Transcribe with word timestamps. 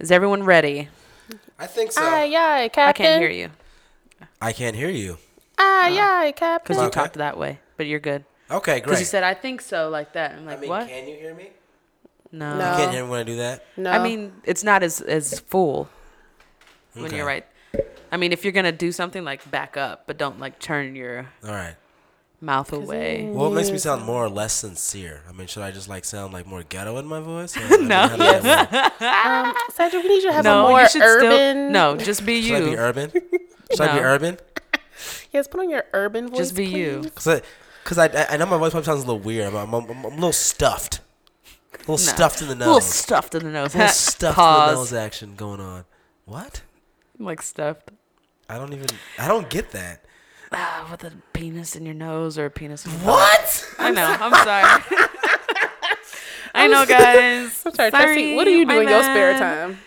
Is 0.00 0.10
everyone 0.10 0.44
ready? 0.44 0.88
I 1.58 1.66
think 1.66 1.92
so. 1.92 2.02
Aye, 2.02 2.32
aye, 2.34 2.70
Captain. 2.72 2.88
I 2.88 2.92
can't 3.08 3.20
hear 3.22 3.30
you 3.30 3.50
I 4.40 4.52
can't 4.52 4.74
hear 4.74 4.88
you. 4.88 5.18
Aye, 5.58 5.92
uh, 5.98 6.02
aye, 6.26 6.32
Captain. 6.34 6.62
because 6.74 6.82
you 6.82 6.88
Okay. 6.88 7.00
talked 7.00 7.14
that 7.14 7.36
way, 7.36 7.60
but 7.76 7.86
you're 7.86 8.00
good. 8.00 8.24
Okay, 8.50 8.74
great. 8.80 8.84
Because 8.84 9.00
you 9.00 9.04
said 9.06 9.22
I 9.22 9.34
think 9.34 9.60
so 9.60 9.90
like 9.90 10.14
that. 10.14 10.32
I'm 10.32 10.48
I 10.48 10.52
like, 10.52 10.60
mean, 10.60 10.70
what? 10.70 10.88
can 10.88 11.06
you 11.06 11.16
hear 11.16 11.34
me? 11.34 11.50
No. 12.32 12.58
No. 12.58 12.70
You 12.70 12.76
can't 12.78 12.92
hear 12.92 13.04
me 13.04 13.10
when 13.10 13.20
I 13.20 13.24
do 13.24 13.36
that. 13.36 13.64
No. 13.76 13.90
I 13.90 14.02
mean, 14.02 14.32
it's 14.44 14.64
not 14.64 14.82
as 14.82 15.02
as 15.02 15.40
full 15.40 15.88
okay. 16.92 17.02
when 17.02 17.14
you're 17.14 17.26
right. 17.26 17.46
I 18.10 18.16
mean, 18.16 18.32
if 18.32 18.42
you're 18.44 18.52
gonna 18.52 18.72
do 18.72 18.90
something 18.90 19.22
like 19.22 19.48
back 19.50 19.76
up, 19.76 20.04
but 20.06 20.16
don't 20.16 20.40
like 20.40 20.58
turn 20.58 20.96
your 20.96 21.28
All 21.44 21.52
right. 21.52 21.76
Mouth 22.40 22.72
away. 22.72 23.28
Well, 23.30 23.52
it 23.52 23.54
makes 23.54 23.70
me 23.70 23.78
sound 23.78 24.04
more 24.04 24.24
or 24.24 24.28
less 24.28 24.52
sincere. 24.54 25.22
I 25.28 25.32
mean, 25.32 25.46
should 25.46 25.62
I 25.62 25.70
just 25.70 25.88
like 25.88 26.04
sound 26.04 26.32
like 26.32 26.46
more 26.46 26.62
ghetto 26.62 26.96
in 26.98 27.06
my 27.06 27.20
voice? 27.20 27.56
Or, 27.56 27.60
I 27.64 27.76
No. 27.76 28.08
how 28.08 28.16
does 28.16 28.42
that 28.42 28.72
work? 29.00 29.02
um, 29.02 29.54
Cedric, 29.74 30.02
we 30.02 30.08
need 30.08 30.22
you 30.22 30.28
to 30.30 30.32
have 30.32 30.44
no, 30.44 30.66
a 30.66 30.70
more 30.70 30.80
you 30.82 30.88
should 30.88 31.02
urban. 31.02 31.30
still 31.30 31.70
no, 31.70 31.96
just 31.96 32.24
be 32.24 32.34
you. 32.36 32.42
Should 32.56 32.62
I 32.62 32.64
be 32.64 32.70
you. 32.70 32.76
urban? 32.78 33.10
Should 33.72 33.80
I 33.80 33.92
be 33.98 34.00
urban? 34.00 34.38
Yes, 35.32 35.48
put 35.48 35.60
on 35.60 35.70
your 35.70 35.84
urban 35.92 36.28
voice. 36.28 36.38
Just 36.38 36.56
be 36.56 36.66
you. 36.66 37.10
Cause 37.14 37.26
I, 37.28 37.42
cause 37.84 37.98
I, 37.98 38.26
I 38.30 38.36
know 38.36 38.46
my 38.46 38.58
voice 38.58 38.70
probably 38.72 38.84
sounds 38.86 39.02
a 39.04 39.06
little 39.06 39.20
weird. 39.20 39.46
I'm, 39.54 39.56
I'm, 39.56 39.74
I'm, 39.74 39.90
I'm 39.90 40.04
a 40.04 40.08
little 40.08 40.32
stuffed. 40.32 41.00
A 41.74 41.78
little 41.78 41.92
No. 41.94 41.96
stuffed 41.98 42.42
in 42.42 42.48
the 42.48 42.54
A 42.54 42.56
nose. 42.56 42.66
little 42.66 42.80
stuffed 42.80 43.34
in 43.34 43.44
the 43.44 43.50
nose. 43.50 43.74
A 43.74 43.78
little 43.78 43.92
stuffed 43.92 44.38
in 44.38 44.44
the 44.44 44.72
nose 44.74 44.92
action 44.92 45.34
going 45.36 45.60
on. 45.60 45.84
What? 46.24 46.62
I'm 47.18 47.24
Like 47.26 47.42
stuffed. 47.42 47.90
I 48.48 48.58
don't 48.58 48.72
even. 48.72 48.86
I 49.18 49.28
don't 49.28 49.48
get 49.48 49.70
that. 49.72 50.04
Ah, 50.52 50.88
with 50.90 51.04
a 51.04 51.12
penis 51.32 51.76
in 51.76 51.84
your 51.86 51.94
nose 51.94 52.36
or 52.36 52.46
a 52.46 52.50
penis 52.50 52.84
in 52.84 52.90
your 52.92 53.00
What? 53.00 53.74
I 53.78 53.90
know. 53.90 54.16
I'm 54.18 54.32
sorry. 54.44 54.98
I 56.54 56.66
know, 56.66 56.84
guys. 56.84 57.62
I'm 57.64 57.74
sorry, 57.74 57.90
Tracy. 57.90 58.34
What 58.34 58.44
do 58.44 58.50
you 58.50 58.64
do 58.64 58.74
my 58.74 58.82
in 58.82 58.88
your 58.88 59.02
spare 59.02 59.38
time? 59.38 59.78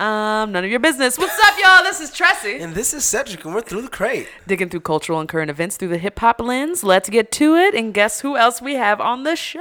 Um, 0.00 0.52
none 0.52 0.64
of 0.64 0.70
your 0.70 0.80
business. 0.80 1.18
What's 1.18 1.38
up, 1.44 1.54
y'all? 1.62 1.82
This 1.82 2.00
is 2.00 2.10
Tressie. 2.10 2.58
And 2.62 2.74
this 2.74 2.94
is 2.94 3.04
Cedric, 3.04 3.44
and 3.44 3.54
we're 3.54 3.60
through 3.60 3.82
the 3.82 3.88
crate. 3.88 4.28
Digging 4.46 4.70
through 4.70 4.80
cultural 4.80 5.20
and 5.20 5.28
current 5.28 5.50
events 5.50 5.76
through 5.76 5.88
the 5.88 5.98
hip 5.98 6.18
hop 6.20 6.40
lens. 6.40 6.82
Let's 6.82 7.10
get 7.10 7.30
to 7.32 7.54
it. 7.56 7.74
And 7.74 7.92
guess 7.92 8.22
who 8.22 8.38
else 8.38 8.62
we 8.62 8.76
have 8.76 8.98
on 9.02 9.24
the 9.24 9.36
show? 9.36 9.60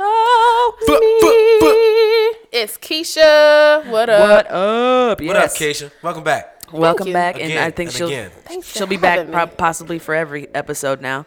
It's 2.52 2.78
Keisha. 2.78 3.86
What 3.92 4.10
up? 4.10 4.22
What 4.22 4.52
up? 4.52 5.22
What 5.22 5.36
up, 5.36 5.50
Keisha? 5.52 5.92
Welcome 6.02 6.24
back. 6.24 6.59
Welcome 6.72 7.08
you. 7.08 7.14
back, 7.14 7.40
and 7.40 7.54
I 7.60 7.72
think 7.72 7.90
and 7.90 7.98
she'll 7.98 8.08
again. 8.08 8.32
She'll 8.64 8.88
be 8.88 8.98
back 8.98 9.18
having 9.18 9.32
me. 9.32 9.34
prob- 9.34 9.58
possibly 9.58 10.00
for 10.00 10.14
every 10.16 10.48
episode 10.54 11.02
now. 11.02 11.26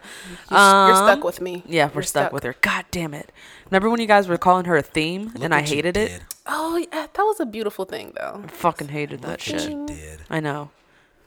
You're 0.49 0.59
Um, 0.59 0.95
stuck 0.95 1.23
with 1.23 1.41
me. 1.41 1.63
Yeah, 1.65 1.87
we're 1.87 1.95
You're 1.95 2.03
stuck, 2.03 2.31
with 2.33 2.43
her. 2.43 2.55
God 2.61 2.85
damn 2.91 3.13
it! 3.13 3.31
Remember 3.69 3.89
when 3.89 3.99
you 3.99 4.07
guys 4.07 4.27
were 4.27 4.37
calling 4.37 4.65
her 4.65 4.77
a 4.77 4.81
theme, 4.81 5.31
Look 5.33 5.43
and 5.43 5.53
I 5.53 5.61
hated 5.61 5.97
it? 5.97 6.21
Oh, 6.45 6.77
yeah, 6.77 7.07
that 7.13 7.17
was 7.23 7.39
a 7.39 7.45
beautiful 7.45 7.85
thing, 7.85 8.13
though. 8.15 8.43
Fucking 8.47 8.89
hated 8.89 9.21
that 9.21 9.27
Look 9.45 9.53
what 9.53 9.61
shit. 9.61 9.69
you 9.71 9.85
did. 9.87 10.19
I 10.29 10.39
know. 10.39 10.71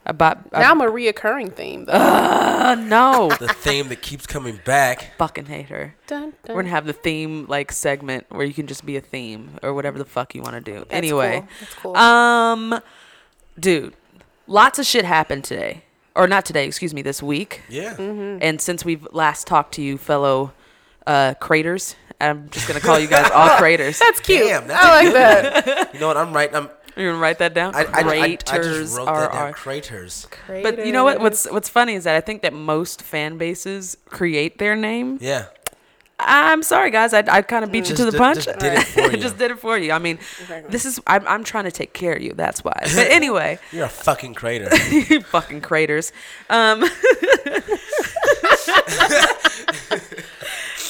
About 0.05 0.37
I, 0.53 0.61
Now 0.61 0.71
I'm 0.71 0.79
a 0.79 0.85
reoccurring 0.85 1.51
theme, 1.53 1.83
though. 1.83 1.91
uh, 1.91 2.75
no. 2.79 3.29
The 3.39 3.49
theme 3.49 3.89
that 3.89 4.01
keeps 4.01 4.25
coming 4.25 4.57
back. 4.63 5.11
Fucking 5.17 5.47
hate 5.47 5.67
her. 5.67 5.95
Dun, 6.07 6.31
dun. 6.45 6.55
We're 6.55 6.61
gonna 6.63 6.69
have 6.73 6.85
the 6.85 6.93
theme 6.93 7.45
like 7.49 7.73
segment 7.73 8.25
where 8.29 8.45
you 8.45 8.53
can 8.53 8.67
just 8.67 8.85
be 8.85 8.95
a 8.95 9.01
theme 9.01 9.51
or 9.61 9.73
whatever 9.73 9.97
the 9.97 10.05
fuck 10.05 10.33
you 10.33 10.41
want 10.41 10.53
to 10.55 10.61
do. 10.61 10.75
That's 10.79 10.93
anyway, 10.93 11.39
cool. 11.41 11.47
That's 11.59 11.73
cool. 11.75 11.97
um, 11.97 12.79
dude, 13.59 13.95
lots 14.47 14.79
of 14.79 14.85
shit 14.85 15.05
happened 15.05 15.43
today, 15.43 15.83
or 16.15 16.27
not 16.27 16.45
today. 16.45 16.65
Excuse 16.65 16.93
me, 16.93 17.01
this 17.01 17.21
week. 17.21 17.61
Yeah. 17.69 17.95
Mm-hmm. 17.95 18.39
And 18.41 18.59
since 18.61 18.83
we've 18.85 19.07
last 19.11 19.47
talked 19.47 19.73
to 19.75 19.81
you, 19.81 19.97
fellow 19.97 20.53
uh, 21.05 21.35
craters, 21.39 21.95
I'm 22.19 22.49
just 22.49 22.67
gonna 22.67 22.79
call 22.79 22.99
you 22.99 23.07
guys 23.07 23.29
all 23.31 23.49
craters. 23.57 23.99
That's 23.99 24.19
cute. 24.19 24.43
Damn, 24.47 24.67
that's 24.67 24.83
I 24.83 25.03
like 25.03 25.13
that. 25.13 25.93
You 25.93 25.99
know 25.99 26.07
what? 26.07 26.17
I'm 26.17 26.33
right. 26.33 26.53
I'm. 26.53 26.69
You're 26.95 27.11
gonna 27.11 27.21
write 27.21 27.37
that 27.37 27.53
down. 27.53 27.75
I, 27.75 27.81
I, 27.81 27.83
I, 27.83 28.23
I 28.23 28.35
Craters 28.37 28.77
just 28.79 28.97
wrote 28.97 29.07
are 29.07 29.21
that 29.21 29.31
down. 29.31 29.41
our- 29.43 29.53
Craters. 29.53 30.27
But 30.47 30.83
you 30.83 30.91
know 30.91 31.03
what? 31.03 31.19
What's 31.19 31.45
what's 31.51 31.69
funny 31.69 31.93
is 31.93 32.05
that 32.05 32.15
I 32.15 32.21
think 32.21 32.41
that 32.41 32.53
most 32.53 33.03
fan 33.03 33.37
bases 33.37 33.97
create 34.05 34.57
their 34.57 34.75
name. 34.75 35.19
Yeah. 35.21 35.45
I'm 36.19 36.63
sorry, 36.63 36.89
guys. 36.89 37.13
I, 37.13 37.23
I 37.27 37.41
kind 37.43 37.63
of 37.63 37.71
beat 37.71 37.89
you 37.89 37.95
Just 37.95 37.97
to 37.97 38.05
the 38.05 38.11
did- 38.11 38.17
punch. 38.17 38.45
just 38.45 38.59
did 38.59 38.73
it 38.73 38.83
for 38.85 39.01
you. 39.11 39.17
just 39.17 39.37
did 39.37 39.51
it 39.51 39.59
for 39.59 39.77
you. 39.77 39.91
I 39.91 39.99
mean, 39.99 40.17
Exactly. 40.41 40.71
this 40.71 40.85
is 40.85 40.99
I'm, 41.05 41.27
I'm 41.27 41.43
trying 41.43 41.65
to 41.65 41.71
take 41.71 41.93
care 41.93 42.13
of 42.13 42.21
you. 42.23 42.33
That's 42.33 42.63
why. 42.63 42.73
But 42.95 43.07
anyway, 43.11 43.59
You're 43.71 43.85
a 43.85 43.89
fucking 43.89 44.33
crater. 44.33 44.67
you 44.89 45.21
fucking 45.21 45.61
craters. 45.61 46.11
Um, 46.49 46.83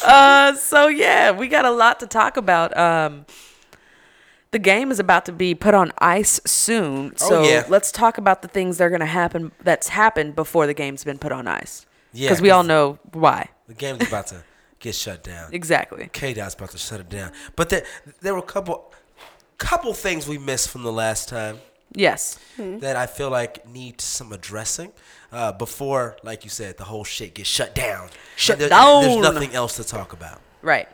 uh, 0.04 0.54
so 0.56 0.88
yeah, 0.88 1.32
we 1.32 1.48
got 1.48 1.66
a 1.66 1.72
lot 1.72 2.00
to 2.00 2.08
talk 2.08 2.38
about. 2.38 2.76
Um, 2.78 3.26
the 4.52 4.60
game 4.60 4.92
is 4.92 5.00
about 5.00 5.26
to 5.26 5.34
be 5.34 5.54
put 5.54 5.74
on 5.74 5.92
ice 5.98 6.40
soon, 6.46 7.14
Oh, 7.22 7.30
so 7.30 7.44
yeah. 7.44 7.66
let's 7.68 7.92
talk 7.92 8.18
about 8.18 8.42
the 8.42 8.48
things 8.48 8.78
that 8.78 8.86
are 8.86 8.90
going 8.90 9.02
to 9.02 9.06
happen. 9.06 9.52
That's 9.62 9.90
happened 9.90 10.36
before 10.36 10.68
the 10.68 10.74
game's 10.74 11.04
been 11.04 11.18
put 11.18 11.34
on 11.34 11.48
ice. 11.48 11.86
Yeah, 12.14 12.30
because 12.30 12.42
we 12.42 12.50
all 12.50 12.64
know 12.64 12.98
why. 13.12 13.50
the 13.68 13.74
game's 13.74 14.08
about 14.08 14.28
to 14.28 14.44
get 14.80 14.96
shut 14.96 15.24
down. 15.24 15.54
Exactly. 15.54 16.10
K 16.14 16.34
Dot's 16.34 16.56
about 16.56 16.72
to 16.72 16.78
shut 16.78 17.00
it 17.00 17.10
down. 17.10 17.32
But 17.56 17.70
there, 17.70 17.84
there 18.22 18.34
were 18.34 18.40
a 18.40 18.44
couple, 18.44 18.92
couple 19.58 19.94
things 19.94 20.28
we 20.28 20.38
missed 20.38 20.70
from 20.70 20.84
the 20.84 20.92
last 20.92 21.30
time 21.30 21.60
Yes. 21.94 22.38
that 22.58 22.96
I 22.96 23.08
feel 23.08 23.30
like 23.30 23.68
need 23.68 24.02
some 24.02 24.32
addressing 24.34 24.92
uh, 25.32 25.54
before, 25.54 26.18
like 26.24 26.44
you 26.44 26.50
said, 26.50 26.78
the 26.78 26.84
whole 26.84 27.04
shit 27.04 27.34
gets 27.34 27.50
shut 27.50 27.74
down. 27.74 28.10
Shut 28.36 28.60
there- 28.60 28.70
down. 28.70 29.04
There's 29.04 29.22
nothing 29.34 29.54
else 29.54 29.78
to 29.78 29.84
talk 29.84 30.14
about. 30.14 30.42
Right. 30.62 30.88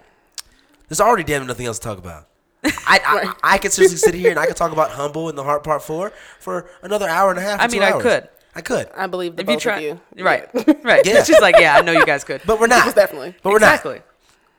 There's 0.88 1.02
already 1.02 1.24
damn 1.24 1.48
nothing 1.48 1.66
else 1.66 1.80
to 1.80 1.84
talk 1.88 1.98
about. 1.98 2.28
I, 2.64 3.34
I, 3.44 3.56
I 3.56 3.58
could 3.58 3.74
seriously 3.74 3.98
sit 3.98 4.14
here 4.14 4.30
and 4.30 4.40
I 4.40 4.46
could 4.46 4.56
talk 4.56 4.72
about 4.72 4.92
Humble 4.92 5.28
and 5.28 5.38
the 5.38 5.44
Heart 5.44 5.64
Part 5.66 5.82
4 5.84 6.14
for 6.40 6.70
another 6.82 7.10
hour 7.10 7.30
and 7.30 7.40
a 7.40 7.42
half. 7.42 7.60
I 7.60 7.68
mean, 7.68 7.82
I 7.84 7.92
hours. 7.92 8.04
could. 8.04 8.30
I 8.56 8.62
could. 8.62 8.90
I 8.96 9.08
believe 9.08 9.36
the 9.36 9.44
If 9.44 9.50
you 9.50 9.58
try, 9.58 9.80
of 9.80 10.00
you. 10.16 10.24
right, 10.24 10.48
right. 10.84 11.04
Yeah. 11.06 11.24
She's 11.24 11.40
like, 11.42 11.56
yeah, 11.60 11.76
I 11.78 11.82
know 11.82 11.92
you 11.92 12.06
guys 12.06 12.24
could. 12.24 12.42
But 12.46 12.60
we're 12.60 12.68
not. 12.68 12.86
Most 12.86 12.96
definitely. 12.96 13.34
But 13.42 13.50
we're 13.52 13.58
exactly. 13.58 13.96
not. 13.96 14.04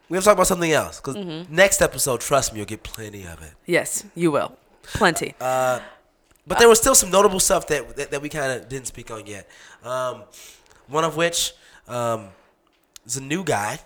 We 0.09 0.17
have 0.17 0.25
to 0.25 0.29
talk 0.29 0.35
about 0.37 0.47
something 0.49 0.73
else. 0.73 1.01
Because 1.01 1.17
Mm-hmm. 1.17 1.55
next 1.55 1.81
episode, 1.81 2.21
trust 2.21 2.53
me, 2.53 2.59
you'll 2.59 2.67
get 2.67 2.83
plenty 2.83 3.25
of 3.25 3.41
it. 3.43 3.53
Yes, 3.67 4.05
you 4.15 4.31
will. 4.33 4.57
Plenty. 4.83 5.35
Uh, 5.41 5.81
But 6.47 6.59
there 6.59 6.69
was 6.69 6.79
still 6.79 6.95
some 6.95 7.11
notable 7.11 7.41
stuff 7.41 7.67
that 7.69 7.97
that, 7.97 8.11
that 8.11 8.21
we 8.21 8.29
kind 8.29 8.53
of 8.53 8.69
didn't 8.69 8.87
speak 8.87 9.11
on 9.11 9.27
yet. 9.27 9.49
Um, 9.83 10.25
one 10.89 11.05
of 11.05 11.17
which 11.17 11.53
um, 11.89 12.29
is 13.07 13.17
a 13.17 13.23
new 13.23 13.45
guy. 13.45 13.79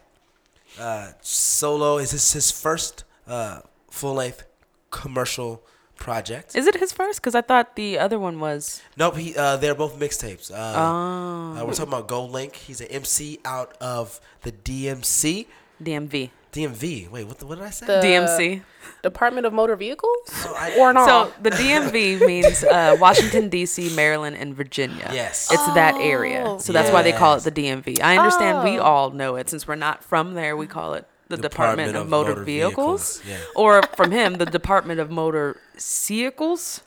Uh, 0.80 1.12
Solo 1.20 1.98
is 1.98 2.10
his, 2.12 2.32
his 2.32 2.50
first 2.50 3.04
uh, 3.28 3.60
full 3.90 4.14
length 4.14 4.44
commercial 4.90 5.62
project. 5.98 6.56
Is 6.56 6.66
it 6.66 6.76
his 6.76 6.92
first? 6.92 7.20
Because 7.20 7.34
I 7.34 7.40
thought 7.42 7.76
the 7.76 7.98
other 7.98 8.18
one 8.18 8.40
was. 8.40 8.80
nope, 8.96 9.16
he 9.16 9.36
uh, 9.36 9.56
they're 9.58 9.74
both 9.74 9.98
mixtapes. 9.98 10.50
Uh, 10.50 10.54
Oh. 10.56 11.60
uh, 11.60 11.64
we're 11.66 11.72
talking 11.74 11.92
about 11.92 12.08
Gold 12.08 12.30
Link. 12.30 12.54
He's 12.56 12.80
an 12.80 12.86
MC 12.88 13.40
out 13.44 13.76
of 13.80 14.20
the 14.42 14.52
DMC. 14.52 15.46
DMV. 15.82 16.30
DMV. 16.50 17.10
Wait, 17.10 17.24
what, 17.26 17.38
the, 17.38 17.46
what 17.46 17.58
did 17.58 17.64
I 17.66 17.70
say? 17.70 17.86
The 17.86 18.00
DMC. 18.00 18.62
Department 19.02 19.46
of 19.46 19.52
Motor 19.52 19.76
Vehicles? 19.76 20.18
Oh, 20.46 20.54
I- 20.58 20.76
or 20.78 20.92
not? 20.94 21.06
So 21.06 21.32
the 21.42 21.50
DMV 21.50 22.26
means 22.26 22.64
uh, 22.64 22.96
Washington 22.98 23.48
D.C., 23.50 23.94
Maryland, 23.94 24.34
and 24.36 24.54
Virginia. 24.56 25.10
Yes. 25.12 25.52
it's 25.52 25.66
that 25.74 25.94
area, 26.00 26.56
so 26.58 26.72
that's 26.72 26.90
why 26.90 27.02
they 27.02 27.12
call 27.12 27.34
it 27.36 27.44
the 27.44 27.52
DMV. 27.52 28.00
I 28.00 28.16
understand 28.16 28.64
we 28.64 28.78
Oh. 28.78 28.82
all 28.82 29.10
know 29.10 29.36
it 29.36 29.50
since 29.50 29.68
we're 29.68 29.74
not 29.76 30.02
from 30.02 30.34
there. 30.34 30.56
We 30.56 30.66
call 30.66 30.94
it 30.94 31.06
the 31.28 31.36
Department, 31.36 31.96
of, 31.96 32.08
Motor, 32.08 32.42
Vehicles, 32.42 33.22
Yeah. 33.26 33.36
or 33.54 33.82
from 33.94 34.10
him, 34.12 34.34
the 34.38 34.46
Department 34.46 34.98
of 35.00 35.10
Motor 35.10 35.60
Vehicles, 35.78 36.80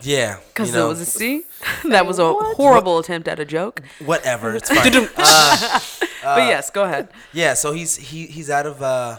yeah. 0.00 0.38
because 0.48 0.72
know, 0.72 0.88
was 0.88 1.00
a 1.00 1.06
C. 1.06 1.44
that 1.88 2.04
was 2.06 2.18
a 2.18 2.32
what? 2.32 2.56
horrible 2.56 2.98
attempt 2.98 3.28
at 3.28 3.38
a 3.38 3.44
joke. 3.44 3.82
whatever. 4.04 4.54
It's 4.54 4.68
fine. 4.74 5.08
uh, 5.16 5.80
but 6.22 6.46
yes, 6.48 6.70
go 6.70 6.84
ahead. 6.84 7.08
Yeah, 7.32 7.54
so 7.54 7.72
he's 7.72 7.96
he 7.96 8.26
he's 8.26 8.50
out 8.50 8.66
of 8.66 8.82
uh, 8.82 9.18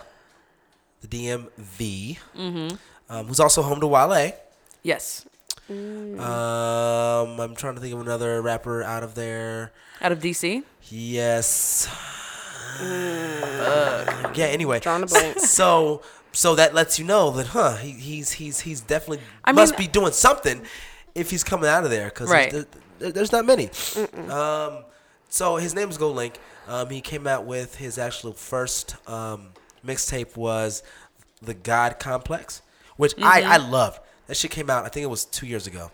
the 1.02 1.08
DMV, 1.08 2.18
mm-hmm. 2.36 2.76
um, 3.10 3.26
who's 3.28 3.40
also 3.40 3.62
home 3.62 3.80
to 3.80 3.88
Wale. 3.88 4.34
Yes, 4.84 5.26
Um, 5.70 7.40
I'm 7.40 7.56
trying 7.56 7.76
to 7.76 7.82
think 7.82 7.94
of 7.94 8.02
another 8.02 8.42
rapper 8.42 8.84
out 8.84 9.04
of 9.04 9.16
there. 9.16 9.72
out 10.02 10.12
of 10.12 10.22
D.C. 10.22 10.64
Yes. 10.90 11.88
Yeah. 12.82 14.46
Anyway, 14.46 14.80
Drawing 14.80 15.04
a 15.04 15.08
blank. 15.08 15.40
so 15.60 16.02
so 16.32 16.56
that 16.56 16.74
lets 16.74 17.00
you 17.00 17.06
know 17.06 17.32
that 17.32 17.48
huh 17.48 17.76
he, 17.78 17.92
he's 17.92 18.32
he's 18.34 18.60
he's 18.62 18.82
definitely 18.82 19.24
I 19.44 19.52
must 19.52 19.78
mean- 19.78 19.88
be 19.88 19.92
doing 19.92 20.12
something 20.12 20.62
if 21.16 21.30
he's 21.32 21.44
coming 21.44 21.68
out 21.70 21.84
of 21.84 21.90
there 21.90 22.06
because 22.06 22.30
Right. 22.30 22.52
there's, 22.52 22.66
there- 23.00 23.12
there's 23.12 23.32
not 23.32 23.46
many. 23.46 23.70
Um, 24.30 24.84
so 25.30 25.56
his 25.58 25.74
name 25.76 25.90
is 25.90 25.98
Gold 25.98 26.16
Link. 26.16 26.40
Um, 26.68 26.90
he 26.90 27.02
came 27.02 27.28
out 27.28 27.46
with 27.46 27.76
his 27.76 27.98
actual 27.98 28.34
first 28.34 28.96
um, 29.10 29.50
mixtape 29.86 30.36
was 30.36 30.84
the 31.42 31.54
God 31.54 31.98
Complex, 32.00 32.62
which 32.98 33.14
I 33.22 33.42
I 33.44 33.58
loved. 33.58 34.00
That 34.28 34.36
shit 34.36 34.52
came 34.52 34.70
out. 34.70 34.84
I 34.86 34.90
think 34.90 35.04
it 35.04 35.10
was 35.10 35.26
two 35.26 35.48
years 35.48 35.68
ago. 35.68 35.92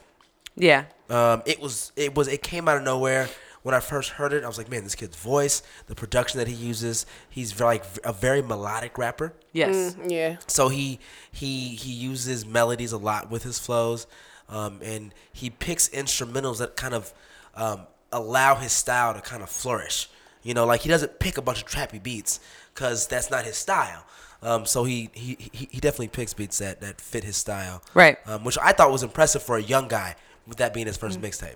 Yeah, 0.55 0.85
Um, 1.09 1.41
it 1.45 1.59
was 1.59 1.91
it 1.95 2.15
was 2.15 2.27
it 2.27 2.41
came 2.43 2.67
out 2.67 2.77
of 2.77 2.83
nowhere. 2.83 3.27
When 3.63 3.73
I 3.73 3.79
first 3.79 4.09
heard 4.11 4.33
it, 4.33 4.43
I 4.43 4.47
was 4.47 4.57
like, 4.57 4.69
man, 4.69 4.83
this 4.83 4.93
kid's 4.95 5.15
voice, 5.17 5.63
the 5.87 5.95
production 5.95 6.37
that 6.39 6.47
he 6.47 6.53
uses, 6.53 7.05
he's 7.29 7.51
very, 7.53 7.67
like 7.77 7.85
a 8.03 8.13
very 8.13 8.41
melodic 8.41 8.97
rapper. 8.97 9.33
yes, 9.53 9.95
Mm, 9.95 10.11
yeah. 10.11 10.37
So 10.47 10.67
he 10.69 10.99
he 11.31 11.69
he 11.69 11.91
uses 11.91 12.45
melodies 12.45 12.91
a 12.91 12.97
lot 12.97 13.31
with 13.31 13.43
his 13.43 13.59
flows. 13.59 14.05
um, 14.49 14.79
and 14.83 15.13
he 15.31 15.49
picks 15.49 15.87
instrumentals 15.89 16.57
that 16.59 16.75
kind 16.75 16.93
of 16.93 17.13
um, 17.55 17.87
allow 18.11 18.55
his 18.55 18.71
style 18.73 19.13
to 19.13 19.21
kind 19.21 19.41
of 19.41 19.49
flourish. 19.49 20.09
You 20.43 20.53
know, 20.53 20.65
like 20.65 20.81
he 20.81 20.89
doesn't 20.89 21.19
pick 21.19 21.37
a 21.37 21.41
bunch 21.41 21.61
of 21.63 21.67
trappy 21.69 22.03
beats 22.03 22.39
because 22.73 23.07
that's 23.07 23.31
not 23.31 23.45
his 23.45 23.55
style. 23.55 24.03
Um, 24.41 24.65
so 24.65 24.83
he, 24.83 25.09
he 25.13 25.37
he 25.39 25.69
he 25.71 25.79
definitely 25.79 26.09
picks 26.09 26.33
beats 26.33 26.57
that, 26.57 26.81
that 26.81 26.99
fit 26.99 27.23
his 27.23 27.37
style, 27.37 27.81
Right. 27.93 28.17
Um, 28.27 28.43
which 28.43 28.57
I 28.61 28.73
thought 28.73 28.91
was 28.91 29.01
impressive 29.03 29.41
for 29.41 29.55
a 29.55 29.61
young 29.63 29.87
guy, 29.87 30.17
with 30.45 30.57
that 30.57 30.73
being 30.73 30.87
his 30.87 30.97
1st 30.97 31.19
mixtape. 31.19 31.55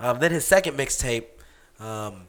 Um, 0.00 0.18
then 0.18 0.32
his 0.32 0.44
second 0.44 0.76
mixtape, 0.76 1.26
um, 1.84 2.26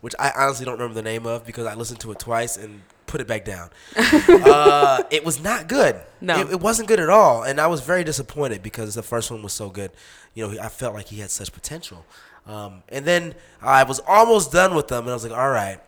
which 0.00 0.14
I 0.18 0.32
honestly 0.36 0.64
don't 0.64 0.74
remember 0.74 0.94
the 0.94 1.02
name 1.02 1.26
of 1.26 1.46
because 1.46 1.66
I 1.66 1.74
listened 1.74 2.00
to 2.00 2.12
it 2.12 2.18
twice 2.18 2.56
and 2.56 2.82
put 3.06 3.20
it 3.20 3.26
back 3.26 3.44
down. 3.44 3.70
uh, 3.96 5.02
it 5.10 5.24
was 5.24 5.42
not 5.42 5.68
good. 5.68 6.00
No. 6.20 6.40
it, 6.40 6.52
it 6.52 6.60
wasn't 6.60 6.88
good 6.88 7.00
at 7.00 7.08
all, 7.08 7.42
and 7.42 7.60
I 7.60 7.66
was 7.66 7.80
very 7.80 8.04
disappointed 8.04 8.62
because 8.62 8.94
the 8.94 9.02
first 9.02 9.30
one 9.30 9.42
was 9.42 9.52
so 9.52 9.68
good. 9.68 9.90
You 10.34 10.46
know, 10.48 10.62
I 10.62 10.68
felt 10.68 10.94
like 10.94 11.06
he 11.06 11.20
had 11.20 11.30
such 11.30 11.52
potential. 11.52 12.04
Um, 12.46 12.82
and 12.88 13.04
then 13.04 13.34
I 13.60 13.84
was 13.84 14.00
almost 14.06 14.52
done 14.52 14.74
with 14.74 14.88
them, 14.88 15.02
and 15.04 15.10
I 15.10 15.14
was 15.14 15.24
like, 15.24 15.38
all 15.38 15.50
right, 15.50 15.78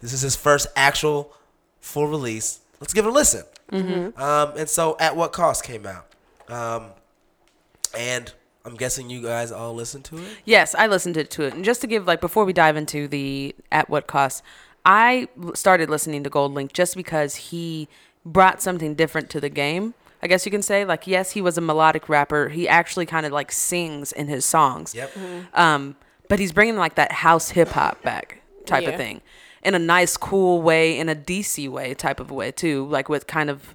this 0.00 0.12
is 0.12 0.22
his 0.22 0.36
first 0.36 0.66
actual 0.74 1.32
full 1.80 2.06
release. 2.06 2.60
Let's 2.80 2.92
give 2.92 3.04
it 3.04 3.08
a 3.08 3.12
listen. 3.12 3.44
Um, 4.16 4.52
and 4.56 4.68
so, 4.68 4.96
at 4.98 5.14
what 5.16 5.32
cost 5.32 5.64
came 5.64 5.84
out? 5.86 6.06
Um, 6.48 6.86
and 7.96 8.32
I'm 8.68 8.76
guessing 8.76 9.08
you 9.08 9.22
guys 9.22 9.50
all 9.50 9.74
listened 9.74 10.04
to 10.06 10.18
it. 10.18 10.28
Yes, 10.44 10.74
I 10.74 10.86
listened 10.86 11.14
to, 11.14 11.24
to 11.24 11.44
it. 11.44 11.54
And 11.54 11.64
just 11.64 11.80
to 11.80 11.86
give, 11.86 12.06
like, 12.06 12.20
before 12.20 12.44
we 12.44 12.52
dive 12.52 12.76
into 12.76 13.08
the 13.08 13.54
at 13.72 13.88
what 13.88 14.06
cost, 14.06 14.42
I 14.84 15.28
started 15.54 15.88
listening 15.88 16.22
to 16.24 16.30
Gold 16.30 16.52
Link 16.52 16.72
just 16.72 16.94
because 16.94 17.34
he 17.36 17.88
brought 18.26 18.60
something 18.60 18.94
different 18.94 19.30
to 19.30 19.40
the 19.40 19.48
game. 19.48 19.94
I 20.22 20.26
guess 20.26 20.44
you 20.44 20.50
can 20.50 20.62
say, 20.62 20.84
like, 20.84 21.06
yes, 21.06 21.30
he 21.30 21.40
was 21.40 21.56
a 21.56 21.60
melodic 21.60 22.08
rapper. 22.08 22.48
He 22.48 22.68
actually 22.68 23.06
kind 23.06 23.24
of 23.24 23.32
like 23.32 23.52
sings 23.52 24.12
in 24.12 24.26
his 24.28 24.44
songs. 24.44 24.94
Yep. 24.94 25.16
Um, 25.54 25.96
but 26.28 26.38
he's 26.38 26.52
bringing 26.52 26.76
like 26.76 26.96
that 26.96 27.12
house 27.12 27.50
hip 27.50 27.68
hop 27.68 28.02
back 28.02 28.42
type 28.66 28.86
of 28.86 28.96
thing 28.96 29.22
in 29.62 29.74
a 29.74 29.78
nice, 29.78 30.16
cool 30.16 30.60
way, 30.60 30.98
in 30.98 31.08
a 31.08 31.14
DC 31.14 31.68
way 31.68 31.94
type 31.94 32.20
of 32.20 32.30
way 32.30 32.50
too. 32.50 32.86
Like 32.86 33.08
with 33.08 33.26
kind 33.26 33.48
of, 33.48 33.74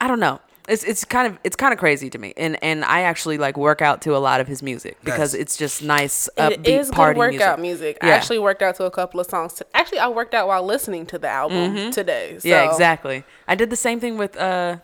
I 0.00 0.08
don't 0.08 0.20
know. 0.20 0.40
It's 0.68 0.84
it's 0.84 1.04
kind 1.04 1.26
of 1.26 1.38
it's 1.42 1.56
kind 1.56 1.72
of 1.72 1.78
crazy 1.80 2.08
to 2.10 2.18
me, 2.18 2.34
and 2.36 2.56
and 2.62 2.84
I 2.84 3.00
actually 3.02 3.36
like 3.36 3.56
work 3.56 3.82
out 3.82 4.00
to 4.02 4.14
a 4.16 4.18
lot 4.18 4.40
of 4.40 4.46
his 4.46 4.62
music 4.62 4.96
because 5.02 5.34
Nice. 5.34 5.40
it's 5.42 5.56
just 5.56 5.82
nice 5.82 6.28
It 6.36 6.62
upbeat 6.62 6.66
is 6.68 6.88
good 6.88 6.94
party 6.96 7.18
workout 7.18 7.58
music. 7.60 7.98
I 8.00 8.06
Yeah. 8.08 8.14
actually 8.14 8.38
worked 8.38 8.62
out 8.62 8.76
to 8.76 8.84
a 8.84 8.90
couple 8.90 9.18
of 9.18 9.26
songs. 9.26 9.54
To, 9.54 9.66
actually, 9.74 9.98
I 9.98 10.08
worked 10.08 10.34
out 10.34 10.46
while 10.46 10.62
listening 10.64 11.04
to 11.06 11.18
the 11.18 11.28
album 11.28 11.90
today. 11.90 12.34
So. 12.34 12.36
Mm-hmm. 12.38 12.48
Yeah, 12.48 12.70
exactly. 12.70 13.24
I 13.48 13.56
did 13.56 13.70
the 13.70 13.76
same 13.76 13.98
thing 13.98 14.16
with 14.18 14.36
uh 14.36 14.76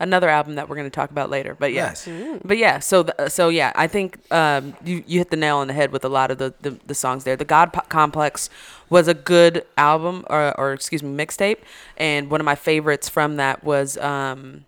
another 0.00 0.28
album 0.28 0.54
that 0.56 0.68
we're 0.68 0.76
going 0.76 0.90
to 0.90 0.94
talk 0.94 1.10
about 1.10 1.30
later. 1.30 1.56
But 1.58 1.72
yeah, 1.72 1.86
Nice. 1.86 2.08
but 2.44 2.58
yeah. 2.58 2.78
So 2.78 3.02
the, 3.04 3.28
so 3.28 3.48
yeah, 3.48 3.72
I 3.74 3.88
think 3.88 4.18
um 4.32 4.76
you 4.84 5.02
you 5.04 5.18
hit 5.18 5.30
the 5.30 5.36
nail 5.36 5.56
on 5.56 5.66
the 5.66 5.72
head 5.74 5.90
with 5.90 6.04
a 6.04 6.08
lot 6.08 6.30
of 6.30 6.38
the 6.38 6.54
the, 6.62 6.78
the 6.86 6.94
songs 6.94 7.24
there. 7.24 7.34
The 7.36 7.44
God 7.44 7.72
Po- 7.72 7.82
Complex 7.88 8.50
was 8.88 9.08
a 9.08 9.14
good 9.14 9.64
album 9.76 10.24
or 10.30 10.56
or 10.60 10.72
excuse 10.74 11.02
me 11.02 11.10
mixtape, 11.24 11.58
and 11.96 12.30
one 12.30 12.40
of 12.40 12.44
my 12.44 12.54
favorites 12.54 13.08
from 13.08 13.34
that 13.36 13.64
was 13.64 13.96
um 13.98 14.64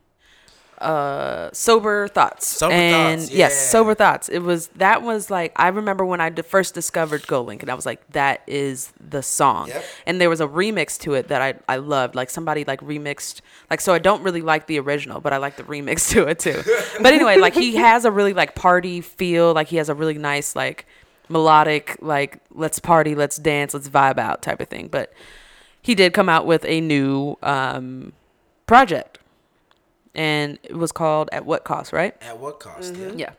uh 0.78 1.50
sober 1.52 2.08
thoughts. 2.08 2.46
Sober 2.46 2.74
and 2.74 3.20
Thoughts, 3.20 3.32
yes 3.32 3.70
sober 3.70 3.94
thoughts. 3.94 4.28
It 4.28 4.40
was 4.40 4.68
that 4.76 5.02
was 5.02 5.30
like 5.30 5.52
i 5.56 5.68
remember 5.68 6.04
when 6.04 6.20
i 6.20 6.28
d- 6.28 6.42
first 6.42 6.74
discovered 6.74 7.26
Gold 7.26 7.46
Link 7.46 7.62
and 7.62 7.70
i 7.70 7.74
was 7.74 7.86
like 7.86 8.06
that 8.12 8.42
is 8.46 8.92
the 9.00 9.22
song. 9.22 9.68
Yep. 9.68 9.84
and 10.06 10.20
there 10.20 10.28
was 10.28 10.40
a 10.40 10.46
remix 10.46 10.98
to 11.00 11.14
it 11.14 11.28
that 11.28 11.40
I, 11.42 11.54
I 11.68 11.76
loved. 11.76 12.14
Like 12.14 12.28
somebody 12.30 12.64
like 12.64 12.80
remixed 12.80 13.40
like 13.70 13.80
so 13.80 13.94
i 13.94 13.98
don't 13.98 14.22
really 14.22 14.42
like 14.42 14.66
the 14.66 14.78
original 14.78 15.20
but 15.20 15.32
i 15.32 15.38
like 15.38 15.56
the 15.56 15.62
remix 15.64 16.10
to 16.12 16.26
it 16.28 16.38
too. 16.38 16.62
But 17.02 17.12
anyway 17.14 17.36
like 17.38 17.54
he 17.54 17.76
has 17.76 18.04
a 18.04 18.10
really 18.10 18.32
like 18.34 18.54
party 18.54 19.00
feel. 19.00 19.54
Like 19.54 19.68
he 19.68 19.76
has 19.76 19.88
a 19.88 19.94
really 19.94 20.18
nice 20.18 20.54
like 20.54 20.86
melodic 21.28 21.96
like 22.00 22.38
let's 22.52 22.78
party 22.78 23.14
let's 23.14 23.36
dance 23.36 23.74
let's 23.74 23.88
vibe 23.88 24.18
out 24.18 24.42
type 24.42 24.60
of 24.60 24.68
thing. 24.68 24.88
But 24.88 25.12
he 25.82 25.94
did 25.94 26.12
come 26.12 26.28
out 26.28 26.46
with 26.46 26.64
a 26.66 26.80
new 26.80 27.36
um 27.42 28.12
project 28.66 29.18
and 30.16 30.58
it 30.64 30.74
was 30.74 30.90
called 30.90 31.28
at 31.30 31.46
what 31.46 31.62
cost 31.62 31.92
right 31.92 32.16
At 32.22 32.38
what 32.40 32.58
cost? 32.58 32.96
Yeah. 32.96 33.12
yeah. 33.14 33.30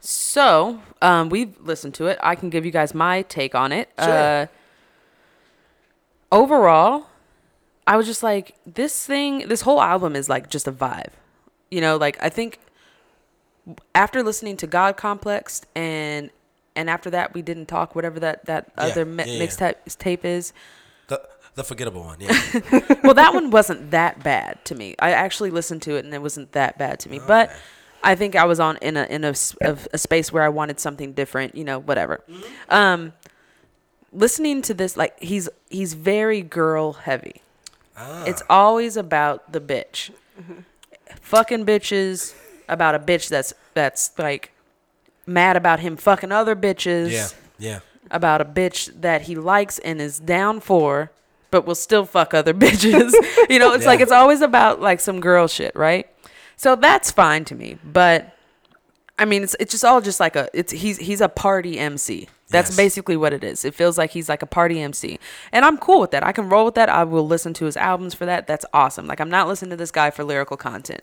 So, 0.00 0.80
um, 1.02 1.28
we've 1.28 1.54
listened 1.60 1.94
to 1.94 2.06
it. 2.06 2.18
I 2.22 2.34
can 2.34 2.50
give 2.50 2.64
you 2.64 2.70
guys 2.70 2.94
my 2.94 3.22
take 3.22 3.54
on 3.54 3.70
it. 3.72 3.90
Sure. 3.98 4.08
Uh, 4.08 4.46
overall, 6.30 7.06
I 7.86 7.96
was 7.96 8.06
just 8.06 8.22
like, 8.22 8.54
this 8.66 9.04
thing, 9.06 9.48
this 9.48 9.62
whole 9.62 9.80
album 9.80 10.14
is 10.16 10.28
like 10.28 10.50
just 10.50 10.66
a 10.68 10.72
vibe. 10.72 11.10
You 11.70 11.80
know, 11.80 11.96
like 11.96 12.16
I 12.22 12.28
think 12.28 12.58
after 13.94 14.22
listening 14.22 14.56
to 14.58 14.66
God 14.66 14.96
Complex 14.96 15.62
and 15.74 16.30
and 16.74 16.88
after 16.88 17.10
that 17.10 17.34
we 17.34 17.42
didn't 17.42 17.66
talk 17.66 17.94
whatever 17.94 18.18
that 18.20 18.46
that 18.46 18.72
Yeah, 18.78 18.84
other 18.84 19.04
mi- 19.04 19.24
yeah, 19.26 19.32
yeah. 19.32 19.46
mixtape 19.46 19.98
tape 19.98 20.24
is. 20.24 20.52
The 21.58 21.64
forgettable 21.64 22.04
one. 22.04 22.20
Yeah. 22.20 22.40
well, 23.02 23.14
that 23.14 23.34
one 23.34 23.50
wasn't 23.50 23.90
that 23.90 24.22
bad 24.22 24.64
to 24.66 24.76
me. 24.76 24.94
I 25.00 25.10
actually 25.10 25.50
listened 25.50 25.82
to 25.82 25.96
it 25.96 26.04
and 26.04 26.14
it 26.14 26.22
wasn't 26.22 26.52
that 26.52 26.78
bad 26.78 27.00
to 27.00 27.08
me. 27.08 27.18
But 27.26 27.50
I 28.00 28.14
think 28.14 28.36
I 28.36 28.44
was 28.44 28.60
on 28.60 28.76
in 28.76 28.96
a 28.96 29.02
in 29.06 29.24
a, 29.24 29.34
of 29.62 29.88
a 29.92 29.98
space 29.98 30.32
where 30.32 30.44
I 30.44 30.50
wanted 30.50 30.78
something 30.78 31.14
different. 31.14 31.56
You 31.56 31.64
know, 31.64 31.80
whatever. 31.80 32.22
Um, 32.68 33.12
listening 34.12 34.62
to 34.62 34.72
this, 34.72 34.96
like 34.96 35.20
he's 35.20 35.48
he's 35.68 35.94
very 35.94 36.42
girl 36.42 36.92
heavy. 36.92 37.42
Ah. 37.96 38.22
It's 38.24 38.44
always 38.48 38.96
about 38.96 39.50
the 39.50 39.60
bitch, 39.60 40.12
fucking 41.20 41.66
bitches, 41.66 42.34
about 42.68 42.94
a 42.94 43.00
bitch 43.00 43.28
that's 43.28 43.52
that's 43.74 44.16
like 44.16 44.52
mad 45.26 45.56
about 45.56 45.80
him 45.80 45.96
fucking 45.96 46.30
other 46.30 46.54
bitches 46.54 47.10
yeah. 47.10 47.28
Yeah. 47.58 47.80
about 48.12 48.40
a 48.40 48.44
bitch 48.44 49.00
that 49.00 49.22
he 49.22 49.34
likes 49.34 49.80
and 49.80 50.00
is 50.00 50.20
down 50.20 50.60
for, 50.60 51.10
but 51.50 51.66
will 51.66 51.74
still 51.74 52.04
fuck 52.04 52.34
other 52.34 52.54
bitches. 52.64 53.12
you 53.48 53.58
know, 53.58 53.72
it's 53.72 53.86
like 53.86 54.00
it's 54.00 54.12
always 54.12 54.40
about 54.40 54.80
like 54.80 55.00
some 55.00 55.20
girl 55.20 55.48
shit, 55.48 55.74
right? 55.76 56.06
So 56.56 56.74
that's 56.76 57.10
fine 57.10 57.44
to 57.46 57.54
me, 57.54 57.78
but 57.84 58.34
I 59.18 59.24
mean, 59.24 59.42
it's 59.42 59.56
it's 59.60 59.72
just 59.72 59.84
all 59.84 60.00
just 60.00 60.20
like 60.20 60.36
a 60.36 60.48
it's 60.52 60.72
he's 60.72 60.98
he's 60.98 61.20
a 61.20 61.28
party 61.28 61.78
MC. 61.78 62.28
That's 62.50 62.70
Yes. 62.70 62.76
basically 62.76 63.16
what 63.16 63.32
it 63.34 63.44
is. 63.44 63.64
It 63.64 63.74
feels 63.74 63.98
like 63.98 64.10
he's 64.12 64.28
like 64.28 64.40
a 64.42 64.46
party 64.46 64.80
MC. 64.80 65.18
And 65.52 65.66
I'm 65.66 65.76
cool 65.76 66.00
with 66.00 66.12
that. 66.12 66.24
I 66.24 66.32
can 66.32 66.48
roll 66.48 66.64
with 66.64 66.76
that. 66.76 66.88
I 66.88 67.04
will 67.04 67.26
listen 67.26 67.52
to 67.54 67.66
his 67.66 67.76
albums 67.76 68.14
for 68.14 68.24
that. 68.24 68.46
That's 68.46 68.64
awesome. 68.72 69.06
Like 69.06 69.20
I'm 69.20 69.28
not 69.28 69.48
listening 69.48 69.68
to 69.70 69.76
this 69.76 69.90
guy 69.90 70.10
for 70.10 70.24
lyrical 70.24 70.56
content 70.56 71.02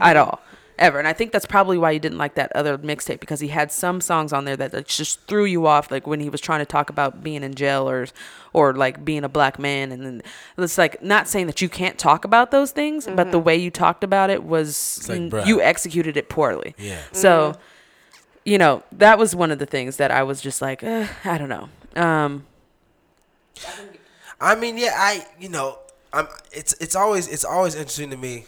at 0.00 0.16
all. 0.16 0.40
Ever. 0.78 0.98
And 0.98 1.08
I 1.08 1.12
think 1.12 1.32
that's 1.32 1.46
probably 1.46 1.76
why 1.76 1.90
you 1.90 1.98
didn't 1.98 2.18
like 2.18 2.34
that 2.36 2.52
other 2.54 2.78
mixtape 2.78 3.18
because 3.18 3.40
he 3.40 3.48
had 3.48 3.72
some 3.72 4.00
songs 4.00 4.32
on 4.32 4.44
there 4.44 4.56
that 4.56 4.72
like, 4.72 4.86
just 4.86 5.20
threw 5.22 5.44
you 5.44 5.66
off 5.66 5.90
like 5.90 6.06
when 6.06 6.20
he 6.20 6.30
was 6.30 6.40
trying 6.40 6.60
to 6.60 6.66
talk 6.66 6.88
about 6.88 7.22
being 7.22 7.42
in 7.42 7.54
jail 7.54 7.88
or 7.88 8.06
or 8.52 8.72
like 8.74 9.04
being 9.04 9.24
a 9.24 9.28
black 9.28 9.58
man 9.58 9.90
and 9.90 10.06
then 10.06 10.22
it's 10.56 10.78
like 10.78 11.02
not 11.02 11.26
saying 11.26 11.46
that 11.46 11.60
you 11.60 11.68
can't 11.68 11.98
talk 11.98 12.24
about 12.24 12.50
those 12.50 12.70
things, 12.70 13.06
but 13.06 13.32
the 13.32 13.38
way 13.38 13.56
you 13.56 13.70
talked 13.70 14.04
about 14.04 14.30
it 14.30 14.44
was 14.44 15.08
like, 15.08 15.46
you 15.46 15.60
executed 15.60 16.16
it 16.16 16.28
poorly. 16.28 16.74
Yeah. 16.78 17.00
So, 17.12 17.56
you 18.44 18.56
know, 18.56 18.82
that 18.92 19.18
was 19.18 19.34
one 19.34 19.50
of 19.50 19.58
the 19.58 19.66
things 19.66 19.96
that 19.96 20.10
I 20.10 20.22
was 20.22 20.40
just 20.40 20.62
like, 20.62 20.82
eh, 20.84 21.08
I 21.24 21.38
don't 21.38 21.48
know. 21.48 21.68
Um, 21.96 22.46
I 24.40 24.54
mean, 24.54 24.78
yeah, 24.78 24.94
I 24.94 25.26
you 25.40 25.48
know, 25.48 25.80
I'm 26.12 26.28
it's 26.52 26.72
it's 26.74 26.94
always 26.94 27.26
it's 27.26 27.44
always 27.44 27.74
interesting 27.74 28.10
to 28.10 28.16
me 28.16 28.46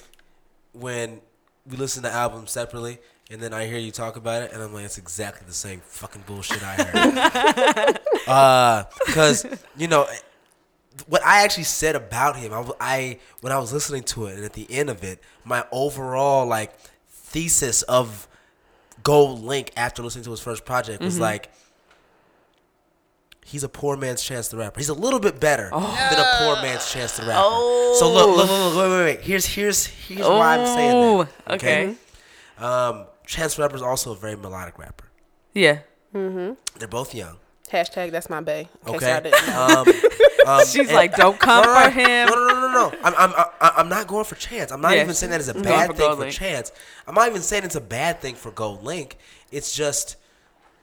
when 0.72 1.20
we 1.68 1.76
listen 1.76 2.02
to 2.02 2.12
albums 2.12 2.50
separately 2.50 2.98
and 3.30 3.40
then 3.40 3.54
I 3.54 3.66
hear 3.66 3.78
you 3.78 3.92
talk 3.92 4.16
about 4.16 4.42
it 4.42 4.52
and 4.52 4.60
I'm 4.62 4.74
like, 4.74 4.84
it's 4.84 4.98
exactly 4.98 5.46
the 5.46 5.54
same 5.54 5.80
fucking 5.80 6.24
bullshit 6.26 6.62
I 6.62 6.74
heard. 6.74 8.00
uh, 8.26 8.84
cause 9.12 9.46
you 9.76 9.86
know 9.86 10.06
what 11.06 11.24
I 11.24 11.44
actually 11.44 11.64
said 11.64 11.94
about 11.94 12.36
him, 12.36 12.52
I 12.80 13.18
when 13.40 13.52
I 13.52 13.58
was 13.58 13.72
listening 13.72 14.02
to 14.04 14.26
it 14.26 14.36
and 14.36 14.44
at 14.44 14.54
the 14.54 14.66
end 14.70 14.90
of 14.90 15.04
it, 15.04 15.22
my 15.44 15.64
overall 15.70 16.46
like 16.46 16.72
thesis 17.08 17.82
of 17.82 18.26
Gold 19.02 19.40
Link 19.40 19.72
after 19.76 20.02
listening 20.02 20.24
to 20.24 20.30
his 20.30 20.40
first 20.40 20.64
project 20.64 21.00
was 21.02 21.18
like 21.18 21.50
he's 23.50 23.64
a 23.64 23.68
poor 23.68 23.96
man's 23.96 24.22
chance 24.22 24.48
to 24.48 24.56
rapper. 24.56 24.78
He's 24.78 24.88
a 24.88 24.94
little 24.94 25.18
bit 25.20 25.40
better 25.40 25.70
than 25.70 25.82
a 26.18 26.34
poor 26.38 26.56
man's 26.62 26.90
chance 26.92 27.16
to 27.16 27.22
rap. 27.22 27.42
So 27.98 28.10
look, 28.12 28.36
look, 28.36 28.48
look, 28.48 28.74
look, 28.74 28.76
wait, 28.76 28.90
wait, 28.90 29.04
wait. 29.16 29.20
Here's 29.22 29.44
here's 29.46 29.86
here's 29.86 30.26
why 30.26 30.56
I'm 30.58 30.66
saying 30.66 30.94
Oh, 30.96 31.24
that. 31.46 31.54
okay. 31.54 31.94
Um, 32.58 33.06
Chance 33.26 33.54
the 33.56 33.62
Rapper 33.62 33.76
is 33.76 33.82
also 33.82 34.12
a 34.12 34.16
very 34.16 34.36
melodic 34.36 34.78
rapper. 34.78 35.06
yeah. 35.54 35.80
Mm-hmm. 36.14 36.54
They're 36.78 36.88
both 36.88 37.14
young. 37.14 37.36
Hashtag 37.70 38.10
that's 38.10 38.28
my 38.28 38.40
bae. 38.40 38.68
Okay. 38.84 39.08
y'all 39.12 39.20
didn't 39.20 39.46
know. 39.46 39.84
Um, 39.86 39.88
um, 40.60 40.64
She's 40.66 40.88
and- 40.88 40.92
like, 40.92 41.14
don't 41.14 41.38
come 41.38 41.62
no, 41.64 41.72
no, 41.72 41.80
for 41.90 41.96
no, 41.96 42.04
him. 42.04 42.28
No, 42.28 42.34
no, 42.34 42.46
no, 42.48 42.60
no, 42.60 42.72
no. 42.90 42.98
I'm, 43.04 43.14
I'm, 43.16 43.32
I- 43.60 43.72
I'm 43.76 43.88
not 43.88 44.08
going 44.08 44.24
for 44.24 44.34
Chance. 44.34 44.72
I'm 44.72 44.80
not 44.80 44.94
Yeah. 44.96 45.02
even 45.02 45.14
saying 45.14 45.30
that 45.30 45.40
is 45.40 45.48
a 45.48 45.54
bad 45.54 45.86
for 45.86 45.92
thing 45.94 46.06
Gold 46.06 46.18
for 46.18 46.24
Link. 46.24 46.34
Chance. 46.34 46.72
I'm 47.06 47.14
not 47.14 47.28
even 47.28 47.42
saying 47.42 47.62
it's 47.62 47.76
a 47.76 47.80
bad 47.80 48.20
thing 48.20 48.34
for 48.34 48.50
Gold 48.50 48.82
Link. 48.82 49.18
It's 49.52 49.72
just, 49.72 50.16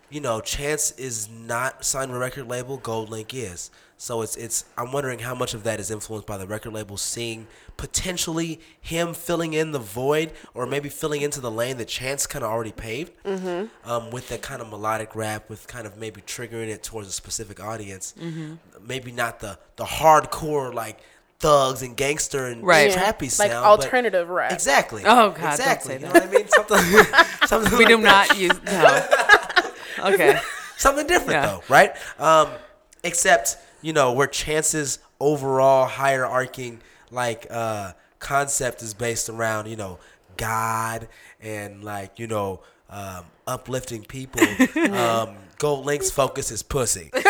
you 0.09 0.21
know, 0.21 0.39
Chance 0.41 0.91
is 0.91 1.29
not 1.29 1.83
signed 1.85 2.09
to 2.11 2.15
a 2.15 2.19
record 2.19 2.47
label. 2.47 2.77
Gold 2.77 3.09
Link 3.09 3.33
is. 3.33 3.69
So 3.99 4.21
it's 4.21 4.35
it's 4.35 4.63
I'm 4.77 4.91
wondering 4.91 5.19
how 5.19 5.33
much 5.33 5.53
of 5.55 5.63
that 5.63 5.79
is 5.79 5.89
influenced 5.89 6.27
by 6.27 6.37
the 6.37 6.45
record 6.45 6.71
label 6.73 6.97
seeing 6.97 7.47
potentially 7.77 8.59
him 8.79 9.13
filling 9.15 9.53
in 9.53 9.71
the 9.71 9.79
void 9.79 10.33
or 10.53 10.65
maybe 10.67 10.87
filling 10.89 11.21
into 11.23 11.41
the 11.41 11.49
lane 11.49 11.77
that 11.77 11.87
Chance 11.87 12.27
kind 12.27 12.45
of 12.45 12.51
already 12.51 12.71
paved 12.71 13.11
Mm-hmm. 13.25 13.89
um, 13.89 14.11
with 14.11 14.29
that 14.29 14.41
kind 14.43 14.61
of 14.61 14.69
melodic 14.69 15.15
rap 15.15 15.49
with 15.49 15.65
kind 15.67 15.87
of 15.87 15.97
maybe 15.97 16.21
triggering 16.21 16.67
it 16.69 16.83
towards 16.83 17.07
a 17.07 17.11
specific 17.11 17.59
audience. 17.59 18.13
Mm-hmm. 18.21 18.53
Maybe 18.85 19.11
not 19.11 19.39
the 19.39 19.57
the 19.77 19.85
hardcore 19.85 20.71
like 20.73 20.99
thugs 21.39 21.81
and 21.81 21.97
gangster 21.97 22.45
and 22.47 22.63
Right. 22.63 22.91
Trappy 22.91 23.23
like 23.23 23.31
sound. 23.31 23.51
but- 23.51 23.63
alternative 23.63 24.29
rap. 24.29 24.51
Exactly. 24.51 25.03
Oh, 25.05 25.31
God, 25.31 25.53
Exactly. 25.53 25.95
you 25.95 25.99
know 26.01 26.09
what 26.11 26.23
I 26.23 26.27
mean? 26.27 26.47
Something. 26.49 26.77
something 27.47 27.71
We 27.77 27.85
like 27.85 27.87
do 27.95 28.01
that. 28.03 28.27
not 28.29 28.37
use 28.39 28.63
no. 28.63 29.37
Okay. 30.00 30.39
something 30.77 31.08
different 31.08 31.32
Yeah. 31.44 31.46
though, 31.48 31.63
right? 31.70 31.94
Um, 32.20 32.50
except 33.04 33.58
you 33.82 33.94
know 33.94 34.12
where 34.13 34.27
Chance's 34.27 35.00
overall 35.20 35.86
hierarching 35.88 36.82
like 37.12 37.48
uh, 37.50 37.94
concept 38.20 38.82
is 38.84 38.94
based 38.94 39.30
around 39.30 39.68
you 39.68 39.75
know 39.75 40.00
God 40.38 41.08
and 41.42 41.84
like 41.84 42.20
you 42.20 42.27
know 42.27 42.62
um, 42.89 43.25
uplifting 43.46 44.04
people. 44.04 44.42
um, 44.94 45.36
Gold 45.58 45.86
Link's 45.86 46.12
focus 46.12 46.51
is 46.51 46.62
pussy. 46.63 47.10
like 47.13 47.25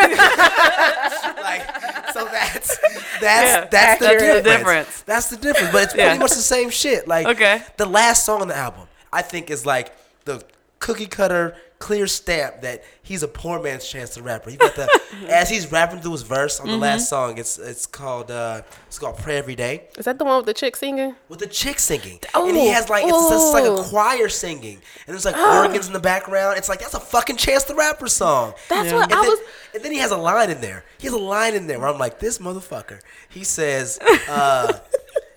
so 2.12 2.24
that's 2.26 2.78
that's 3.20 3.20
Yeah, 3.20 3.64
that's 3.70 3.70
the 3.70 3.70
that's 3.70 4.00
the 4.00 4.08
difference. 4.08 4.44
difference. 4.44 5.02
That's 5.02 5.30
the 5.30 5.36
difference. 5.36 5.72
But 5.72 5.82
it's 5.84 5.94
Yeah. 5.94 6.04
pretty 6.08 6.18
much 6.20 6.30
the 6.30 6.36
same 6.36 6.70
shit. 6.70 7.08
Like 7.08 7.26
Okay. 7.26 7.62
the 7.76 7.86
last 7.86 8.24
song 8.24 8.40
on 8.42 8.48
the 8.48 8.56
album, 8.56 8.86
I 9.12 9.22
think 9.22 9.50
is 9.50 9.64
like 9.66 9.92
the 10.24 10.42
cookie 10.78 11.06
cutter 11.06 11.56
clear 11.78 12.08
stamp 12.08 12.60
that 12.62 12.82
he's 13.02 13.22
a 13.22 13.28
poor 13.28 13.62
man's 13.62 13.88
chance 13.88 14.10
to 14.14 14.22
rapper. 14.22 14.50
He 14.50 14.56
got 14.56 14.74
the 14.74 14.88
as 15.28 15.48
he's 15.48 15.70
rapping 15.70 16.00
through 16.00 16.12
his 16.12 16.22
verse 16.22 16.58
on 16.58 16.66
the 16.66 16.72
Mm-hmm. 16.72 16.82
last 16.82 17.08
song, 17.08 17.38
it's 17.38 17.56
it's 17.58 17.86
called 17.86 18.30
uh 18.30 18.62
it's 18.88 18.98
called 18.98 19.16
Pray 19.18 19.36
Every 19.38 19.54
Day 19.54 19.84
Is 19.96 20.04
that 20.04 20.18
the 20.18 20.24
one 20.24 20.38
with 20.38 20.46
the 20.46 20.54
chick 20.54 20.74
singing? 20.76 21.14
with 21.28 21.38
the 21.38 21.46
chick 21.46 21.78
singing. 21.78 22.18
and 22.34 22.56
he 22.56 22.68
Oh, 22.68 22.72
has 22.72 22.88
like 22.88 23.04
it's, 23.06 23.30
it's 23.32 23.52
like 23.52 23.64
a 23.64 23.68
oh. 23.68 23.84
choir 23.84 24.28
singing. 24.28 24.74
And 25.06 25.14
there's 25.14 25.24
like 25.24 25.36
organs 25.62 25.86
in 25.86 25.92
the 25.92 26.00
background. 26.00 26.58
It's 26.58 26.68
like 26.68 26.80
that's 26.80 26.94
a 26.94 27.00
fucking 27.00 27.36
Chance 27.36 27.64
the 27.64 27.74
Rapper 27.76 28.08
song. 28.08 28.54
That's 28.68 28.90
Yeah. 28.90 28.94
what 28.96 29.04
And 29.04 29.14
I 29.14 29.22
then, 29.22 29.30
was. 29.30 29.40
and 29.74 29.84
then 29.84 29.92
he 29.92 29.98
has 29.98 30.10
a 30.10 30.16
line 30.16 30.50
in 30.50 30.60
there. 30.60 30.84
He 30.98 31.06
has 31.06 31.14
a 31.14 31.18
line 31.18 31.54
in 31.54 31.66
there 31.68 31.78
where 31.78 31.88
I'm 31.88 31.98
like, 31.98 32.18
this 32.18 32.38
motherfucker. 32.38 33.00
He 33.28 33.44
says, 33.44 33.98
uh, 34.28 34.78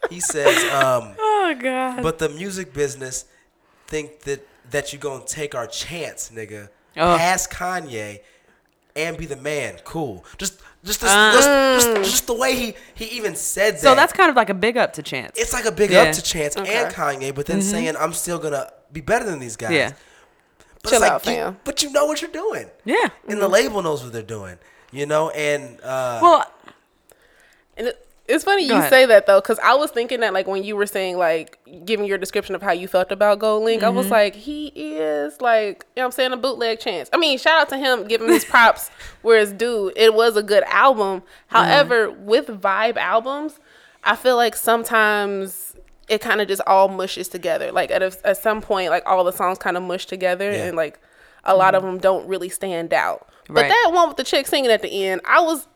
he 0.10 0.19
says, 0.19 0.57
um, 0.74 1.13
Oh 1.19 1.55
God. 1.60 2.01
but 2.01 2.17
the 2.17 2.29
music 2.29 2.74
business 2.74 3.25
think 3.88 4.21
that 4.21 4.48
that 4.72 4.92
you 4.92 5.00
gonna 5.00 5.24
take 5.25 5.54
our 5.56 5.68
chance, 5.68 6.32
nigga. 6.34 6.70
Oh. 6.98 7.16
Pass 7.18 7.48
Kanye 7.48 8.20
and 8.96 9.18
be 9.18 9.25
the 9.25 9.36
man. 9.38 9.78
Cool. 9.86 10.25
Just 10.38 10.60
just 10.84 11.00
this, 11.01 11.10
Uh. 11.12 11.32
just, 11.34 11.88
just 11.96 12.12
just 12.12 12.28
the 12.28 12.34
way 12.34 12.56
he 12.56 12.74
he 12.96 13.06
even 13.18 13.36
said 13.36 13.75
that. 13.75 13.80
So 13.82 13.96
that's 13.96 14.12
kind 14.13 14.30
of 14.30 14.36
like 14.36 14.50
a 14.50 14.54
big 14.54 14.78
up 14.78 14.94
to 14.94 15.04
Chance. 15.04 15.38
it's 15.40 15.54
like 15.54 15.66
a 15.66 15.72
big 15.72 15.92
Yeah. 15.92 16.01
Mm-hmm. 16.01 16.10
up 16.10 16.16
to 16.16 16.22
Chance 16.24 16.56
and 16.58 16.68
Kanye, 16.94 17.34
but 17.34 17.46
then 17.46 17.62
saying 17.62 17.96
I'm 17.98 18.13
still 18.13 18.40
gonna 18.40 18.70
be 18.92 19.01
better 19.01 19.25
than 19.25 19.40
these 19.40 19.56
guys. 19.56 19.72
Yeah. 19.72 19.92
But 20.84 20.90
Chill 20.90 20.98
it's 20.98 21.01
like, 21.01 21.12
out, 21.12 21.25
you- 21.28 21.32
fam. 21.34 21.60
but 21.63 21.84
you 21.84 21.92
know 21.92 22.06
what 22.06 22.22
you're 22.22 22.32
doing. 22.32 22.70
yeah. 22.86 23.10
And 23.28 23.40
the 23.40 23.48
label 23.48 23.82
knows 23.84 24.04
what 24.04 24.12
they're 24.13 24.24
doing. 24.24 24.58
You 24.92 25.06
know, 25.06 25.30
and 25.30 25.80
uh, 25.82 26.20
Well, 26.22 26.51
And 27.78 27.88
it, 27.88 28.08
it's 28.34 28.44
funny 28.44 28.68
Go 28.68 28.74
you 28.76 28.80
ahead. 28.80 28.90
say 28.90 29.06
that 29.06 29.26
though, 29.28 29.40
because 29.42 29.60
I 29.60 29.74
was 29.76 29.92
thinking 29.92 30.22
that 30.22 30.34
like 30.34 30.48
when 30.48 30.64
you 30.64 30.76
were 30.76 30.86
saying 30.86 31.18
like 31.18 31.60
giving 31.86 32.06
your 32.06 32.18
description 32.18 32.56
of 32.56 32.62
how 32.62 32.72
you 32.72 32.88
felt 32.88 33.12
about 33.12 33.40
Gold 33.40 33.64
Link, 33.64 33.84
I 33.84 33.90
was 33.90 34.06
Mm-hmm. 34.06 34.14
like, 34.14 34.36
he 34.36 34.68
is 34.76 35.40
like, 35.42 35.86
you 35.96 36.02
know 36.02 36.04
what 36.04 36.06
I'm 36.06 36.12
saying, 36.12 36.32
a 36.34 36.38
bootleg 36.38 36.80
chance. 36.80 37.10
I 37.14 37.18
mean, 37.18 37.38
shout 37.38 37.60
out 37.62 37.70
to 37.70 37.78
him, 37.78 38.08
him 38.10 38.28
his 38.28 38.46
props 38.46 38.90
where 39.22 39.40
it's 39.40 39.52
due. 39.52 39.92
It 39.96 40.14
was 40.14 40.36
a 40.38 40.44
good 40.44 40.64
album. 40.68 41.22
Mm-hmm. 41.22 41.56
However, 41.56 42.12
with 42.12 42.48
vibe 42.48 42.98
albums, 42.98 43.60
I 44.04 44.16
feel 44.16 44.36
like 44.36 44.56
sometimes 44.56 45.76
it 46.10 46.20
kind 46.22 46.42
of 46.42 46.48
just 46.48 46.62
all 46.68 46.88
mushes 46.90 47.28
together. 47.28 47.72
Like 47.72 47.92
at 47.92 48.02
a, 48.02 48.18
at 48.26 48.38
some 48.38 48.62
point, 48.62 48.90
like 48.90 49.04
all 49.06 49.24
the 49.24 49.32
songs 49.32 49.58
kind 49.58 49.78
of 49.78 49.84
mush 49.84 50.06
together, 50.08 50.52
Yeah. 50.52 50.66
and 50.66 50.76
like 50.78 51.00
a 51.44 51.56
lot 51.56 51.74
of 51.76 51.84
them 51.84 51.98
don't 52.00 52.28
really 52.28 52.50
stand 52.50 52.94
out. 52.94 53.28
But 53.48 53.68
that 53.68 53.92
one 53.94 54.08
with 54.08 54.18
the 54.18 54.24
chick 54.24 54.48
singing 54.48 54.72
at 54.72 54.82
the 54.82 55.06
end, 55.08 55.22
I 55.26 55.42
was, 55.42 55.68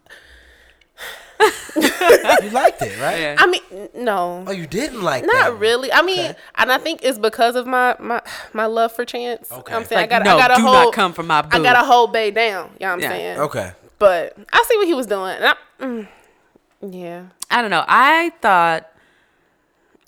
you 1.76 2.50
liked 2.52 2.82
it, 2.82 3.00
right? 3.00 3.20
yeah. 3.20 3.36
I 3.38 3.48
mean, 3.48 3.90
no. 3.94 4.44
Oh, 4.48 4.52
you 4.52 4.68
didn't 4.68 5.02
like 5.02 5.24
that? 5.24 5.32
Not 5.34 5.52
one. 5.54 5.60
really. 5.60 5.92
I 5.92 6.02
mean, 6.02 6.20
Okay. 6.32 6.36
and 6.56 6.72
I 6.72 6.78
think 6.78 7.02
it's 7.04 7.18
because 7.20 7.56
of 7.56 7.68
my 7.68 7.96
my 8.00 8.22
my 8.54 8.66
love 8.66 8.92
for 8.94 9.06
Chance. 9.06 9.52
Okay. 9.52 9.74
I'm 9.74 9.84
saying 9.86 10.02
Like, 10.02 10.12
I 10.12 10.20
got 10.20 10.26
no, 10.26 10.36
I 10.38 10.40
got 10.40 10.48
to 10.50 10.56
do 10.56 10.64
not 10.64 10.94
come 10.94 11.14
from 11.14 11.28
my 11.28 11.40
I 11.52 11.60
got 11.60 11.80
to 11.80 11.86
hold 11.86 12.14
Bay 12.14 12.32
down. 12.32 12.70
You 12.80 12.86
know 12.86 12.88
what 12.88 12.94
I'm 12.94 13.00
Yeah. 13.02 13.10
saying? 13.10 13.40
Okay. 13.40 13.72
But 14.00 14.38
I 14.54 14.64
see 14.68 14.78
what 14.78 14.88
he 14.88 14.94
was 14.94 15.08
doing. 15.08 15.36
And 15.38 15.46
I, 15.46 15.56
mm, 15.80 16.08
yeah. 16.82 17.24
I 17.50 17.62
don't 17.62 17.72
know. 17.72 17.84
I 17.88 18.32
thought 18.42 18.90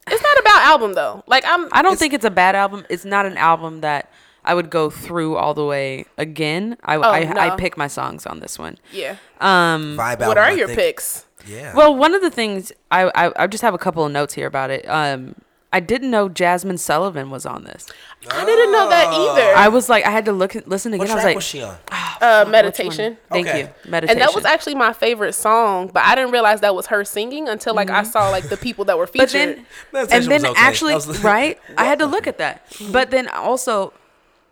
It's 0.07 0.22
not 0.24 0.39
about 0.39 0.62
album 0.63 0.93
though. 0.93 1.24
Like 1.27 1.43
I'm 1.48 1.65
I 1.74 1.81
don't 1.81 1.93
It's- 1.93 2.00
think 2.00 2.13
it's 2.13 2.25
a 2.25 2.29
bad 2.31 2.55
album. 2.55 2.86
It's 2.89 3.05
not 3.05 3.25
an 3.25 3.38
album 3.38 3.81
that 3.81 4.10
I 4.48 4.54
would 4.54 4.70
go 4.70 4.89
through 4.89 5.36
all 5.36 5.54
the 5.54 5.66
way 5.66 6.06
again. 6.18 6.77
I 6.84 6.96
I, 6.96 7.24
no. 7.25 7.39
I 7.42 7.56
pick 7.58 7.77
my 7.77 7.88
songs 7.88 8.25
on 8.25 8.39
this 8.39 8.58
one. 8.58 8.77
yeah. 8.92 9.18
Um, 9.39 9.98
Vibe 9.98 10.20
What 10.20 10.22
album, 10.22 10.38
are 10.38 10.42
I 10.48 10.51
your 10.51 10.68
think- 10.68 10.80
picks? 10.80 11.25
Yeah. 11.46 11.74
well, 11.75 11.96
one 11.96 12.13
of 12.13 12.22
the 12.22 12.30
things 12.32 12.74
I, 12.92 13.10
I 13.16 13.44
I 13.44 13.48
just 13.48 13.62
have 13.62 13.74
a 13.74 13.77
couple 13.77 14.04
of 14.06 14.12
notes 14.12 14.34
here 14.34 14.48
about 14.48 14.70
it. 14.70 14.84
Um, 14.89 15.36
I 15.72 15.80
didn't 15.82 16.12
know 16.12 16.27
Jazmine 16.30 16.80
Sullivan 16.80 17.30
was 17.30 17.46
on 17.46 17.63
this. 17.66 17.88
I 18.32 18.44
didn't 18.46 18.72
know 18.72 18.89
that 18.89 19.08
either. 19.13 19.56
I 19.56 19.68
was 19.70 19.88
like, 19.89 20.06
I 20.06 20.10
had 20.12 20.25
to 20.25 20.32
look 20.34 20.56
listen 20.66 20.92
what 20.94 21.04
again. 21.06 21.12
I 21.12 21.16
was 21.16 21.22
track 21.24 21.25
like, 21.25 21.36
was 21.36 21.44
she 21.46 21.62
on? 21.62 21.77
uh, 22.22 22.46
meditation. 22.50 23.18
Thank 23.30 23.48
Okay. 23.48 23.60
you, 23.62 23.70
meditation. 23.89 24.10
And 24.10 24.22
that 24.27 24.34
was 24.36 24.44
actually 24.46 24.75
my 24.75 24.92
favorite 24.92 25.34
song, 25.34 25.89
but 25.94 26.04
I 26.04 26.16
didn't 26.16 26.32
realize 26.32 26.60
that 26.62 26.75
was 26.75 26.88
her 26.88 27.06
singing 27.06 27.48
until 27.48 27.74
like 27.75 27.89
I 27.89 28.04
saw 28.04 28.30
like 28.30 28.50
the 28.50 28.58
people 28.58 28.84
that 28.86 28.98
were 28.98 29.06
Mm-hmm. 29.08 29.18
but 29.20 29.30
featured. 29.30 29.58
then 29.58 29.66
Meditation 29.94 30.32
and 30.34 30.44
then 30.44 30.51
okay. 30.51 30.60
actually 30.62 30.94
was- 30.96 31.24
right 31.24 31.60
i 31.77 31.84
had 31.86 32.00
to 32.00 32.06
look 32.16 32.27
at 32.27 32.38
that 32.39 32.66
but 32.92 33.12
then 33.12 33.27
also 33.30 33.94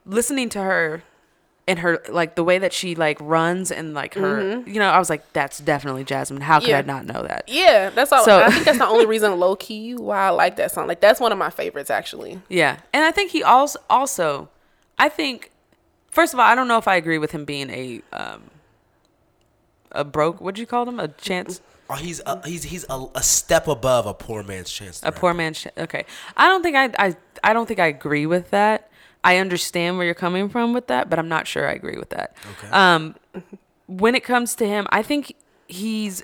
listening 0.06 0.50
to 0.50 0.62
her 0.62 1.04
and 1.68 1.80
her 1.80 2.00
like 2.10 2.36
the 2.36 2.44
way 2.44 2.60
that 2.60 2.72
she 2.74 2.94
like 2.94 3.18
runs 3.20 3.72
and 3.72 3.94
like 3.96 4.14
her 4.14 4.60
you 4.68 4.76
know 4.80 4.88
i 4.88 5.00
was 5.00 5.10
like 5.10 5.34
that's 5.34 5.58
definitely 5.58 6.04
Jazmine 6.06 6.42
how 6.44 6.60
could 6.60 6.70
i 6.70 6.82
Mm-hmm. 6.82 6.88
Not 6.88 7.06
know 7.08 7.24
that 7.24 7.46
yeah, 7.48 7.90
that's 7.90 8.12
all. 8.12 8.24
So- 8.24 8.44
I 8.44 8.52
think 8.52 8.66
that's 8.66 8.78
the 8.78 8.86
only 8.88 9.08
reason 9.08 9.40
low 9.40 9.56
key 9.56 9.96
why 9.96 10.28
I 10.28 10.30
like 10.30 10.58
that 10.58 10.72
song. 10.72 10.88
Like 10.88 11.00
that's 11.02 11.20
one 11.20 11.32
of 11.32 11.38
my 11.40 11.50
favorites 11.50 11.90
actually. 11.90 12.40
yeah 12.50 12.78
and 12.94 13.04
i 13.04 13.10
think 13.12 13.32
he 13.32 13.42
also 13.44 13.80
also 13.90 14.50
i 15.00 15.10
think 15.10 15.50
first 16.12 16.34
of 16.36 16.40
all 16.40 16.46
i 16.46 16.54
don't 16.54 16.68
know 16.68 16.78
if 16.78 16.88
i 16.88 16.96
agree 16.96 17.18
with 17.18 17.32
him 17.32 17.46
being 17.46 17.70
a 17.72 18.02
um 18.14 18.44
a 19.92 20.04
broke 20.04 20.40
what'd 20.42 20.60
you 20.60 20.66
call 20.66 20.88
him 20.88 21.00
a 21.00 21.08
chance 21.08 21.62
Oh, 21.88 21.94
he's 21.96 22.20
a, 22.26 22.46
he's 22.48 22.64
he's 22.64 22.84
a, 22.90 23.06
a 23.14 23.22
step 23.22 23.68
above 23.68 24.08
a 24.08 24.14
poor 24.16 24.42
man's 24.42 24.72
chance. 24.72 25.02
a 25.04 25.12
poor 25.12 25.34
man's 25.36 25.58
sh- 25.58 25.68
okay 25.78 26.06
i 26.36 26.48
don't 26.48 26.64
think 26.64 26.76
I, 26.76 26.90
I 27.08 27.16
i 27.44 27.54
don't 27.54 27.68
think 27.68 27.80
i 27.80 27.86
agree 27.88 28.26
with 28.26 28.50
that 28.52 28.90
i 29.26 29.38
understand 29.38 29.98
where 29.98 30.06
you're 30.06 30.16
coming 30.16 30.48
from 30.48 30.72
with 30.72 30.88
that 30.88 31.10
but 31.10 31.20
i'm 31.20 31.28
not 31.28 31.46
sure 31.48 31.68
i 31.68 31.74
agree 31.74 31.98
with 31.98 32.10
that. 32.12 32.36
Okay. 32.58 32.70
um 32.72 33.16
when 33.88 34.16
it 34.16 34.24
comes 34.24 34.56
to 34.56 34.66
him 34.66 34.88
i 34.90 35.02
think 35.04 35.36
he's 35.68 36.24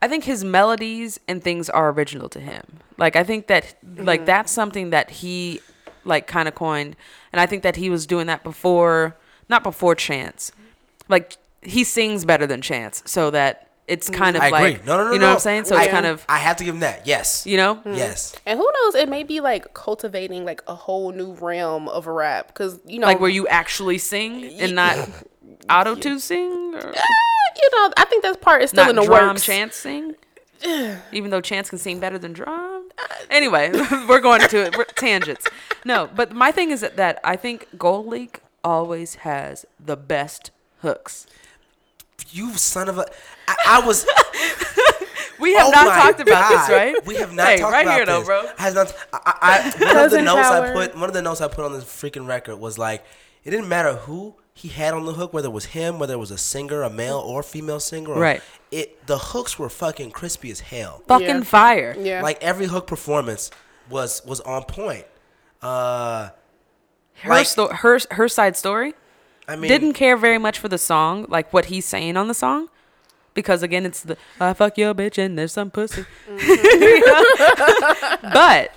i 0.00 0.08
think 0.08 0.24
his 0.24 0.42
melodies 0.44 1.20
and 1.28 1.42
things 1.44 1.68
are 1.68 1.90
original 1.90 2.28
to 2.30 2.40
him. 2.40 2.62
Like 2.96 3.14
i 3.16 3.24
think 3.24 3.46
that 3.48 3.74
like 3.96 4.24
that's 4.24 4.50
something 4.50 4.90
that 4.90 5.10
he 5.10 5.60
like 6.04 6.26
kind 6.26 6.48
of 6.48 6.54
coined 6.54 6.96
and 7.32 7.40
i 7.40 7.46
think 7.46 7.62
that 7.62 7.76
he 7.76 7.90
was 7.90 8.06
doing 8.06 8.26
that 8.28 8.42
before 8.42 9.16
not 9.48 9.62
before 9.62 9.94
chance. 9.94 10.52
Like 11.08 11.36
he 11.62 11.84
sings 11.84 12.24
better 12.24 12.46
than 12.46 12.60
chance 12.62 13.02
so 13.06 13.30
that 13.30 13.65
it's 13.88 14.10
mm. 14.10 14.14
kind 14.14 14.36
of 14.36 14.42
I 14.42 14.46
agree. 14.46 14.60
like 14.60 14.86
No, 14.86 14.96
no, 14.96 15.04
no, 15.04 15.12
you 15.12 15.18
know 15.18 15.28
what 15.28 15.34
i'm 15.34 15.40
saying 15.40 15.64
so 15.64 15.76
I, 15.76 15.84
it's 15.84 15.92
kind 15.92 16.06
of 16.06 16.24
I 16.28 16.38
have 16.38 16.56
to 16.56 16.64
give 16.64 16.74
him 16.74 16.80
that. 16.80 17.06
Yes. 17.06 17.46
you 17.46 17.56
know 17.56 17.76
mm. 17.76 17.96
Yes. 17.96 18.34
And 18.44 18.58
who 18.58 18.70
knows? 18.82 18.94
It 18.94 19.08
may 19.08 19.22
be 19.22 19.40
like 19.40 19.74
cultivating 19.74 20.44
like 20.44 20.62
a 20.66 20.74
whole 20.74 21.12
new 21.12 21.32
realm 21.34 21.88
of 21.88 22.06
rap 22.06 22.48
because 22.48 22.80
you 22.86 22.98
know, 22.98 23.06
like 23.06 23.20
where 23.20 23.30
you 23.30 23.46
actually 23.48 23.98
sing 23.98 24.44
and 24.60 24.74
not 24.74 25.08
auto 25.70 25.94
tune 25.94 26.20
sing 26.20 26.74
or 26.74 26.88
Eh, 26.88 27.02
you 27.56 27.70
know, 27.72 27.92
I 27.96 28.04
think 28.04 28.22
that 28.22 28.40
part 28.40 28.62
is 28.62 28.70
still 28.70 28.84
not 28.84 28.90
in 28.90 28.96
the 28.96 29.04
drum 29.04 29.28
works. 29.28 29.44
chance 29.44 29.76
sing 29.76 30.14
even 31.12 31.30
though 31.30 31.40
chance 31.40 31.70
can 31.70 31.78
sing 31.78 32.00
better 32.00 32.18
than 32.18 32.32
drum 32.32 32.88
uh, 32.98 33.06
anyway 33.30 33.70
we're 34.08 34.20
going 34.20 34.40
into 34.42 34.62
it 34.62 34.76
we're, 34.76 34.84
tangents 34.84 35.46
no 35.84 36.08
but 36.14 36.32
my 36.32 36.50
thing 36.50 36.70
is 36.70 36.80
that, 36.80 36.96
that 36.96 37.20
i 37.22 37.36
think 37.36 37.68
Gold 37.76 38.06
Link 38.06 38.40
always 38.64 39.16
has 39.16 39.66
the 39.78 39.96
best 39.96 40.50
hooks 40.80 41.26
You 42.36 42.54
son 42.54 42.88
of 42.88 42.98
a. 42.98 43.06
I, 43.48 43.56
I 43.66 43.86
was. 43.86 44.06
we 45.38 45.54
have 45.54 45.68
oh 45.68 45.70
not 45.70 45.86
my 45.86 45.94
talked 46.02 46.20
about 46.20 46.50
God. 46.50 46.60
this 46.62 46.70
right 46.70 47.06
We 47.06 47.16
have 47.16 47.32
not 47.32 47.46
hey, 47.48 47.58
talked 47.58 47.72
right 47.72 47.82
about 47.86 47.96
here 47.96 48.06
though 48.06 48.18
this. 48.20 48.26
bro 48.26 48.50
I 48.58 48.70
not. 48.72 48.94
I, 49.12 49.18
I, 49.24 49.58
one 49.62 49.66
of 49.72 49.78
the 49.78 49.84
Cousin 49.94 50.24
notes 50.24 50.48
I 50.48 50.72
put. 50.72 50.94
One 50.96 51.08
of 51.08 51.14
the 51.14 51.22
notes 51.22 51.40
I 51.40 51.48
put 51.48 51.64
on 51.64 51.72
this 51.72 51.84
freaking 51.84 52.26
record 52.26 52.56
was 52.56 52.78
like, 52.78 53.04
it 53.44 53.50
didn't 53.50 53.68
matter 53.68 53.94
who 53.94 54.34
he 54.54 54.68
had 54.68 54.94
on 54.94 55.04
the 55.04 55.12
hook, 55.12 55.32
whether 55.34 55.48
it 55.48 55.52
was 55.52 55.66
him, 55.66 55.98
whether 55.98 56.14
it 56.14 56.18
was 56.18 56.30
a 56.30 56.38
singer, 56.38 56.82
a 56.82 56.90
male 56.90 57.18
or 57.18 57.42
female 57.42 57.78
singer. 57.80 58.10
Or, 58.12 58.20
Right. 58.20 58.42
It 58.70 59.06
the 59.06 59.18
hooks 59.18 59.58
were 59.58 59.68
fucking 59.68 60.10
crispy 60.12 60.50
as 60.50 60.60
hell. 60.60 61.02
fucking 61.06 61.26
Yeah. 61.28 61.40
fire 61.42 61.94
Yeah, 61.98 62.22
Like 62.22 62.42
every 62.42 62.66
hook 62.66 62.86
performance 62.86 63.50
was 63.90 64.22
was 64.24 64.40
on 64.40 64.64
point. 64.64 65.04
Uh, 65.62 66.30
her 67.22 67.30
like- 67.30 67.46
sto- 67.46 67.68
her 67.68 67.98
her 68.10 68.28
side 68.28 68.56
story 68.56 68.94
I 69.48 69.56
mean, 69.56 69.68
didn't 69.68 69.94
care 69.94 70.16
very 70.16 70.38
much 70.38 70.58
for 70.58 70.68
the 70.68 70.78
song 70.78 71.26
like 71.28 71.52
what 71.52 71.66
he's 71.66 71.84
saying 71.84 72.16
on 72.16 72.28
the 72.28 72.34
song 72.34 72.68
because 73.36 73.62
again, 73.62 73.86
it's 73.86 74.02
the 74.02 74.16
I 74.40 74.52
fuck 74.54 74.76
your 74.76 74.92
bitch 74.94 75.18
and 75.18 75.38
there's 75.38 75.52
some 75.52 75.70
pussy. 75.70 76.04
Mm-hmm. 76.28 77.12
but 78.32 78.72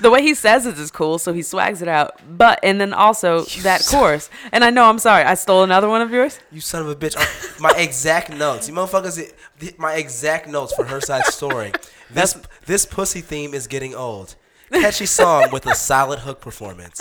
the 0.00 0.10
way 0.10 0.22
he 0.22 0.34
says 0.34 0.66
it 0.66 0.76
is 0.78 0.90
cool, 0.90 1.18
so 1.18 1.32
he 1.32 1.42
swags 1.42 1.82
it 1.82 1.88
out. 1.88 2.20
But 2.36 2.58
and 2.64 2.80
then 2.80 2.92
also 2.92 3.42
that 3.62 3.86
chorus. 3.88 4.28
And 4.50 4.64
I 4.64 4.70
know 4.70 4.86
I'm 4.86 4.98
sorry, 4.98 5.22
I 5.22 5.34
stole 5.34 5.62
another 5.62 5.88
one 5.88 6.02
of 6.02 6.10
yours. 6.10 6.40
You 6.50 6.60
son 6.60 6.82
of 6.82 6.88
a 6.88 6.96
bitch. 6.96 7.60
My 7.60 7.72
exact 7.76 8.30
notes. 8.30 8.68
You 8.68 8.74
motherfuckers, 8.74 9.32
my 9.78 9.94
exact 9.94 10.48
notes 10.48 10.72
for 10.72 10.84
her 10.86 11.00
side 11.00 11.26
story. 11.26 11.72
This 12.12 12.36
this 12.66 12.86
pussy 12.86 13.20
theme 13.20 13.54
is 13.54 13.68
getting 13.68 13.94
old. 13.94 14.34
Catchy 14.72 15.06
song 15.06 15.50
with 15.52 15.64
a 15.66 15.76
solid 15.76 16.18
hook 16.18 16.40
performance. 16.40 17.00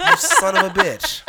You 0.00 0.16
son 0.16 0.56
of 0.56 0.64
a 0.64 0.70
bitch. 0.70 1.22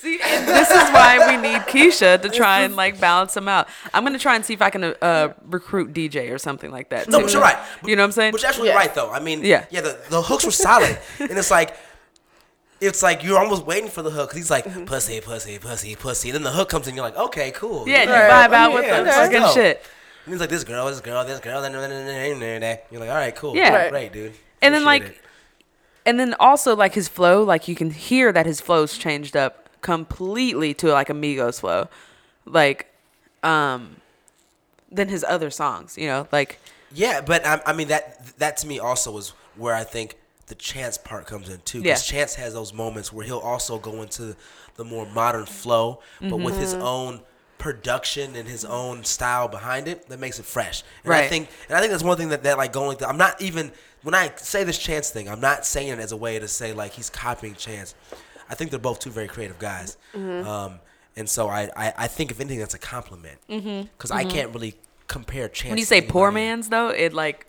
See, 0.00 0.18
and 0.22 0.48
this 0.48 0.70
is 0.70 0.88
why 0.90 1.18
we 1.28 1.36
need 1.42 1.60
Keisha 1.62 2.20
to 2.22 2.28
try 2.30 2.60
and 2.62 2.74
like 2.76 2.98
balance 3.00 3.34
them 3.34 3.48
out. 3.48 3.68
I'm 3.92 4.02
gonna 4.04 4.18
try 4.18 4.34
and 4.36 4.44
see 4.44 4.54
if 4.54 4.62
I 4.62 4.70
can 4.70 4.84
uh, 4.84 4.94
uh, 5.02 5.32
recruit 5.46 5.92
DJ 5.92 6.32
or 6.32 6.38
something 6.38 6.70
like 6.70 6.88
that. 6.90 7.08
No, 7.08 7.18
too. 7.18 7.24
but 7.24 7.32
you're 7.34 7.42
right. 7.42 7.58
You 7.84 7.96
know 7.96 8.02
what 8.02 8.06
I'm 8.06 8.12
saying? 8.12 8.32
But 8.32 8.40
you're 8.42 8.48
actually 8.48 8.68
Yeah. 8.68 8.76
right, 8.76 8.94
though. 8.94 9.10
I 9.10 9.20
mean, 9.20 9.44
Yeah. 9.44 9.66
yeah, 9.70 9.82
the, 9.82 9.98
the 10.08 10.22
hooks 10.22 10.44
were 10.44 10.50
solid, 10.50 10.98
and 11.18 11.32
it's 11.32 11.50
like, 11.50 11.76
it's 12.80 13.02
like 13.02 13.22
you're 13.22 13.38
almost 13.38 13.66
waiting 13.66 13.90
for 13.90 14.00
the 14.02 14.10
hook. 14.10 14.30
'cause 14.30 14.36
he's 14.38 14.50
like, 14.50 14.64
pussy, 14.86 15.20
pussy, 15.20 15.58
pussy, 15.58 15.94
pussy. 15.96 16.28
And 16.30 16.36
then 16.36 16.42
the 16.44 16.50
hook 16.52 16.70
comes 16.70 16.88
in, 16.88 16.94
you're 16.94 17.04
like, 17.04 17.16
okay, 17.16 17.50
cool. 17.50 17.86
Yeah, 17.86 18.04
you 18.04 18.10
Right. 18.10 18.30
vibe 18.50 18.52
out 18.54 18.72
with 18.72 18.84
Yeah, 18.86 18.96
the 18.98 19.02
let's 19.04 19.16
fucking 19.18 19.40
go. 19.40 19.52
shit. 19.52 19.84
And 20.24 20.32
he's 20.34 20.40
like, 20.40 20.48
this 20.50 20.64
girl, 20.64 20.86
this 20.86 21.00
girl, 21.00 21.24
this 21.26 21.40
girl. 21.40 21.60
Then 21.60 21.72
you're 21.72 23.00
like, 23.00 23.08
all 23.10 23.14
right, 23.16 23.34
cool. 23.36 23.54
Yeah. 23.56 23.74
Right. 23.74 23.90
great, 23.90 24.12
dude. 24.12 24.32
And 24.62 24.74
then 24.74 24.84
like, 24.84 25.02
it. 25.02 25.16
and 26.06 26.18
then 26.18 26.34
also 26.40 26.74
like 26.74 26.94
his 26.94 27.08
flow, 27.08 27.42
like 27.42 27.68
you 27.68 27.74
can 27.74 27.90
hear 27.90 28.32
that 28.32 28.46
his 28.46 28.60
flow's 28.62 28.96
changed 28.96 29.36
up 29.36 29.68
completely 29.80 30.74
to 30.74 30.92
like 30.92 31.08
Migos 31.08 31.60
flow, 31.60 31.88
like, 32.44 32.92
um, 33.42 33.96
than 34.90 35.08
his 35.08 35.24
other 35.24 35.50
songs. 35.50 35.96
You 35.96 36.06
know, 36.08 36.28
like 36.32 36.58
yeah, 36.92 37.20
but 37.20 37.46
I, 37.46 37.60
I 37.66 37.72
mean 37.72 37.88
that 37.88 38.36
that 38.38 38.56
to 38.58 38.66
me 38.66 38.78
also 38.78 39.16
is 39.18 39.32
where 39.56 39.74
I 39.74 39.84
think 39.84 40.16
the 40.46 40.54
Chance 40.56 40.98
part 40.98 41.26
comes 41.26 41.48
in 41.48 41.60
too. 41.64 41.80
Because 41.82 42.10
Yeah. 42.10 42.18
Chance 42.18 42.34
has 42.34 42.54
those 42.54 42.72
moments 42.72 43.12
where 43.12 43.24
he'll 43.24 43.38
also 43.38 43.78
go 43.78 44.02
into 44.02 44.34
the 44.76 44.84
more 44.84 45.06
modern 45.06 45.46
flow, 45.46 46.00
but 46.20 46.36
with 46.38 46.58
his 46.58 46.72
Mm-hmm. 46.74 46.82
own 46.82 47.20
production 47.58 48.34
and 48.36 48.48
his 48.48 48.64
own 48.64 49.04
style 49.04 49.46
behind 49.46 49.86
it 49.86 50.08
that 50.08 50.18
makes 50.18 50.38
it 50.38 50.46
fresh. 50.46 50.82
And 51.04 51.12
I 51.12 51.28
think 51.28 51.48
and 51.68 51.76
I 51.76 51.80
think 51.80 51.92
that's 51.92 52.02
one 52.02 52.16
thing 52.16 52.30
that, 52.30 52.42
that 52.42 52.56
like 52.58 52.72
going 52.72 52.88
like 52.98 53.08
I'm 53.08 53.18
not 53.18 53.40
even 53.40 53.70
when 54.02 54.14
I 54.14 54.32
say 54.36 54.64
this 54.64 54.78
Chance 54.78 55.10
thing, 55.10 55.28
I'm 55.28 55.40
not 55.40 55.64
saying 55.66 55.88
it 55.88 55.98
as 55.98 56.10
a 56.10 56.16
way 56.16 56.38
to 56.38 56.48
say 56.48 56.72
like 56.72 56.92
he's 56.92 57.10
copying 57.10 57.54
Chance. 57.54 57.94
I 58.50 58.54
think 58.54 58.70
they're 58.70 58.80
both 58.80 58.98
two 58.98 59.10
very 59.10 59.28
creative 59.28 59.58
guys. 59.58 59.96
Um, 60.14 60.80
and 61.16 61.28
so 61.28 61.48
I, 61.48 61.70
I, 61.76 61.92
I 61.96 62.06
think 62.08 62.30
if 62.30 62.40
anything 62.40 62.58
that's 62.58 62.74
a 62.74 62.78
compliment 62.78 63.38
because 63.46 64.10
I 64.10 64.24
can't 64.24 64.52
really 64.54 64.74
compare 65.06 65.48
Chance. 65.48 65.60
Mm-hmm. 65.60 65.68
when 65.70 65.78
you 65.78 65.84
say 65.84 66.00
poor 66.02 66.30
man's 66.32 66.68
though, 66.68 66.88
it 66.88 67.12
like 67.12 67.46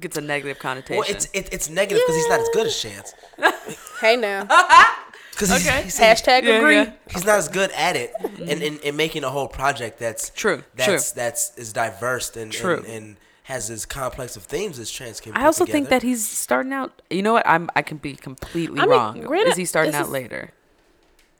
gets 0.00 0.16
a 0.16 0.20
negative 0.20 0.58
connotation. 0.58 0.96
Well, 0.96 1.06
it's 1.08 1.26
it, 1.32 1.48
it's 1.52 1.68
negative 1.70 2.02
because 2.04 2.16
he's 2.16 2.28
not 2.28 2.40
as 2.40 2.48
good 2.52 2.66
as 2.66 2.80
Chance. 2.80 3.14
Hey 4.00 4.16
now. 4.16 4.46
Because 5.30 5.50
he's, 5.50 5.66
Okay. 5.66 5.82
he's, 5.82 5.98
Hashtag 5.98 6.44
Yeah, 6.44 6.58
agree. 6.58 6.74
yeah. 6.76 6.92
he's 7.10 7.24
not 7.24 7.38
as 7.38 7.48
good 7.48 7.72
at 7.72 7.96
it, 7.96 8.12
and 8.22 8.62
in, 8.62 8.78
in 8.78 8.94
making 8.94 9.24
a 9.24 9.30
whole 9.30 9.48
project 9.48 9.98
that's 9.98 10.30
True, 10.30 10.62
that's 10.76 11.10
true. 11.12 11.16
that's 11.20 11.58
is 11.58 11.72
diverse 11.72 12.36
and, 12.36 12.52
True. 12.52 12.76
and 12.76 12.86
and 12.86 13.16
has 13.44 13.70
as 13.70 13.84
complex 13.84 14.36
of 14.36 14.44
themes 14.44 14.78
as 14.78 14.90
Chance 14.90 15.20
can. 15.20 15.32
I 15.32 15.40
put 15.40 15.46
also 15.46 15.66
think 15.66 15.90
that 15.90 16.02
he's 16.02 16.26
starting 16.26 16.72
out. 16.72 17.02
You 17.10 17.22
know 17.22 17.34
what? 17.34 17.46
I'm. 17.46 17.70
I 17.76 17.82
can 17.82 17.98
be 17.98 18.14
completely 18.16 18.80
I 18.80 18.82
mean, 18.82 18.90
wrong. 18.90 19.20
granted, 19.20 19.50
is 19.50 19.56
he 19.56 19.64
starting 19.64 19.94
out 19.94 20.06
is- 20.06 20.10
later 20.10 20.50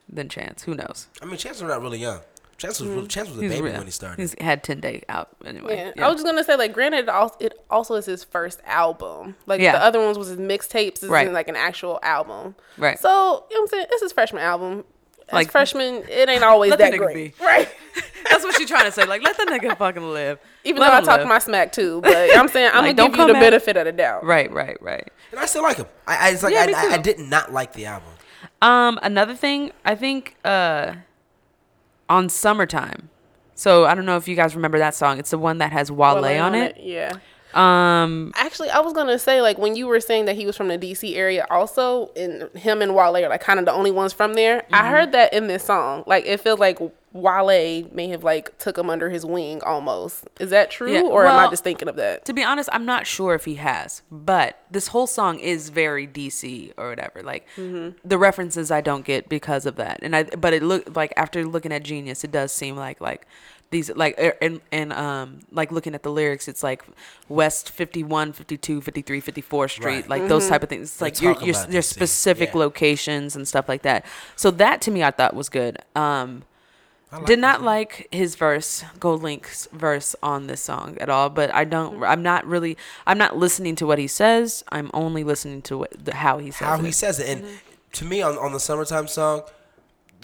than 0.09 0.29
Chance? 0.29 0.65
Who 0.65 0.75
knows? 0.75 1.09
I 1.23 1.25
mean, 1.25 1.37
Chance 1.37 1.63
was 1.63 1.71
not 1.71 1.81
really 1.83 1.99
young. 1.99 2.21
Chance 2.57 2.81
was 2.81 2.89
really, 2.91 3.09
Chance 3.09 3.29
mm. 3.29 3.33
was 3.33 3.39
a 3.39 3.43
He's 3.43 3.51
baby 3.53 3.63
real. 3.65 3.73
when 3.79 3.85
he 3.85 3.91
started. 3.91 4.21
He's 4.21 4.35
had 4.41 4.63
ten 4.63 4.81
day 4.81 5.03
out 5.09 5.31
anyway. 5.45 5.93
Yeah. 5.97 6.05
I 6.07 6.09
was 6.09 6.17
just 6.17 6.27
gonna 6.27 6.45
say, 6.45 6.57
like, 6.57 6.73
granted, 6.73 7.09
it 7.41 7.59
also, 7.71 7.95
is 7.95 8.07
his 8.07 8.23
first 8.23 8.61
album. 8.65 9.35
Like 9.47 9.61
Yeah. 9.61 9.73
the 9.73 9.83
other 9.83 9.99
ones 9.99 10.19
was 10.19 10.29
his 10.29 10.39
mixtapes. 10.39 11.01
This 11.01 11.11
Right. 11.11 11.27
is 11.27 11.33
like 11.33 11.49
an 11.49 11.57
actual 11.57 11.99
album. 12.03 12.55
Right. 12.79 12.99
So 12.99 13.09
you 13.51 13.57
know 13.57 13.63
what 13.63 13.63
I'm 13.63 13.67
saying? 13.69 13.87
It's 13.91 14.03
his 14.03 14.13
freshman 14.13 14.43
album. 14.43 14.85
As 15.29 15.33
Like- 15.33 15.51
freshman, 15.51 16.05
it 16.09 16.29
ain't 16.29 16.45
always 16.45 16.71
Let 16.71 16.79
the 16.79 16.85
that 16.85 16.93
nigga 16.95 16.99
great, 16.99 17.39
be. 17.39 17.45
right? 17.45 17.69
That's 18.31 18.45
what 18.45 18.59
you're 18.59 18.69
trying 18.69 18.85
to 18.87 18.93
say. 18.93 19.05
Like, 19.07 19.23
let 19.23 19.37
the 19.37 19.45
nigga 19.45 19.77
fucking 19.79 20.03
live. 20.03 20.39
Even 20.65 20.81
Let 20.81 20.91
though 20.91 20.97
I 20.97 21.01
talk 21.01 21.19
live. 21.21 21.29
my 21.29 21.39
smack 21.39 21.73
too, 21.73 22.01
but 22.03 22.15
I'm 22.37 22.49
saying 22.49 22.71
I'm 22.75 22.85
Like, 22.85 22.97
gonna 22.97 23.09
don't 23.09 23.11
give 23.11 23.19
you 23.21 23.25
come 23.27 23.33
the 23.33 23.39
at- 23.39 23.41
benefit 23.41 23.77
of 23.77 23.85
the 23.87 23.93
doubt. 23.93 24.25
Right, 24.25 24.51
right, 24.53 24.77
right. 24.83 25.09
and 25.31 25.41
I 25.41 25.47
still 25.47 25.63
like 25.63 25.77
him. 25.79 25.87
I, 26.07 26.17
I 26.17 26.31
it's 26.31 26.43
like 26.43 26.53
Yeah, 26.55 26.67
I, 26.77 26.89
I, 26.91 26.95
I 26.95 26.99
did 26.99 27.19
not 27.19 27.53
like 27.53 27.73
the 27.73 27.87
album. 27.87 28.09
Um, 28.63 28.99
another 29.03 29.35
thing, 29.35 29.73
I 29.85 29.95
think, 29.95 30.37
uh, 30.45 30.95
on 32.09 32.29
summertime. 32.29 33.09
So 33.55 33.85
I 33.87 33.95
don't 33.95 34.05
know 34.07 34.17
if 34.17 34.27
you 34.27 34.35
guys 34.37 34.55
remember 34.57 34.79
that 34.79 34.95
song. 34.95 35.19
It's 35.19 35.31
the 35.31 35.39
one 35.39 35.59
that 35.59 35.73
has 35.73 35.91
Wale, 35.91 36.21
Wale 36.21 36.43
on 36.43 36.55
it. 36.55 36.77
Yeah. 36.79 37.13
Um, 37.57 38.33
Actually, 38.37 38.71
I 38.71 38.81
was 38.81 38.93
gonna 38.93 39.19
say 39.19 39.41
like 39.43 39.59
when 39.59 39.77
you 39.77 39.87
were 39.87 40.01
saying 40.01 40.25
that 40.27 40.37
he 40.37 40.47
was 40.47 40.57
from 40.57 40.69
the 40.69 40.79
DC 40.79 41.15
area, 41.17 41.47
also, 41.51 42.11
and 42.17 42.49
him 42.57 42.83
and 42.83 42.95
Wale 42.95 43.17
are 43.17 43.29
like 43.29 43.41
kind 43.41 43.59
of 43.59 43.65
the 43.65 43.73
only 43.73 43.91
ones 43.91 44.13
from 44.13 44.35
there. 44.35 44.61
Mm-hmm. 44.63 44.75
I 44.75 44.89
heard 44.89 45.13
that 45.13 45.33
in 45.33 45.47
this 45.47 45.65
song. 45.65 46.05
Like 46.07 46.27
it 46.27 46.41
feels 46.41 46.59
like 46.59 46.79
Wale 47.13 47.89
may 47.93 48.09
have 48.09 48.25
like 48.25 48.59
took 48.59 48.77
him 48.77 48.91
under 48.91 49.09
his 49.09 49.25
wing 49.25 49.63
almost. 49.63 50.25
Is 50.41 50.51
that 50.51 50.71
true, 50.73 50.93
Yeah, 50.93 51.03
or 51.03 51.27
am 51.27 51.39
I 51.39 51.49
just 51.49 51.63
thinking 51.63 51.89
of 51.89 51.95
that? 51.97 52.25
to 52.25 52.33
be 52.33 52.43
honest, 52.43 52.69
I'm 52.73 52.85
not 52.85 53.07
sure 53.07 53.35
if 53.35 53.45
he 53.45 53.55
has, 53.55 54.03
but 54.11 54.59
this 54.71 54.89
whole 54.89 55.07
song 55.07 55.39
is 55.39 55.69
very 55.69 56.09
DC 56.09 56.73
or 56.77 56.89
whatever. 56.89 57.23
Like 57.23 57.47
the 57.57 58.19
references 58.19 58.73
I 58.73 58.81
don't 58.81 59.05
get 59.05 59.29
because 59.29 59.65
of 59.65 59.77
that. 59.77 60.01
And 60.03 60.17
I 60.17 60.25
but 60.25 60.53
it 60.55 60.63
look 60.65 60.97
like 60.97 61.13
after 61.17 61.45
looking 61.45 61.73
at 61.73 61.85
Genius, 61.85 62.25
it 62.25 62.33
does 62.33 62.51
seem 62.51 62.75
like 62.75 63.01
like 63.01 63.27
these 63.75 63.91
like 63.95 64.19
er, 64.19 64.35
and 64.41 64.61
and 64.73 64.93
um 64.93 65.41
like 65.51 65.71
looking 65.71 65.95
at 65.95 66.03
the 66.03 66.11
lyrics, 66.11 66.49
it's 66.49 66.63
like 66.63 66.83
West 67.29 67.71
51, 67.71 68.33
52, 68.33 68.81
53, 68.81 69.21
54 69.21 69.69
Street, 69.69 69.85
Right. 69.85 70.09
like 70.09 70.29
those 70.29 70.49
type 70.49 70.63
of 70.63 70.69
things. 70.69 70.93
It's 70.93 71.01
like 71.01 71.21
you're, 71.21 71.35
talk 71.35 71.69
there's 71.69 71.87
specific 71.87 72.51
yeah. 72.55 72.61
locations 72.61 73.37
and 73.37 73.47
stuff 73.47 73.69
like 73.69 73.83
that. 73.83 74.07
So 74.37 74.51
that 74.53 74.81
to 74.83 74.91
me 74.91 75.03
I 75.03 75.11
thought 75.11 75.35
was 75.35 75.49
good. 75.49 75.79
Um 75.95 76.45
did 77.27 77.39
not 77.39 77.63
like 77.63 78.09
his 78.11 78.35
verse, 78.35 78.85
Gold 78.99 79.23
Link's 79.23 79.69
verse 79.73 80.17
on 80.23 80.47
this 80.47 80.61
song 80.61 80.97
at 81.01 81.09
all. 81.09 81.31
But 81.31 81.55
I 81.55 81.65
don't. 81.65 82.03
I'm 82.03 82.23
not 82.23 82.45
really. 82.45 82.77
I'm 83.07 83.19
not 83.19 83.37
listening 83.37 83.77
to 83.77 83.87
what 83.87 83.99
he 83.99 84.09
says. 84.09 84.65
I'm 84.71 84.91
only 84.93 85.23
listening 85.23 85.63
to 85.63 85.79
what, 85.79 86.05
the, 86.05 86.15
how 86.15 86.39
he 86.39 86.51
says 86.51 86.67
how 86.67 86.79
it. 86.79 86.85
he 86.85 86.93
says 86.93 87.21
it. 87.21 87.29
And 87.29 87.47
to 87.93 88.05
me, 88.05 88.21
on, 88.23 88.37
on 88.37 88.53
the 88.53 88.61
summertime 88.61 89.07
song, 89.07 89.43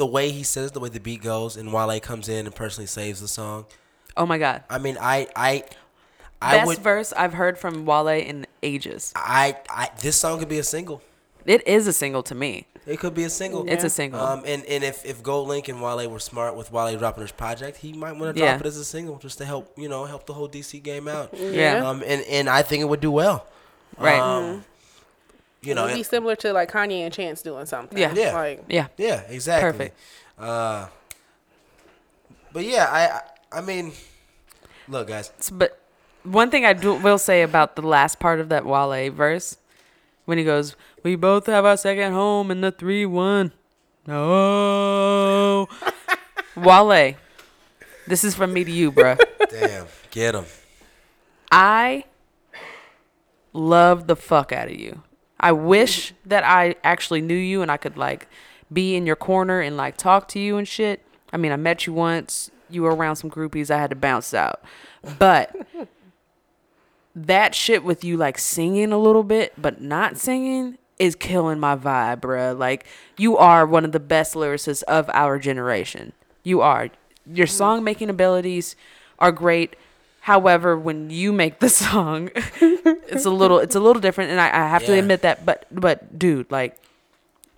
the 0.00 0.06
way 0.06 0.30
he 0.30 0.42
says, 0.42 0.72
the 0.72 0.80
way 0.80 0.88
the 0.88 0.98
beat 1.08 1.22
goes, 1.22 1.56
and 1.56 1.72
Wale 1.72 2.00
comes 2.00 2.28
in 2.28 2.46
and 2.46 2.54
personally 2.54 2.86
saves 2.86 3.20
the 3.20 3.28
song. 3.28 3.66
oh 4.16 4.26
my 4.26 4.38
god, 4.38 4.64
I 4.68 4.78
mean, 4.78 4.96
I 5.00 5.28
I 5.36 5.64
I 6.42 6.56
best 6.56 6.66
would 6.68 6.78
verse 6.78 7.12
I've 7.12 7.34
heard 7.34 7.58
from 7.58 7.84
Wale 7.84 8.08
in 8.08 8.46
ages. 8.62 9.12
I 9.14 9.56
I 9.68 9.90
this 10.00 10.16
song 10.16 10.38
could 10.38 10.48
be 10.48 10.58
a 10.58 10.64
single. 10.64 11.02
It 11.44 11.66
is 11.66 11.86
a 11.86 11.92
single 11.92 12.22
to 12.24 12.34
me. 12.34 12.66
It 12.86 12.98
could 12.98 13.14
be 13.14 13.24
a 13.24 13.30
single. 13.30 13.68
It's 13.68 13.84
a 13.84 13.90
single. 13.90 14.20
Um, 14.20 14.42
and, 14.46 14.64
and 14.64 14.82
if, 14.82 15.04
if 15.04 15.22
Gold 15.22 15.48
Link 15.48 15.68
and 15.68 15.82
Wale 15.82 16.08
were 16.08 16.18
smart 16.18 16.56
with 16.56 16.72
Wale 16.72 16.96
dropping 16.98 17.22
his 17.22 17.30
project, 17.32 17.76
he 17.76 17.92
might 17.92 18.12
want 18.16 18.34
to 18.34 18.40
Yeah. 18.40 18.52
drop 18.52 18.62
it 18.62 18.66
as 18.68 18.78
a 18.78 18.84
single 18.84 19.16
just 19.18 19.36
to 19.38 19.44
help 19.44 19.72
you 19.76 19.88
know 19.88 20.06
help 20.06 20.24
the 20.26 20.32
whole 20.32 20.48
DC 20.48 20.82
game 20.82 21.06
out. 21.08 21.28
Yeah. 21.36 21.86
Um, 21.86 22.02
and, 22.06 22.22
and 22.22 22.48
I 22.48 22.62
think 22.62 22.80
it 22.80 22.88
would 22.88 23.00
do 23.00 23.10
well. 23.10 23.46
Right. 23.98 24.18
Um, 24.18 24.64
you 25.62 25.74
know. 25.74 25.84
It'd 25.84 25.96
be 25.96 26.02
similar 26.02 26.36
to 26.36 26.52
like 26.52 26.70
Kanye 26.70 27.00
and 27.00 27.12
Chance 27.12 27.42
doing 27.42 27.66
something. 27.66 27.98
Yeah. 27.98 28.14
Yeah. 28.14 28.32
Like 28.34 28.64
yeah. 28.68 28.88
Yeah, 28.96 29.20
exactly. 29.28 29.70
Perfect. 29.70 29.98
Uh, 30.38 30.88
but 32.52 32.64
yeah, 32.64 32.86
I 32.90 33.56
I 33.56 33.58
I 33.58 33.60
mean, 33.60 33.92
look, 34.88 35.08
guys. 35.08 35.32
But 35.52 35.80
one 36.22 36.50
thing 36.50 36.64
I 36.64 36.72
do 36.72 36.94
will 36.94 37.18
say 37.18 37.42
about 37.42 37.76
the 37.76 37.82
last 37.82 38.18
part 38.18 38.40
of 38.40 38.48
that 38.48 38.64
Wale 38.64 39.10
verse, 39.10 39.56
when 40.24 40.38
he 40.38 40.44
goes, 40.44 40.76
"We 41.02 41.16
both 41.16 41.46
have 41.46 41.64
our 41.64 41.76
second 41.76 42.12
home 42.12 42.50
in 42.50 42.60
the 42.60 42.70
three 42.72 43.06
one." 43.06 43.52
No, 44.06 45.68
Wale, 46.56 47.14
this 48.06 48.24
is 48.24 48.34
from 48.34 48.52
me 48.52 48.64
to 48.64 48.70
you, 48.70 48.90
bruh. 48.90 49.18
Damn, 49.50 49.86
get 50.10 50.34
him. 50.34 50.46
I 51.52 52.04
love 53.52 54.06
the 54.06 54.16
fuck 54.16 54.52
out 54.52 54.68
of 54.68 54.74
you. 54.74 55.02
I 55.40 55.53
wish 55.53 56.12
that 56.26 56.44
I 56.44 56.76
actually 56.85 57.22
knew 57.22 57.35
you 57.35 57.62
and 57.62 57.70
I 57.70 57.79
could 57.79 57.96
like 57.96 58.29
be 58.72 58.94
in 58.94 59.07
your 59.07 59.16
corner 59.16 59.61
and 59.61 59.76
like 59.76 59.96
talk 59.96 60.29
to 60.29 60.38
you 60.38 60.59
and 60.59 60.68
shit. 60.68 61.03
I 61.33 61.38
mean, 61.38 61.50
I 61.50 61.57
met 61.57 61.87
you 61.87 61.94
once. 61.94 62.50
You 62.68 62.83
were 62.83 62.94
around 62.94 63.16
some 63.16 63.31
groupies. 63.31 63.70
I 63.70 63.79
had 63.79 63.90
to 63.90 63.96
bounce 63.96 64.35
out. 64.35 64.62
But 65.18 65.57
that 67.14 67.55
shit 67.55 67.83
with 67.83 68.05
you 68.05 68.16
like 68.16 68.38
singing 68.38 68.92
a 68.92 68.98
little 68.98 69.24
bit 69.24 69.55
but 69.57 69.81
not 69.81 70.16
singing 70.18 70.79
is 70.98 71.16
killing 71.16 71.59
my 71.59 71.74
vibe, 71.74 72.20
bruh. 72.20 72.57
Like 72.57 72.87
you 73.16 73.38
are 73.38 73.66
one 73.66 73.87
of 73.87 73.92
the 73.92 74.00
best 74.00 74.35
lyricists 74.35 74.83
of 74.83 75.09
our 75.14 75.38
generation. 75.38 76.12
You 76.44 76.61
are. 76.61 76.90
Your 77.26 77.46
song 77.46 77.83
making 77.83 78.11
abilities 78.11 78.76
are 79.18 79.33
great. 79.33 79.74
However, 80.20 80.76
when 80.76 81.11
you 81.11 81.33
make 81.33 81.61
the 81.61 81.68
song, 81.83 82.30
it's 82.35 83.24
a 83.24 83.30
little 83.30 83.59
it's 83.59 83.74
a 83.74 83.80
little 83.80 84.00
different, 84.00 84.30
and 84.30 84.40
I, 84.40 84.48
I 84.48 84.68
have 84.68 84.85
to 84.87 84.98
admit 84.98 85.22
that. 85.22 85.44
But 85.46 85.66
but 85.70 86.18
dude, 86.18 86.50
like 86.50 86.76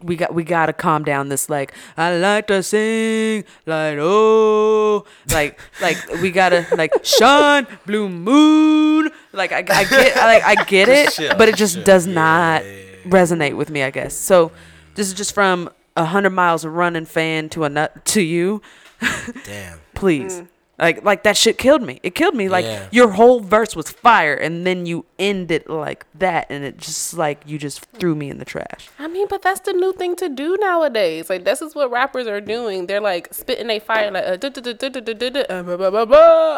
we 0.02 0.16
got 0.16 0.34
we 0.34 0.44
got 0.44 0.66
to 0.66 0.72
calm 0.72 1.04
down 1.04 1.28
this 1.28 1.48
like 1.48 1.72
I 1.96 2.16
like 2.16 2.46
to 2.48 2.62
sing 2.62 3.44
like 3.66 3.98
oh 4.00 5.04
like 5.30 5.58
like 5.80 5.96
we 6.20 6.30
gotta 6.30 6.66
like 6.76 6.92
shine 7.04 7.66
blue 7.86 8.08
moon 8.08 9.10
like 9.32 9.52
I, 9.52 9.58
I 9.58 9.62
get 9.84 10.16
I, 10.16 10.26
like 10.26 10.42
I 10.44 10.64
get 10.64 10.88
it 10.88 11.10
chill, 11.12 11.34
but 11.36 11.48
it 11.48 11.56
just 11.56 11.76
chill. 11.76 11.84
does 11.84 12.06
Yeah, 12.06 12.14
not 12.14 12.64
yeah, 12.64 12.70
yeah, 12.72 13.10
resonate 13.10 13.56
with 13.56 13.70
me 13.70 13.82
I 13.82 13.90
guess 13.90 14.14
so 14.14 14.52
this 14.94 15.06
is 15.08 15.14
just 15.14 15.34
from 15.34 15.70
a 15.96 16.04
hundred 16.04 16.30
miles 16.30 16.64
of 16.64 16.72
running 16.74 17.04
fan 17.06 17.48
to 17.50 17.64
a 17.64 17.68
nut 17.68 18.04
to 18.06 18.22
you 18.22 18.60
Damn. 19.44 19.78
please 19.94 20.40
mm. 20.40 20.48
Like 20.82 21.04
like 21.04 21.22
that 21.22 21.36
shit 21.36 21.58
killed 21.58 21.82
me. 21.82 22.00
It 22.02 22.16
killed 22.16 22.34
me. 22.34 22.48
Like 22.48 22.64
yeah. 22.64 22.88
your 22.90 23.10
whole 23.10 23.38
verse 23.38 23.76
was 23.76 23.92
fire 23.92 24.34
and 24.34 24.66
then 24.66 24.84
you 24.84 25.06
end 25.16 25.52
it 25.52 25.70
like 25.70 26.04
that 26.14 26.48
and 26.50 26.64
it 26.64 26.78
just 26.78 27.14
like 27.14 27.40
you 27.46 27.56
just 27.56 27.84
threw 28.00 28.16
me 28.16 28.28
in 28.28 28.38
the 28.38 28.44
trash. 28.44 28.88
I 28.98 29.06
mean, 29.06 29.28
but 29.30 29.42
that's 29.42 29.60
the 29.60 29.72
new 29.72 29.92
thing 29.92 30.16
to 30.16 30.28
do 30.28 30.56
nowadays. 30.60 31.30
Like 31.30 31.44
this 31.44 31.62
is 31.62 31.76
what 31.76 31.92
rappers 31.92 32.26
are 32.26 32.40
doing. 32.40 32.86
They're 32.88 33.00
like 33.00 33.32
spitting 33.32 33.68
they 33.68 33.78
fire 33.78 34.10
like 34.10 34.24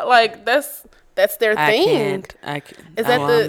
like 0.08 0.46
that's 0.46 0.86
that's 1.16 1.36
their 1.36 1.54
thing. 1.54 1.82
I 1.82 1.84
can't. 1.84 2.34
I 2.42 2.60
can't. 2.60 2.86
Is 2.96 3.06
that 3.06 3.26
the, 3.26 3.46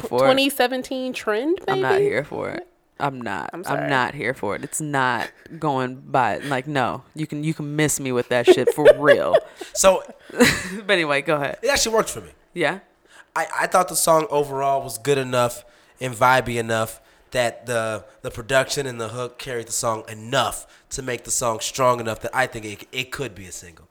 2017 0.00 1.12
trend? 1.12 1.58
I'm 1.68 1.80
not 1.80 2.00
here 2.00 2.24
for 2.24 2.50
it. 2.50 2.67
I'm 3.00 3.20
not. 3.20 3.50
I'm 3.52 3.62
I'm, 3.66 3.88
not 3.88 4.14
here 4.14 4.34
for 4.34 4.56
it. 4.56 4.64
It's 4.64 4.80
not 4.80 5.30
going 5.58 5.96
by. 5.96 6.38
Like 6.38 6.66
no, 6.66 7.02
you 7.14 7.26
can 7.26 7.44
you 7.44 7.54
can 7.54 7.76
miss 7.76 8.00
me 8.00 8.12
with 8.12 8.28
that 8.30 8.46
shit 8.46 8.72
for 8.74 8.86
real. 8.98 9.36
So 9.74 10.02
But 10.32 10.90
anyway, 10.90 11.22
go 11.22 11.36
ahead. 11.36 11.58
it 11.62 11.68
actually 11.68 11.94
worked 11.94 12.10
for 12.10 12.20
me. 12.20 12.30
Yeah. 12.54 12.80
I, 13.36 13.46
I 13.60 13.66
thought 13.68 13.88
the 13.88 13.96
song 13.96 14.26
overall 14.30 14.82
was 14.82 14.98
good 14.98 15.18
enough 15.18 15.64
and 16.00 16.12
vibey 16.14 16.56
enough 16.58 17.00
that 17.30 17.66
the 17.66 18.04
the 18.22 18.30
production 18.30 18.86
and 18.86 19.00
the 19.00 19.08
hook 19.08 19.38
carried 19.38 19.68
the 19.68 19.72
song 19.72 20.02
enough 20.08 20.66
to 20.90 21.02
make 21.02 21.24
the 21.24 21.30
song 21.30 21.60
strong 21.60 22.00
enough 22.00 22.20
that 22.20 22.34
I 22.34 22.46
think 22.46 22.64
it, 22.64 22.88
it 22.90 23.12
could 23.12 23.34
be 23.34 23.46
a 23.46 23.52
single. 23.52 23.86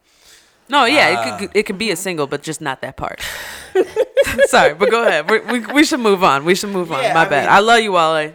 No, 0.69 0.83
yeah, 0.83 1.15
Ah. 1.17 1.35
it 1.35 1.39
could 1.39 1.51
it 1.55 1.63
could 1.63 1.77
be 1.77 1.91
a 1.91 1.95
single, 1.95 2.27
but 2.27 2.41
just 2.43 2.59
not 2.59 2.81
that 2.81 2.97
part. 2.97 3.21
Sorry, 4.47 4.73
but 4.73 4.89
go 4.89 5.03
ahead. 5.07 5.29
We, 5.29 5.39
we, 5.39 5.59
we 5.67 5.83
should 5.85 5.99
move 6.01 6.23
on. 6.23 6.43
We 6.45 6.55
should 6.55 6.69
move 6.71 6.91
on. 6.91 7.01
Yeah, 7.03 7.13
My 7.13 7.21
I 7.21 7.29
bad. 7.29 7.43
mean- 7.45 7.53
I 7.53 7.59
love 7.59 7.79
you, 7.79 7.91
Wale. 7.93 8.33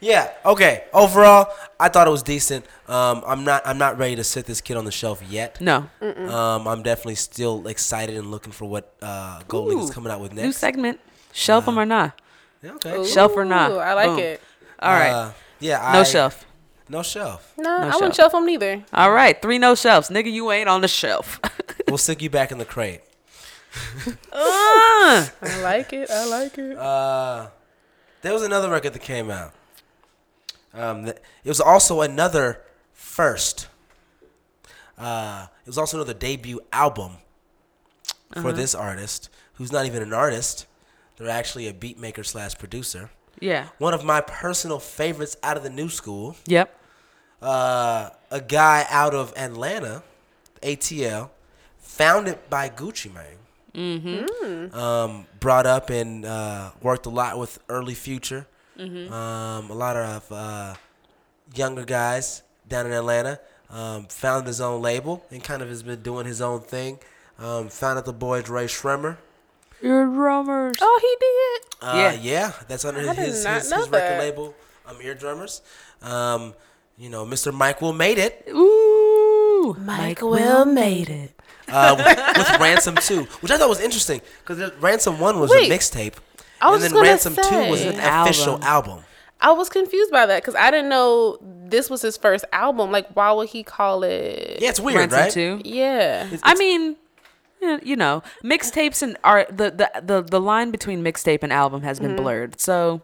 Yeah. 0.00 0.30
Okay. 0.44 0.84
Overall, 0.94 1.52
I 1.78 1.88
thought 1.90 2.06
it 2.06 2.10
was 2.10 2.22
decent. 2.22 2.64
Um, 2.88 3.22
I'm 3.26 3.44
not 3.44 3.66
I'm 3.66 3.76
not 3.78 3.98
ready 3.98 4.16
to 4.16 4.24
sit 4.24 4.46
this 4.46 4.60
kid 4.60 4.76
on 4.76 4.84
the 4.84 4.90
shelf 4.90 5.22
yet. 5.28 5.60
No. 5.60 5.88
Um, 6.00 6.66
I'm 6.66 6.82
definitely 6.82 7.16
still 7.16 7.66
excited 7.68 8.16
and 8.16 8.30
looking 8.30 8.52
for 8.52 8.64
what 8.64 8.94
uh, 9.02 9.42
Gold 9.48 9.68
Link 9.68 9.82
is 9.82 9.90
coming 9.90 10.10
out 10.10 10.20
with 10.20 10.32
next. 10.32 10.44
New 10.44 10.52
segment. 10.52 11.00
Shelf 11.32 11.66
them 11.66 11.78
or 11.78 11.84
not. 11.86 12.20
Yeah, 12.62 12.72
okay. 12.74 13.04
Shelf 13.06 13.32
or 13.36 13.44
not. 13.44 13.72
I 13.72 13.94
like 13.94 14.06
Boom. 14.08 14.18
it. 14.18 14.42
All 14.80 14.92
right. 14.92 15.10
Uh, 15.10 15.32
yeah. 15.60 15.90
no 15.92 16.00
I- 16.00 16.04
shelf. 16.04 16.46
No 16.88 17.02
shelf. 17.04 17.52
No, 17.56 17.70
I 17.70 17.82
shelf. 17.82 17.94
wouldn't 17.96 18.14
shelf 18.16 18.32
them 18.32 18.46
neither. 18.46 18.84
All 18.92 19.12
right. 19.12 19.40
Three 19.40 19.58
no 19.58 19.76
shelves. 19.76 20.08
Nigga, 20.08 20.32
you 20.32 20.50
ain't 20.50 20.68
on 20.68 20.80
the 20.80 20.88
shelf. 20.88 21.38
We'll 21.88 21.98
stick 21.98 22.22
you 22.22 22.30
back 22.30 22.52
in 22.52 22.58
the 22.58 22.64
crate. 22.64 23.00
Uh, 24.06 24.16
I 24.32 25.60
like 25.62 25.92
it. 25.92 26.08
I 26.10 26.26
like 26.26 26.56
it. 26.58 26.76
Uh, 26.76 27.48
there 28.22 28.32
was 28.32 28.42
another 28.42 28.70
record 28.70 28.92
that 28.92 29.02
came 29.02 29.28
out. 29.30 29.52
Um, 30.74 31.06
it 31.06 31.20
was 31.44 31.60
also 31.60 32.00
another 32.00 32.60
first. 32.92 33.68
Uh, 34.96 35.46
it 35.62 35.66
was 35.66 35.78
also 35.78 35.96
another 35.96 36.14
debut 36.14 36.60
album 36.72 37.12
for 38.40 38.52
this 38.52 38.74
artist, 38.74 39.28
who's 39.54 39.72
not 39.72 39.86
even 39.86 40.02
an 40.02 40.12
artist. 40.12 40.66
They're 41.16 41.28
actually 41.28 41.66
a 41.68 41.74
beat 41.74 41.98
maker 41.98 42.22
slash 42.22 42.56
producer. 42.56 43.10
yeah. 43.40 43.68
One 43.78 43.94
of 43.94 44.04
my 44.04 44.20
personal 44.20 44.78
favorites 44.78 45.36
out 45.42 45.56
of 45.56 45.62
the 45.62 45.70
new 45.70 45.88
school. 45.88 46.36
Yep. 46.46 46.76
Uh, 47.42 48.10
a 48.30 48.40
guy 48.40 48.86
out 48.90 49.14
of 49.14 49.32
Atlanta, 49.36 50.02
ATL, 50.62 51.30
founded 51.78 52.38
by 52.48 52.68
Gucci 52.68 53.12
Mane. 53.12 53.38
Mm-hmm. 53.74 54.74
Um, 54.74 55.26
brought 55.40 55.66
up 55.66 55.90
and 55.90 56.24
uh, 56.24 56.70
worked 56.82 57.06
a 57.06 57.10
lot 57.10 57.38
with 57.38 57.58
early 57.68 57.94
Future. 57.94 58.46
Um, 58.78 59.70
a 59.70 59.74
lot 59.74 59.96
of 59.96 60.30
uh, 60.32 60.74
younger 61.54 61.84
guys 61.84 62.42
down 62.68 62.86
in 62.86 62.92
Atlanta. 62.92 63.40
Um, 63.68 64.06
founded 64.06 64.48
his 64.48 64.60
own 64.60 64.82
label 64.82 65.24
and 65.30 65.44
kind 65.44 65.62
of 65.62 65.68
has 65.68 65.82
been 65.84 66.02
doing 66.02 66.26
his 66.26 66.40
own 66.40 66.60
thing. 66.60 66.98
Um, 67.38 67.68
founded 67.68 68.04
the 68.04 68.12
boys 68.12 68.48
Rae 68.48 68.66
Sremmurd. 68.66 69.16
You're 69.80 70.06
drummers. 70.06 70.76
Oh, 70.80 70.98
he 71.00 71.16
did. 71.20 71.88
Uh, 71.88 71.96
Yeah. 71.96 72.12
yeah. 72.20 72.52
that's 72.68 72.84
under 72.84 73.00
I 73.00 73.14
did 73.14 73.26
his, 73.26 73.46
his, 73.46 73.72
his 73.72 73.88
record 73.88 73.92
that. 73.92 74.18
label, 74.18 74.54
um, 74.86 74.96
Eardrummers. 74.96 75.60
Um, 76.02 76.54
you 76.98 77.08
know, 77.10 77.24
Mr. 77.24 77.54
Mike 77.54 77.80
Will 77.80 77.92
made 77.92 78.18
it. 78.18 78.44
Ooh. 78.50 79.76
Mike 79.78 80.20
Will 80.20 80.64
made 80.64 81.08
it. 81.08 81.32
uh, 81.68 81.94
with, 81.96 82.36
with 82.38 82.60
Ransom 82.60 82.96
2, 82.96 83.22
which 83.40 83.52
I 83.52 83.56
thought 83.56 83.68
was 83.68 83.80
interesting 83.80 84.20
because 84.44 84.72
Ransom 84.80 85.20
1 85.20 85.38
was 85.40 85.50
Wait, 85.50 85.70
a 85.70 85.74
mixtape. 85.74 86.14
I 86.60 86.66
And 86.66 86.72
was 86.74 86.82
then 86.82 86.90
gonna 86.92 87.08
Ransom 87.08 87.34
2 87.36 87.42
was 87.70 87.82
an 87.84 87.98
An 88.00 88.22
official 88.22 88.54
album. 88.62 88.62
album. 88.92 89.04
I 89.40 89.52
was 89.52 89.68
confused 89.70 90.10
by 90.10 90.26
that 90.26 90.42
because 90.42 90.54
I 90.54 90.70
didn't 90.70 90.90
know 90.90 91.38
this 91.40 91.88
was 91.88 92.02
his 92.02 92.16
first 92.18 92.44
album. 92.52 92.92
Like, 92.92 93.08
why 93.14 93.32
would 93.32 93.48
he 93.48 93.62
call 93.62 94.02
it? 94.02 94.58
Yeah, 94.60 94.68
it's 94.68 94.80
weird, 94.80 94.98
Ransom 95.12 95.18
right? 95.20 95.32
too. 95.32 95.62
Yeah. 95.64 96.28
I 96.42 96.54
mean, 96.56 96.96
you 97.82 97.96
know, 97.96 98.22
mixtapes 98.44 99.02
and 99.02 99.16
are 99.24 99.46
The, 99.50 99.70
the 99.70 99.90
the 100.02 100.22
the 100.22 100.40
line 100.40 100.70
between 100.70 101.02
mixtape 101.02 101.42
and 101.42 101.52
album 101.52 101.82
has 101.82 101.98
Mm-hmm. 101.98 102.06
been 102.08 102.16
blurred. 102.16 102.60
So 102.60 103.00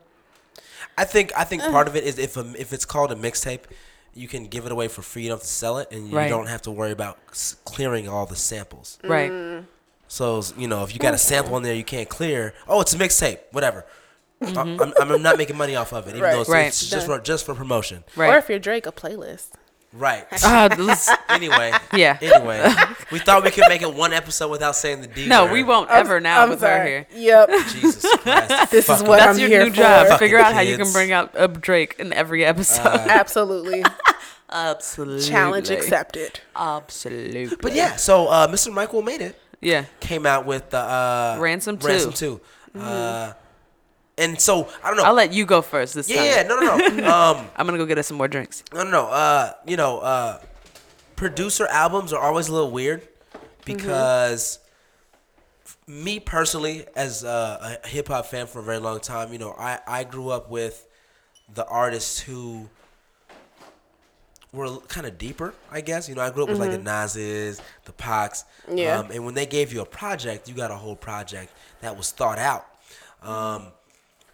I 0.99 1.05
think 1.05 1.33
I 1.37 1.45
think 1.45 1.62
part 1.62 1.88
of 1.88 1.97
it 1.97 2.05
is 2.05 2.19
if 2.19 2.37
a, 2.37 2.45
if 2.59 2.73
it's 2.73 2.85
called 2.85 3.12
a 3.12 3.16
mixtape, 3.16 3.61
you 4.14 4.29
can 4.29 4.47
give 4.47 4.66
it 4.66 4.73
away 4.73 4.88
for 4.88 5.01
free 5.03 5.27
enough 5.27 5.40
to 5.40 5.47
sell 5.47 5.79
it, 5.79 5.88
and 5.90 6.09
you 6.11 6.16
Right. 6.16 6.29
don't 6.29 6.47
have 6.49 6.61
to 6.62 6.71
worry 6.71 6.90
about 6.92 7.19
clearing 7.64 8.09
all 8.09 8.27
the 8.27 8.37
samples. 8.37 8.99
right. 9.05 9.31
Mm. 9.31 9.64
So 10.09 10.42
you 10.57 10.69
know, 10.69 10.83
if 10.85 10.92
you 10.92 10.99
got 11.01 11.14
a 11.14 11.19
sample 11.19 11.57
in 11.57 11.62
there 11.62 11.75
you 11.75 11.85
can't 11.85 12.09
clear, 12.09 12.55
oh, 12.69 12.81
it's 12.81 12.95
a 12.95 12.99
mixtape, 12.99 13.38
whatever. 13.53 13.85
Mm-hmm. 14.42 14.83
I'm, 15.01 15.12
I'm 15.12 15.23
not 15.23 15.38
making 15.38 15.57
money 15.57 15.77
off 15.77 15.92
of 15.95 16.07
it, 16.07 16.11
even 16.11 16.23
Right. 16.23 16.33
though 16.35 16.40
it's, 16.42 16.51
Right. 16.51 16.66
it's 16.66 16.88
just 16.90 17.07
for 17.07 17.19
just 17.21 17.47
for 17.47 17.55
promotion. 17.55 18.05
Right. 18.16 18.35
Or 18.35 18.38
if 18.38 18.49
you're 18.51 18.59
Drake, 18.59 18.87
a 18.87 18.92
playlist. 18.92 19.49
Right. 19.92 20.27
Ah, 20.45 20.69
this- 20.69 21.09
anyway. 21.31 21.73
Yeah. 21.95 22.19
Anyway, 22.21 22.62
we 23.11 23.19
thought 23.19 23.42
we 23.45 23.51
could 23.51 23.64
make 23.71 23.81
it 23.81 23.95
one 23.95 24.12
episode 24.12 24.51
without 24.51 24.77
saying 24.77 25.01
the 25.01 25.07
D. 25.07 25.27
no, 25.27 25.45
word. 25.47 25.53
we 25.53 25.62
won't 25.62 25.88
ever 25.90 26.21
now 26.21 26.42
I'm 26.42 26.51
with 26.51 26.61
her 26.61 26.66
sorry. 26.66 26.88
here. 26.90 27.07
Yep. 27.14 27.49
Jesus 27.71 28.16
Christ. 28.19 28.71
This 28.71 28.90
is 28.90 29.03
what 29.03 29.21
That's 29.21 29.37
I'm 29.37 29.40
your 29.40 29.49
here 29.49 29.64
new 29.64 29.71
for. 29.71 29.77
job. 29.77 30.07
Fucking 30.09 30.19
Figure 30.19 30.38
out 30.38 30.53
how 30.53 30.61
you 30.61 30.77
can 30.77 30.92
bring 30.92 31.12
out 31.12 31.31
a 31.35 31.49
Drake 31.49 31.97
in 31.99 32.12
every 32.12 32.45
episode. 32.45 32.85
Uh, 32.85 33.07
Absolutely. 33.09 33.83
Absolutely. 34.51 35.27
Challenge 35.27 35.71
accepted. 35.71 36.40
Absolutely. 36.55 37.57
But 37.61 37.75
yeah, 37.75 37.97
so 37.97 38.29
uh, 38.29 38.47
Mr. 38.49 38.73
Mike 38.73 38.92
Will 38.92 39.03
made 39.03 39.21
it. 39.23 39.40
Yeah. 39.66 39.85
Came 39.98 40.26
out 40.26 40.46
with 40.46 40.70
the 40.70 40.79
uh, 40.79 41.38
Ransom 41.40 41.76
2. 41.76 41.87
Ransom 41.88 42.12
2. 42.12 42.40
Uh, 42.79 43.33
and 44.16 44.40
so 44.40 44.68
I 44.85 44.88
don't 44.88 44.96
know. 44.96 45.02
I'll 45.02 45.14
let 45.14 45.33
you 45.33 45.44
go 45.44 45.61
first 45.61 45.94
this 45.94 46.09
yeah, 46.09 46.16
time. 46.16 46.24
yeah, 46.26 46.42
no, 46.44 46.61
no, 46.61 46.76
no. 46.76 47.09
um, 47.38 47.46
I'm 47.57 47.66
gonna 47.66 47.76
go 47.76 47.85
get 47.85 47.98
us 47.98 48.07
some 48.07 48.16
more 48.16 48.29
drinks. 48.29 48.62
no, 48.72 48.85
no, 48.85 48.90
no. 48.90 49.07
Uh, 49.09 49.52
you 49.66 49.76
know, 49.76 49.98
uh, 49.98 50.40
producer 51.16 51.66
albums 51.66 52.12
are 52.12 52.22
always 52.22 52.46
a 52.46 52.52
little 52.52 52.70
weird 52.70 53.07
because 53.64 54.61
f- 55.64 55.76
me 55.88 56.20
personally, 56.20 56.87
as 56.94 57.24
uh, 57.24 57.76
a 57.83 57.88
hip 57.88 58.07
hop 58.07 58.26
fan 58.26 58.46
for 58.46 58.61
a 58.61 58.62
very 58.62 58.79
long 58.79 59.00
time, 59.00 59.33
you 59.33 59.38
know, 59.38 59.52
I 59.59 59.81
I 59.87 60.05
grew 60.05 60.29
up 60.29 60.48
with 60.48 60.87
the 61.52 61.66
artists 61.66 62.20
who 62.20 62.68
were 64.57 64.79
kind 64.88 65.07
of 65.07 65.19
deeper, 65.19 65.55
I 65.71 65.81
guess. 65.81 66.09
You 66.09 66.14
know, 66.14 66.23
I 66.23 66.31
grew 66.31 66.42
up 66.45 66.49
with 66.49 66.59
like 66.59 66.71
the 66.73 66.79
Nas's, 66.79 67.61
the 67.85 67.92
Pacs. 67.92 68.45
Yeah. 68.73 68.99
Um, 69.01 69.11
and 69.12 69.25
when 69.25 69.35
they 69.35 69.47
gave 69.47 69.73
you 69.73 69.81
a 69.83 69.87
project, 69.87 70.49
you 70.49 70.55
got 70.55 70.71
a 70.71 70.77
whole 70.77 70.97
project 70.97 71.53
that 71.81 71.97
was 71.97 72.11
thought 72.11 72.38
out. 72.38 72.66
Um, 73.23 73.69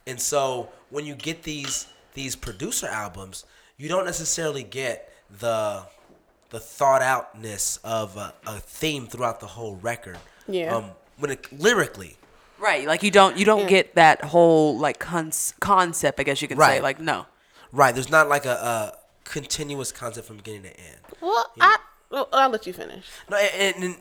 and 0.07 0.21
so 0.21 0.69
when 0.91 1.05
you 1.07 1.15
get 1.15 1.43
these 1.43 1.87
these 2.15 2.37
producer 2.37 2.87
albums, 2.87 3.45
you 3.77 3.89
don't 3.89 4.05
necessarily 4.05 4.63
get 4.63 5.13
the 5.41 5.83
the 6.51 6.61
thought 6.61 7.03
outness 7.03 7.79
of 7.83 8.17
a, 8.17 8.35
a 8.47 8.59
theme 8.61 9.07
throughout 9.07 9.41
the 9.41 9.47
whole 9.47 9.77
record. 9.77 10.19
Yeah. 10.49 10.77
Um, 10.77 10.91
when 11.19 11.31
it 11.31 11.53
lyrically, 11.53 12.17
Right. 12.59 12.87
Like 12.87 13.03
you 13.03 13.11
don't 13.11 13.37
you 13.37 13.45
don't 13.45 13.63
Yeah. 13.63 13.69
get 13.69 13.95
that 13.97 14.23
whole 14.23 14.79
like 14.79 14.99
cons- 15.01 15.55
concept. 15.61 16.21
I 16.21 16.23
guess 16.23 16.41
you 16.43 16.47
can 16.49 16.59
say 16.59 16.81
like 16.81 17.01
no. 17.01 17.27
right? 17.73 17.93
There's 17.95 18.11
not 18.11 18.29
like 18.29 18.45
a, 18.45 18.51
a 18.55 18.93
continuous 19.33 19.91
concept 19.93 20.27
from 20.27 20.37
beginning 20.37 20.63
to 20.63 20.69
end. 20.79 20.99
Well, 21.21 21.47
I, 21.61 21.77
well, 22.11 22.29
I'll 22.33 22.51
let 22.51 22.67
you 22.67 22.73
finish. 22.73 23.05
No, 23.31 23.37
and, 23.37 23.75
and- 23.77 23.85
and 23.85 23.97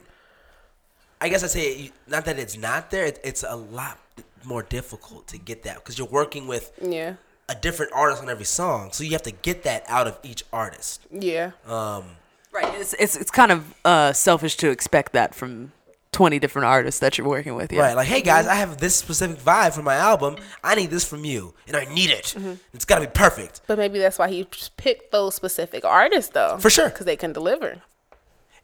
I 1.19 1.29
guess 1.29 1.43
I 1.43 1.47
say 1.47 1.91
not 2.07 2.25
that 2.25 2.37
it's 2.39 2.57
not 2.57 2.89
there. 2.91 3.05
It, 3.05 3.19
it's 3.23 3.43
a 3.47 3.55
lot 3.55 3.97
more 4.43 4.63
difficult 4.63 5.27
to 5.27 5.37
get 5.37 5.63
that 5.63 5.75
because 5.75 5.97
you're 5.97 6.07
working 6.07 6.47
with 6.47 6.71
Yeah. 6.81 7.13
a 7.47 7.53
different 7.55 7.91
artist 7.93 8.23
on 8.23 8.29
every 8.29 8.45
song, 8.45 8.91
so 8.91 9.03
you 9.03 9.11
have 9.11 9.21
to 9.23 9.31
get 9.31 9.61
that 9.63 9.83
out 9.87 10.07
of 10.07 10.17
each 10.23 10.43
artist. 10.51 11.01
Yeah. 11.11 11.51
Um, 11.67 12.05
Right. 12.53 12.73
It's 12.81 12.93
it's 12.95 13.15
it's 13.15 13.31
kind 13.31 13.49
of 13.49 13.73
uh 13.85 14.11
selfish 14.11 14.57
to 14.57 14.69
expect 14.71 15.13
that 15.13 15.33
from 15.33 15.71
20 16.11 16.39
different 16.39 16.65
artists 16.65 16.99
that 16.99 17.17
you're 17.17 17.27
working 17.27 17.55
with. 17.55 17.71
Yeah. 17.71 17.81
Right, 17.81 17.95
like, 17.95 18.07
hey 18.07 18.21
guys, 18.21 18.45
I 18.45 18.55
have 18.55 18.77
this 18.77 18.95
specific 18.95 19.37
vibe 19.37 19.73
for 19.73 19.81
my 19.81 19.95
album. 19.95 20.35
I 20.63 20.75
need 20.75 20.89
this 20.89 21.07
from 21.07 21.23
you, 21.23 21.53
and 21.67 21.75
I 21.77 21.85
need 21.85 22.09
it. 22.09 22.35
Mm-hmm. 22.37 22.53
It's 22.73 22.83
got 22.85 22.95
to 22.95 23.01
be 23.01 23.11
perfect. 23.11 23.61
But 23.65 23.77
maybe 23.77 23.97
that's 23.99 24.19
why 24.19 24.27
he 24.29 24.45
picked 24.75 25.11
those 25.11 25.35
specific 25.35 25.85
artists, 25.85 26.31
though. 26.33 26.57
For 26.57 26.69
sure. 26.69 26.89
Because 26.89 27.05
they 27.05 27.15
can 27.15 27.31
deliver. 27.31 27.81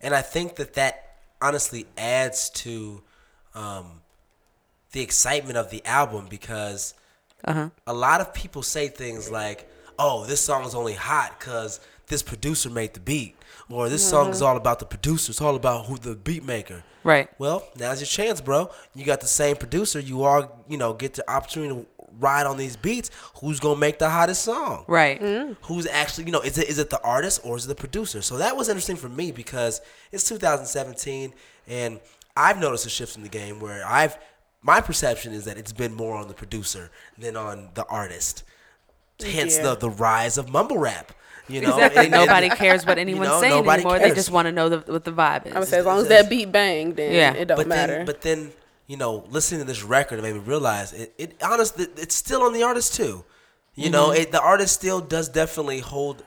And 0.02 0.14
I 0.14 0.22
think 0.22 0.58
that 0.58 0.74
that 0.74 1.16
honestly 1.42 1.86
adds 1.98 2.50
to 2.50 3.02
um, 3.56 4.02
the 4.92 5.02
excitement 5.02 5.58
of 5.58 5.70
the 5.70 5.84
album 5.86 6.28
because 6.30 6.94
Uh-huh. 7.46 7.70
a 7.86 7.94
lot 7.94 8.20
of 8.20 8.34
people 8.34 8.62
say 8.62 8.90
things 8.90 9.30
like, 9.32 9.70
"Oh, 9.98 10.26
this 10.26 10.42
song 10.42 10.66
is 10.66 10.76
only 10.76 10.94
hot 10.96 11.40
because 11.40 11.80
this 12.08 12.22
producer 12.24 12.70
made 12.70 12.94
the 12.94 13.00
beat," 13.00 13.36
or 13.70 13.88
"This 13.90 14.08
song 14.08 14.32
is 14.32 14.42
all 14.42 14.58
about 14.58 14.80
the 14.80 14.86
producer. 14.86 15.32
It's 15.32 15.40
all 15.42 15.56
about 15.56 15.86
who 15.86 15.98
the 15.98 16.16
beat 16.16 16.44
maker." 16.44 16.84
Right. 17.08 17.30
Well, 17.40 17.66
now's 17.78 18.02
your 18.02 18.08
chance, 18.08 18.42
bro. 18.42 18.70
You 18.94 19.06
got 19.06 19.22
the 19.22 19.28
same 19.28 19.56
producer. 19.56 19.98
You 19.98 20.24
all, 20.24 20.66
you 20.68 20.78
know, 20.78 20.92
get 20.92 21.14
the 21.14 21.30
opportunity 21.32 21.74
to 21.74 21.86
ride 22.20 22.46
on 22.46 22.58
these 22.58 22.76
beats. 22.76 23.12
Who's 23.40 23.62
gonna 23.62 23.80
make 23.80 23.98
the 23.98 24.10
hottest 24.10 24.42
song? 24.42 24.84
Right. 24.88 25.22
Mm-hmm. 25.22 25.54
who's 25.62 25.88
actually 25.88 26.26
you 26.26 26.32
know 26.32 26.42
is 26.42 26.58
it 26.58 26.68
is 26.68 26.80
it 26.80 26.90
the 26.90 27.02
artist 27.02 27.40
or 27.46 27.56
is 27.56 27.66
it 27.66 27.70
the 27.70 27.76
producer 27.76 28.22
so 28.22 28.38
that 28.38 28.58
was 28.58 28.68
interesting 28.68 28.98
for 28.98 29.08
me 29.08 29.32
because 29.32 29.82
it's 30.12 30.28
2017 30.28 31.34
and 31.68 32.00
i've 32.36 32.60
noticed 32.60 32.86
a 32.86 32.90
shift 32.90 33.16
in 33.16 33.24
the 33.24 33.30
game 33.30 33.60
where 33.60 33.86
i've 33.86 34.18
my 34.62 34.82
perception 34.82 35.32
is 35.34 35.46
that 35.46 35.58
it's 35.58 35.72
been 35.74 35.94
more 35.94 36.16
on 36.16 36.28
the 36.28 36.34
producer 36.34 36.92
than 37.18 37.36
on 37.38 37.70
the 37.76 37.86
artist 37.86 38.44
hence 39.24 39.58
Yeah. 39.58 39.64
the 39.64 39.76
the 39.76 39.90
rise 39.90 40.38
of 40.38 40.50
mumble 40.50 40.78
rap 40.78 41.12
you 41.48 41.62
know 41.62 41.70
Exactly. 41.76 42.06
And- 42.06 42.14
and- 42.16 42.26
nobody 42.26 42.50
cares 42.50 42.86
what 42.86 42.98
anyone's 42.98 43.30
know, 43.30 43.40
saying 43.40 43.54
nobody 43.54 43.82
anymore. 43.82 44.00
They 44.00 44.14
just 44.14 44.30
want 44.32 44.48
to 44.48 44.52
know 44.52 44.68
the, 44.70 44.92
what 44.92 45.06
the 45.06 45.12
vibe 45.12 45.46
is. 45.48 45.54
I 45.56 45.60
would 45.60 45.68
say 45.68 45.80
as 45.80 45.86
long 45.86 46.00
as 46.00 46.06
it's- 46.06 46.24
that 46.24 46.30
beat 46.30 46.52
bang, 46.52 46.94
then 46.94 47.14
Yeah. 47.14 47.34
it 47.34 47.46
don't 47.48 47.58
but 47.58 47.68
matter. 47.68 47.94
then 47.98 48.06
but 48.06 48.22
then 48.22 48.52
you 48.86 48.98
know 48.98 49.26
listening 49.30 49.62
to 49.62 49.66
this 49.68 49.82
record 49.84 50.20
it 50.20 50.22
made 50.24 50.34
me 50.34 50.40
realize 50.40 50.92
it, 50.94 51.14
it 51.18 51.36
honestly 51.42 51.88
it's 51.98 52.16
still 52.16 52.42
on 52.44 52.54
the 52.54 52.64
artist 52.64 52.96
too 52.96 53.24
you 53.76 53.90
know 53.90 54.08
Mm-hmm. 54.10 54.22
it, 54.22 54.32
the 54.32 54.42
artist 54.42 54.74
still 54.74 55.00
does 55.02 55.30
definitely 55.30 55.80
hold 55.80 56.24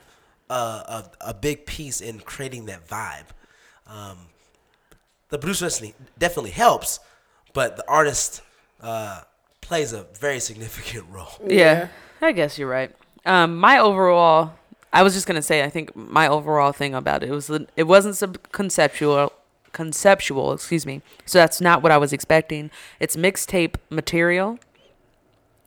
a, 0.49 0.53
a, 0.53 1.11
a 1.21 1.33
big 1.33 1.65
piece 1.65 2.01
in 2.01 2.19
creating 2.19 2.65
that 2.65 2.87
vibe 2.87 3.25
um, 3.87 4.17
the 5.29 5.37
producer 5.39 5.65
definitely, 5.69 5.95
definitely 6.17 6.51
helps 6.51 6.99
but 7.53 7.77
the 7.77 7.83
artist 7.87 8.41
uh, 8.81 9.21
plays 9.61 9.91
a 9.93 10.05
very 10.19 10.39
significant 10.39 11.05
role 11.11 11.39
Yeah, 11.47 11.87
I 12.21 12.31
guess 12.31 12.57
you're 12.57 12.69
right. 12.69 12.91
Um, 13.25 13.57
my 13.57 13.79
overall, 13.79 14.53
I 14.93 15.03
was 15.03 15.13
just 15.13 15.25
gonna 15.25 15.41
say, 15.41 15.63
I 15.63 15.69
think 15.69 15.95
my 15.95 16.27
overall 16.27 16.71
thing 16.71 16.93
about 16.93 17.23
it 17.23 17.31
was 17.31 17.49
it 17.75 17.83
wasn't 17.83 18.15
sub- 18.15 18.51
conceptual, 18.51 19.33
conceptual, 19.73 20.53
excuse 20.53 20.85
me. 20.85 21.01
So 21.25 21.39
that's 21.39 21.59
not 21.59 21.81
what 21.81 21.91
I 21.91 21.97
was 21.97 22.13
expecting. 22.13 22.69
It's 22.99 23.15
mixtape 23.15 23.75
material. 23.89 24.59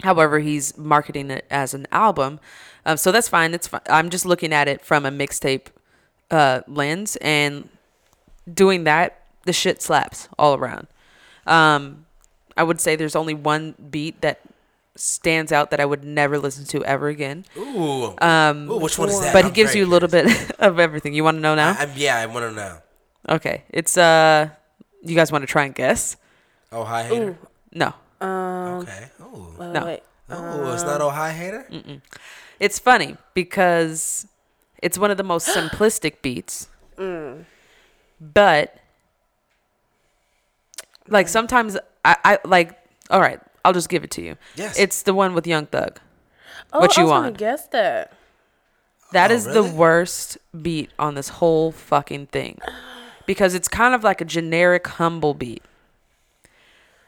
However, 0.03 0.41
he's 0.41 0.77
marketing 0.77 1.31
it 1.31 1.47
as 1.51 1.73
an 1.73 1.87
album, 1.91 2.41
um, 2.85 2.97
so 2.97 3.11
that's 3.11 3.29
fine. 3.29 3.55
It's 3.55 3.69
fine. 3.69 3.81
I'm 3.89 4.11
just 4.11 4.27
looking 4.27 4.53
at 4.53 4.69
it 4.69 4.85
from 4.85 5.07
a 5.07 5.11
mixtape 5.11 5.67
uh, 6.31 6.61
lens 6.67 7.17
and 7.21 7.69
doing 8.53 8.85
that. 8.85 9.21
The 9.47 9.53
shit 9.53 9.83
slaps 9.83 10.29
all 10.39 10.55
around. 10.55 10.87
Um, 11.47 12.07
I 12.57 12.63
would 12.63 12.81
say 12.81 12.97
there's 12.97 13.17
only 13.17 13.35
one 13.35 13.75
beat 13.91 14.21
that 14.21 14.41
stands 14.97 15.51
out 15.53 15.71
that 15.71 15.81
I 15.81 15.85
would 15.85 16.05
never 16.05 16.39
listen 16.39 16.65
to 16.67 16.85
ever 16.85 17.09
again. 17.09 17.45
Ooh. 17.57 18.15
Um, 18.21 18.71
Ooh, 18.71 18.79
which 18.79 18.99
one 18.99 19.09
is 19.09 19.21
that? 19.21 19.33
But 19.33 19.45
he 19.45 19.49
I'm 19.49 19.55
gives 19.55 19.75
you 19.75 19.85
a 19.85 19.91
little 19.91 20.09
curious. 20.09 20.47
bit 20.49 20.57
of 20.61 20.79
everything. 20.79 21.15
You 21.15 21.25
want 21.25 21.37
to 21.37 21.41
know 21.41 21.55
now? 21.55 21.71
I, 21.79 21.83
I'm, 21.83 21.91
yeah 21.97 22.17
I 22.17 22.27
want 22.27 22.49
to 22.51 22.53
know 22.55 22.79
okay. 23.29 23.65
It's 23.71 23.97
uh 23.99 24.51
you 25.03 25.15
guys 25.17 25.31
want 25.33 25.43
to 25.43 25.47
try 25.47 25.65
and 25.65 25.75
guess? 25.75 26.17
oh 26.73 26.85
hi 26.85 27.03
hater 27.05 27.39
No. 27.73 27.93
okay 28.21 29.09
oh 29.21 29.55
Uh, 29.59 29.73
no. 29.73 29.85
wait. 29.87 30.03
oh 30.31 30.73
it's 30.73 30.83
not 30.83 31.01
oh 31.01 31.11
hi 31.11 31.31
hater 31.33 31.67
It's 32.61 32.79
funny 32.79 33.17
because 33.35 34.27
it's 34.83 34.97
one 34.99 35.11
of 35.11 35.17
the 35.17 35.23
most 35.25 35.49
simplistic 35.57 36.23
beats. 36.23 36.69
But 38.21 38.77
like 41.09 41.29
sometimes 41.29 41.77
I, 42.05 42.17
I 42.25 42.39
like 42.45 42.79
all 43.11 43.21
right, 43.21 43.41
I'll 43.65 43.73
just 43.73 43.89
give 43.89 44.05
it 44.05 44.11
to 44.13 44.23
you. 44.23 44.37
Yes. 44.57 44.79
It's 44.79 45.03
the 45.03 45.15
one 45.15 45.35
with 45.35 45.47
Young 45.47 45.67
Thug. 45.67 45.99
Oh, 46.73 46.81
What 46.81 46.97
I 46.99 47.01
you 47.01 47.07
was 47.07 47.13
gonna 47.13 47.23
want? 47.29 47.39
guess 47.39 47.67
that. 47.69 48.13
That 49.13 49.31
Oh, 49.31 49.35
is 49.35 49.47
really? 49.47 49.69
the 49.69 49.75
worst 49.75 50.39
beat 50.61 50.91
on 50.99 51.15
this 51.15 51.29
whole 51.31 51.73
fucking 51.73 52.27
thing. 52.27 52.59
Because 53.27 53.55
it's 53.55 53.69
kind 53.69 53.95
of 53.95 54.05
like 54.05 54.21
a 54.21 54.25
generic 54.25 54.87
humble 54.87 55.35
beat. 55.35 55.63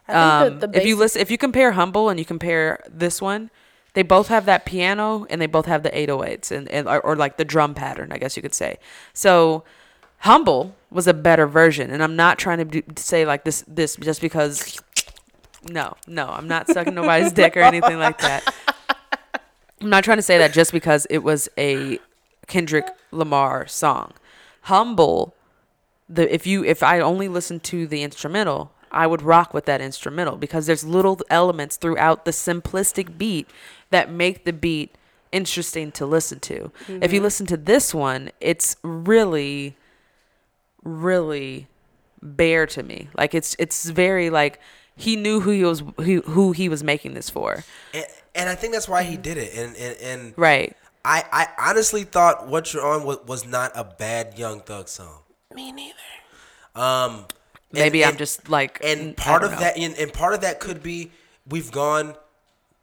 I 0.09 0.13
think 0.13 0.53
Um, 0.55 0.61
the, 0.61 0.67
the 0.69 0.79
if 0.81 0.87
you 0.87 0.97
listen, 0.97 1.21
if 1.21 1.31
you 1.31 1.39
compare 1.39 1.73
Humble 1.73 2.09
and 2.09 2.19
you 2.19 2.25
compare 2.25 2.79
this 2.89 3.21
one, 3.21 3.51
they 3.95 4.03
both 4.03 4.29
have 4.29 4.45
that 4.47 4.65
piano 4.65 5.27
and 5.29 5.41
they 5.41 5.47
both 5.47 5.67
have 5.67 5.83
the 5.83 5.91
808s 5.91 6.51
and, 6.53 6.69
and 6.69 6.87
or, 6.89 7.01
or 7.01 7.17
like 7.17 7.39
the 7.39 7.45
drum 7.45 7.75
pattern, 7.75 8.13
I 8.13 8.19
guess 8.19 8.37
you 8.37 8.43
could 8.43 8.55
say. 8.55 8.79
So 9.13 9.65
Humble 10.21 10.77
was 10.91 11.07
a 11.09 11.15
better 11.15 11.47
version, 11.47 11.91
and 11.91 12.03
I'm 12.03 12.15
not 12.15 12.39
trying 12.39 12.59
to 12.59 12.65
do, 12.65 12.83
say 12.97 13.27
like 13.27 13.45
this 13.45 13.65
this 13.67 13.97
just 13.97 14.21
because. 14.21 14.79
No, 15.71 15.97
no, 16.07 16.29
I'm 16.29 16.49
not 16.49 16.69
sucking 16.69 16.95
nobody's 16.95 17.33
dick 17.33 17.57
or 17.57 17.61
anything 17.61 17.99
like 17.99 18.19
that. 18.19 18.55
I'm 19.81 19.91
not 19.91 20.05
trying 20.05 20.19
to 20.19 20.23
say 20.23 20.39
that 20.39 20.53
just 20.53 20.73
because 20.73 21.07
it 21.11 21.19
was 21.19 21.49
a 21.59 21.99
Kendrick 22.47 22.87
Lamar 23.11 23.67
song. 23.67 24.13
Humble 24.63 25.35
the 26.09 26.33
if 26.33 26.47
you 26.47 26.65
if 26.65 26.83
I 26.83 27.01
only 27.01 27.29
listened 27.29 27.63
to 27.65 27.87
the 27.87 28.03
instrumental, 28.03 28.73
I 28.91 29.07
would 29.07 29.23
rock 29.23 29.53
with 29.53 29.65
that 29.67 29.81
instrumental 29.81 30.37
because 30.37 30.67
there's 30.67 30.85
little 30.85 31.21
elements 31.31 31.77
throughout 31.77 32.25
the 32.25 32.31
simplistic 32.31 33.19
beat 33.19 33.51
that 33.91 34.11
make 34.11 34.45
the 34.45 34.53
beat 34.53 34.95
interesting 35.33 35.93
to 35.93 36.07
listen 36.07 36.41
to. 36.41 36.71
If 36.89 37.13
you 37.13 37.19
mm-hmm. 37.19 37.25
listen 37.25 37.47
to 37.47 37.57
this 37.57 37.93
one, 37.93 38.31
it's 38.41 38.77
really 38.83 39.77
really 40.83 41.67
bare 42.23 42.67
to 42.67 42.83
me. 42.83 43.09
Like 43.17 43.35
it's 43.35 43.57
it's 43.59 43.89
very 43.91 44.31
like 44.31 44.61
he 44.97 45.15
knew 45.17 45.41
who 45.41 45.51
he 45.51 45.65
was 45.65 45.83
who, 45.99 46.23
who 46.23 46.53
he 46.53 46.69
was 46.69 46.83
making 46.83 47.15
this 47.15 47.29
for. 47.31 47.65
and, 47.95 48.05
and 48.35 48.49
I 48.49 48.55
think 48.55 48.73
that's 48.73 48.89
why 48.89 49.03
he 49.03 49.17
did 49.17 49.37
it. 49.39 49.55
And 49.57 49.77
and, 49.77 49.97
and 50.01 50.35
Right. 50.37 50.77
I, 51.05 51.25
I 51.31 51.71
honestly 51.71 52.03
thought 52.05 52.49
"What 52.49 52.73
You're 52.75 52.85
On" 52.85 53.05
was, 53.05 53.19
was 53.27 53.47
not 53.47 53.71
a 53.77 53.85
bad 53.85 54.39
Young 54.39 54.61
Thug 54.61 54.89
song. 54.89 55.21
me 55.55 55.71
neither. 55.73 55.95
Um, 56.75 57.13
and- 57.13 57.25
Maybe 57.73 58.05
I'm 58.05 58.11
and- 58.11 58.19
just 58.19 58.49
like 58.49 58.81
and 58.83 59.17
part 59.17 59.43
of 59.45 59.53
know. 59.53 59.59
that, 59.61 59.77
and, 59.79 59.95
and 59.97 60.13
part 60.13 60.35
of 60.35 60.41
that 60.43 60.61
could 60.61 60.83
be 60.83 61.11
we've 61.49 61.71
gone. 61.71 62.15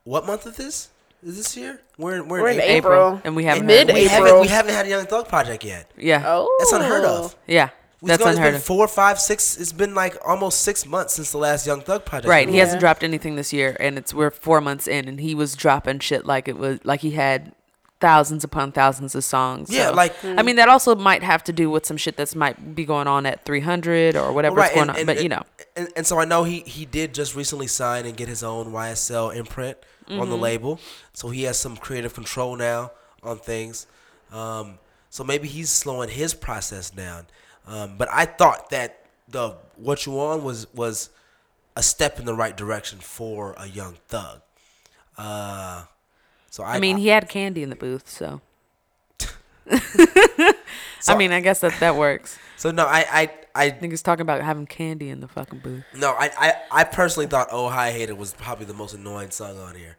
What 0.05 0.25
month 0.25 0.45
is 0.47 0.57
this? 0.57 0.89
Is 1.23 1.37
this 1.37 1.55
year? 1.55 1.79
We're 1.97 2.15
in, 2.17 2.27
we're, 2.27 2.41
We're 2.41 2.49
in 2.49 2.55
in 2.55 2.61
April. 2.61 2.75
April, 2.93 3.07
April. 3.07 3.21
and 3.23 3.35
we 3.35 3.43
haven't 3.45 3.65
Mid- 3.65 3.87
had- 3.89 3.95
We 3.95 4.05
haven't 4.05 4.41
we 4.41 4.47
haven't 4.47 4.73
had 4.73 4.85
a 4.85 4.89
Young 4.89 5.05
Thug 5.05 5.27
project 5.29 5.63
yet. 5.63 5.89
Yeah. 5.97 6.23
Oh, 6.25 6.53
That's 6.59 6.73
unheard 6.73 7.05
of. 7.05 7.35
Yeah. 7.47 7.69
It's 8.03 8.09
That's 8.09 8.19
gone- 8.23 8.29
it's 8.31 8.37
unheard 8.37 8.51
been 8.53 8.59
of. 8.61 8.63
four, 8.65 8.87
five, 8.87 9.19
six. 9.19 9.57
It's 9.57 9.71
been 9.71 9.95
like 9.95 10.17
almost 10.27 10.61
six 10.61 10.85
months 10.85 11.13
since 11.15 11.31
the 11.31 11.37
last 11.37 11.65
Young 11.65 11.81
Thug 11.81 12.03
project. 12.05 12.27
Right. 12.29 12.47
He 12.49 12.57
Yeah. 12.57 12.65
hasn't 12.65 12.79
dropped 12.81 13.03
anything 13.03 13.35
this 13.37 13.51
year, 13.53 13.75
and 13.79 13.97
it's 13.97 14.13
we're 14.13 14.29
four 14.31 14.59
months 14.61 14.87
in, 14.87 15.07
and 15.07 15.19
he 15.19 15.33
was 15.33 15.55
dropping 15.55 15.99
shit 15.99 16.25
like 16.25 16.47
it 16.47 16.57
was 16.57 16.79
like 16.83 16.99
he 16.99 17.11
had 17.11 17.53
thousands 18.01 18.43
upon 18.43 18.73
thousands 18.73 19.15
of 19.15 19.23
songs. 19.23 19.69
Yeah, 19.69 19.87
So, 19.87 19.93
like- 19.93 20.13
I 20.25 20.41
mean, 20.41 20.57
that 20.57 20.67
also 20.67 20.93
might 20.93 21.23
have 21.23 21.41
to 21.45 21.53
do 21.53 21.69
with 21.69 21.85
some 21.85 21.95
shit 21.95 22.17
that's 22.17 22.35
might 22.35 22.75
be 22.75 22.83
going 22.83 23.07
on 23.07 23.25
at 23.25 23.45
300 23.45 24.17
or 24.17 24.33
whatever 24.33 24.57
Well, 24.57 24.65
is 24.65 24.71
going 24.71 24.81
and- 24.81 24.89
on. 24.89 24.97
and- 24.97 25.07
but 25.07 25.23
you 25.23 25.29
know, 25.29 25.43
and, 25.77 25.87
and 25.95 26.05
so 26.05 26.19
I 26.19 26.25
know 26.25 26.43
he 26.43 26.59
he 26.65 26.83
did 26.85 27.13
just 27.13 27.33
recently 27.33 27.67
sign 27.67 28.05
and 28.05 28.17
get 28.17 28.27
his 28.27 28.43
own 28.43 28.73
YSL 28.73 29.29
imprint 29.29 29.77
on 30.09 30.17
Mm-hmm. 30.17 30.29
the 30.31 30.37
label, 30.37 30.79
so 31.13 31.29
he 31.29 31.43
has 31.43 31.57
some 31.57 31.77
creative 31.77 32.13
control 32.13 32.57
now 32.57 32.91
on 33.23 33.37
things. 33.39 33.87
Um, 34.33 34.79
so 35.09 35.23
maybe 35.23 35.47
he's 35.47 35.69
slowing 35.69 36.09
his 36.09 36.33
process 36.33 36.89
down. 36.89 37.27
Um, 37.67 37.95
but 37.97 38.09
I 38.11 38.25
thought 38.25 38.69
that 38.71 39.05
the 39.27 39.55
what 39.77 40.05
you 40.05 40.19
on 40.19 40.43
was 40.43 40.67
was 40.73 41.09
a 41.75 41.83
step 41.83 42.19
in 42.19 42.25
the 42.25 42.33
right 42.35 42.55
direction 42.55 42.99
for 42.99 43.55
a 43.57 43.67
young 43.67 43.97
thug. 44.07 44.41
Uh, 45.17 45.83
so 46.49 46.63
I, 46.63 46.75
I 46.75 46.79
mean, 46.79 46.97
he 46.97 47.07
had 47.07 47.29
candy 47.29 47.63
in 47.63 47.69
the 47.69 47.75
booth, 47.75 48.07
so. 48.09 48.41
So- 50.99 51.13
I 51.13 51.17
mean, 51.17 51.33
I 51.33 51.41
guess 51.41 51.59
that 51.59 51.77
that 51.81 51.95
works. 51.97 52.37
so 52.55 52.71
no, 52.71 52.85
I 52.85 53.05
I 53.11 53.29
I 53.65 53.69
think 53.71 53.91
he's 53.91 54.01
talking 54.01 54.21
about 54.21 54.41
having 54.41 54.65
candy 54.65 55.09
in 55.09 55.19
the 55.19 55.27
fucking 55.27 55.59
booth. 55.59 55.83
no, 55.93 56.11
I, 56.11 56.31
I 56.37 56.53
I 56.71 56.83
personally 56.85 57.27
thought 57.27 57.49
"Oh 57.51 57.67
Hi 57.67 57.91
Hater" 57.91 58.15
was 58.15 58.33
probably 58.33 58.65
the 58.65 58.73
most 58.73 58.93
annoying 58.93 59.29
song 59.31 59.59
on 59.59 59.75
here. 59.75 59.97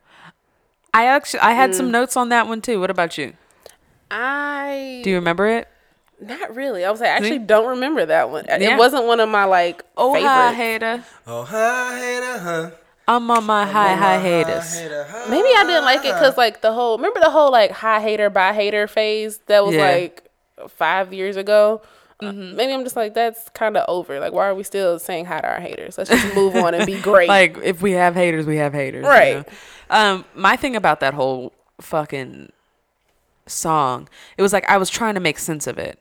I 0.95 1.05
actually 1.07 1.41
I 1.41 1.53
had 1.53 1.71
Mm. 1.71 1.75
some 1.75 1.91
notes 1.91 2.17
on 2.17 2.31
that 2.31 2.47
one 2.49 2.63
too. 2.63 2.81
What 2.81 2.89
about 2.91 3.19
you? 3.19 3.35
I 4.11 5.03
Do 5.05 5.11
you 5.11 5.17
remember 5.17 5.47
it? 5.47 5.69
Not 6.21 6.55
really. 6.55 6.85
I 6.85 6.91
was 6.91 7.01
like, 7.01 7.11
I 7.11 7.15
actually 7.17 7.39
don't 7.41 7.69
remember 7.69 8.07
that 8.07 8.31
one. 8.31 8.45
Yeah. 8.49 8.75
It 8.75 8.79
wasn't 8.79 9.05
one 9.07 9.21
of 9.21 9.29
my 9.29 9.45
like 9.45 9.85
Oh 9.97 10.13
favorites. 10.15 10.33
hi 10.33 10.53
hater, 10.55 11.05
Oh 11.27 11.43
hi 11.45 11.99
hater, 11.99 12.39
huh? 12.39 12.71
I'm 13.07 13.31
on 13.31 13.45
my 13.45 13.67
high 13.67 13.95
high 13.95 14.19
haters. 14.21 14.79
Hater, 14.79 15.07
huh? 15.09 15.27
Maybe 15.29 15.49
I 15.49 15.65
didn't 15.67 15.85
like 15.85 16.01
it 16.07 16.15
because 16.15 16.37
like 16.39 16.63
the 16.63 16.73
whole 16.73 16.97
remember 16.97 17.21
the 17.21 17.31
whole 17.31 17.51
like 17.53 17.71
high 17.71 18.01
hater 18.01 18.31
by 18.31 18.53
hater 18.55 18.87
phase 18.87 19.39
that 19.47 19.65
was 19.65 19.75
Yeah. 19.75 19.83
like 19.91 20.29
five 20.69 21.13
years 21.13 21.37
ago. 21.37 21.83
Uh, 22.23 22.33
Maybe 22.33 22.73
I'm 22.73 22.85
just 22.85 22.97
like 22.97 23.13
that's 23.13 23.49
kind 23.51 23.77
of 23.77 23.85
over. 23.89 24.21
Like, 24.21 24.33
why 24.33 24.47
are 24.47 24.55
we 24.55 24.63
still 24.63 24.99
saying 24.99 25.27
hi 25.27 25.41
to 25.41 25.47
our 25.49 25.61
haters? 25.61 25.99
Let's 25.99 26.09
just 26.09 26.35
move 26.35 26.55
on 26.57 26.73
and 26.73 26.87
be 26.87 26.99
great. 27.03 27.29
like 27.29 27.59
if 27.63 27.83
we 27.83 27.93
have 27.93 28.15
haters, 28.15 28.47
we 28.47 28.57
have 28.57 28.73
haters. 28.73 29.03
you 29.03 29.09
Right. 29.11 29.37
know? 29.37 29.45
Um, 29.91 30.25
my 30.35 30.57
thing 30.57 30.75
about 30.77 31.01
that 31.01 31.13
whole 31.13 31.53
fucking 31.83 32.51
song, 33.47 34.09
it 34.39 34.43
was 34.43 34.53
like 34.53 34.69
I 34.69 34.79
was 34.79 34.89
trying 34.91 35.15
to 35.15 35.21
make 35.21 35.39
sense 35.39 35.67
of 35.67 35.77
it. 35.79 35.99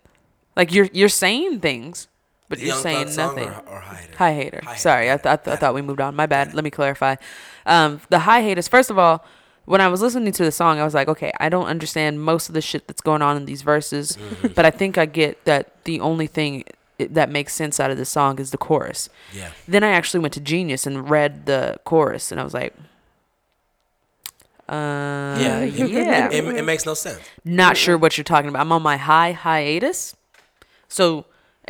Like 0.55 0.73
you're 0.73 0.89
you're 0.93 1.09
saying 1.09 1.59
things, 1.61 2.07
but 2.49 2.59
The 2.59 2.65
you're 2.67 2.75
saying 2.75 3.15
nothing. 3.15 3.49
Or, 3.49 3.63
or 3.67 3.79
Hi 3.79 3.95
Hater? 3.95 4.17
High 4.17 4.33
hater. 4.33 4.61
Hi 4.65 4.75
Sorry, 4.75 5.09
I, 5.09 5.13
Hater. 5.13 5.23
th- 5.23 5.33
I, 5.33 5.35
th- 5.37 5.53
I 5.53 5.59
thought 5.59 5.73
we 5.73 5.81
moved 5.81 6.01
on. 6.01 6.15
My 6.15 6.25
bad. 6.25 6.53
Let 6.53 6.63
me 6.63 6.69
clarify. 6.69 7.15
Um, 7.65 8.01
the 8.09 8.19
high 8.19 8.41
haters. 8.41 8.67
First 8.67 8.89
of 8.89 8.97
all, 8.99 9.25
when 9.65 9.79
I 9.81 9.87
was 9.87 10.01
listening 10.01 10.31
to 10.33 10.43
the 10.43 10.51
song, 10.51 10.79
I 10.79 10.83
was 10.83 10.93
like, 10.93 11.07
okay, 11.07 11.31
I 11.39 11.49
don't 11.49 11.65
understand 11.67 12.21
most 12.21 12.49
of 12.49 12.53
the 12.53 12.61
shit 12.61 12.85
that's 12.87 13.01
going 13.01 13.21
on 13.21 13.37
in 13.37 13.45
these 13.45 13.61
verses, 13.61 14.17
Mm-hmm. 14.17 14.47
but 14.55 14.65
I 14.65 14.71
think 14.71 14.97
I 14.97 15.05
get 15.05 15.43
that 15.45 15.83
the 15.85 15.99
only 16.01 16.27
thing 16.27 16.65
that 16.99 17.29
makes 17.29 17.53
sense 17.53 17.79
out 17.79 17.89
of 17.89 17.97
the 17.97 18.05
song 18.05 18.39
is 18.39 18.51
the 18.51 18.57
chorus. 18.57 19.09
Yeah. 19.33 19.51
Then 19.67 19.83
I 19.83 19.89
actually 19.89 20.19
went 20.19 20.33
to 20.35 20.39
Genius 20.41 20.85
and 20.85 21.09
read 21.09 21.45
the 21.47 21.79
chorus, 21.85 22.31
and 22.31 22.39
I 22.39 22.43
was 22.43 22.53
like, 22.53 22.73
uh, 24.69 25.37
Yeah. 25.39 25.59
It, 25.59 25.73
yeah. 25.89 26.29
It, 26.31 26.45
it 26.45 26.65
makes 26.65 26.85
no 26.85 26.93
sense. 26.93 27.19
Not 27.43 27.77
sure 27.77 27.97
what 27.97 28.17
you're 28.17 28.23
talking 28.23 28.49
about. 28.49 28.61
I'm 28.61 28.71
on 28.71 28.81
my 28.81 28.97
high 28.97 29.31
hiatus. 29.31 30.15
So, 30.87 31.25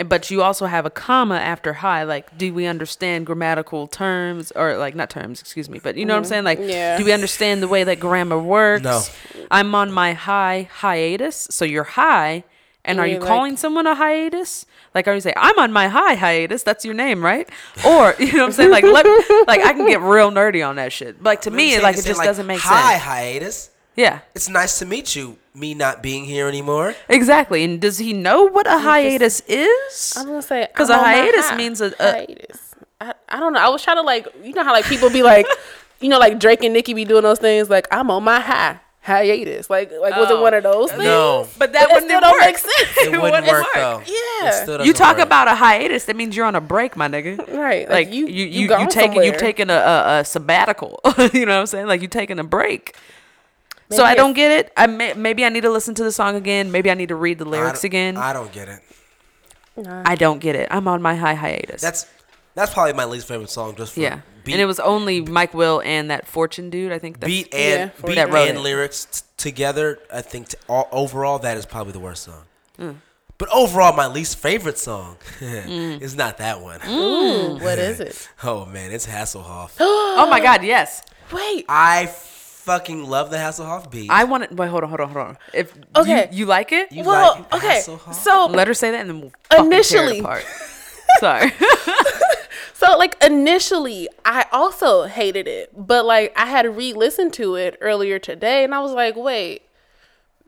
but 0.05 0.31
you 0.31 0.41
also 0.41 0.65
have 0.65 0.85
a 0.85 0.89
comma 0.89 1.35
after 1.35 1.73
high. 1.73 2.03
Like, 2.03 2.37
do 2.37 2.53
we 2.53 2.65
understand 2.65 3.25
grammatical 3.25 3.87
terms 3.87 4.51
or 4.55 4.77
like 4.77 4.95
not 4.95 5.09
terms, 5.09 5.39
excuse 5.39 5.69
me, 5.69 5.79
but 5.79 5.95
you 5.95 6.05
know 6.05 6.13
what 6.13 6.17
I'm 6.17 6.23
mm-hmm. 6.23 6.29
saying? 6.29 6.43
Like, 6.43 6.59
Yeah. 6.61 6.97
do 6.97 7.05
we 7.05 7.11
understand 7.11 7.61
the 7.61 7.67
way 7.67 7.83
that 7.83 7.99
grammar 7.99 8.39
works? 8.39 8.83
No. 8.83 9.03
I'm 9.51 9.75
on 9.75 9.91
my 9.91 10.13
high 10.13 10.69
hiatus. 10.71 11.47
So 11.51 11.63
you're 11.65 11.83
high. 11.83 12.43
And 12.85 12.99
are 12.99 13.07
you 13.07 13.19
like- 13.19 13.27
calling 13.27 13.55
someone 13.55 13.87
a 13.87 13.95
hiatus? 13.95 14.65
Like, 14.93 15.07
are 15.07 15.13
you 15.13 15.21
say, 15.21 15.33
I'm 15.37 15.57
on 15.57 15.71
my 15.71 15.87
high 15.87 16.15
hiatus? 16.15 16.63
That's 16.63 16.83
your 16.83 16.93
name, 16.93 17.23
right? 17.23 17.49
Or, 17.85 18.13
you 18.19 18.33
know 18.33 18.39
what 18.39 18.45
I'm 18.47 18.51
saying? 18.51 18.71
Like, 18.71 18.83
let, 18.83 19.05
like 19.47 19.61
I 19.61 19.73
can 19.73 19.87
get 19.87 20.01
real 20.01 20.31
nerdy 20.31 20.67
on 20.67 20.75
that 20.75 20.91
shit. 20.91 21.23
Like, 21.23 21.41
to 21.41 21.51
me, 21.51 21.71
Saying- 21.71 21.83
like, 21.83 21.95
it 21.97 22.03
saying, 22.03 22.15
just 22.15 22.23
doesn't 22.23 22.45
make 22.45 22.59
Hi, 22.59 22.69
sense. 22.69 23.03
High 23.03 23.21
hiatus. 23.21 23.69
Yeah. 23.95 24.19
It's 24.35 24.49
nice 24.49 24.79
to 24.79 24.85
meet 24.85 25.15
you. 25.15 25.37
Me 25.55 25.73
not 25.75 26.01
being 26.01 26.25
here 26.25 26.47
anymore. 26.47 26.95
Exactly. 27.09 27.63
And 27.63 27.79
does 27.79 27.99
he 27.99 28.11
know 28.11 28.43
what 28.49 28.65
a 28.65 28.79
hiatus 28.79 29.41
is? 29.47 30.15
I'm 30.17 30.25
gonna 30.25 30.41
say 30.41 30.67
'Cause 30.73 30.89
I'm 30.89 30.99
a 30.99 31.03
hiatus 31.03 31.49
hi- 31.49 31.55
means 31.57 31.79
a- 31.79 31.93
a- 31.99 32.11
hiatus. 32.11 32.73
I, 32.99 33.13
I 33.29 33.39
don't 33.39 33.53
know. 33.53 33.59
I 33.59 33.69
was 33.69 33.83
trying 33.83 33.97
to 33.97 34.01
like 34.01 34.27
you 34.43 34.53
know 34.53 34.63
how 34.63 34.71
like 34.71 34.85
people 34.85 35.09
be 35.11 35.21
like, 35.21 35.45
you 35.99 36.09
know, 36.09 36.17
like 36.17 36.39
Drake 36.39 36.63
and 36.63 36.73
Nicki 36.73 36.93
be 36.95 37.05
doing 37.05 37.21
those 37.23 37.37
things 37.39 37.69
like 37.69 37.87
I'm 37.91 38.09
on 38.09 38.23
my 38.23 38.39
high 38.39 38.79
hiatus. 39.01 39.69
Like 39.69 39.91
like 40.01 40.15
was 40.15 40.31
it 40.31 40.37
Oh. 40.37 40.41
one 40.41 40.55
of 40.55 40.63
those 40.63 40.89
things? 40.89 41.03
No. 41.03 41.47
But 41.59 41.73
that 41.73 41.87
But 41.89 41.93
wouldn't 42.01 42.09
still 42.09 42.21
don't 42.21 42.31
work. 42.31 42.41
make 42.41 42.57
sense. 42.57 42.73
It 42.97 43.05
wouldn't 43.11 43.21
wouldn't 43.21 43.47
work 43.47 43.63
work. 43.65 43.73
though. 43.75 44.01
Yeah. 44.07 44.81
You 44.83 44.93
talk 44.93 45.17
work. 45.17 45.25
about 45.27 45.47
a 45.47 45.53
hiatus, 45.55 46.05
that 46.05 46.15
means 46.15 46.35
you're 46.35 46.45
on 46.47 46.55
a 46.55 46.61
break, 46.61 46.95
my 46.97 47.07
nigga. 47.07 47.37
Right. 47.55 47.87
Like, 47.87 48.11
you, 48.11 48.25
you, 48.27 48.45
you, 48.45 48.67
gone 48.67 48.87
taking 48.89 49.21
you've 49.23 49.37
taken 49.37 49.69
a, 49.69 49.73
a, 49.73 50.19
a 50.21 50.25
sabbatical. 50.25 50.99
you 51.33 51.45
know 51.45 51.53
what 51.55 51.59
I'm 51.61 51.65
saying? 51.67 51.85
Like 51.87 52.01
you 52.01 52.07
taking 52.07 52.39
a 52.39 52.43
break. 52.43 52.95
So 53.95 54.03
I 54.03 54.15
don't 54.15 54.33
get 54.33 54.51
it. 54.51 54.73
I 54.77 54.87
may, 54.87 55.13
maybe 55.13 55.45
I 55.45 55.49
need 55.49 55.61
to 55.61 55.69
listen 55.69 55.95
to 55.95 56.03
the 56.03 56.11
song 56.11 56.35
again. 56.35 56.71
Maybe 56.71 56.89
I 56.91 56.93
need 56.93 57.09
to 57.09 57.15
read 57.15 57.37
the 57.39 57.45
lyrics 57.45 57.81
don't- 57.81 57.89
again. 57.89 58.17
I, 58.17 58.29
I 58.29 58.33
don't 58.33 58.51
get 58.51 58.67
it. 58.69 58.81
I 60.05 60.15
don't 60.15 60.39
get 60.39 60.55
it. 60.55 60.67
I'm 60.71 60.87
on 60.87 61.01
my 61.01 61.15
high 61.15 61.33
hiatus. 61.33 61.81
That's 61.81 62.05
that's 62.55 62.71
probably 62.73 62.93
my 62.93 63.05
least 63.05 63.27
favorite 63.27 63.49
song. 63.49 63.75
Just 63.75 63.93
for 63.93 64.01
yeah. 64.01 64.21
beat, 64.43 64.53
and 64.53 64.61
it 64.61 64.65
was 64.65 64.79
only 64.79 65.21
Mike 65.21 65.53
Will 65.55 65.81
and 65.83 66.11
that 66.11 66.27
Fortune 66.27 66.69
dude. 66.69 66.91
I 66.91 66.99
think 66.99 67.19
that's 67.19 67.27
beat 67.31 67.51
and 67.53 67.91
for 67.93 68.07
beat 68.07 68.15
That 68.15 68.29
and 68.29 68.57
it. 68.59 68.61
lyrics 68.61 69.05
t- 69.05 69.21
together. 69.37 69.97
I 70.13 70.21
think 70.21 70.49
t- 70.49 70.57
all, 70.69 70.87
overall 70.91 71.39
that 71.39 71.57
is 71.57 71.65
probably 71.65 71.93
the 71.93 71.99
worst 71.99 72.23
song. 72.23 72.43
Mm. 72.77 72.97
But 73.39 73.49
overall, 73.51 73.93
my 73.95 74.05
least 74.05 74.37
favorite 74.37 74.77
song 74.77 75.17
Mm. 75.39 75.99
is 76.01 76.15
not 76.15 76.37
that 76.37 76.61
one. 76.61 76.79
Ooh, 76.87 77.55
what 77.57 77.79
is 77.79 77.99
it? 77.99 78.29
Oh 78.43 78.67
man, 78.67 78.91
it's 78.91 79.07
Hasselhoff. 79.07 79.71
Oh 79.79 80.27
my 80.29 80.39
god, 80.39 80.63
yes. 80.63 81.01
Wait. 81.31 81.65
I 81.67 82.05
fucking 82.63 83.03
love 83.09 83.29
the 83.29 83.37
Hasselhoff 83.37 83.91
beat. 83.91 84.09
I 84.09 84.23
want 84.23 84.43
it. 84.43 84.51
wait. 84.53 84.67
Hold 84.69 84.83
on, 84.83 84.89
hold 84.89 85.01
on, 85.01 85.09
hold 85.09 85.27
on. 85.27 85.37
If 85.53 85.73
Okay. 85.95 86.29
you, 86.31 86.39
you 86.39 86.45
like 86.45 86.71
it, 86.71 86.91
You 86.91 87.03
well, 87.03 87.35
like 87.35 87.53
okay. 87.55 87.79
Hasselhoff? 87.79 88.13
So 88.13 88.47
let 88.47 88.67
her 88.67 88.73
say 88.73 88.91
that, 88.91 89.01
and 89.01 89.09
then 89.09 89.21
we'll 89.21 89.31
fucking 89.49 89.49
tear 89.49 89.63
it 89.63 89.73
Initially- 89.73 90.19
apart. 90.19 90.45
Sorry. 91.19 91.51
So 92.75 92.97
like 92.97 93.15
initially 93.23 94.09
I 94.25 94.45
also 94.51 95.03
hated 95.03 95.47
it, 95.47 95.69
but 95.73 96.03
like 96.05 96.33
I 96.35 96.45
had 96.47 96.65
re-listened 96.75 97.31
to 97.35 97.55
it 97.55 97.77
earlier 97.79 98.19
today 98.19 98.65
and 98.65 98.75
I 98.75 98.81
was 98.81 98.91
like, 98.91 99.15
wait, 99.15 99.61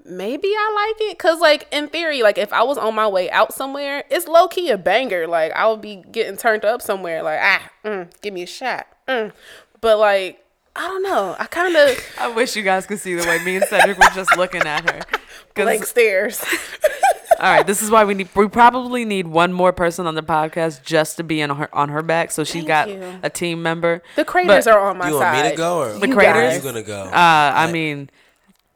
maybe 0.03 0.49
I 0.49 0.91
like 0.99 1.09
it 1.11 1.17
cuz 1.17 1.39
like 1.39 1.65
in 1.71 1.87
theory 1.87 2.21
like 2.23 2.37
if 2.37 2.51
I 2.51 2.61
was 2.63 2.77
on 2.77 2.93
my 2.93 3.07
way 3.07 3.31
out 3.31 3.53
somewhere, 3.53 4.03
it's 4.09 4.27
low 4.27 4.49
key 4.49 4.69
a 4.69 4.77
banger. 4.77 5.27
Like 5.27 5.53
I 5.53 5.67
would 5.69 5.79
be 5.79 6.03
getting 6.11 6.35
turned 6.35 6.65
up 6.65 6.81
somewhere 6.81 7.23
like, 7.23 7.39
ah, 7.41 7.69
mm, 7.85 8.09
give 8.21 8.33
me 8.33 8.43
a 8.43 8.47
shot. 8.47 8.85
Mm. 9.07 9.31
But 9.79 9.97
like 9.97 10.43
I 10.75 10.87
don't 10.87 11.03
know. 11.03 11.35
I 11.39 11.45
kind 11.45 11.75
of 11.75 12.15
I 12.19 12.27
wish 12.27 12.55
you 12.55 12.63
guys 12.63 12.85
could 12.85 12.99
see 12.99 13.15
the 13.15 13.25
way 13.27 13.43
me 13.43 13.55
and 13.57 13.65
Cedric 13.65 13.97
were 13.97 14.09
just 14.13 14.35
looking 14.37 14.61
at 14.63 14.89
her. 14.89 14.99
'Cause- 15.01 15.19
blank 15.65 15.85
stares. 15.85 16.43
all 17.39 17.49
right, 17.53 17.65
this 17.65 17.81
is 17.81 17.89
why 17.89 18.03
we 18.03 18.13
need. 18.13 18.27
We 18.35 18.47
probably 18.49 19.05
need 19.05 19.27
one 19.27 19.53
more 19.53 19.71
person 19.71 20.05
on 20.05 20.15
the 20.15 20.23
podcast 20.23 20.83
just 20.83 21.15
to 21.17 21.23
be 21.23 21.41
on 21.41 21.49
her 21.51 21.73
on 21.73 21.89
her 21.89 22.01
back, 22.01 22.31
so 22.31 22.43
she's 22.43 22.65
Thank 22.65 22.67
got 22.67 22.89
you. 22.89 23.19
a 23.23 23.29
team 23.29 23.61
member. 23.63 24.01
The 24.17 24.25
craters 24.25 24.65
But, 24.65 24.73
are 24.73 24.79
on 24.89 24.97
my 24.97 25.05
Do 25.05 25.11
you 25.13 25.19
want 25.19 25.35
side. 25.35 25.43
me 25.45 25.51
to 25.51 25.55
go 25.57 25.79
or 25.79 25.93
The 25.99 26.07
You 26.09 26.13
craters? 26.13 26.53
Who's 26.55 26.63
guys. 26.63 26.63
gonna 26.63 26.83
go? 26.83 27.03
Uh, 27.03 27.11
I 27.55 27.71
mean, 27.71 28.09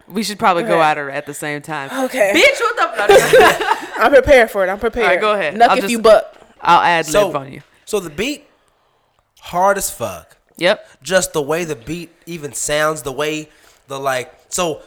we 0.08 0.24
should 0.24 0.40
probably 0.40 0.64
go 0.64 0.76
Okay. 0.80 0.82
at 0.82 0.98
her 0.98 1.10
at 1.12 1.26
the 1.26 1.34
same 1.34 1.62
time. 1.62 1.90
Okay. 2.06 2.32
Bitch, 2.34 2.60
what 2.62 2.76
the? 2.78 4.02
I'm 4.02 4.12
prepared 4.14 4.50
for 4.52 4.66
it. 4.66 4.70
I'm 4.70 4.80
prepared. 4.80 5.06
All 5.06 5.12
right, 5.12 5.22
go 5.22 5.34
ahead. 5.34 5.56
Nuck 5.56 5.68
I'll 5.68 5.76
if 5.78 5.82
just- 5.82 5.92
you 5.92 6.00
buck. 6.00 6.34
I'll 6.62 6.82
add 6.82 7.06
so 7.06 7.28
lib 7.28 7.36
on 7.36 7.52
you. 7.54 7.62
so 7.86 8.00
the 8.00 8.10
beat 8.10 8.46
hard 9.40 9.78
as 9.78 9.90
fuck. 9.92 10.38
Yep. 10.60 10.88
just 11.02 11.34
the 11.34 11.42
way 11.42 11.64
the 11.64 11.76
beat 11.76 12.10
even 12.26 12.54
sounds, 12.54 13.02
the 13.02 13.12
way 13.12 13.50
the 13.88 14.00
like. 14.00 14.34
So 14.50 14.82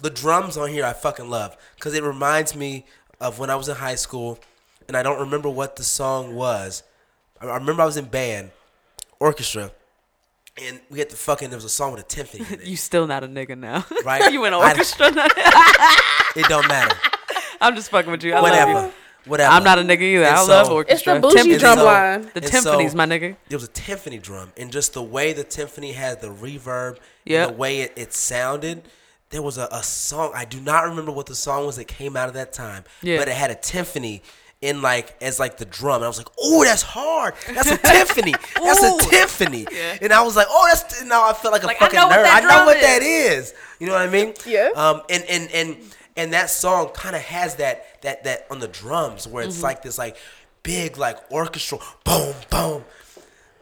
the 0.00 0.10
drums 0.10 0.56
on 0.56 0.68
here 0.70 0.84
I 0.84 0.92
fucking 0.92 1.28
love 1.30 1.56
because 1.76 1.94
it 1.94 2.02
reminds 2.02 2.54
me 2.56 2.84
of 3.20 3.38
when 3.38 3.50
I 3.50 3.56
was 3.56 3.68
in 3.68 3.76
high 3.76 3.94
school, 3.96 4.38
and 4.86 4.96
I 4.96 5.02
don't 5.02 5.20
remember 5.20 5.48
what 5.48 5.76
the 5.76 5.84
song 5.84 6.34
was. 6.34 6.82
I 7.40 7.46
I 7.46 7.54
remember 7.56 7.82
I 7.82 7.86
was 7.86 7.96
in 7.96 8.06
band, 8.06 8.50
orchestra, 9.20 9.70
and 10.60 10.80
we 10.90 10.98
had 10.98 11.10
the 11.10 11.16
fucking. 11.16 11.50
There 11.50 11.56
was 11.56 11.64
a 11.64 11.68
song 11.68 11.92
with 11.92 12.00
a 12.00 12.04
timpani 12.06 12.52
in 12.52 12.60
it. 12.60 12.66
You 12.72 12.76
still 12.76 13.06
not 13.06 13.22
a 13.24 13.28
nigga 13.28 13.56
now, 13.58 13.84
Right. 14.04 14.32
you 14.32 14.44
in 14.44 14.54
I- 14.54 14.68
orchestra? 14.70 15.10
now? 15.10 15.26
It 16.36 16.46
don't 16.48 16.68
matter. 16.68 16.94
I'm 17.60 17.74
just 17.74 17.90
fucking 17.90 18.10
with 18.12 18.22
you. 18.22 18.32
I 18.32 18.36
love 18.36 18.42
Whatever. 18.50 18.92
You. 19.28 19.30
Whatever. 19.30 19.52
I'm 19.52 19.64
not 19.64 19.78
a 19.78 19.82
nigga 19.82 20.00
either. 20.02 20.24
And 20.24 20.36
I 20.36 20.42
so- 20.44 20.48
love 20.50 20.60
It's 20.66 20.70
orchestra. 20.70 21.14
the 21.14 21.20
bougie 21.20 21.38
Timpani- 21.38 21.58
drum 21.60 21.78
so- 21.78 21.84
line. 21.84 22.22
The 22.22 22.40
and 22.42 22.44
timpani's 22.44 22.90
so- 22.92 22.96
my 22.96 23.06
nigga. 23.06 23.36
It 23.50 23.54
was 23.54 23.64
a 23.64 23.68
timpani 23.68 24.20
drum, 24.22 24.52
and 24.56 24.72
just 24.72 24.94
the 24.94 25.02
way 25.02 25.32
the 25.32 25.44
timpani 25.44 25.94
had 25.94 26.20
the 26.20 26.28
reverb, 26.28 26.96
yeah, 27.24 27.46
the 27.46 27.52
way 27.52 27.80
it, 27.80 27.92
it 27.96 28.12
sounded. 28.14 28.82
There 29.30 29.42
was 29.42 29.58
a, 29.58 29.68
a 29.70 29.82
song 29.82 30.32
I 30.34 30.44
do 30.46 30.58
not 30.60 30.84
remember 30.84 31.12
what 31.12 31.26
the 31.26 31.34
song 31.34 31.66
was 31.66 31.76
that 31.76 31.84
came 31.86 32.16
out 32.16 32.28
of 32.28 32.34
that 32.34 32.52
time, 32.52 32.84
Yeah. 33.02 33.18
but 33.18 33.28
it 33.28 33.34
had 33.34 33.50
a 33.50 33.54
timpani 33.56 34.22
in 34.62 34.80
like 34.82 35.14
as 35.22 35.38
like 35.38 35.58
the 35.58 35.64
drum, 35.66 35.96
and 35.96 36.04
I 36.04 36.08
was 36.08 36.18
like, 36.18 36.30
"Oh, 36.40 36.64
that's 36.64 36.82
hard! 36.82 37.34
That's 37.54 37.70
a 37.70 37.76
timpani! 37.76 38.32
That's 38.62 38.82
a 38.82 38.86
Ooh. 38.86 38.98
timpani!" 38.98 39.70
Yeah. 39.70 39.98
And 40.00 40.12
I 40.12 40.22
was 40.22 40.34
like, 40.34 40.46
"Oh, 40.50 40.66
that's." 40.72 41.04
Now 41.04 41.28
I 41.28 41.32
felt 41.34 41.52
like 41.52 41.62
a 41.62 41.66
Like, 41.66 41.76
I 41.76 41.80
fucking 41.86 41.96
know 42.00 42.06
what 42.08 42.18
nerd. 42.18 42.22
that 42.24 42.36
I 42.36 42.40
know 42.40 42.48
drum 42.48 42.66
what 42.66 42.76
is. 42.78 42.82
that 42.82 43.02
is. 43.02 43.54
You 43.78 43.86
know 43.86 43.92
what 43.92 44.02
I 44.02 44.08
mean? 44.10 44.34
Yeah. 44.46 44.70
Um. 44.74 45.02
And 45.10 45.22
and 45.28 45.50
and 45.52 45.76
and 46.18 46.32
that 46.34 46.50
song 46.50 46.90
kind 46.90 47.16
of 47.16 47.22
has 47.22 47.54
that 47.56 48.02
that 48.02 48.24
that 48.24 48.46
on 48.50 48.58
the 48.60 48.68
drums 48.68 49.26
where 49.26 49.42
Mm-hmm. 49.44 49.48
it's 49.50 49.62
like 49.62 49.82
this 49.82 49.96
like 49.96 50.16
big 50.62 50.98
like 50.98 51.18
orchestral 51.32 51.80
boom 52.04 52.34
boom 52.50 52.84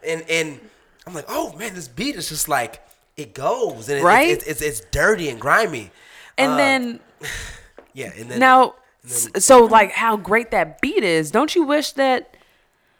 and 0.05 0.23
and 0.29 0.59
I'm 1.05 1.13
like, 1.13 1.25
oh 1.29 1.53
man, 1.57 1.73
this 1.73 1.87
beat 1.87 2.15
is 2.17 2.27
just 2.27 2.49
like 2.49 2.81
it 3.15 3.33
goes, 3.33 3.87
and 3.89 3.99
it, 3.99 4.03
Right? 4.03 4.29
it's, 4.29 4.43
it's 4.45 4.61
it's 4.61 4.79
dirty 4.91 5.29
and 5.29 5.39
grimy. 5.39 5.91
And 6.37 6.51
Uh, 6.53 6.57
then 6.57 6.99
yeah, 7.93 8.11
and 8.17 8.29
then 8.29 8.39
now, 8.39 8.75
s- 9.05 9.29
so 9.37 9.63
like 9.65 9.91
how 9.91 10.17
great 10.17 10.51
that 10.51 10.81
beat 10.81 11.03
is. 11.03 11.31
Don't 11.31 11.55
you 11.55 11.63
wish 11.63 11.93
that 11.93 12.35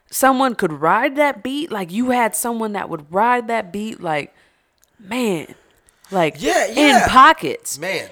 someone 0.10 0.56
could 0.56 0.72
ride 0.74 1.18
that 1.18 1.44
beat? 1.44 1.70
Like 1.72 1.92
you 1.92 2.12
had 2.12 2.34
someone 2.36 2.72
that 2.74 2.88
would 2.90 3.12
ride 3.14 3.48
that 3.50 3.72
beat. 3.74 4.02
Like 4.02 4.34
man, 5.00 5.54
like 6.10 6.36
Yeah, 6.40 6.66
yeah. 6.68 7.04
in 7.04 7.10
pockets. 7.10 7.78
man, 7.78 8.10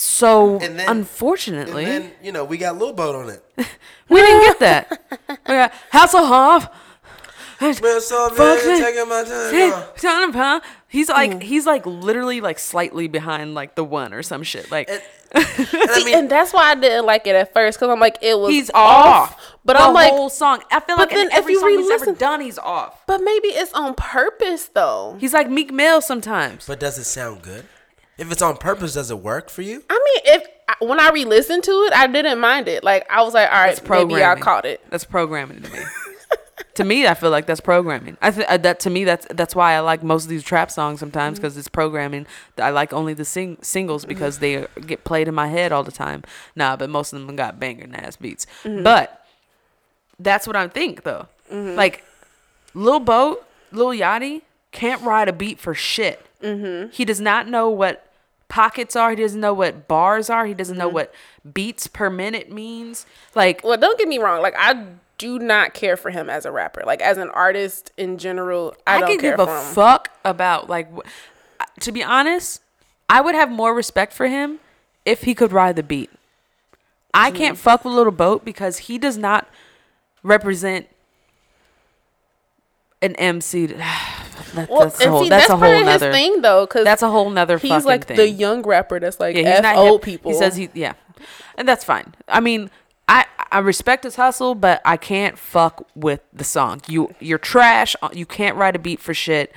So 0.00 0.60
And 0.60 0.78
then- 0.78 0.88
unfortunately, 0.88 1.84
and 1.84 2.04
then 2.04 2.12
you 2.22 2.30
know 2.30 2.44
we 2.44 2.56
got 2.56 2.78
Lil 2.78 2.92
Boat 2.92 3.16
on 3.16 3.30
it. 3.30 3.42
we 4.08 4.20
didn't 4.20 4.42
get 4.44 4.58
that. 4.60 5.00
we 5.28 5.54
got 5.54 5.72
Hasselhoff. 5.92 6.70
Man, 7.60 7.74
so 8.00 8.28
man, 8.28 8.36
Fuck 8.36 8.64
me. 8.66 8.78
taking 8.78 9.08
my 9.08 9.24
time. 9.24 9.84
Son 9.96 10.28
of 10.28 10.36
a- 10.36 10.62
He's 10.86 11.08
Mm. 11.10 11.14
like 11.14 11.42
he's 11.42 11.66
like 11.66 11.84
literally 11.84 12.40
like 12.40 12.60
slightly 12.60 13.08
behind 13.08 13.54
like 13.54 13.74
the 13.74 13.82
one 13.82 14.14
or 14.14 14.22
some 14.22 14.44
shit. 14.44 14.70
Like 14.70 14.88
And, 14.88 15.02
and 15.32 15.46
I 15.90 16.02
mean, 16.04 16.14
and 16.16 16.30
that's 16.30 16.52
why 16.52 16.70
I 16.70 16.76
didn't 16.76 17.04
like 17.04 17.26
it 17.26 17.34
at 17.34 17.52
first 17.52 17.80
because 17.80 17.90
I'm 17.92 17.98
like 17.98 18.18
it 18.22 18.38
was 18.38 18.50
he's 18.52 18.70
off. 18.70 19.32
off. 19.32 19.56
But 19.64 19.76
the 19.76 19.82
I'm 19.82 19.94
like, 19.94 20.12
whole 20.12 20.30
song. 20.30 20.62
I 20.70 20.78
feel 20.78 20.96
but 20.96 21.10
like 21.10 21.10
in 21.10 21.16
then 21.18 21.26
if 21.32 21.34
every 21.38 21.54
you 21.54 21.60
song 21.60 21.70
he's 21.70 21.78
ever 21.90 22.04
re-listen- 22.04 22.14
done, 22.14 22.40
he's 22.40 22.58
off. 22.58 23.04
but 23.08 23.20
maybe 23.20 23.48
it's 23.48 23.72
on 23.72 23.94
purpose 23.94 24.68
though. 24.72 25.16
He's 25.18 25.34
like 25.34 25.50
Meek 25.50 25.72
Mill 25.72 26.00
sometimes. 26.00 26.68
but 26.68 26.78
does 26.78 26.96
it 26.98 27.04
sound 27.04 27.42
good? 27.42 27.64
If 28.18 28.32
it's 28.32 28.42
on 28.42 28.56
purpose, 28.56 28.94
does 28.94 29.10
it 29.10 29.20
work 29.20 29.48
for 29.48 29.62
you? 29.62 29.84
I 29.88 29.94
mean, 29.94 30.34
if 30.36 30.48
when 30.80 31.00
I 31.00 31.10
re-listened 31.10 31.64
to 31.64 31.70
it, 31.70 31.92
I 31.92 32.06
didn't 32.06 32.40
mind 32.40 32.68
it. 32.68 32.84
Like 32.84 33.10
I 33.10 33.22
was 33.22 33.34
like, 33.34 33.48
all 33.48 33.54
right, 33.54 33.68
That's 33.68 33.80
maybe 33.82 34.14
I 34.16 34.34
programming. 34.34 34.42
caught 34.42 34.64
it. 34.64 34.84
That's 34.90 35.04
programming 35.04 35.62
to 35.62 35.72
me. 35.72 35.78
to 36.74 36.84
me, 36.84 37.06
I 37.06 37.14
feel 37.14 37.30
like 37.30 37.46
that's 37.46 37.60
programming. 37.60 38.16
I 38.20 38.30
th- 38.30 38.46
uh, 38.46 38.56
that 38.58 38.80
to 38.80 38.90
me 38.90 39.04
that's 39.04 39.26
that's 39.30 39.54
why 39.54 39.74
I 39.74 39.80
like 39.80 40.02
most 40.02 40.24
of 40.24 40.30
these 40.30 40.42
trap 40.42 40.70
songs 40.70 41.00
sometimes 41.00 41.34
mm-hmm. 41.36 41.42
because 41.42 41.56
it's 41.56 41.68
programming. 41.68 42.26
I 42.58 42.70
like 42.70 42.92
only 42.92 43.14
the 43.14 43.24
sing- 43.24 43.58
singles 43.62 44.02
mm-hmm. 44.02 44.08
because 44.08 44.40
they 44.40 44.64
uh, 44.64 44.66
get 44.86 45.04
played 45.04 45.28
in 45.28 45.34
my 45.34 45.48
head 45.48 45.72
all 45.72 45.84
the 45.84 45.92
time. 45.92 46.24
Nah, 46.56 46.76
but 46.76 46.90
most 46.90 47.12
of 47.12 47.24
them 47.24 47.36
got 47.36 47.60
banging 47.60 47.94
ass 47.94 48.16
beats. 48.16 48.46
Mm-hmm. 48.64 48.82
But 48.82 49.24
that's 50.18 50.46
what 50.46 50.56
I 50.56 50.66
think 50.68 51.04
though. 51.04 51.28
Like 51.50 52.04
Lil 52.74 53.00
Boat, 53.00 53.46
Lil 53.72 53.88
Yachty 53.88 54.42
can't 54.70 55.00
ride 55.02 55.28
a 55.28 55.32
beat 55.32 55.58
for 55.58 55.74
shit. 55.74 56.26
Mm-hmm. 56.42 56.90
He 56.90 57.04
does 57.04 57.20
not 57.20 57.48
know 57.48 57.70
what 57.70 58.07
pockets 58.48 58.96
are. 58.96 59.10
He 59.10 59.16
doesn't 59.16 59.40
know 59.40 59.54
what 59.54 59.86
bars 59.88 60.28
are. 60.30 60.46
He 60.46 60.54
doesn't 60.54 60.76
know 60.78 60.88
what 60.88 61.14
beats 61.54 61.86
per 61.86 62.08
minute 62.10 62.50
means. 62.50 63.06
Like 63.34 63.62
Well, 63.64 63.76
don't 63.76 63.98
get 63.98 64.08
me 64.08 64.18
wrong. 64.18 64.40
Like 64.42 64.54
I 64.58 64.86
do 65.18 65.38
not 65.38 65.74
care 65.74 65.96
for 65.96 66.10
him 66.10 66.30
as 66.30 66.46
a 66.46 66.52
rapper. 66.52 66.82
Like 66.86 67.00
as 67.02 67.18
an 67.18 67.28
artist 67.30 67.90
in 67.96 68.18
general, 68.18 68.74
I, 68.86 68.96
I, 68.96 69.00
don't 69.00 69.20
give 69.20 69.38
a 69.40 69.46
him. 69.46 69.74
fuck 69.74 70.10
about 70.24 70.68
like. 70.68 70.88
To 71.80 71.92
be 71.92 72.02
honest, 72.04 72.62
I 73.08 73.20
would 73.20 73.34
have 73.34 73.50
more 73.50 73.74
respect 73.74 74.12
for 74.12 74.26
him 74.28 74.58
if 75.04 75.22
he 75.22 75.34
could 75.34 75.52
ride 75.52 75.76
the 75.76 75.82
beat. 75.82 76.10
I 77.14 77.30
can't 77.30 77.54
Mm-hmm. 77.56 77.62
fuck 77.62 77.84
with 77.84 77.94
Little 77.94 78.12
Boat 78.12 78.44
because 78.44 78.78
he 78.78 78.98
does 78.98 79.16
not 79.16 79.48
represent 80.22 80.86
an 83.02 83.14
MC. 83.16 83.74
That, 84.54 84.68
well, 84.70 84.80
that's 84.82 85.00
a 85.00 85.02
and 85.04 85.10
whole, 85.12 85.22
see, 85.22 85.28
that's, 85.28 85.48
that's, 85.48 85.54
a 85.54 85.58
part 85.58 85.76
whole 85.76 85.88
of 85.88 86.00
his 86.02 86.12
thing 86.12 86.42
though, 86.42 86.66
because 86.66 86.84
That's 86.84 87.02
a 87.02 87.10
whole 87.10 87.30
nother 87.30 87.58
thing. 87.58 87.70
he's 87.72 87.84
fucking 87.84 87.86
like 87.86 88.06
thing. 88.06 88.16
the 88.16 88.28
young 88.28 88.62
rapper 88.62 88.98
that's 89.00 89.20
like 89.20 89.34
Yeah, 89.36 89.42
he's 89.42 89.48
F 89.58 89.62
not 89.62 89.76
old 89.76 90.00
hip. 90.04 90.04
people. 90.04 90.32
He 90.32 90.38
says 90.38 90.56
he 90.56 90.68
yeah, 90.74 90.94
and 91.56 91.66
that's 91.68 91.84
fine. 91.84 92.14
I 92.28 92.40
mean, 92.40 92.70
I 93.08 93.26
I 93.50 93.58
respect 93.60 94.04
his 94.04 94.16
hustle, 94.16 94.54
but 94.54 94.80
I 94.84 94.96
can't 94.96 95.38
fuck 95.38 95.86
with 95.94 96.20
the 96.32 96.44
song. 96.44 96.82
You 96.88 97.14
you're 97.20 97.38
trash. 97.38 97.96
Uh, 98.02 98.10
You 98.12 98.26
can't 98.26 98.56
write 98.56 98.76
a 98.76 98.78
beat 98.78 99.00
for 99.00 99.14
shit. 99.14 99.52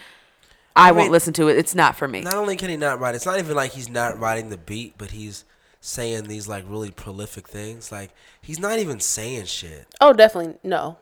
I, 0.74 0.94
won't 0.94 1.12
listen 1.12 1.34
to 1.34 1.50
it. 1.50 1.58
It's 1.58 1.76
not 1.76 1.98
for 1.98 2.08
me. 2.08 2.22
Not 2.22 2.36
only 2.36 2.56
can 2.56 2.70
he 2.70 2.78
not 2.78 3.00
write, 3.02 3.14
it's 3.14 3.26
not 3.26 3.38
even 3.40 3.58
like 3.58 3.72
he's 3.72 3.90
not 3.90 4.18
writing 4.18 4.50
the 4.50 4.58
beat, 4.58 4.94
but 4.98 5.12
he's 5.12 5.44
saying 5.82 6.24
these 6.26 6.48
like 6.48 6.64
really 6.66 6.92
prolific 6.92 7.48
things. 7.48 7.92
Like 7.92 8.12
he's 8.42 8.58
not 8.60 8.80
even 8.80 9.00
saying 9.02 9.46
shit. 9.46 9.88
oh, 10.00 10.14
definitely 10.14 10.56
no, 10.64 10.98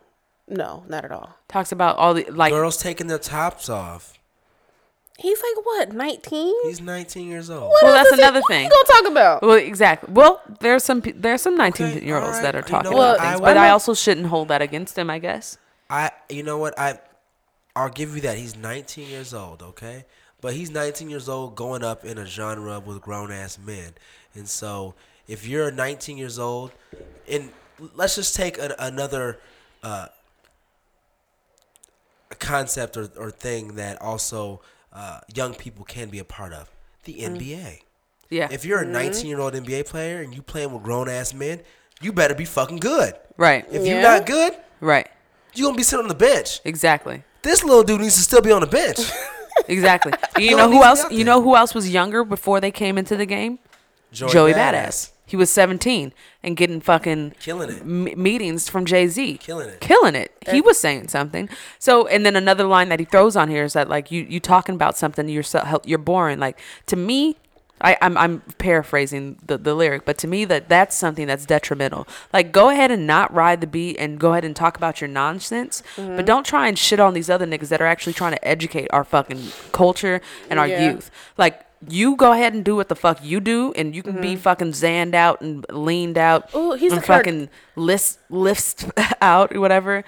no, 0.49 0.83
not 0.87 1.05
at 1.05 1.11
all. 1.11 1.35
Talks 1.47 1.71
about 1.71 1.97
all 1.97 2.13
the 2.13 2.25
like. 2.31 2.51
Girls 2.51 2.77
taking 2.77 3.07
their 3.07 3.19
tops 3.19 3.69
off. 3.69 4.13
He's 5.17 5.37
like 5.41 5.65
what, 5.65 5.91
nineteen? 5.93 6.55
He's 6.63 6.79
19 6.79 7.27
years 7.27 7.49
old. 7.49 7.73
Well, 7.81 7.93
that's 7.93 8.11
another 8.11 8.39
What 8.39 8.47
thing. 8.47 8.63
you 8.63 8.69
gonna 8.69 9.01
talk 9.01 9.11
about? 9.11 9.41
Well, 9.41 9.57
exactly. 9.57 10.13
Well, 10.13 10.41
there's 10.61 10.83
some 10.85 11.01
there's 11.15 11.41
some 11.41 11.57
19 11.57 12.03
year 12.03 12.15
olds 12.15 12.37
alright. 12.37 12.41
that 12.43 12.55
are 12.55 12.59
You 12.59 12.63
know 12.63 12.67
talking 12.83 12.93
what? 12.97 13.15
about 13.15 13.19
I 13.19 13.29
things, 13.31 13.41
will- 13.41 13.45
but 13.47 13.57
I 13.57 13.69
also 13.71 13.93
shouldn't 13.93 14.27
hold 14.27 14.47
that 14.47 14.61
against 14.61 14.97
him. 14.97 15.09
I 15.09 15.19
guess. 15.19 15.57
I, 15.89 16.11
you 16.29 16.43
know 16.43 16.57
what? 16.57 16.77
I, 16.79 16.99
I'll 17.75 17.89
give 17.89 18.15
you 18.15 18.21
that. 18.21 18.37
He's 18.37 18.55
19 18.55 19.09
years 19.09 19.33
old. 19.33 19.61
Okay, 19.61 20.05
but 20.39 20.53
he's 20.53 20.69
19 20.71 21.09
years 21.09 21.27
old, 21.27 21.55
going 21.55 21.83
up 21.83 22.05
in 22.05 22.17
a 22.17 22.25
genre 22.25 22.79
with 22.79 23.01
grown 23.01 23.29
ass 23.31 23.57
men, 23.59 23.91
and 24.35 24.47
so 24.47 24.93
if 25.27 25.45
you're 25.45 25.69
19 25.69 26.17
years 26.17 26.39
old, 26.39 26.71
and 27.29 27.51
let's 27.93 28.15
just 28.15 28.35
take 28.35 28.57
an, 28.57 28.71
another. 28.79 29.37
Uh, 29.83 30.05
a 30.05 30.18
concept 32.35 32.97
or, 32.97 33.09
or 33.17 33.31
thing 33.31 33.75
that 33.75 34.01
also 34.01 34.61
uh, 34.93 35.19
young 35.33 35.53
people 35.53 35.85
can 35.85 36.09
be 36.09 36.19
a 36.19 36.23
part 36.23 36.53
of 36.53 36.69
the 37.03 37.13
NBA. 37.15 37.81
Yeah. 38.29 38.47
If 38.51 38.65
you're 38.65 38.79
a 38.79 38.83
Mm-hmm. 38.83 38.93
19 38.93 39.25
year 39.27 39.39
old 39.39 39.53
NBA 39.53 39.85
player 39.87 40.21
and 40.21 40.33
you 40.35 40.41
playing 40.41 40.71
with 40.73 40.83
grown 40.83 41.09
ass 41.09 41.33
men, 41.33 41.61
you 42.01 42.11
better 42.13 42.35
be 42.35 42.45
fucking 42.45 42.77
good. 42.77 43.13
right. 43.37 43.65
If 43.71 43.85
Yeah. 43.85 43.93
you're 43.93 44.01
not 44.01 44.25
good, 44.25 44.53
Right. 44.81 45.07
you're 45.53 45.67
gonna 45.67 45.77
be 45.77 45.83
sitting 45.83 46.03
on 46.03 46.09
the 46.09 46.15
bench. 46.15 46.59
Exactly. 46.65 47.23
This 47.41 47.63
little 47.63 47.83
dude 47.83 48.01
needs 48.01 48.15
to 48.15 48.21
still 48.21 48.41
be 48.41 48.51
on 48.51 48.61
the 48.61 48.67
bench. 48.67 48.99
Exactly. 49.67 50.13
You 50.37 50.49
He 50.49 50.55
know 50.55 50.67
who 50.69 50.75
need 50.75 50.77
to 50.77 50.81
be 50.81 50.85
else? 50.85 51.11
You 51.11 51.23
know 51.25 51.41
who 51.41 51.55
else 51.55 51.73
was 51.75 51.89
younger 51.89 52.23
before 52.23 52.61
they 52.61 52.71
came 52.71 52.97
into 52.97 53.17
the 53.17 53.25
game? 53.25 53.59
Joey, 54.13 54.53
Badass. 54.53 55.11
He 55.29 55.35
was 55.37 55.51
17 55.51 56.11
and 56.41 56.57
getting 56.57 56.81
fucking 56.81 57.35
Killing 57.39 57.69
it. 57.69 57.81
m- 57.81 58.21
meetings 58.21 58.67
from 58.67 58.85
Jay 58.85 59.05
Z. 59.05 59.37
Killing 59.37 59.69
it. 59.69 59.79
Killing 59.79 60.15
it. 60.15 60.31
He 60.49 60.59
was 60.59 60.79
saying 60.79 61.09
something. 61.09 61.47
So, 61.77 62.07
and 62.07 62.25
then 62.25 62.35
another 62.35 62.63
line 62.63 62.89
that 62.89 62.99
he 62.99 63.05
throws 63.05 63.35
on 63.35 63.47
here 63.47 63.63
is 63.63 63.73
that 63.73 63.87
like 63.89 64.09
you 64.11 64.25
you 64.27 64.39
talking 64.39 64.73
about 64.73 64.97
something 64.97 65.29
you're 65.29 65.43
so, 65.43 65.81
you're 65.85 65.99
boring. 65.99 66.39
Like 66.39 66.59
to 66.87 66.95
me, 66.95 67.37
I, 67.81 67.95
I'm 68.01 68.17
I'm 68.17 68.41
paraphrasing 68.57 69.37
the, 69.45 69.57
the 69.59 69.75
lyric, 69.75 70.03
but 70.03 70.17
to 70.17 70.27
me 70.27 70.45
that 70.45 70.67
that's 70.67 70.95
something 70.95 71.27
that's 71.27 71.45
detrimental. 71.45 72.07
Like 72.33 72.51
go 72.51 72.69
ahead 72.69 72.89
and 72.89 73.05
not 73.05 73.31
ride 73.31 73.61
the 73.61 73.67
beat 73.67 73.97
and 73.97 74.19
go 74.19 74.31
ahead 74.31 74.43
and 74.43 74.55
talk 74.55 74.77
about 74.77 74.99
your 74.99 75.07
nonsense, 75.07 75.83
but 75.95 76.01
mm-hmm. 76.03 76.25
don't 76.25 76.45
try 76.45 76.67
and 76.67 76.77
shit 76.77 76.99
on 76.99 77.13
these 77.13 77.29
other 77.29 77.45
niggas 77.45 77.69
that 77.69 77.81
are 77.81 77.85
actually 77.85 78.13
trying 78.13 78.31
to 78.33 78.47
educate 78.47 78.87
our 78.91 79.03
fucking 79.03 79.51
culture 79.73 80.21
and 80.49 80.59
our 80.59 80.67
Yeah. 80.67 80.91
youth. 80.91 81.11
Like 81.37 81.61
you 81.87 82.15
go 82.15 82.33
ahead 82.33 82.53
and 82.53 82.65
do 82.65 82.75
what 82.75 82.89
the 82.89 82.95
fuck 82.95 83.23
you 83.23 83.39
do, 83.39 83.73
and 83.75 83.95
you 83.95 84.03
can 84.03 84.19
be 84.19 84.29
mm-hmm. 84.29 84.41
fucking 84.41 84.71
zanned 84.71 85.13
out 85.13 85.41
and 85.41 85.65
leaned 85.69 86.17
out 86.17 86.53
Ooh, 86.53 86.73
he's 86.73 86.91
and 86.91 87.01
a 87.01 87.05
card- 87.05 87.25
fucking 87.25 87.49
list 87.75 88.19
lifts 88.29 88.85
out 89.21 89.55
or 89.55 89.59
whatever. 89.59 90.03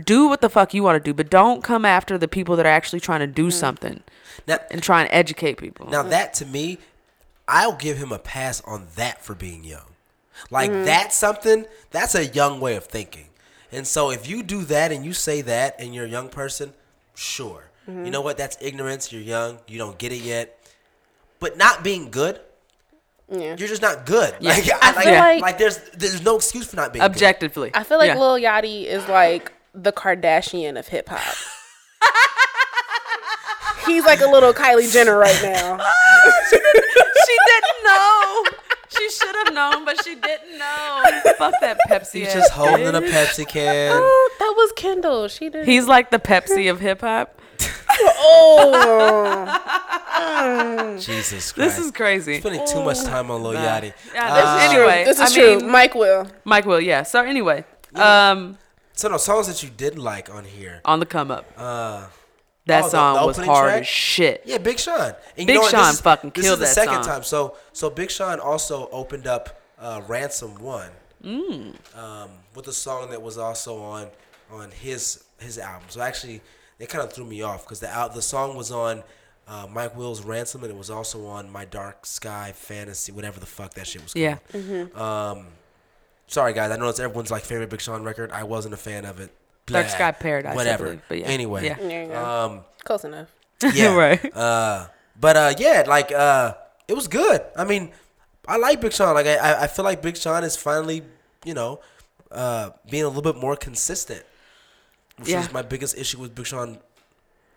Do 0.00 0.28
what 0.28 0.40
the 0.40 0.48
fuck 0.48 0.72
you 0.72 0.82
want 0.82 1.02
to 1.02 1.10
do, 1.10 1.12
but 1.12 1.28
don't 1.28 1.62
come 1.62 1.84
after 1.84 2.16
the 2.16 2.28
people 2.28 2.56
that 2.56 2.64
are 2.64 2.70
actually 2.70 3.00
trying 3.00 3.20
to 3.20 3.26
do 3.26 3.48
mm. 3.48 3.52
something 3.52 4.02
Now, 4.46 4.58
and 4.70 4.82
try 4.82 5.02
and 5.02 5.10
educate 5.12 5.58
people. 5.58 5.90
now 5.90 6.02
that 6.02 6.32
to 6.34 6.46
me, 6.46 6.78
I'll 7.46 7.76
give 7.76 7.98
him 7.98 8.10
a 8.10 8.18
pass 8.18 8.62
on 8.62 8.86
that 8.96 9.22
for 9.22 9.34
being 9.34 9.64
young. 9.64 9.92
Like 10.50 10.70
mm-hmm. 10.70 10.84
that's 10.84 11.14
something 11.14 11.66
that's 11.90 12.14
a 12.14 12.26
young 12.26 12.58
way 12.58 12.76
of 12.76 12.84
thinking. 12.84 13.28
And 13.70 13.86
so 13.86 14.10
if 14.10 14.28
you 14.28 14.42
do 14.42 14.64
that 14.64 14.92
and 14.92 15.04
you 15.04 15.12
say 15.12 15.42
that 15.42 15.76
and 15.78 15.94
you're 15.94 16.06
a 16.06 16.08
young 16.08 16.28
person, 16.28 16.72
sure. 17.14 17.70
You 17.86 17.92
mm-hmm. 17.92 18.10
know 18.10 18.20
what? 18.20 18.38
That's 18.38 18.56
ignorance. 18.60 19.12
You're 19.12 19.22
young. 19.22 19.58
You 19.66 19.78
don't 19.78 19.98
get 19.98 20.12
it 20.12 20.22
yet. 20.22 20.58
But 21.42 21.58
not 21.58 21.84
being 21.84 22.10
good, 22.10 22.40
Yeah. 23.28 23.56
you're 23.58 23.68
just 23.68 23.82
not 23.82 24.06
good. 24.06 24.34
Yeah. 24.40 24.52
Like, 24.52 24.70
I 24.82 24.92
like, 24.92 25.04
feel 25.04 25.14
like- 25.14 25.42
like 25.42 25.58
there's 25.58 25.76
there's 25.92 26.22
no 26.22 26.36
excuse 26.36 26.66
for 26.68 26.76
not 26.76 26.94
being 26.94 27.02
good. 27.02 27.10
Objectively, 27.10 27.70
I 27.74 27.84
feel 27.84 27.98
like 27.98 28.08
Yeah. 28.14 28.18
Lil 28.18 28.38
Yachty 28.38 28.86
is 28.86 29.06
like 29.08 29.52
the 29.74 29.92
Kardashian 29.92 30.78
of 30.78 30.88
hip 30.88 31.10
hop. 31.10 31.20
He's 33.86 34.04
like 34.04 34.20
a 34.20 34.26
little 34.28 34.52
Kylie 34.52 34.90
Jenner 34.92 35.18
right 35.18 35.38
now. 35.42 35.78
she 36.50 37.36
didn't 37.46 37.84
know. 37.84 38.44
She 38.96 39.10
should 39.10 39.34
have 39.44 39.54
known, 39.54 39.84
but 39.84 40.02
she 40.04 40.14
didn't 40.14 40.58
know. 40.58 41.02
Fuck 41.38 41.54
that 41.60 41.78
Pepsi. 41.88 42.20
He's 42.20 42.32
just 42.32 42.52
holding 42.52 42.86
a. 42.86 43.00
Pepsi 43.00 43.46
can. 43.48 43.90
Oh, 43.92 44.30
that 44.38 44.54
was 44.56 44.72
Kendall. 44.76 45.26
She 45.28 45.48
did. 45.48 45.66
He's 45.66 45.88
like 45.88 46.10
the 46.10 46.18
Pepsi 46.20 46.70
of 46.70 46.78
hip 46.78 47.00
hop. 47.00 47.40
Oh, 50.24 50.96
Jesus 51.00 51.52
Christ. 51.52 51.76
This 51.76 51.84
is 51.84 51.90
crazy. 51.92 52.40
spending 52.40 52.66
too 52.66 52.82
much 52.82 53.02
time 53.04 53.30
on 53.30 53.42
Lil 53.42 53.52
Yachty. 53.54 53.92
Yeah, 54.14 54.32
Uh, 54.32 54.34
this 54.34 54.64
is 54.64 54.70
anyway. 54.72 55.04
this 55.04 55.18
is 55.20 55.32
I 55.32 55.34
true. 55.34 55.56
mean- 55.60 55.70
Mike 55.70 55.94
will. 55.94 56.26
Mike 56.44 56.64
will, 56.66 56.80
yeah. 56.80 57.02
So 57.02 57.22
anyway, 57.22 57.64
um, 57.94 58.58
so 58.94 59.08
no 59.08 59.16
songs 59.16 59.46
that 59.48 59.62
you 59.62 59.70
did 59.70 59.98
like 59.98 60.28
on 60.34 60.44
here. 60.44 60.80
on 60.84 61.00
the 61.00 61.06
come 61.06 61.30
up, 61.30 61.44
Uh, 61.56 62.04
that 62.66 62.84
oh, 62.84 62.88
song 62.88 63.14
the 63.20 63.26
was 63.26 63.36
hard 63.38 63.68
track? 63.70 63.80
as 63.82 63.86
shit. 63.88 64.42
yeah, 64.44 64.58
Big 64.58 64.78
Sean. 64.78 65.14
And 65.36 65.46
Big 65.46 65.58
what? 65.58 65.70
Sean 65.70 65.86
this 65.86 65.94
is, 65.94 66.00
fucking 66.00 66.30
this 66.34 66.44
killed 66.44 66.60
is 66.62 66.68
the 66.68 66.74
that 66.74 66.74
second 66.74 67.02
song. 67.04 67.14
time. 67.14 67.22
So 67.24 67.56
so 67.72 67.90
Big 67.90 68.10
Sean 68.10 68.38
also 68.40 68.88
opened 68.92 69.26
up 69.26 69.60
uh, 69.80 70.02
Ransom 70.06 70.54
One. 70.62 70.90
Mm. 71.24 71.74
Um, 71.96 72.30
with 72.54 72.66
a 72.68 72.72
song 72.72 73.10
that 73.10 73.22
was 73.22 73.38
also 73.38 73.80
on 73.80 74.08
on 74.50 74.70
his 74.70 75.24
his 75.38 75.58
album. 75.58 75.88
So 75.88 76.00
actually, 76.00 76.40
it 76.82 76.88
kind 76.88 77.02
of 77.04 77.12
threw 77.12 77.24
me 77.24 77.40
off 77.42 77.64
because 77.64 77.80
the 77.80 77.88
al- 77.88 78.08
the 78.10 78.22
song 78.22 78.56
was 78.56 78.70
on. 78.70 79.02
Uh, 79.48 79.66
Mike 79.68 79.96
Will's 79.96 80.22
Ransom, 80.24 80.62
and 80.62 80.70
it 80.72 80.76
was 80.76 80.88
also 80.88 81.26
on 81.26 81.50
My 81.50 81.64
Dark 81.64 82.06
Sky 82.06 82.52
Fantasy, 82.54 83.10
whatever 83.10 83.40
the 83.40 83.44
fuck 83.46 83.74
that 83.74 83.88
shit 83.88 84.00
was 84.02 84.12
called. 84.14 84.38
Yeah. 84.54 84.84
Um, 84.94 85.46
sorry 86.28 86.52
guys, 86.52 86.70
I 86.70 86.76
know 86.76 86.88
it's 86.88 87.00
everyone's 87.00 87.30
like 87.32 87.42
favorite 87.42 87.68
Big 87.68 87.80
Sean 87.80 88.04
record. 88.04 88.30
I 88.30 88.44
wasn't 88.44 88.72
a 88.74 88.76
fan 88.76 89.04
of 89.04 89.18
it. 89.18 89.32
Dark 89.66 89.88
Sky 89.88 90.12
Paradise, 90.12 90.52
I 90.52 90.54
whatever. 90.54 90.84
believe, 90.84 91.02
but 91.08 91.18
yeah. 91.18 91.26
Anyway, 91.26 91.64
Yeah. 91.66 91.74
There 91.74 92.02
you 92.04 92.08
go. 92.10 92.24
um, 92.24 92.60
Close 92.84 93.04
enough. 93.04 93.28
yeah, 93.74 93.94
Right. 93.96 94.36
Uh, 94.36 94.86
but 95.20 95.36
uh, 95.36 95.54
yeah, 95.58 95.84
like 95.88 96.12
uh, 96.12 96.54
it 96.86 96.94
was 96.94 97.08
good. 97.08 97.40
I 97.56 97.64
mean, 97.64 97.90
I 98.46 98.58
like 98.58 98.80
Big 98.80 98.92
Sean. 98.92 99.14
Like 99.14 99.26
I, 99.26 99.36
I- 99.38 99.62
I 99.64 99.66
feel 99.66 99.84
like 99.84 100.02
Big 100.02 100.16
Sean 100.16 100.44
is 100.44 100.56
finally, 100.56 101.02
you 101.44 101.54
know, 101.54 101.80
uh, 102.30 102.70
being 102.88 103.02
a 103.02 103.08
little 103.08 103.22
bit 103.22 103.36
more 103.40 103.56
consistent. 103.56 104.24
Which 105.18 105.28
Yeah. 105.28 105.40
is 105.40 105.52
my 105.52 105.62
biggest 105.62 105.96
issue 105.96 106.18
with 106.18 106.34
Big 106.34 106.46
Sean 106.46 106.78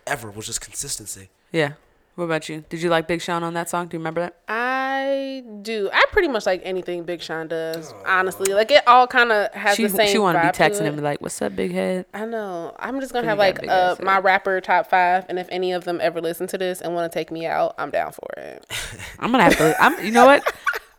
ever, 0.08 0.30
was 0.32 0.46
just 0.46 0.62
consistency. 0.62 1.30
Yeah. 1.52 1.74
What 2.16 2.26
about 2.26 2.48
you? 2.48 2.64
Did 2.70 2.82
you 2.82 2.90
like 2.90 3.08
Big 3.08 3.22
Sean 3.22 3.44
on 3.44 3.54
that 3.56 3.70
song? 3.70 3.88
Do 3.88 3.96
you 3.96 4.00
remember 4.00 4.22
that? 4.22 4.36
I 4.48 5.44
do. 5.64 5.90
I 5.92 6.06
pretty 6.14 6.30
much 6.30 6.46
like 6.46 6.62
anything 6.64 7.04
Big 7.04 7.22
Sean 7.22 7.50
does. 7.50 7.94
Honestly, 8.06 8.54
like 8.54 8.72
it 8.72 8.88
all 8.88 9.06
kind 9.06 9.34
of 9.34 9.54
has 9.54 9.76
She 9.76 9.84
the 9.84 9.90
same. 9.90 10.08
she 10.10 10.18
want 10.18 10.38
to 10.38 10.42
be 10.42 10.48
texting 10.48 10.78
to 10.78 10.80
him 10.80 10.86
it. 10.86 10.88
and 10.90 10.98
be 10.98 11.04
like, 11.04 11.20
"What's 11.22 11.42
up, 11.42 11.56
big 11.58 11.74
head?" 11.74 12.06
I 12.14 12.26
know. 12.26 12.74
I'm 12.80 13.02
just 13.02 13.12
gonna 13.12 13.28
have 13.28 13.38
like 13.38 13.68
uh, 13.68 13.98
my 14.02 14.20
rapper 14.20 14.62
top 14.62 14.90
five, 14.90 15.26
and 15.28 15.38
if 15.38 15.48
any 15.50 15.74
of 15.74 15.84
them 15.84 16.00
ever 16.02 16.22
listen 16.22 16.48
to 16.48 16.58
this 16.58 16.80
and 16.80 16.96
want 16.96 17.12
to 17.12 17.14
take 17.20 17.32
me 17.32 17.46
out, 17.46 17.76
I'm 17.78 17.92
down 17.92 18.14
for 18.14 18.28
it. 18.38 18.66
I'm 19.20 19.32
gonna 19.32 19.44
have 19.44 19.58
to. 19.58 19.76
I'm. 19.84 20.04
You 20.06 20.12
know 20.12 20.26
what? 20.26 20.54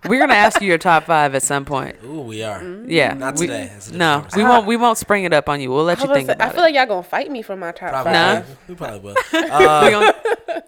We're 0.08 0.18
gonna 0.20 0.34
ask 0.34 0.60
you 0.60 0.68
your 0.68 0.78
top 0.78 1.04
five 1.04 1.34
at 1.34 1.42
some 1.42 1.64
point. 1.64 1.96
Ooh, 2.04 2.20
we 2.22 2.42
are. 2.42 2.62
Yeah. 2.86 3.14
Not 3.14 3.38
we- 3.38 3.46
today. 3.46 3.70
That's 3.72 3.88
a 3.88 3.92
different 3.92 3.98
No, 3.98 4.16
we 4.16 4.20
conversation. 4.22 4.48
won't. 4.48 4.66
We 4.66 4.76
won't 4.76 4.98
spring 4.98 5.24
it 5.24 5.32
up 5.32 5.48
on 5.48 5.60
you. 5.60 5.70
We'll 5.70 5.84
let 5.84 5.98
I, 5.98 6.02
you 6.04 6.08
was 6.08 6.16
think 6.16 6.28
about 6.30 6.34
to 6.34 6.38
say, 6.38 6.42
I 6.42 6.46
about 6.46 6.54
feel 6.54 6.62
it. 6.64 6.66
like 6.66 6.74
y'all 6.74 6.86
gonna 6.86 7.02
fight 7.02 7.30
me 7.30 7.42
for 7.42 7.56
my 7.56 7.72
top 7.72 7.90
Probably. 7.90 8.12
five. 8.12 8.58
We 8.68 8.74
probably 8.74 9.00
will. 9.00 9.16
Uh, 9.52 9.82
We 9.84 9.90
gonna- 9.90 10.14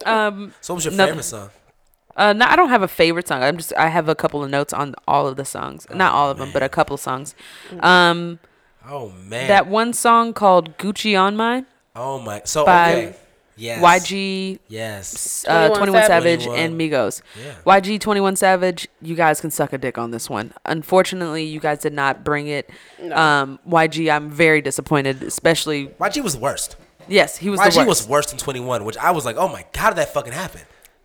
um, 0.06 0.54
so, 0.60 0.74
what 0.74 0.76
was 0.76 0.84
your 0.84 0.94
Nothing. 0.94 1.12
favorite 1.12 1.22
song? 1.24 1.50
uh, 2.16 2.32
no, 2.32 2.46
I 2.46 2.56
don't 2.56 2.68
have 2.70 2.82
a 2.82 2.88
favorite 2.88 3.28
song. 3.28 3.42
I'm 3.42 3.56
just. 3.56 3.72
I 3.76 3.88
have 3.88 4.08
a 4.08 4.14
couple 4.14 4.42
of 4.42 4.50
notes 4.50 4.72
on 4.72 4.94
all 5.06 5.26
of 5.26 5.36
the 5.36 5.44
songs. 5.44 5.86
Not 5.92 6.12
all 6.12 6.30
of 6.30 6.38
them, 6.38 6.50
but 6.52 6.62
a 6.62 6.68
couple 6.68 6.94
of 6.94 7.00
songs. 7.00 7.34
Um, 7.80 8.38
Oh 8.90 9.10
man. 9.10 9.48
that 9.48 9.66
one 9.66 9.92
song 9.92 10.32
called 10.32 10.78
"Gucci 10.78 11.18
on 11.20 11.36
Mine" 11.36 11.66
oh 11.94 12.18
my. 12.20 12.40
So 12.44 12.64
by 12.64 12.92
okay. 12.94 13.16
Yes. 13.58 13.82
YG, 13.82 14.58
Yes. 14.68 15.44
uh, 15.48 15.68
21 15.68 15.78
21 15.78 16.06
Savage, 16.06 16.44
Savage. 16.44 16.58
and 16.58 16.80
Migos. 16.80 17.22
Yeah. 17.38 17.54
YG 17.66 18.00
21 18.00 18.36
Savage, 18.36 18.88
you 19.02 19.14
guys 19.14 19.40
can 19.40 19.50
suck 19.50 19.72
a 19.72 19.78
dick 19.78 19.98
on 19.98 20.10
this 20.12 20.30
one. 20.30 20.52
Unfortunately, 20.64 21.44
you 21.44 21.60
guys 21.60 21.80
did 21.80 21.92
not 21.92 22.24
bring 22.24 22.46
it. 22.46 22.70
Um, 23.12 23.58
YG, 23.68 24.10
I'm 24.10 24.30
very 24.30 24.62
disappointed, 24.62 25.22
especially. 25.22 25.88
YG 26.00 26.22
was 26.22 26.34
the 26.34 26.40
worst. 26.40 26.76
Yes, 27.08 27.38
he 27.38 27.50
was 27.50 27.58
the 27.60 27.66
YG 27.66 27.76
worst. 27.78 27.88
was 27.88 28.08
worse 28.08 28.26
than 28.26 28.38
21, 28.38 28.84
which 28.84 28.96
I 28.98 29.10
was 29.10 29.24
like, 29.24 29.36
oh 29.36 29.48
my, 29.48 29.62
god, 29.72 29.76
how 29.80 29.88
did 29.90 29.96
that 29.98 30.12
fucking 30.14 30.32
happen? 30.32 30.60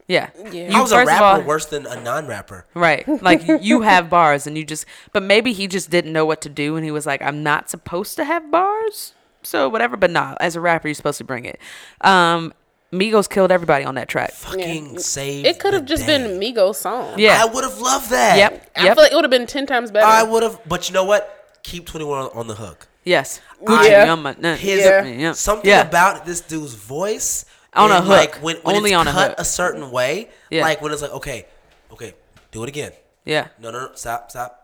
yeah. 0.08 0.30
Yeah. 0.52 0.68
You, 0.68 0.72
How 0.74 0.82
was 0.82 0.92
a 0.92 0.96
first 0.96 1.12
of 1.14 1.20
rapper 1.20 1.24
all- 1.42 1.48
worse 1.48 1.66
than 1.68 1.86
a 1.86 2.00
non-rapper? 2.02 2.66
Right. 2.74 3.08
Like 3.24 3.42
you 3.62 3.82
have 3.82 4.10
bars 4.10 4.46
and 4.46 4.58
you 4.58 4.66
just 4.66 4.86
but 5.14 5.24
maybe 5.24 5.54
he 5.54 5.66
just 5.66 5.90
didn't 5.90 6.12
know 6.12 6.26
what 6.26 6.42
to 6.42 6.50
do 6.50 6.76
and 6.76 6.84
he 6.84 6.92
was 6.92 7.06
like, 7.06 7.22
I'm 7.22 7.42
not 7.42 7.70
supposed 7.70 8.18
to 8.18 8.26
have 8.26 8.52
bars. 8.52 9.14
So 9.44 9.70
whatever, 9.70 9.98
but 9.98 10.10
nah, 10.12 10.36
as 10.40 10.56
a 10.56 10.62
rapper 10.62 10.88
you're 10.88 10.96
supposed 10.96 11.18
to 11.20 11.24
bring 11.24 11.46
it. 11.46 11.60
Um 12.02 12.54
Migos 12.92 13.28
killed 13.28 13.52
everybody 13.52 13.84
on 13.86 13.96
that 13.96 14.08
track. 14.08 14.34
Fucking 14.34 15.00
saved. 15.00 15.48
It 15.48 15.58
could 15.60 15.74
have 15.74 15.86
just 15.86 16.06
day. 16.06 16.18
been 16.20 16.40
Migos 16.40 16.76
song. 16.76 17.16
Yeah. 17.18 17.42
I 17.42 17.46
would 17.52 17.64
have 17.64 17.80
loved 17.80 18.12
that. 18.12 18.38
Yep. 18.38 18.70
I 18.76 18.84
Yep. 18.84 18.96
feel 18.96 19.04
like 19.04 19.12
it 19.12 19.16
would 19.16 19.24
have 19.24 19.32
been 19.32 19.48
ten 19.48 19.66
times 19.66 19.90
better. 19.90 20.06
I 20.06 20.22
would 20.22 20.44
have, 20.44 20.60
but 20.68 20.88
you 20.90 20.94
know 20.94 21.04
what? 21.04 21.58
Keep 21.64 21.88
21 21.88 22.26
on, 22.26 22.30
on 22.36 22.48
the 22.48 22.54
hook. 22.56 22.88
yes. 23.04 23.42
Gucci 23.64 24.08
on 24.12 24.22
my- 24.22 24.34
His 24.56 24.82
Yeah. 24.86 25.06
yeah. 25.06 25.32
something 25.32 25.68
Yeah. 25.70 25.82
about 25.82 26.26
this 26.26 26.42
dude's 26.42 26.76
voice 26.76 27.46
On 27.74 27.90
a 27.90 27.96
and, 27.96 28.04
hook. 28.06 28.12
like 28.18 28.36
when, 28.44 28.58
when 28.58 28.76
Only 28.76 28.92
it's 28.92 28.98
on 29.00 29.08
a 29.08 29.12
cut 29.12 29.30
hook. 29.30 29.40
a 29.40 29.46
certain 29.46 29.90
way, 29.90 30.30
Yeah. 30.52 30.62
like 30.62 30.82
when 30.84 30.92
it's 30.92 31.02
like, 31.02 31.14
okay, 31.14 31.48
okay, 31.94 32.14
do 32.52 32.62
it 32.64 32.68
again. 32.70 32.92
Yeah. 33.26 33.48
No, 33.60 33.72
no, 33.72 33.80
no, 33.88 33.90
stop, 33.96 34.30
stop. 34.30 34.63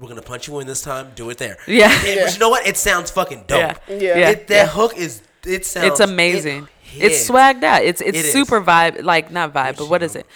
We're 0.00 0.08
gonna 0.08 0.22
punch 0.22 0.48
you 0.48 0.58
in 0.60 0.66
this 0.66 0.80
time. 0.82 1.12
Do 1.14 1.28
it 1.30 1.38
there. 1.38 1.58
Yeah. 1.66 1.92
And- 2.06 2.20
But 2.24 2.32
you 2.32 2.38
know 2.40 2.48
what? 2.48 2.66
It 2.66 2.76
sounds 2.76 3.10
fucking 3.10 3.44
dope. 3.46 3.58
Yeah. 3.58 3.74
Yeah. 3.88 3.96
Yeah. 4.18 4.30
It, 4.30 4.46
that 4.48 4.68
hook 4.70 4.96
is. 4.96 5.22
It 5.46 5.64
sounds. 5.66 5.86
It's 5.88 6.00
amazing. 6.00 6.64
it 6.94 7.02
it's 7.04 7.18
hits. 7.18 7.30
swagged 7.30 7.62
out. 7.62 7.82
It's 7.84 8.00
it's 8.00 8.18
It 8.18 8.24
is. 8.26 8.32
super 8.32 8.60
vibe 8.60 9.02
like 9.04 9.30
not 9.30 9.52
vibe, 9.52 9.76
but 9.76 9.88
what 9.88 10.02
is 10.02 10.16
it? 10.16 10.26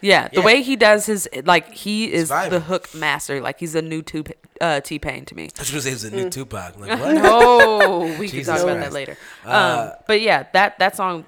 Yeah, 0.00 0.28
the 0.28 0.38
Yeah. 0.40 0.46
way 0.46 0.62
he 0.62 0.76
does 0.76 1.06
his 1.06 1.28
like 1.44 1.72
he 1.74 2.12
is 2.12 2.30
vibing. 2.30 2.50
the 2.50 2.60
hook 2.60 2.94
master. 2.94 3.40
Like 3.40 3.58
he's 3.58 3.74
a 3.74 3.82
new 3.82 4.00
two 4.02 4.22
uh, 4.60 4.80
T 4.80 4.98
Pain 5.00 5.24
to 5.26 5.34
me. 5.34 5.48
I 5.56 5.60
was 5.60 5.70
gonna 5.70 5.80
say 5.82 5.90
it 5.90 5.94
was 5.94 6.04
a 6.04 6.10
Mm. 6.10 6.14
new 6.14 6.30
Tupac. 6.30 6.74
I'm 6.76 6.80
like 6.80 7.00
what? 7.00 7.16
Oh, 7.24 8.06
we 8.18 8.28
can 8.28 8.38
Jesus 8.38 8.46
talk 8.54 8.62
about 8.62 8.76
Christ. 8.76 8.90
that 8.90 8.92
later. 8.92 9.16
Um, 9.44 9.52
Uh, 9.52 9.90
but 10.06 10.20
yeah, 10.20 10.44
that 10.52 10.78
that 10.78 10.94
song, 10.94 11.24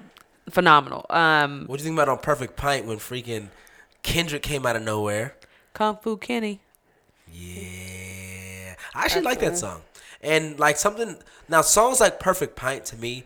phenomenal. 0.49 1.05
Um, 1.09 1.65
what 1.67 1.77
do 1.77 1.83
you 1.83 1.89
think 1.89 1.97
about 1.99 2.07
on 2.09 2.19
Perfect 2.19 2.55
Pint 2.55 2.85
when 2.85 2.97
freaking 2.97 3.49
Kendrick 4.03 4.41
came 4.43 4.65
out 4.65 4.75
of 4.77 4.83
nowhere? 4.83 5.35
Kung 5.73 5.97
Fu 6.01 6.15
Kenny. 6.17 6.61
Yeah, 7.31 8.75
I 8.93 9.05
actually 9.05 9.21
like 9.23 9.39
that 9.39 9.57
song. 9.57 9.81
And 10.21 10.59
like 10.59 10.77
something 10.77 11.17
now, 11.49 11.61
songs 11.61 11.99
like 11.99 12.19
Perfect 12.19 12.55
Pint 12.55 12.85
to 12.85 12.95
me 12.97 13.23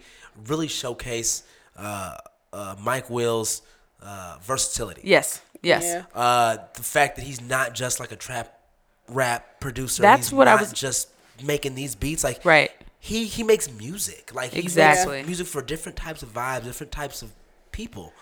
really 0.48 0.68
showcase 0.68 1.44
uh, 1.78 2.18
uh, 2.54 2.76
Mike 2.80 3.10
Will's 3.10 3.62
uh, 4.02 4.38
versatility. 4.42 5.02
Yes, 5.04 5.42
yes. 5.62 5.84
Yeah. 5.84 6.04
Uh, 6.14 6.58
the 6.74 6.84
fact 6.84 7.18
that 7.18 7.24
he's 7.26 7.42
not 7.42 7.74
just 7.74 8.00
like 8.00 8.12
a 8.12 8.16
trap 8.16 8.60
rap 9.10 9.60
producer. 9.60 10.02
That's 10.02 10.28
he's 10.28 10.34
what 10.34 10.48
I 10.48 10.56
was- 10.56 10.72
just 10.72 11.10
making 11.44 11.76
these 11.76 11.96
beats. 11.96 12.24
Like 12.24 12.44
Right. 12.46 12.72
he 13.00 13.26
he 13.26 13.44
makes 13.44 13.70
music. 13.72 14.32
Like 14.34 14.52
he 14.52 14.60
Exactly. 14.60 15.18
makes 15.18 15.28
music 15.28 15.48
for 15.48 15.62
different 15.62 15.98
types 15.98 16.24
of 16.24 16.34
vibes, 16.34 16.64
different 16.64 16.92
types 16.92 17.22
of 17.22 17.32
people. 17.72 18.14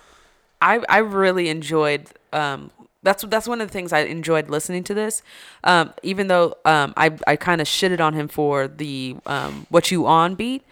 I 0.62 0.82
I 0.90 0.98
really 1.00 1.50
enjoyed. 1.50 2.08
Um, 2.32 2.72
that's 3.04 3.24
that's 3.26 3.48
one 3.48 3.62
of 3.62 3.68
the 3.68 3.72
things 3.72 3.94
I 3.94 4.00
enjoyed 4.00 4.50
listening 4.50 4.84
to 4.86 4.94
this. 4.94 5.22
Um, 5.64 5.94
even 6.02 6.28
though 6.28 6.56
um, 6.66 6.94
I 6.98 7.18
I 7.28 7.36
kind 7.36 7.62
of 7.62 7.68
shitted 7.68 8.00
on 8.00 8.14
him 8.14 8.28
for 8.28 8.68
the 8.68 9.18
um, 9.26 9.68
what 9.70 9.92
you 9.92 10.08
on 10.08 10.36
beat. 10.36 10.64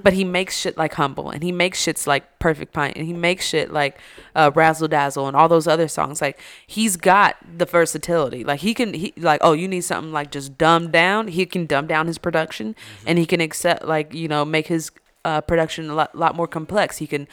But 0.00 0.12
he 0.12 0.22
makes 0.22 0.56
shit 0.56 0.76
like 0.78 0.94
humble, 0.94 1.28
and 1.30 1.42
he 1.42 1.50
makes 1.50 1.84
shits 1.84 2.06
like 2.06 2.38
perfect 2.38 2.72
pint, 2.72 2.96
and 2.96 3.04
he 3.04 3.12
makes 3.12 3.44
shit 3.44 3.72
like 3.72 3.98
uh, 4.36 4.52
razzle 4.54 4.86
dazzle, 4.86 5.26
and 5.26 5.36
all 5.36 5.48
those 5.48 5.66
other 5.66 5.88
songs. 5.88 6.20
Like 6.20 6.38
he's 6.64 6.96
got 6.96 7.36
the 7.58 7.64
versatility. 7.64 8.44
Like 8.44 8.60
he 8.60 8.74
can, 8.74 8.94
he 8.94 9.12
like 9.16 9.40
oh 9.42 9.54
you 9.54 9.66
need 9.66 9.80
something 9.80 10.12
like 10.12 10.30
just 10.30 10.56
dumbed 10.56 10.92
down. 10.92 11.26
He 11.26 11.46
can 11.46 11.66
dumb 11.66 11.88
down 11.88 12.06
his 12.06 12.16
production, 12.16 12.76
and 13.04 13.18
he 13.18 13.26
can 13.26 13.40
accept 13.40 13.84
like 13.84 14.14
you 14.14 14.28
know 14.28 14.44
make 14.44 14.68
his 14.68 14.92
uh, 15.24 15.40
production 15.40 15.90
a 15.90 15.94
lot, 15.94 16.14
lot 16.14 16.36
more 16.36 16.46
complex. 16.46 16.98
He 16.98 17.08
can 17.08 17.26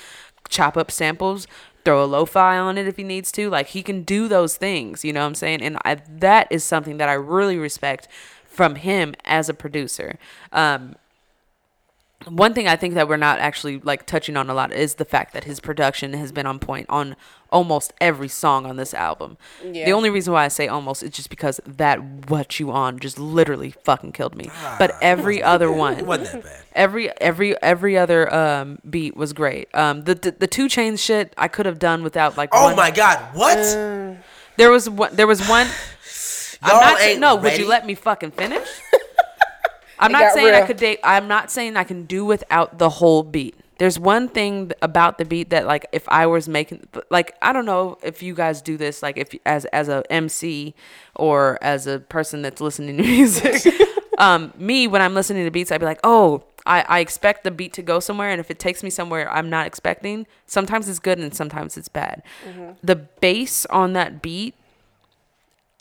chop 0.50 0.76
up 0.76 0.90
samples, 0.90 1.48
throw 1.84 2.04
a 2.04 2.06
lo-fi 2.06 2.58
on 2.58 2.78
it 2.78 2.88
if 2.88 2.98
he 2.98 3.04
needs 3.04 3.32
to. 3.34 3.50
Like 3.50 3.68
he 3.68 3.84
can 3.84 4.04
do 4.04 4.28
those 4.28 4.58
things, 4.58 5.04
you 5.04 5.14
know 5.14 5.22
what 5.22 5.28
I'm 5.28 5.36
saying? 5.36 5.62
And 5.62 5.78
I, 5.84 5.96
that 5.96 6.48
is 6.50 6.64
something 6.64 6.98
that 6.98 7.10
I 7.10 7.14
really 7.14 7.58
respect 7.58 8.08
from 8.46 8.76
him 8.76 9.16
as 9.26 9.50
a 9.50 9.54
producer. 9.54 10.18
Um, 10.52 10.96
one 12.30 12.54
thing 12.54 12.68
I 12.68 12.76
think 12.76 12.94
that 12.96 13.08
we're 13.08 13.18
not 13.18 13.40
actually 13.40 13.80
like 13.80 14.06
touching 14.06 14.36
on 14.38 14.50
a 14.50 14.54
lot 14.54 14.72
is 14.72 14.96
the 14.96 15.06
fact 15.06 15.34
that 15.34 15.44
his 15.44 15.60
production 15.60 16.14
has 16.14 16.32
been 16.32 16.46
on 16.46 16.60
point 16.60 16.88
on 16.90 17.16
almost 17.52 17.94
every 18.02 18.28
song 18.28 18.66
on 18.66 18.78
this 18.78 18.94
album. 18.94 19.38
Yeah. 19.64 19.86
The 19.86 19.92
only 19.94 20.10
reason 20.10 20.34
why 20.34 20.46
I 20.46 20.48
say 20.48 20.68
almost 20.68 21.04
is 21.04 21.12
just 21.12 21.30
because 21.30 21.60
that 21.68 22.30
"What 22.30 22.60
You 22.60 22.72
On" 22.72 23.00
just 23.00 23.20
literally 23.20 23.72
fucking 23.84 24.12
killed 24.14 24.36
me. 24.36 24.50
but 24.80 24.96
every 25.02 25.42
other 25.44 25.68
It 25.68 25.76
one, 25.76 26.06
wasn't 26.06 26.44
that 26.44 26.44
bad. 26.44 26.64
every 26.74 27.10
every 27.22 27.62
every 27.62 27.98
other 27.98 28.34
um 28.34 28.80
beat 28.90 29.16
was 29.16 29.34
great. 29.34 29.68
Um, 29.76 30.04
the 30.04 30.16
the, 30.16 30.32
the 30.32 30.48
2 30.48 30.66
Chainz 30.68 31.00
shit 31.00 31.34
I 31.38 31.48
could 31.48 31.66
have 31.66 31.80
done 31.80 32.04
without 32.04 32.38
like. 32.38 32.50
Oh 32.54 32.66
one- 32.66 32.76
my 32.76 32.92
God! 32.92 33.20
What? 33.34 33.58
There 34.58 34.72
was 34.72 34.90
one. 34.90 35.16
There 35.16 35.28
was 35.28 35.48
one. 35.48 35.68
I'm 36.66 36.80
not 36.80 36.98
saying 37.00 37.12
ain't 37.14 37.20
no. 37.20 37.36
Would 37.36 37.58
you 37.58 37.68
let 37.68 37.86
me 37.86 37.94
fucking 37.96 38.32
finish? 38.32 38.68
I'm 40.04 40.12
It 40.12 40.14
not 40.14 40.34
saying 40.34 40.54
I 40.54 40.62
could 40.68 40.78
date. 40.78 41.00
I'm 41.04 41.28
not 41.28 41.52
saying 41.52 41.78
I 41.78 41.84
can 41.84 42.06
do 42.06 42.26
without 42.26 42.78
the 42.78 42.90
whole 42.90 43.24
beat. 43.24 43.56
There's 43.80 44.00
one 44.00 44.30
thing 44.30 44.72
about 44.82 45.18
the 45.18 45.26
beat 45.26 45.50
that 45.50 45.66
like 45.66 45.88
if 45.92 46.08
I 46.08 46.28
was 46.28 46.48
making 46.48 46.88
like 47.10 47.36
I 47.42 47.52
don't 47.54 47.66
know 47.66 47.98
if 48.04 48.22
you 48.22 48.34
guys 48.36 48.62
do 48.62 48.78
this 48.78 49.02
like 49.02 49.18
if 49.18 49.34
as 49.46 49.66
as 49.66 49.90
a 49.90 50.04
MC 50.12 50.76
or 51.16 51.58
as 51.62 51.88
a 51.88 52.00
person 52.00 52.42
that's 52.44 52.62
listening 52.62 52.98
to 52.98 53.04
music. 53.18 53.66
um, 54.20 54.54
me 54.58 54.88
when 54.88 55.02
I'm 55.02 55.16
listening 55.16 55.44
to 55.46 55.52
beats, 55.52 55.72
I'd 55.72 55.80
be 55.80 55.86
like, 55.86 56.00
oh, 56.04 56.44
I, 56.66 56.86
I 56.88 57.00
expect 57.00 57.44
the 57.44 57.52
beat 57.52 57.74
to 57.74 57.82
go 57.82 58.00
somewhere, 58.00 58.30
and 58.30 58.40
if 58.40 58.50
it 58.52 58.58
takes 58.60 58.84
me 58.84 58.90
somewhere 58.90 59.30
I'm 59.32 59.50
not 59.50 59.68
expecting, 59.68 60.28
sometimes 60.46 60.88
it's 60.88 61.00
good 61.00 61.20
and 61.20 61.34
sometimes 61.34 61.76
it's 61.76 61.90
bad. 61.90 62.22
The 62.84 62.96
bass 62.96 63.66
on 63.68 63.94
that 63.94 64.22
beat 64.22 64.56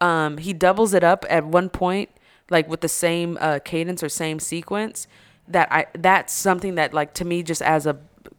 um 0.00 0.38
he 0.38 0.52
doubles 0.52 0.94
it 0.94 1.04
up 1.04 1.24
at 1.30 1.44
one 1.46 1.68
point 1.68 2.08
like 2.52 2.68
with 2.68 2.80
the 2.80 2.88
same 2.88 3.36
uh 3.40 3.58
cadence 3.64 4.02
or 4.02 4.08
same 4.08 4.38
sequence 4.38 5.08
that 5.48 5.66
i 5.72 5.86
that's 5.98 6.32
something 6.32 6.76
that 6.76 6.94
like 6.94 7.12
to 7.14 7.24
me 7.24 7.42
just 7.42 7.62
as 7.62 7.86
a 7.86 7.96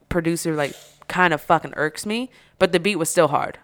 producer 0.07 0.55
like 0.55 0.73
kind 1.09 1.33
of 1.33 1.41
fucking 1.41 1.73
irks 1.75 2.05
me 2.05 2.29
but 2.59 2.71
the 2.71 2.79
beat 2.79 2.95
was 2.95 3.09
still 3.09 3.27
hard 3.27 3.57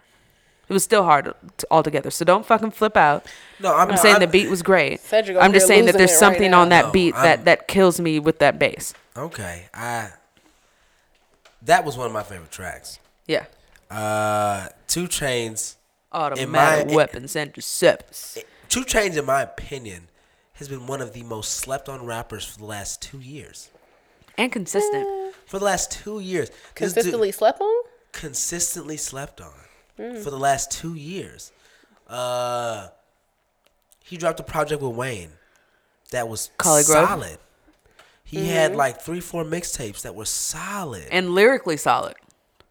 it 0.67 0.73
was 0.73 0.83
still 0.83 1.03
hard 1.03 1.33
t- 1.57 1.65
altogether 1.71 2.11
so 2.11 2.25
don't 2.25 2.45
fucking 2.45 2.71
flip 2.71 2.97
out 2.97 3.25
No, 3.59 3.73
I'm, 3.73 3.89
i'm 3.91 3.97
saying 3.97 4.15
I'm- 4.15 4.21
the 4.21 4.27
beat 4.27 4.49
was 4.49 4.61
great 4.61 4.99
Cedric 4.99 5.37
i'm 5.39 5.53
just 5.53 5.67
saying 5.67 5.85
that 5.85 5.95
there's 5.95 6.11
it 6.11 6.13
right 6.15 6.19
something 6.19 6.53
on 6.53 6.69
that 6.69 6.85
No, 6.87 6.91
beat 6.91 7.15
I'm- 7.15 7.23
that 7.23 7.45
that 7.45 7.67
kills 7.67 7.99
me 7.99 8.19
with 8.19 8.39
that 8.39 8.59
bass 8.59 8.93
Okay, 9.17 9.67
I. 9.73 10.11
That 11.63 11.83
was 11.83 11.97
one 11.97 12.07
of 12.07 12.13
my 12.13 12.23
favorite 12.23 12.51
tracks. 12.51 12.99
yeah 13.27 13.45
Uh, 13.91 14.69
2 14.87 15.07
Chainz. 15.07 15.75
automatic 16.11 16.87
my- 16.89 16.95
weapons 16.95 17.35
and 17.35 17.53
2 17.53 17.61
Chainz, 18.85 19.17
in 19.17 19.25
my 19.25 19.41
opinion, 19.41 20.07
has 20.59 20.67
been 20.69 20.85
one 20.87 21.01
of 21.01 21.13
the 21.13 21.23
most 21.23 21.55
slept-on 21.55 22.05
rappers 22.05 22.45
for 22.45 22.59
the 22.59 22.65
last 22.65 23.01
two 23.01 23.19
years. 23.19 23.69
and 24.37 24.51
consistent 24.51 25.35
For 25.45 25.59
the 25.59 25.65
last 25.65 25.91
two 25.91 26.19
years, 26.19 26.49
This 26.49 26.57
dude- 26.57 26.75
Consistently 26.75 27.31
slept 27.31 27.59
on. 27.61 27.83
consistently 28.11 28.97
slept 28.97 29.41
on 29.41 29.53
for 30.23 30.29
the 30.29 30.37
last 30.37 30.71
two 30.71 30.93
years. 30.95 31.51
Uh, 32.07 32.87
he 34.03 34.15
dropped 34.17 34.39
a 34.39 34.43
project 34.43 34.81
with 34.81 34.95
Wayne 34.95 35.31
that 36.11 36.27
was 36.29 36.51
ColleGrove? 36.57 36.83
solid. 37.07 37.37
He 38.23 38.47
had 38.47 38.75
like 38.75 39.01
three, 39.01 39.19
four 39.19 39.43
mixtapes 39.43 40.01
that 40.03 40.13
were 40.15 40.25
solid. 40.25 41.07
and 41.11 41.33
lyrically 41.35 41.77
solid 41.77 42.15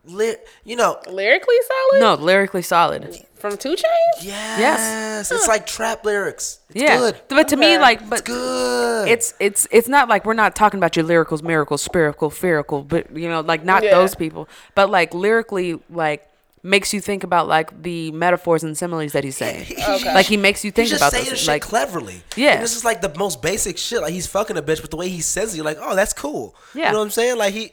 Li- 0.04 0.36
you 0.64 0.76
know, 0.76 0.98
Lyrically 1.10 1.56
solid. 1.68 2.00
no 2.00 2.14
lyrically 2.24 2.62
solid 2.62 3.14
From 3.34 3.56
2 3.58 3.70
Chainz. 3.70 3.82
yes, 4.22 4.58
Yes. 4.58 5.30
it's 5.30 5.46
like 5.48 5.66
trap 5.66 6.04
lyrics. 6.04 6.60
It's 6.70 6.82
yeah 6.82 6.96
good. 6.98 7.20
but 7.28 7.48
to 7.48 7.56
me 7.56 7.74
Okay. 7.74 7.78
like 7.78 8.00
It's 8.00 8.10
but 8.10 8.24
good. 8.24 9.08
it's 9.08 9.34
it's 9.38 9.68
it's 9.70 9.88
not 9.88 10.08
like 10.08 10.24
we're 10.24 10.32
not 10.34 10.56
talking 10.56 10.78
about 10.78 10.96
your 10.96 11.04
lyricals, 11.04 11.42
miracles, 11.42 11.82
spiritual, 11.82 12.30
spherical, 12.30 12.82
but 12.82 13.14
you 13.16 13.28
know, 13.28 13.40
like 13.40 13.64
not 13.64 13.82
Yeah. 13.82 13.90
those 13.96 14.14
people, 14.14 14.48
but 14.74 14.88
like 14.88 15.12
lyrically, 15.12 15.78
like 15.90 16.24
makes 16.62 16.92
you 16.94 17.00
think 17.00 17.22
about 17.22 17.46
like 17.46 17.82
the 17.82 18.10
metaphors 18.12 18.64
and 18.64 18.76
similes 18.78 19.12
that 19.12 19.24
he's 19.24 19.36
saying. 19.36 19.66
Okay. 19.78 20.14
Like 20.14 20.26
he 20.26 20.36
makes 20.36 20.64
you 20.64 20.70
think 20.70 20.88
he's 20.88 20.98
just 20.98 21.02
about 21.02 21.12
saying 21.12 21.26
those. 21.30 21.38
shit 21.40 21.48
Like 21.48 21.62
cleverly. 21.62 22.22
Yeah. 22.34 22.54
And 22.54 22.62
this 22.62 22.74
is 22.76 22.84
like 22.84 23.00
the 23.02 23.12
most 23.16 23.42
basic 23.42 23.76
shit. 23.78 24.00
Like 24.00 24.12
he's 24.12 24.26
fucking 24.26 24.56
a 24.56 24.62
bitch, 24.62 24.80
but 24.80 24.90
the 24.90 24.96
way 24.96 25.08
he 25.08 25.20
says 25.20 25.52
it, 25.52 25.56
you're 25.58 25.64
like, 25.66 25.78
oh, 25.80 25.94
that's 25.94 26.12
cool. 26.12 26.54
Yeah. 26.74 26.86
You 26.86 26.92
know 26.92 26.98
what 26.98 27.04
I'm 27.04 27.10
saying? 27.10 27.36
Like 27.38 27.52
he, 27.54 27.72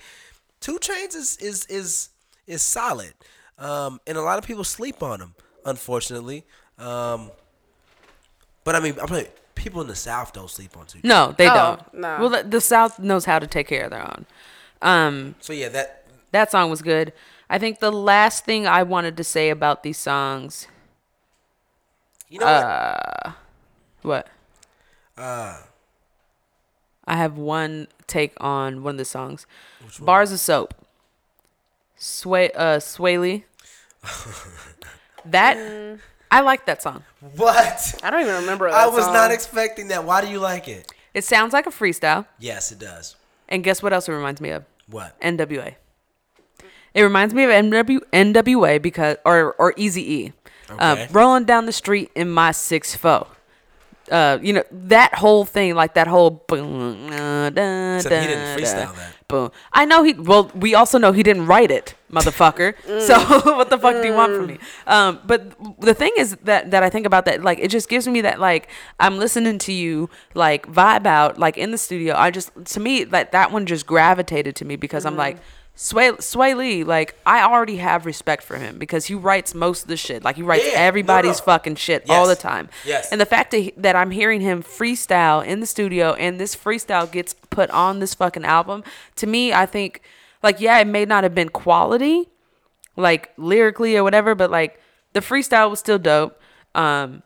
2 0.61 0.78
Chainz 0.80 1.15
is 1.15 1.38
is 1.38 1.65
is 1.67 2.09
is 2.48 2.62
solid, 2.62 3.14
um, 3.58 4.00
and 4.08 4.18
a 4.18 4.22
lot 4.22 4.38
of 4.38 4.46
people 4.46 4.64
sleep 4.64 5.02
on 5.04 5.22
him, 5.22 5.34
unfortunately. 5.66 6.43
Um, 6.78 7.32
but 8.64 8.76
I 8.76 8.80
mean, 8.80 8.96
I'm 9.00 9.08
like, 9.08 9.36
people 9.56 9.82
in 9.82 9.88
the 9.88 9.96
South 9.96 10.34
don't 10.34 10.50
sleep 10.50 10.76
on 10.78 10.86
Two. 10.86 11.00
No, 11.04 11.34
they 11.38 11.48
Oh, 11.48 11.54
don't. 11.54 11.93
no. 11.93 12.18
Well, 12.20 12.30
the, 12.30 12.43
the 12.43 12.62
South 12.62 13.00
knows 13.00 13.26
how 13.26 13.39
to 13.39 13.48
take 13.48 13.68
care 13.68 13.86
of 13.86 13.91
their 13.91 14.04
own. 14.04 14.26
Um, 14.82 15.36
So 15.39 15.54
yeah, 15.54 15.70
that 15.70 16.06
that 16.32 16.52
song 16.52 16.70
was 16.70 16.82
good. 16.82 17.14
I 17.50 17.60
think 17.60 17.80
the 17.80 17.91
last 17.91 18.43
thing 18.46 18.68
I 18.68 18.84
wanted 18.84 19.16
to 19.18 19.24
say 19.24 19.50
about 19.50 19.84
these 19.84 19.98
songs, 19.98 20.68
you 22.30 22.39
know 22.39 22.46
Uh, 22.46 23.32
what? 24.02 24.28
what? 25.18 25.24
Uh, 25.24 25.58
I 27.08 27.16
have 27.18 27.38
one 27.38 27.88
take 28.08 28.34
on 28.41 28.84
one 28.84 28.96
of 28.96 28.98
the 28.98 29.06
songs. 29.06 29.46
Bars 30.00 30.32
of 30.32 30.39
Soap. 30.39 30.74
Swae 32.00 32.52
uh 32.56 32.78
Swae 32.78 33.20
Lee. 33.20 33.46
that 35.26 35.58
I 36.32 36.41
like 36.41 36.66
that 36.66 36.82
song. 36.82 37.04
what? 37.36 38.00
I 38.04 38.10
don't 38.10 38.22
even 38.22 38.36
remember. 38.36 38.70
That 38.70 38.76
I 38.76 38.88
was 38.88 39.06
song. 39.06 39.14
not 39.14 39.32
expecting 39.32 39.88
that. 39.89 40.04
Why 40.04 40.22
do 40.22 40.28
you 40.28 40.39
like 40.39 40.68
it? 40.68 40.91
It 41.14 41.24
sounds 41.24 41.54
like 41.54 41.66
a 41.66 41.72
freestyle. 41.72 42.26
Yes, 42.39 42.72
it 42.72 42.80
does. 42.80 43.16
And 43.48 43.64
guess 43.64 43.82
what 43.82 43.93
else 43.93 44.10
it 44.10 44.14
reminds 44.14 44.41
me 44.41 44.50
of? 44.50 44.66
What? 44.89 45.20
NWA. 45.22 45.76
It 46.93 47.02
reminds 47.02 47.34
me 47.34 47.43
of 47.43 47.50
NW, 47.50 48.00
NWA 48.12 48.82
because 48.82 49.18
or 49.26 49.54
or 49.54 49.74
Easy 49.78 50.14
E. 50.14 50.34
Uh, 50.80 51.06
rolling 51.12 51.46
down 51.46 51.68
the 51.68 51.72
street 51.72 52.10
in 52.16 52.30
my 52.30 52.52
six 52.52 52.96
foe. 52.96 53.28
Uh, 54.12 54.38
you 54.41 54.53
know 54.53 54.64
that 54.72 55.16
whole 55.16 55.45
thing, 55.45 55.74
like 55.76 55.95
that 55.95 56.08
whole. 56.08 56.30
Boom, 56.47 57.10
uh, 57.12 57.49
da, 57.49 57.95
Except 57.95 58.22
he 58.22 58.28
didn't 58.28 58.58
freestyle 58.58 58.86
da, 58.86 58.91
that. 58.93 59.28
Boom. 59.28 59.51
I 59.74 59.86
know 59.86 60.03
he. 60.03 60.14
Well, 60.14 60.51
we 60.53 60.76
also 60.76 60.99
know 60.99 61.12
he 61.12 61.24
didn't 61.24 61.47
write 61.47 61.72
it, 61.72 61.95
motherfucker. 62.12 62.76
So 63.01 63.20
what 63.58 63.70
the 63.70 63.78
fuck 63.80 64.01
do 64.01 64.08
you 64.08 64.14
want 64.14 64.36
from 64.36 64.47
me? 64.47 64.60
Um, 64.86 65.20
but 65.26 65.53
the 65.82 65.93
thing 65.93 66.12
is 66.18 66.38
that 66.43 66.72
that 66.72 66.84
I 66.84 66.89
think 66.89 67.06
about 67.08 67.26
that, 67.26 67.41
like, 67.43 67.60
it 67.60 67.70
just 67.70 67.89
gives 67.89 68.08
me 68.08 68.22
that 68.22 68.39
like 68.39 68.70
I'm 68.99 69.18
listening 69.18 69.58
to 69.60 69.74
you 69.74 70.10
like 70.36 70.68
vibe 70.68 71.08
out 71.08 71.39
like 71.39 71.58
in 71.58 71.72
the 71.72 71.78
studio. 71.78 72.16
I 72.16 72.30
just 72.30 72.51
to 72.66 72.80
me 72.80 73.06
like 73.06 73.32
that 73.32 73.51
one 73.51 73.66
just 73.66 73.88
gravitated 73.88 74.56
to 74.58 74.66
me 74.66 74.76
because 74.76 75.06
I'm 75.06 75.18
like. 75.18 75.38
Swae, 75.78 76.17
Swae 76.19 76.55
Lee, 76.55 76.84
like 76.86 77.19
I 77.26 77.43
already 77.43 77.78
have 77.78 78.05
respect 78.05 78.43
for 78.43 78.57
him 78.57 78.78
because 78.78 79.07
he 79.07 79.13
writes 79.13 79.53
most 79.53 79.84
of 79.84 79.88
the 79.89 79.97
shit. 79.97 80.23
Like 80.23 80.38
he 80.38 80.41
writes 80.41 80.65
Yeah, 80.65 80.80
everybody's 80.80 81.39
no. 81.39 81.45
fucking 81.45 81.76
shit 81.76 82.09
all 82.09 82.28
the 82.28 82.36
time. 82.36 82.69
Yes. 82.86 83.11
And 83.11 83.19
the 83.19 83.26
fact 83.26 83.51
that, 83.51 83.73
that 83.76 83.95
I'm 83.95 84.11
hearing 84.11 84.39
him 84.39 84.63
freestyle 84.63 85.45
in 85.45 85.59
the 85.59 85.65
studio 85.65 86.13
and 86.13 86.39
this 86.39 86.55
freestyle 86.55 87.11
gets 87.11 87.34
put 87.34 87.69
on 87.71 87.99
this 87.99 88.13
fucking 88.13 88.45
album, 88.45 88.84
to 89.17 89.28
me, 89.28 89.51
I 89.51 89.65
think, 89.65 90.01
like, 90.41 90.61
yeah, 90.61 90.80
it 90.80 90.88
may 90.88 91.03
not 91.03 91.23
have 91.23 91.36
been 91.36 91.49
quality, 91.49 92.30
like 92.95 93.34
lyrically 93.36 93.97
or 93.97 94.03
whatever, 94.03 94.34
but 94.34 94.49
like 94.49 94.80
the 95.11 95.19
freestyle 95.19 95.69
was 95.69 95.80
still 95.80 95.99
dope. 95.99 96.39
Um, 96.73 97.21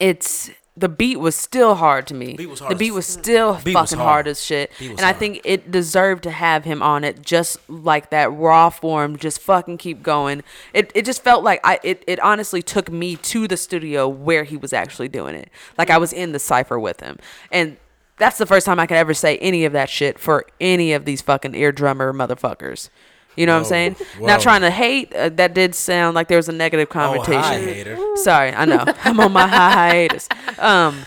it's 0.00 0.50
the 0.76 0.88
beat 0.88 1.18
was 1.18 1.34
still 1.34 1.76
hard 1.76 2.06
to 2.08 2.14
me. 2.14 2.34
Beat 2.36 2.46
was 2.46 2.60
hard 2.60 2.72
the 2.72 2.76
beat 2.76 2.90
was 2.90 3.06
still 3.06 3.54
Beat 3.54 3.74
was 3.74 3.90
fucking 3.90 3.98
hard. 3.98 4.08
hard. 4.08 4.28
as 4.28 4.42
shit, 4.42 4.70
was 4.78 4.90
and 4.90 5.00
I 5.00 5.12
think 5.12 5.40
it 5.44 5.70
deserved 5.70 6.22
to 6.24 6.30
have 6.30 6.64
him 6.64 6.82
on 6.82 7.02
it, 7.02 7.22
just 7.22 7.58
like 7.68 8.10
that 8.10 8.32
raw 8.32 8.68
form. 8.68 9.16
Just 9.16 9.40
fucking 9.40 9.78
keep 9.78 10.02
going. 10.02 10.42
It 10.74 10.92
it 10.94 11.04
just 11.04 11.24
felt 11.24 11.42
like 11.42 11.60
I 11.64 11.80
it 11.82 12.04
it 12.06 12.20
honestly 12.20 12.62
took 12.62 12.90
me 12.90 13.16
to 13.16 13.48
the 13.48 13.56
studio 13.56 14.06
where 14.06 14.44
he 14.44 14.56
was 14.56 14.72
actually 14.72 15.08
doing 15.08 15.34
it. 15.34 15.50
Like 15.78 15.88
I 15.88 15.98
was 15.98 16.12
in 16.12 16.32
the 16.32 16.38
cipher 16.38 16.78
with 16.78 17.00
him, 17.00 17.18
and 17.50 17.78
that's 18.18 18.38
the 18.38 18.46
first 18.46 18.66
time 18.66 18.78
I 18.78 18.86
could 18.86 18.96
ever 18.96 19.14
say 19.14 19.38
any 19.38 19.64
of 19.64 19.72
that 19.72 19.88
shit 19.88 20.18
for 20.18 20.46
any 20.60 20.92
of 20.92 21.04
these 21.04 21.22
fucking 21.22 21.52
eardrummer 21.52 22.14
motherfuckers. 22.14 22.90
You 23.36 23.46
know 23.46 23.52
what 23.54 23.58
I'm 23.60 23.64
saying? 23.66 23.94
whoa. 24.18 24.26
Not 24.26 24.40
trying 24.40 24.62
to 24.62 24.70
hate. 24.70 25.14
Uh, 25.14 25.28
that 25.30 25.54
did 25.54 25.74
sound 25.74 26.14
like 26.14 26.28
there 26.28 26.38
was 26.38 26.48
a 26.48 26.52
negative 26.52 26.88
Oh, 26.90 26.92
connotation. 26.92 27.40
hi, 27.42 27.58
hater. 27.60 27.98
Sorry, 28.16 28.52
I 28.52 28.64
know. 28.64 28.84
I'm 29.04 29.20
on 29.20 29.32
my 29.32 29.46
high 29.46 29.70
hiatus. 29.72 30.28
Um, 30.58 31.04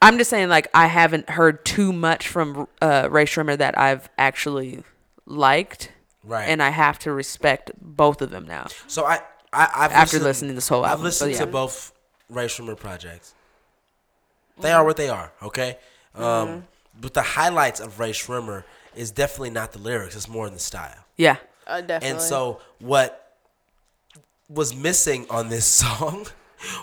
I'm 0.00 0.18
just 0.18 0.30
saying, 0.30 0.48
like, 0.48 0.68
I 0.74 0.86
haven't 0.86 1.30
heard 1.30 1.64
too 1.64 1.92
much 1.92 2.26
from 2.28 2.66
uh, 2.80 3.08
Rae 3.10 3.24
Sremmurd 3.24 3.58
that 3.58 3.78
I've 3.78 4.08
actually 4.18 4.82
liked. 5.26 5.92
Right. 6.24 6.44
And 6.44 6.62
I 6.62 6.70
have 6.70 6.98
to 7.00 7.12
respect 7.12 7.72
both 7.80 8.22
of 8.22 8.30
them 8.30 8.46
now. 8.46 8.66
So 8.86 9.04
I, 9.04 9.20
I 9.52 9.68
I've 9.74 9.92
After 9.92 10.18
listened, 10.18 10.24
listening 10.24 10.48
to 10.50 10.54
this 10.54 10.68
whole 10.68 10.84
I've 10.84 11.00
listened 11.00 11.32
but 11.32 11.38
to 11.38 11.46
both 11.46 11.92
Rae 12.30 12.46
Sremmurd 12.46 12.78
projects. 12.78 13.34
They 14.60 14.70
are 14.70 14.84
what 14.84 14.96
they 14.96 15.08
are. 15.08 15.32
Okay. 15.42 15.78
Um, 16.14 16.22
Mm-hmm. 16.22 16.60
but 17.00 17.14
the 17.14 17.22
highlights 17.22 17.80
of 17.80 17.98
Rae 17.98 18.12
Sremmurd 18.12 18.64
is 18.96 19.10
definitely 19.10 19.50
not 19.50 19.72
the 19.72 19.78
lyrics. 19.78 20.16
It's 20.16 20.28
more 20.28 20.46
in 20.46 20.52
the 20.54 20.58
style. 20.60 21.04
Yeah. 21.16 21.36
Uh, 21.66 21.80
definitely. 21.80 22.08
And 22.10 22.20
so 22.20 22.60
what 22.80 23.34
was 24.48 24.74
missing 24.74 25.26
on 25.30 25.48
this 25.48 25.64
song 25.82 26.26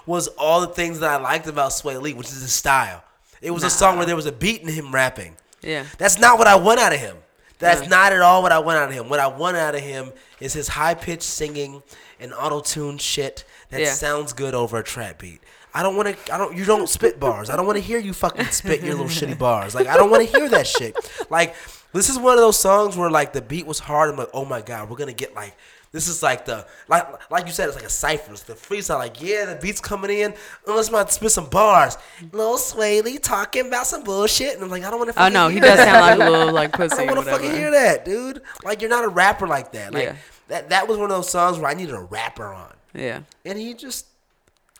was 0.05 0.27
all 0.37 0.61
the 0.61 0.67
things 0.67 0.99
that 0.99 1.09
I 1.09 1.17
liked 1.21 1.47
about 1.47 1.71
Swae 1.71 2.01
Lee, 2.01 2.13
which 2.13 2.27
is 2.27 2.41
the 2.41 2.47
style. 2.47 3.03
It 3.41 3.51
was 3.51 3.63
a 3.63 3.69
song 3.69 3.97
where 3.97 4.05
there 4.05 4.15
was 4.17 4.25
a 4.25 4.31
beat 4.33 4.61
in 4.61 4.67
him 4.67 4.93
rapping. 4.93 5.35
Yeah. 5.61 5.85
That's 5.97 6.19
not 6.19 6.37
what 6.37 6.47
I 6.47 6.55
want 6.55 6.79
out 6.79 6.93
of 6.93 6.99
him. 6.99 7.15
That's 7.57 7.89
not 7.89 8.13
at 8.13 8.21
all 8.21 8.41
what 8.41 8.51
I 8.53 8.59
want 8.59 8.77
out 8.77 8.89
of 8.89 8.95
him. 8.95 9.09
What 9.09 9.19
I 9.19 9.27
want 9.27 9.57
out 9.57 9.75
of 9.75 9.81
him 9.81 10.11
is 10.39 10.53
his 10.53 10.69
high 10.69 10.93
pitched 10.93 11.23
singing 11.23 11.83
and 12.19 12.33
auto 12.33 12.61
tune 12.61 12.97
shit 12.97 13.43
that 13.69 13.81
Yeah. 13.81 13.91
sounds 13.93 14.31
good 14.33 14.53
over 14.55 14.77
a 14.77 14.83
trap 14.83 15.19
beat. 15.19 15.41
I 15.73 15.83
don't 15.83 15.95
want 15.95 16.07
to. 16.25 16.33
I 16.33 16.37
don't. 16.37 16.57
You 16.57 16.65
don't 16.65 16.89
spit 16.89 17.19
bars. 17.19 17.49
I 17.49 17.55
don't 17.55 17.65
want 17.67 17.77
to 17.77 17.83
hear 17.83 17.99
you 17.99 18.11
fucking 18.13 18.45
spit 18.47 18.81
your 18.81 18.95
little 18.95 19.05
shitty 19.07 19.37
bars. 19.37 19.75
Like 19.75 19.87
I 19.87 19.97
don't 19.97 20.09
want 20.09 20.27
to 20.27 20.37
hear 20.37 20.49
that 20.49 20.65
shit. 20.67 20.95
Like 21.29 21.53
this 21.93 22.09
is 22.09 22.17
one 22.17 22.33
of 22.33 22.39
those 22.39 22.57
songs 22.59 22.95
where 22.97 23.09
like 23.09 23.33
the 23.33 23.41
beat 23.41 23.65
was 23.65 23.79
hard. 23.79 24.09
I'm 24.09 24.17
like, 24.17 24.29
oh 24.33 24.45
my 24.45 24.61
god, 24.61 24.89
we're 24.89 24.97
gonna 24.97 25.13
get 25.13 25.33
like. 25.35 25.55
This 25.91 26.07
is 26.07 26.21
like 26.21 26.45
the 26.45 26.67
like 26.87 27.31
like 27.31 27.47
you 27.47 27.51
said, 27.51 27.65
it's 27.67 27.75
like 27.75 27.83
a 27.85 27.89
cipher. 27.89 28.31
It's 28.31 28.43
the 28.43 28.53
freestyle. 28.53 28.99
Like 28.99 29.19
yeah, 29.23 29.45
the 29.45 29.55
beat's 29.59 29.81
coming 29.81 30.11
in. 30.11 30.35
Oh, 30.67 30.75
let's 30.75 30.87
about 30.87 31.07
to 31.07 31.13
spit 31.13 31.31
some 31.31 31.49
bars. 31.49 31.97
Lil 32.31 32.59
Swaley 32.59 33.19
talking 33.19 33.67
about 33.69 33.87
some 33.87 34.03
bullshit, 34.03 34.53
and 34.53 34.63
I'm 34.63 34.69
like, 34.69 34.83
I 34.83 34.91
don't 34.91 34.99
want 34.99 35.15
to. 35.15 35.23
Oh, 35.23 35.29
no. 35.29 35.47
He 35.47 35.59
does 35.59 35.79
sound 35.79 36.19
like 36.19 36.27
a 36.27 36.31
little, 36.31 36.53
like, 36.53 36.73
pussy. 36.73 36.93
I 36.95 37.05
don't 37.07 37.15
want 37.15 37.25
to 37.27 37.31
fucking 37.33 37.49
hear 37.55 37.71
that, 37.71 38.05
dude. 38.05 38.43
Like 38.63 38.81
you're 38.81 38.89
not 38.91 39.03
a 39.03 39.07
rapper 39.07 39.47
like 39.47 39.71
that. 39.71 39.91
Like 39.95 40.03
Yeah. 40.03 40.15
that 40.49 40.69
that 40.69 40.87
was 40.87 40.99
one 40.99 41.09
of 41.09 41.17
those 41.17 41.27
songs 41.31 41.57
where 41.57 41.71
I 41.71 41.73
needed 41.73 41.95
a 41.95 41.99
rapper 42.01 42.45
on, 42.53 42.71
Yeah. 42.93 43.21
and 43.43 43.57
he 43.57 43.73
just. 43.73 44.05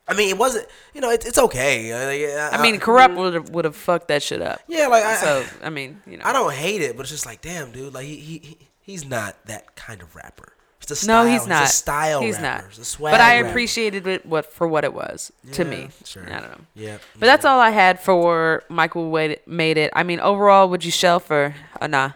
I 0.10 0.16
mean, 0.16 0.30
it 0.30 0.38
wasn't. 0.38 0.68
You 0.94 1.02
know, 1.02 1.12
it, 1.12 1.26
it's 1.26 1.38
okay. 1.38 1.92
Uh, 1.92 2.50
I 2.52 2.62
mean, 2.62 2.80
Corrupt 2.80 3.16
would 3.16 3.34
have 3.36 3.50
would 3.52 3.66
have 3.66 3.76
fucked 3.76 4.08
that 4.10 4.24
shit 4.24 4.42
up. 4.42 4.60
yeah, 4.68 4.88
like 4.88 5.04
I, 5.04 5.16
So, 5.16 5.46
I 5.64 5.70
mean, 5.70 6.02
you 6.08 6.18
know. 6.18 6.24
I 6.26 6.34
don't 6.34 6.52
hate 6.54 6.82
it, 6.82 6.96
but 6.98 7.02
it's 7.04 7.12
just 7.12 7.26
like, 7.26 7.42
damn, 7.42 7.72
dude. 7.72 7.94
Like 7.94 8.06
he, 8.06 8.16
he, 8.18 8.38
he 8.40 8.58
he's 8.82 9.06
not 9.06 9.36
that 9.46 9.76
kind 9.76 10.02
of 10.02 10.16
rapper. 10.16 10.54
It's 10.82 11.04
a 11.04 11.08
No, 11.08 11.26
he's 11.26 11.46
not. 11.46 11.66
a 11.66 11.68
style 11.68 12.22
He's 12.22 12.40
rapper. 12.42 12.64
not. 12.64 12.70
He's 12.72 12.80
a 12.80 12.86
swag 12.86 13.12
but 13.14 13.22
I 13.22 13.36
rapper. 13.38 13.50
appreciated 13.50 14.08
it 14.08 14.26
what 14.26 14.52
for 14.52 14.68
what 14.68 14.84
it 14.84 14.92
was 14.94 15.32
to 15.52 15.64
me. 15.64 15.90
sure. 16.04 16.24
I 16.26 16.40
don't 16.40 16.50
know. 16.50 16.62
Yeah. 16.74 16.98
But 17.20 17.28
that's 17.28 17.46
all 17.46 17.60
I 17.60 17.70
had 17.70 18.00
for 18.00 18.64
Mike 18.70 18.96
Will 18.96 19.36
Made-It. 19.46 19.92
I 19.96 20.02
mean, 20.02 20.20
overall, 20.20 20.68
would 20.70 20.84
you 20.84 20.90
shelf 20.90 21.30
or 21.30 21.54
uh, 21.80 21.86
nah? 21.86 22.14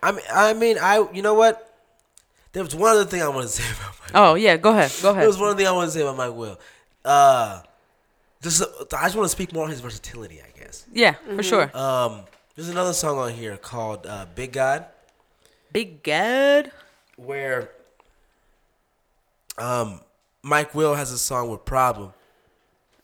I 0.00 0.12
mean, 0.12 0.24
I 0.32 0.52
mean, 0.54 0.78
I. 0.80 1.04
You 1.12 1.22
know 1.22 1.34
what? 1.34 1.68
There 2.52 2.62
was 2.62 2.74
one 2.76 2.90
other 2.92 3.06
thing 3.06 3.22
I 3.22 3.28
want 3.28 3.46
to 3.46 3.52
say 3.52 3.64
about 3.72 3.94
Mike. 4.00 4.10
Oh 4.14 4.34
yeah, 4.34 4.56
go 4.56 4.70
ahead, 4.70 4.92
go 5.02 5.10
ahead. 5.10 5.22
There 5.22 5.28
was 5.28 5.38
one 5.38 5.48
other 5.50 5.56
thing 5.58 5.66
I 5.66 5.72
want 5.72 5.88
to 5.90 5.92
say 5.98 6.02
about 6.02 6.16
Mike 6.18 6.34
Will. 6.34 6.60
Uh, 7.04 7.62
this 8.40 8.60
is, 8.60 8.66
I 8.96 9.04
just 9.04 9.16
want 9.16 9.24
to 9.26 9.28
speak 9.28 9.52
more 9.52 9.64
on 9.64 9.70
his 9.70 9.80
versatility, 9.80 10.40
I 10.40 10.58
guess. 10.58 10.84
Yeah, 10.92 11.14
for 11.34 11.42
sure. 11.42 11.76
Um, 11.76 12.22
there's 12.56 12.68
another 12.68 12.92
song 12.92 13.18
on 13.18 13.32
here 13.32 13.56
called 13.56 14.06
uh, 14.06 14.26
"Big 14.34 14.52
God," 14.52 14.86
Big 15.72 16.02
God. 16.02 16.70
where 17.16 17.70
um, 19.58 20.00
Mike 20.42 20.74
Will 20.74 20.94
has 20.94 21.10
a 21.12 21.18
song 21.18 21.50
with 21.50 21.64
"Problem" 21.64 22.12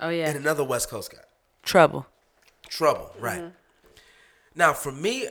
Oh 0.00 0.08
yeah, 0.10 0.28
and 0.28 0.36
another 0.38 0.64
West 0.64 0.88
Coast 0.90 1.12
guy. 1.12 1.18
trouble. 1.62 2.06
Trouble, 2.68 3.10
right? 3.18 3.44
Now, 4.54 4.72
for 4.74 4.92
me, 4.92 5.26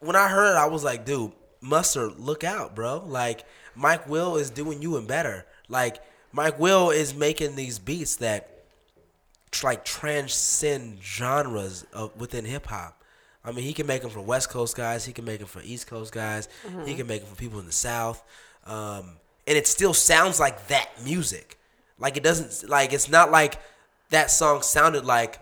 when 0.00 0.14
I 0.16 0.28
heard 0.28 0.52
it, 0.54 0.58
I 0.58 0.66
was 0.66 0.84
like, 0.84 1.06
dude, 1.06 1.32
Mustard, 1.62 2.18
look 2.18 2.44
out, 2.44 2.74
bro. 2.74 3.02
Like, 3.06 3.44
Mike 3.74 4.06
Will 4.08 4.36
is 4.36 4.50
doing 4.50 4.82
you 4.82 4.96
and 4.98 5.08
better. 5.08 5.46
Like, 5.68 6.02
Mike 6.32 6.58
Will 6.58 6.90
is 6.90 7.14
making 7.14 7.56
these 7.56 7.78
beats 7.78 8.16
that 8.16 8.48
like 9.62 9.84
transcend 9.84 10.98
genres 11.02 11.84
of, 11.92 12.18
within 12.18 12.44
hip 12.44 12.66
hop. 12.66 13.02
I 13.44 13.52
mean, 13.52 13.64
he 13.64 13.72
can 13.72 13.86
make 13.86 14.02
them 14.02 14.10
for 14.10 14.20
West 14.20 14.50
Coast 14.50 14.76
guys. 14.76 15.04
He 15.04 15.12
can 15.12 15.24
make 15.24 15.40
them 15.40 15.48
for 15.48 15.60
East 15.62 15.86
Coast 15.88 16.12
guys. 16.12 16.48
He 16.86 16.94
can 16.94 17.06
make 17.06 17.20
them 17.22 17.30
for 17.30 17.36
people 17.36 17.58
in 17.58 17.66
the 17.66 17.72
South. 17.72 18.22
Um, 18.66 19.16
and 19.46 19.58
it 19.58 19.66
still 19.66 19.92
sounds 19.92 20.38
like 20.38 20.68
that 20.68 20.88
music. 21.04 21.58
Like 21.98 22.16
it 22.16 22.22
doesn't 22.22 22.68
like 22.70 22.92
it's 22.92 23.08
not 23.08 23.30
like 23.30 23.60
that 24.10 24.30
song 24.30 24.62
sounded 24.62 25.04
like 25.04 25.38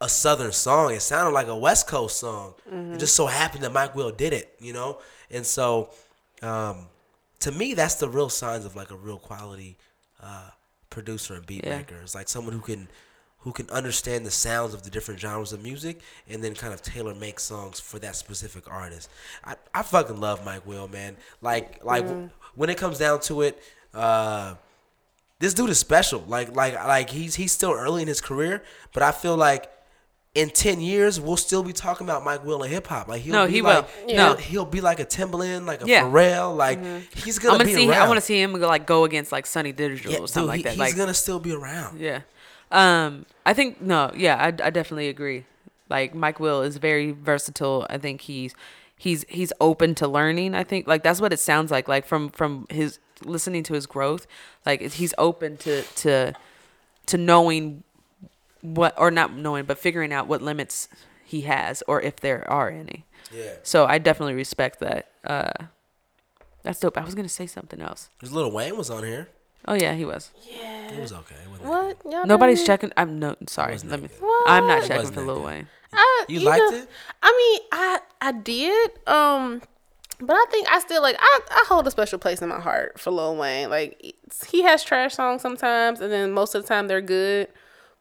a 0.00 0.08
southern 0.08 0.52
song. 0.52 0.92
It 0.92 1.02
sounded 1.02 1.32
like 1.32 1.46
a 1.46 1.56
West 1.56 1.86
Coast 1.86 2.18
song. 2.18 2.54
It 2.94 2.98
just 2.98 3.14
so 3.14 3.26
happened 3.26 3.62
that 3.64 3.72
Mike 3.72 3.94
Will 3.94 4.10
did 4.10 4.32
it, 4.32 4.54
you 4.58 4.72
know? 4.72 4.98
And 5.30 5.46
so 5.46 5.90
um 6.42 6.86
to 7.40 7.52
me, 7.52 7.74
that's 7.74 7.96
the 7.96 8.08
real 8.08 8.28
signs 8.28 8.64
of 8.64 8.76
like 8.76 8.90
a 8.90 8.96
real 8.96 9.18
quality 9.18 9.76
uh, 10.22 10.50
producer 10.90 11.34
and 11.34 11.46
beat 11.46 11.64
Yeah. 11.64 11.78
maker. 11.78 11.96
It's 12.02 12.14
like 12.14 12.28
someone 12.28 12.54
who 12.54 12.60
can 12.60 12.88
who 13.40 13.52
can 13.52 13.70
understand 13.70 14.26
the 14.26 14.30
sounds 14.30 14.74
of 14.74 14.82
the 14.82 14.90
different 14.90 15.20
genres 15.20 15.52
of 15.52 15.62
music 15.62 16.00
and 16.28 16.42
then 16.42 16.52
kind 16.54 16.74
of 16.74 16.82
tailor 16.82 17.14
make 17.14 17.38
songs 17.38 17.78
for 17.78 18.00
that 18.00 18.16
specific 18.16 18.68
artist. 18.68 19.08
I, 19.44 19.54
I 19.72 19.82
fucking 19.82 20.18
love 20.18 20.44
Mike 20.44 20.66
Will, 20.66 20.88
man. 20.88 21.16
Like 21.40 21.84
like 21.84 22.04
when 22.56 22.70
it 22.70 22.76
comes 22.78 22.98
down 22.98 23.20
to 23.20 23.42
it, 23.42 23.62
uh, 23.94 24.54
this 25.38 25.54
dude 25.54 25.70
is 25.70 25.78
special. 25.78 26.24
Like 26.26 26.56
like 26.56 26.74
like 26.74 27.10
he's 27.10 27.36
he's 27.36 27.52
still 27.52 27.72
early 27.72 28.02
in 28.02 28.08
his 28.08 28.20
career, 28.20 28.62
but 28.92 29.02
I 29.04 29.12
feel 29.12 29.36
like 29.36 29.70
in 30.36 30.50
ten 30.50 30.80
years 30.80 31.18
we'll 31.20 31.36
still 31.36 31.62
be 31.62 31.72
talking 31.72 32.06
about 32.06 32.22
Mike 32.24 32.44
Will 32.44 32.62
and 32.62 32.72
hip 32.72 32.86
hop. 32.86 33.08
Like 33.08 33.22
he'll 33.22 33.32
No, 33.32 33.46
be 33.46 33.52
he 33.54 33.62
like, 33.62 33.84
will. 33.84 34.06
He'll, 34.08 34.16
No. 34.16 34.34
he'll 34.36 34.64
be 34.64 34.80
like 34.80 35.00
a 35.00 35.04
Timbaland, 35.04 35.66
like 35.66 35.82
a 35.82 35.86
Yeah. 35.88 36.02
Pharrell. 36.02 36.56
Like 36.56 36.78
he's 37.14 37.38
gonna, 37.38 37.54
I'm 37.54 37.58
gonna 37.60 37.68
be 37.70 37.74
see. 37.74 37.88
around. 37.88 38.02
I 38.02 38.06
want 38.08 38.18
to 38.18 38.24
see 38.24 38.40
him 38.40 38.52
go, 38.52 38.68
like 38.68 38.86
go 38.86 39.04
against 39.04 39.32
like 39.32 39.46
Sonny 39.46 39.72
Digital 39.72 40.12
Yeah, 40.12 40.18
or 40.18 40.28
something 40.28 40.42
dude, 40.42 40.48
like 40.48 40.58
he- 40.58 40.62
that. 40.64 40.70
He's 40.72 40.78
like 40.78 40.96
gonna 40.96 41.14
still 41.14 41.40
be 41.40 41.52
around. 41.52 41.98
Yeah. 41.98 42.20
Um, 42.70 43.26
I 43.44 43.54
think 43.54 43.80
no, 43.80 44.10
yeah, 44.14 44.36
I, 44.36 44.46
I 44.48 44.70
definitely 44.70 45.08
agree. 45.08 45.44
Like 45.88 46.14
Mike 46.14 46.40
Will 46.40 46.62
is 46.62 46.76
very 46.78 47.12
versatile. 47.12 47.86
I 47.88 47.98
think 47.98 48.22
he's 48.22 48.54
he's 48.98 49.24
he's 49.28 49.52
open 49.60 49.94
to 49.96 50.08
learning. 50.08 50.54
I 50.54 50.64
think 50.64 50.86
like 50.86 51.02
that's 51.02 51.20
what 51.20 51.32
it 51.32 51.38
sounds 51.40 51.70
like. 51.70 51.86
Like 51.88 52.06
from 52.06 52.28
from 52.30 52.66
his 52.70 52.98
listening 53.24 53.62
to 53.64 53.74
his 53.74 53.86
growth, 53.86 54.26
like 54.66 54.80
he's 54.82 55.14
open 55.16 55.56
to 55.58 55.82
to 55.82 56.32
to 57.06 57.16
knowing 57.16 57.84
what 58.74 58.94
or 58.98 59.10
not 59.10 59.32
knowing, 59.34 59.64
but 59.64 59.78
figuring 59.78 60.12
out 60.12 60.26
what 60.26 60.42
limits 60.42 60.88
he 61.24 61.42
has 61.42 61.82
or 61.88 62.00
if 62.00 62.16
there 62.16 62.48
are 62.50 62.68
any. 62.70 63.04
Yeah. 63.32 63.54
So 63.62 63.86
I 63.86 63.98
definitely 63.98 64.34
respect 64.34 64.80
that. 64.80 65.08
Uh, 65.26 65.52
that's 66.62 66.80
dope. 66.80 66.98
I 66.98 67.04
was 67.04 67.14
gonna 67.14 67.28
say 67.28 67.46
something 67.46 67.80
else. 67.80 68.08
Because 68.18 68.32
little 68.32 68.50
Wayne 68.52 68.76
was 68.76 68.90
on 68.90 69.04
here. 69.04 69.28
Oh 69.68 69.74
yeah, 69.74 69.94
he 69.94 70.04
was. 70.04 70.30
Yeah 70.48 70.92
it 70.92 71.00
was 71.00 71.12
okay. 71.12 71.34
It 71.44 71.64
What? 71.66 71.96
Y'all 72.08 72.26
Nobody's 72.26 72.58
didn't- 72.58 72.66
checking. 72.66 72.92
I'm 72.96 73.18
no 73.18 73.34
sorry. 73.48 73.78
Let 73.78 74.00
me. 74.02 74.08
that 74.08 74.20
good. 74.20 74.42
I'm 74.46 74.66
not 74.66 74.78
What? 74.80 74.82
checking 74.88 74.96
wasn't 74.98 75.14
for 75.14 75.20
that 75.20 75.26
Lil 75.26 75.36
good. 75.36 75.46
Wayne. 75.46 75.68
I, 75.92 76.24
You 76.28 76.40
liked 76.40 76.60
know, 76.72 76.78
it? 76.78 76.88
I 77.22 77.32
mean, 77.60 77.68
I 77.72 77.98
I 78.20 78.32
did. 78.32 78.90
Um, 79.08 79.62
but 80.20 80.34
I 80.34 80.44
think 80.50 80.68
I 80.70 80.78
still 80.80 81.02
like 81.02 81.16
I, 81.18 81.40
I 81.50 81.64
hold 81.68 81.86
a 81.86 81.90
special 81.90 82.18
place 82.18 82.40
in 82.42 82.48
my 82.48 82.60
heart 82.60 82.98
for 83.00 83.10
Lil 83.10 83.36
Wayne. 83.36 83.70
Like 83.70 83.98
it's- 84.02 84.44
he 84.50 84.62
has 84.62 84.84
trash 84.84 85.14
songs 85.14 85.42
sometimes, 85.42 86.00
and 86.00 86.12
then 86.12 86.32
most 86.32 86.54
of 86.54 86.62
the 86.62 86.68
time 86.68 86.86
they're 86.86 87.00
good. 87.00 87.48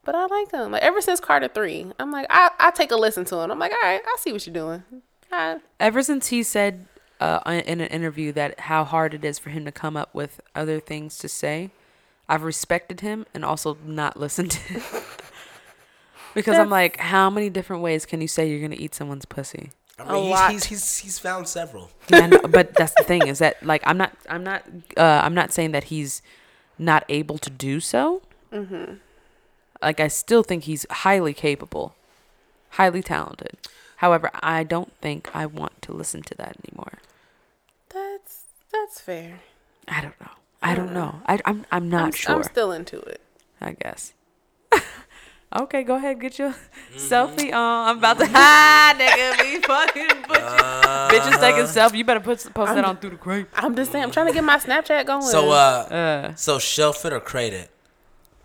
But 0.05 0.15
I 0.15 0.25
like 0.27 0.49
them. 0.49 0.71
Like 0.71 0.83
ever 0.83 1.01
since 1.01 1.19
Carter 1.19 1.47
Three, 1.47 1.87
I'm 1.99 2.11
like 2.11 2.27
I 2.29 2.51
I 2.59 2.71
take 2.71 2.91
a 2.91 2.95
listen 2.95 3.25
to 3.25 3.37
him. 3.37 3.51
I'm 3.51 3.59
like, 3.59 3.71
all 3.71 3.79
right, 3.83 4.01
I 4.05 4.15
see 4.19 4.31
what 4.31 4.45
you're 4.45 4.53
doing. 4.53 4.83
I, 5.31 5.57
Ever 5.79 6.01
since 6.03 6.27
he 6.27 6.43
said 6.43 6.85
uh, 7.19 7.39
in 7.45 7.81
an 7.81 7.87
interview 7.87 8.31
that 8.33 8.59
how 8.61 8.83
hard 8.83 9.13
it 9.13 9.25
is 9.25 9.39
for 9.39 9.49
him 9.49 9.65
to 9.65 9.71
come 9.71 9.97
up 9.97 10.13
with 10.13 10.39
other 10.53 10.79
things 10.79 11.17
to 11.19 11.27
say, 11.27 11.71
I've 12.29 12.43
respected 12.43 13.01
him 13.01 13.25
and 13.33 13.43
also 13.43 13.77
not 13.83 14.17
listened 14.19 14.51
to 14.51 14.59
him. 14.59 14.81
because 16.33 16.57
I'm 16.57 16.69
like, 16.69 16.97
how 16.97 17.29
many 17.29 17.49
different 17.49 17.81
ways 17.81 18.05
can 18.05 18.21
you 18.21 18.27
say 18.27 18.49
you're 18.49 18.61
gonna 18.61 18.75
eat 18.79 18.93
someone's 18.95 19.25
pussy? 19.25 19.71
I 19.97 20.03
A 20.03 20.13
mean, 20.13 20.23
he's, 20.23 20.31
lot. 20.31 20.51
he's 20.51 20.63
he's 20.65 20.97
he's 20.99 21.19
found 21.19 21.47
several. 21.47 21.89
Yeah, 22.09 22.27
know, 22.27 22.41
but 22.41 22.73
that's 22.75 22.93
the 22.97 23.03
thing 23.03 23.27
is 23.27 23.39
that 23.39 23.65
like 23.65 23.81
I'm 23.85 23.97
not 23.97 24.13
I'm 24.29 24.43
not 24.43 24.63
uh, 24.97 25.21
I'm 25.23 25.33
not 25.33 25.51
saying 25.53 25.71
that 25.71 25.85
he's 25.85 26.21
not 26.77 27.03
able 27.09 27.37
to 27.39 27.49
do 27.49 27.79
so. 27.79 28.21
Mm-hmm. 28.53 28.95
Like 29.85 29.99
I 29.99 30.07
still 30.07 30.41
think 30.41 30.63
he's 30.63 30.87
highly 30.89 31.31
capable, 31.31 31.93
highly 32.71 33.03
talented. 33.03 33.55
However, 33.97 34.31
I 34.33 34.63
don't 34.63 34.91
think 34.99 35.29
I 35.35 35.45
want 35.45 35.79
to 35.83 35.93
listen 35.93 36.23
to 36.23 36.35
that 36.35 36.57
anymore. 36.65 36.93
that's 37.89 38.45
that's 38.73 38.99
fair. 38.99 39.41
I 39.87 40.01
don't 40.01 40.19
know. 40.19 40.31
I 40.63 40.73
don't 40.73 40.91
know. 40.91 41.21
I, 41.27 41.39
I'm 41.45 41.67
I'm 41.71 41.87
not 41.87 42.05
I'm, 42.05 42.11
sure. 42.13 42.35
I'm 42.37 42.43
still 42.43 42.71
into 42.71 42.97
it. 42.97 43.21
I 43.61 43.73
guess. 43.73 44.13
okay, 45.55 45.83
go 45.83 45.97
ahead, 45.97 46.19
get 46.19 46.39
your 46.39 46.55
selfie 46.95 47.53
on. 47.53 47.89
I'm 47.89 47.99
about 47.99 48.17
to 48.17 48.25
ha 48.25 48.95
nigga 48.97 49.39
be 49.39 49.61
fucking 49.61 50.23
put 50.27 50.39
you. 50.39 51.19
Bitches 51.19 51.39
taking 51.39 51.65
selfie. 51.65 51.97
You 51.99 52.05
better 52.05 52.19
put 52.21 52.39
post 52.55 52.73
that 52.73 52.83
on 52.83 52.97
through 52.97 53.11
the 53.11 53.17
crate. 53.17 53.45
I'm 53.53 53.75
just 53.75 53.91
saying. 53.91 54.03
I'm 54.03 54.11
trying 54.11 54.27
to 54.27 54.33
get 54.33 54.43
my 54.43 54.57
Snapchat 54.57 55.05
going. 55.05 55.21
So 55.21 55.51
uh, 55.51 56.33
Uh, 56.33 56.35
so 56.35 56.57
shelf 56.57 57.05
it 57.05 57.13
or 57.13 57.19
crate 57.19 57.53
it. 57.53 57.69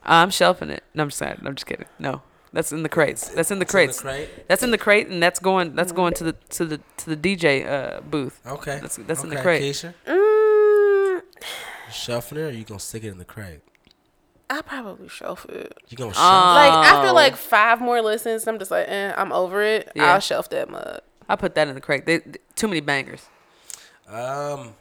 I'm 0.05 0.31
shelving 0.31 0.71
it. 0.71 0.83
No, 0.95 1.03
I'm 1.05 1.09
just 1.09 1.19
saying. 1.19 1.43
I'm 1.45 1.55
just 1.55 1.67
kidding. 1.67 1.87
No, 1.99 2.23
that's 2.53 2.73
in 2.73 2.83
the 2.83 2.89
crates. 2.89 3.29
That's 3.29 3.51
in 3.51 3.59
the 3.59 3.65
It's 3.65 3.75
in 3.75 3.79
the 3.79 3.87
crates. 3.87 4.01
crate? 4.01 4.49
That's 4.49 4.63
in 4.63 4.71
the 4.71 4.79
crate, 4.79 5.09
and 5.09 5.23
that's 5.23 5.39
going. 5.41 5.75
That's 5.75 5.93
going 5.93 6.15
to 6.15 6.25
the 6.25 6.33
to 6.51 6.65
the 6.65 6.81
to 6.99 7.15
the 7.15 7.17
DJ 7.17 7.67
uh, 7.71 8.01
booth. 8.01 8.41
Okay. 8.47 8.75
That's- 8.77 8.99
that's 9.07 9.23
in 9.23 9.31
the 9.31 9.37
crate. 9.41 9.63
Keisha, 9.63 9.95
mm, 10.07 11.21
you 11.23 11.23
shelfing 11.91 12.33
it 12.33 12.39
or 12.39 12.51
you 12.51 12.65
gonna 12.65 12.81
stick 12.81 13.05
it 13.05 13.09
in 13.09 13.19
the 13.19 13.25
crate? 13.25 13.61
I 14.49 14.63
probably 14.63 15.09
shelf 15.09 15.45
it. 15.49 15.73
You 15.89 15.97
gonna 15.97 16.11
Uh, 16.11 16.15
shelf? 16.15 16.25
Like 16.25 16.87
after 16.93 17.09
Oh. 17.11 17.15
like 17.15 17.37
five 17.37 17.81
more 17.81 18.01
listens, 18.03 18.47
I'm 18.49 18.59
just 18.59 18.71
like, 18.73 18.87
eh, 18.89 19.13
I'm 19.17 19.33
over 19.33 19.63
it. 19.63 19.93
Yeah. 19.95 20.15
I'll 20.15 20.21
shelf 20.21 20.49
that 20.51 20.69
mug. 20.69 21.01
I 21.29 21.37
put 21.37 21.55
that 21.55 21.69
in 21.69 21.75
the 21.77 21.81
crate. 21.81 22.07
They, 22.07 22.19
th- 22.19 22.37
too 22.57 22.67
many 22.67 22.81
bangers. 22.81 23.29
Um, 24.09 24.75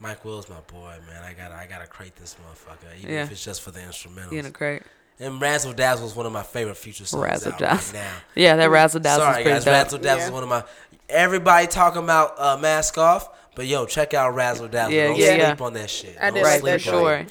Mike 0.00 0.24
Will's 0.24 0.48
my 0.48 0.60
boy, 0.66 0.96
man. 1.08 1.22
I 1.22 1.32
gotta 1.34 1.54
I 1.54 1.66
gotta 1.66 1.86
crate 1.86 2.16
this 2.16 2.34
motherfucker, 2.36 2.98
even 2.98 3.10
Yeah. 3.14 3.22
if 3.24 3.32
it's 3.32 3.44
just 3.44 3.62
for 3.62 3.70
the 3.70 3.80
instrumentals. 3.80 4.32
You 4.32 4.38
in 4.38 4.44
the 4.44 4.50
crate. 4.50 4.82
and 5.20 5.40
Razzle 5.40 5.72
Dazzle 5.72 6.06
is 6.06 6.14
one 6.16 6.26
of 6.26 6.32
my 6.32 6.42
favorite 6.42 6.76
future 6.76 7.04
songs 7.06 7.22
Razzle 7.22 7.52
out 7.52 7.58
Dazzle. 7.58 7.94
right 8.00 8.04
now. 8.04 8.14
Yeah, 8.34 8.56
that 8.56 8.70
razzle 8.70 9.00
dazzle 9.00 9.22
is 9.22 9.26
Sorry 9.26 9.42
pretty 9.44 9.50
guys, 9.56 9.64
dope. 9.64 9.72
Razzle 9.72 9.98
Dazzle 10.00 10.26
is 10.26 10.30
one 10.32 10.42
of 10.42 10.48
my. 10.48 10.64
Everybody 11.08 11.66
talking 11.68 12.02
about 12.02 12.34
uh, 12.38 12.56
mask 12.56 12.98
off, 12.98 13.28
but 13.54 13.66
yo, 13.66 13.86
check 13.86 14.14
out 14.14 14.34
Razzle 14.34 14.68
Dazzle. 14.68 14.92
Yeah, 14.92 15.06
Don't 15.08 15.18
yeah, 15.18 15.26
sleep 15.46 15.60
yeah. 15.60 15.66
on 15.66 15.72
that 15.74 15.90
shit. 15.90 16.16
I 16.20 16.24
Don't 16.26 16.34
did 16.34 16.42
like 16.42 16.60
sleep 16.60 16.72
that 16.72 16.80
for 16.82 16.90
on 16.90 17.00
sure. 17.00 17.26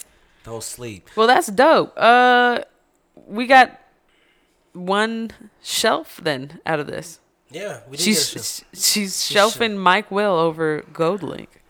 Don't 0.45 0.63
sleep. 0.63 1.09
Well, 1.15 1.27
that's 1.27 1.47
dope. 1.47 1.93
Uh, 1.97 2.59
we 3.27 3.45
got 3.47 3.79
one 4.73 5.31
shelf 5.61 6.19
then 6.23 6.59
out 6.65 6.79
of 6.79 6.87
this. 6.87 7.19
Yeah, 7.49 7.81
we 7.87 7.97
did 7.97 8.03
She's 8.03 8.33
get 8.33 8.41
a 8.41 8.43
shit. 8.45 8.65
she's 8.73 9.23
shelving 9.25 9.77
Mike 9.77 10.09
Will 10.09 10.33
over 10.37 10.83
Gold 10.93 11.21
Link. 11.23 11.61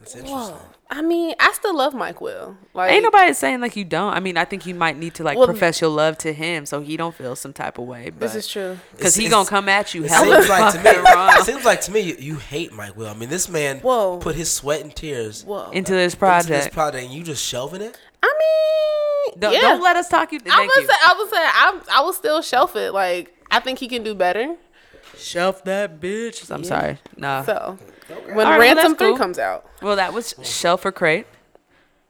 That's 0.00 0.14
interesting. 0.14 0.54
Whoa. 0.54 0.60
I 0.90 1.02
mean, 1.02 1.34
I 1.38 1.52
still 1.52 1.76
love 1.76 1.92
Mike 1.92 2.20
Will. 2.20 2.56
Like, 2.72 2.92
Ain't 2.92 3.02
nobody 3.02 3.34
saying 3.34 3.60
like 3.60 3.76
you 3.76 3.84
don't. 3.84 4.14
I 4.14 4.20
mean, 4.20 4.36
I 4.38 4.44
think 4.46 4.64
you 4.64 4.74
might 4.74 4.96
need 4.96 5.14
to 5.14 5.22
like 5.24 5.36
Well, 5.36 5.46
profess 5.46 5.80
your 5.80 5.90
love 5.90 6.16
to 6.18 6.32
him 6.32 6.64
so 6.66 6.80
he 6.80 6.96
don't 6.96 7.14
feel 7.14 7.36
some 7.36 7.52
type 7.52 7.78
of 7.78 7.84
way. 7.86 8.10
this 8.10 8.34
is 8.34 8.46
true. 8.48 8.78
because 8.96 9.14
he 9.14 9.28
gonna 9.28 9.48
come 9.48 9.68
at 9.68 9.92
you 9.94 10.04
It 10.04 10.10
hella 10.10 10.36
seems 10.36 10.48
like 10.48 10.72
to 10.74 10.78
me. 10.82 10.90
It 10.90 11.44
seems 11.44 11.64
like 11.64 11.80
to 11.82 11.90
me 11.92 12.00
you, 12.00 12.16
you 12.18 12.36
hate 12.36 12.72
Mike 12.72 12.96
Will. 12.96 13.08
I 13.08 13.14
mean, 13.14 13.28
this 13.28 13.48
man 13.48 13.80
Whoa. 13.80 14.18
put 14.18 14.34
his 14.34 14.50
sweat 14.50 14.80
and 14.82 14.94
tears 14.94 15.44
Whoa. 15.44 15.70
into 15.72 15.92
this 15.92 16.14
into 16.14 16.18
project. 16.18 16.48
this 16.64 16.68
project, 16.68 17.04
and 17.04 17.12
you 17.12 17.22
just 17.22 17.44
shelving 17.44 17.82
it. 17.82 17.98
I 18.22 18.34
mean, 19.32 19.40
Don't, 19.40 19.52
yeah. 19.52 19.60
don't 19.60 19.82
let 19.82 19.96
us 19.96 20.08
talk 20.08 20.32
you. 20.32 20.38
I 20.46 20.48
Thank 20.48 20.74
was 20.74 20.82
you. 20.84 20.88
say, 20.88 20.94
I 21.04 21.12
was 21.14 21.30
say, 21.30 21.36
I, 21.36 21.98
I 21.98 22.00
will 22.02 22.12
still 22.14 22.40
shelf 22.40 22.76
it. 22.76 22.92
Like, 22.94 23.34
I 23.50 23.60
think 23.60 23.78
he 23.78 23.88
can 23.88 24.02
do 24.02 24.14
better. 24.14 24.56
Shelf 25.18 25.64
that 25.64 26.00
bitch. 26.00 26.50
I'm 26.50 26.64
sorry. 26.64 26.98
Nah. 27.16 27.42
So, 27.42 27.78
when 28.08 28.18
All 28.20 28.34
right, 28.34 28.36
well, 28.36 28.58
Ransom 28.58 28.76
that's 28.76 28.98
Three 28.98 29.08
cool. 29.08 29.16
comes 29.18 29.38
out, 29.38 29.66
well, 29.82 29.96
that 29.96 30.12
was 30.12 30.34
shelf 30.42 30.84
or 30.84 30.92
crate. 30.92 31.26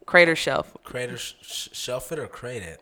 Crate 0.07 0.29
or 0.29 0.37
shelf. 0.37 0.75
Crate 0.85 1.11
or 1.11 1.19
sh- 1.19 1.35
sh- 1.43 1.69
shelf 1.73 2.11
it 2.13 2.19
or 2.19 2.27
crate 2.27 2.63
it. 2.63 2.81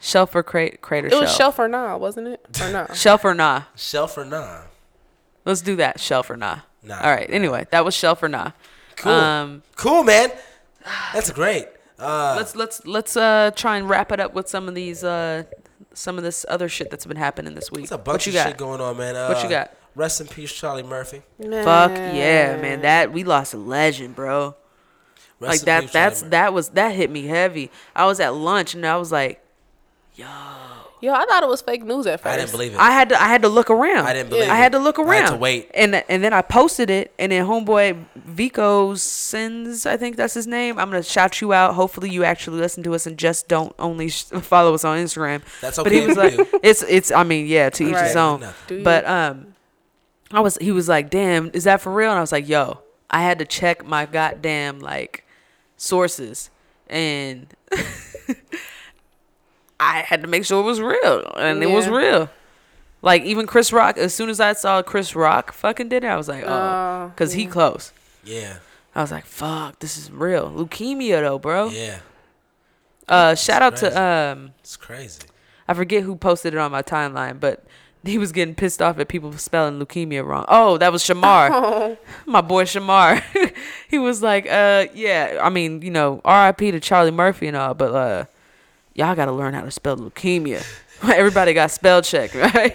Shelf 0.00 0.34
or 0.34 0.42
crate. 0.42 0.80
Crate 0.80 1.04
or 1.04 1.08
it 1.08 1.14
was 1.14 1.34
shelf 1.34 1.58
or 1.58 1.68
nah, 1.68 1.96
wasn't 1.96 2.28
it? 2.28 2.46
Or 2.62 2.70
nah? 2.70 2.86
Shelf 2.94 3.24
or 3.24 3.34
nah. 3.34 3.62
Shelf 3.74 4.16
or 4.18 4.24
nah. 4.24 4.62
Let's 5.44 5.60
do 5.62 5.76
that. 5.76 5.98
Shelf 6.00 6.30
or 6.30 6.36
nah. 6.36 6.60
Nah. 6.82 7.00
All 7.00 7.10
right. 7.10 7.28
Anyway, 7.30 7.66
that 7.70 7.84
was 7.84 7.94
shelf 7.94 8.22
or 8.22 8.28
nah. 8.28 8.52
Cool. 8.96 9.12
Um, 9.12 9.62
cool, 9.76 10.02
man. 10.02 10.30
That's 11.12 11.30
great. 11.30 11.66
Uh, 11.98 12.34
let's 12.36 12.54
let's 12.56 12.84
let's 12.86 13.16
uh 13.16 13.50
try 13.54 13.76
and 13.78 13.88
wrap 13.88 14.10
it 14.12 14.20
up 14.20 14.34
with 14.34 14.48
some 14.48 14.68
of 14.68 14.74
these 14.74 15.04
uh 15.04 15.44
some 15.94 16.18
of 16.18 16.24
this 16.24 16.44
other 16.48 16.68
shit 16.68 16.90
that's 16.90 17.06
been 17.06 17.16
happening 17.16 17.54
this 17.54 17.70
week. 17.70 17.88
There's 17.88 17.92
a 17.92 18.02
what 18.02 18.26
you 18.26 18.30
of 18.30 18.34
got? 18.34 18.48
shit 18.48 18.56
going 18.56 18.80
on, 18.80 18.96
man. 18.96 19.16
Uh, 19.16 19.28
What 19.28 19.42
you 19.42 19.48
got? 19.48 19.72
Rest 19.94 20.20
in 20.20 20.26
peace, 20.26 20.52
Charlie 20.52 20.82
Murphy. 20.82 21.22
Fuck 21.40 21.92
yeah, 21.92 22.56
man. 22.60 22.80
That 22.82 23.12
we 23.12 23.22
lost 23.24 23.54
a 23.54 23.58
legend, 23.58 24.16
bro. 24.16 24.56
Rest 25.40 25.50
like 25.52 25.60
in 25.60 25.66
that. 25.66 25.80
Peace, 25.82 25.92
that's 25.92 26.20
Murphy. 26.22 26.30
that 26.30 26.52
was 26.52 26.68
that 26.70 26.94
hit 26.94 27.10
me 27.10 27.26
heavy. 27.26 27.70
I 27.94 28.06
was 28.06 28.18
at 28.20 28.34
lunch 28.34 28.74
and 28.74 28.84
I 28.86 28.96
was 28.96 29.12
like, 29.12 29.40
Yo, 30.16 30.26
Yo, 31.00 31.12
I 31.12 31.24
thought 31.26 31.42
it 31.42 31.48
was 31.48 31.60
fake 31.60 31.84
news 31.84 32.06
at 32.06 32.20
first. 32.20 32.32
I 32.32 32.36
didn't 32.38 32.50
believe 32.52 32.72
it. 32.74 32.78
I 32.80 32.90
had 32.92 33.08
to 33.10 33.20
I 33.22 33.26
had 33.28 33.42
to 33.42 33.48
look 33.48 33.68
around. 33.70 34.06
I 34.06 34.12
didn't 34.14 34.30
believe 34.30 34.48
I 34.48 34.54
it. 34.54 34.58
had 34.58 34.72
to 34.72 34.78
look 34.78 34.98
I 34.98 35.02
around. 35.02 35.22
had 35.24 35.30
to 35.30 35.36
wait. 35.36 35.70
And 35.74 35.94
and 36.08 36.24
then 36.24 36.32
I 36.32 36.40
posted 36.42 36.88
it 36.88 37.12
and 37.18 37.30
then 37.30 37.44
homeboy 37.46 38.04
Vico 38.16 38.94
Sins, 38.94 39.86
I 39.86 39.96
think 39.96 40.16
that's 40.16 40.34
his 40.34 40.46
name. 40.46 40.78
I'm 40.78 40.90
gonna 40.90 41.02
shout 41.02 41.40
you 41.40 41.52
out. 41.52 41.74
Hopefully 41.74 42.10
you 42.10 42.24
actually 42.24 42.58
listen 42.58 42.82
to 42.84 42.94
us 42.94 43.06
and 43.06 43.18
just 43.18 43.48
don't 43.48 43.74
only 43.78 44.08
sh- 44.08 44.24
follow 44.40 44.72
us 44.74 44.84
on 44.84 44.98
Instagram. 44.98 45.42
That's 45.60 45.78
okay. 45.78 45.90
But 45.90 45.92
he 46.00 46.06
was 46.06 46.16
like 46.16 46.36
you. 46.38 46.60
it's 46.62 46.82
it's 46.84 47.10
I 47.12 47.22
mean, 47.22 47.46
yeah, 47.46 47.70
to 47.70 47.84
each 47.86 47.92
Right. 47.94 48.06
his 48.06 48.16
own. 48.16 48.40
Nothing. 48.40 48.54
Do 48.68 48.74
you? 48.78 48.84
But 48.84 49.06
um 49.06 49.53
I 50.34 50.40
was 50.40 50.56
he 50.60 50.72
was 50.72 50.88
like, 50.88 51.10
"Damn, 51.10 51.50
is 51.54 51.64
that 51.64 51.80
for 51.80 51.92
real?" 51.92 52.10
And 52.10 52.18
I 52.18 52.20
was 52.20 52.32
like, 52.32 52.48
"Yo, 52.48 52.80
I 53.10 53.22
had 53.22 53.38
to 53.38 53.44
check 53.44 53.84
my 53.86 54.06
goddamn 54.06 54.80
like 54.80 55.24
sources 55.76 56.50
and 56.88 57.46
I 59.80 59.98
had 60.00 60.22
to 60.22 60.28
make 60.28 60.44
sure 60.44 60.60
it 60.60 60.64
was 60.66 60.80
real, 60.80 61.32
and 61.36 61.62
it 61.62 61.70
was 61.70 61.88
real. 61.88 62.30
Like 63.02 63.22
even 63.24 63.46
Chris 63.46 63.72
Rock, 63.72 63.98
as 63.98 64.14
soon 64.14 64.30
as 64.30 64.40
I 64.40 64.54
saw 64.54 64.82
Chris 64.82 65.14
Rock 65.14 65.52
fucking 65.52 65.88
did 65.90 66.04
it, 66.04 66.06
I 66.06 66.16
was 66.16 66.28
like, 66.28 66.44
oh, 66.46 66.48
Oh, 66.48 67.08
because 67.14 67.32
he 67.34 67.46
close. 67.46 67.92
Yeah. 68.24 68.58
I 68.94 69.02
was 69.02 69.10
like, 69.10 69.26
fuck, 69.26 69.80
this 69.80 69.98
is 69.98 70.10
real. 70.10 70.50
Leukemia 70.50 71.20
though, 71.20 71.38
bro. 71.38 71.68
Yeah, 71.68 71.98
Uh, 73.08 73.34
shout 73.34 73.60
out 73.60 73.76
crazy. 73.76 73.94
to 73.94 74.02
um, 74.02 74.52
it's 74.60 74.76
crazy. 74.76 75.22
I 75.68 75.74
forget 75.74 76.02
who 76.04 76.16
posted 76.16 76.54
it 76.54 76.58
on 76.58 76.70
my 76.70 76.82
timeline, 76.82 77.40
but 77.40 77.64
he 78.06 78.18
was 78.18 78.32
getting 78.32 78.54
pissed 78.54 78.80
off 78.82 78.98
at 78.98 79.08
people 79.08 79.32
spelling 79.32 79.78
leukemia 79.80 80.24
wrong. 80.24 80.44
Oh, 80.48 80.78
that 80.78 80.92
was 80.92 81.02
Shamar, 81.02 81.48
Oh, 81.52 81.98
my 82.26 82.40
boy 82.40 82.64
Shamar. 82.64 83.22
he 83.88 83.98
was 83.98 84.22
like, 84.22 84.46
uh, 84.46 84.86
yeah, 84.94 85.40
I 85.42 85.50
mean, 85.50 85.82
you 85.82 85.90
know, 85.90 86.20
R.I.P. 86.24 86.70
to 86.72 86.80
Charlie 86.80 87.10
Murphy 87.10 87.46
and 87.48 87.56
all, 87.56 87.74
but 87.74 87.94
uh, 87.94 88.24
y'all 88.94 89.14
got 89.14 89.26
to 89.26 89.32
learn 89.32 89.54
how 89.54 89.62
to 89.62 89.70
spell 89.70 89.96
leukemia. 89.96 90.64
Everybody 91.02 91.52
got 91.52 91.70
spell 91.70 92.00
check, 92.02 92.34
right? 92.34 92.74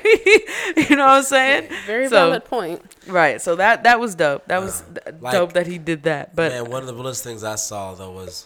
you 0.76 0.96
know 0.96 1.06
what 1.06 1.18
I'm 1.18 1.24
saying? 1.24 1.70
very 1.88 2.06
So- 2.10 2.12
valid 2.30 2.46
point. 2.46 2.82
Right. 3.08 3.42
So 3.42 3.56
that 3.56 3.86
that 3.86 4.00
was 4.00 4.14
dope. 4.14 4.46
That 4.48 4.62
was 4.62 4.82
th- 4.82 5.16
like- 5.22 5.34
dope 5.34 5.54
that 5.54 5.66
he 5.66 5.78
did 5.80 6.04
that. 6.04 6.36
But 6.36 6.52
Man, 6.52 6.70
one 6.70 6.82
of 6.82 6.88
the 6.88 6.94
realest 6.94 7.24
things 7.24 7.44
I 7.44 7.56
saw 7.56 7.96
though 7.96 8.12
was 8.12 8.46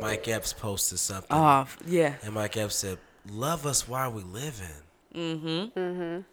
Mike 0.00 0.28
Epps 0.28 0.52
posted 0.52 0.98
something, 0.98 1.28
oh 1.30 1.66
yeah, 1.86 2.14
and 2.22 2.34
Mike 2.34 2.56
Epps 2.58 2.74
said, 2.76 2.98
"Love 3.30 3.64
us 3.64 3.88
while 3.88 4.12
we 4.12 4.22
living." 4.22 4.66
Mm-hmm. 5.14 5.78
Mm-hmm. 5.78 6.00
You 6.18 6.24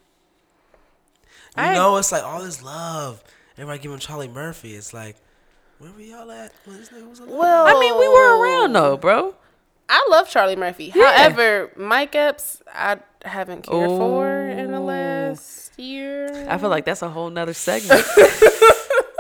I- 1.56 1.74
know, 1.74 1.98
it's 1.98 2.12
like 2.12 2.24
all 2.24 2.42
this 2.44 2.64
love. 2.64 3.24
Everybody 3.58 3.80
giving 3.80 4.00
Charlie 4.00 4.28
Murphy. 4.30 4.76
It's 4.76 4.94
like, 4.94 5.18
where 5.80 5.92
were 5.92 6.00
y'all 6.02 6.32
at 6.32 6.54
when 6.66 6.80
was? 7.10 7.22
Well, 7.22 7.68
I 7.68 7.80
mean, 7.80 7.98
we 7.98 8.08
were 8.08 8.42
around 8.42 8.74
though, 8.74 8.96
bro. 8.98 9.36
I 9.90 10.08
love 10.12 10.30
Charlie 10.30 10.56
Murphy. 10.56 10.92
Yeah. 10.96 11.12
However, 11.18 11.72
Mike 11.76 12.16
Epps, 12.16 12.62
I 12.74 13.00
haven't 13.26 13.64
cared 13.64 13.90
for 13.90 14.30
in 14.48 14.72
the 14.72 14.80
last 14.80 15.78
year. 15.80 16.48
I 16.48 16.58
feel 16.60 16.70
like 16.70 16.86
that's 16.86 17.02
a 17.02 17.10
whole 17.10 17.30
nother 17.30 17.54
segment. 17.54 18.06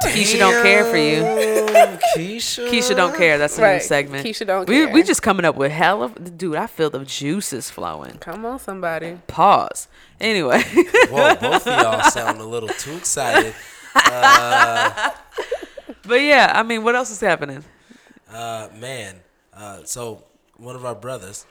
Keisha 0.10 0.39
don't 0.39 0.64
care 0.64 0.86
for 0.86 0.97
you. 0.97 1.22
Damn, 1.22 1.97
Keisha. 2.16 2.70
Keisha 2.70 2.95
don't 2.95 3.16
care. 3.16 3.38
That's 3.38 3.57
a 3.57 3.62
new 3.62 3.68
Right. 3.68 3.82
segment. 3.84 4.26
Keisha 4.26 4.45
don't 4.47 4.68
we, 4.68 4.86
care. 4.86 4.93
We 4.93 5.03
just 5.03 5.22
coming 5.22 5.45
up 5.45 5.55
with 5.55 5.72
hell 5.72 6.03
of 6.03 6.38
dude. 6.38 6.55
I 6.55 6.68
feel 6.68 6.89
the 6.89 7.05
juices 7.05 7.70
flowing. 7.70 8.18
Come 8.20 8.45
on, 8.45 8.60
somebody. 8.60 9.20
Pause. 9.28 9.88
Anyway, 10.20 10.62
Whoa, 11.10 11.36
both 11.36 11.66
of 11.68 11.82
y'all 11.82 12.01
sound 12.12 12.39
a 12.41 12.45
little 12.45 12.70
too 12.70 12.95
excited. 12.97 13.53
but 13.93 15.16
yeah, 16.22 16.51
I 16.55 16.64
mean, 16.64 16.84
what 16.84 16.95
else 16.95 17.10
is 17.12 17.20
happening? 17.22 17.64
Uh, 18.32 18.68
man, 18.78 19.16
uh, 19.53 19.84
so 19.86 20.24
one 20.57 20.76
of 20.76 20.86
our 20.86 20.95
brothers 20.95 21.45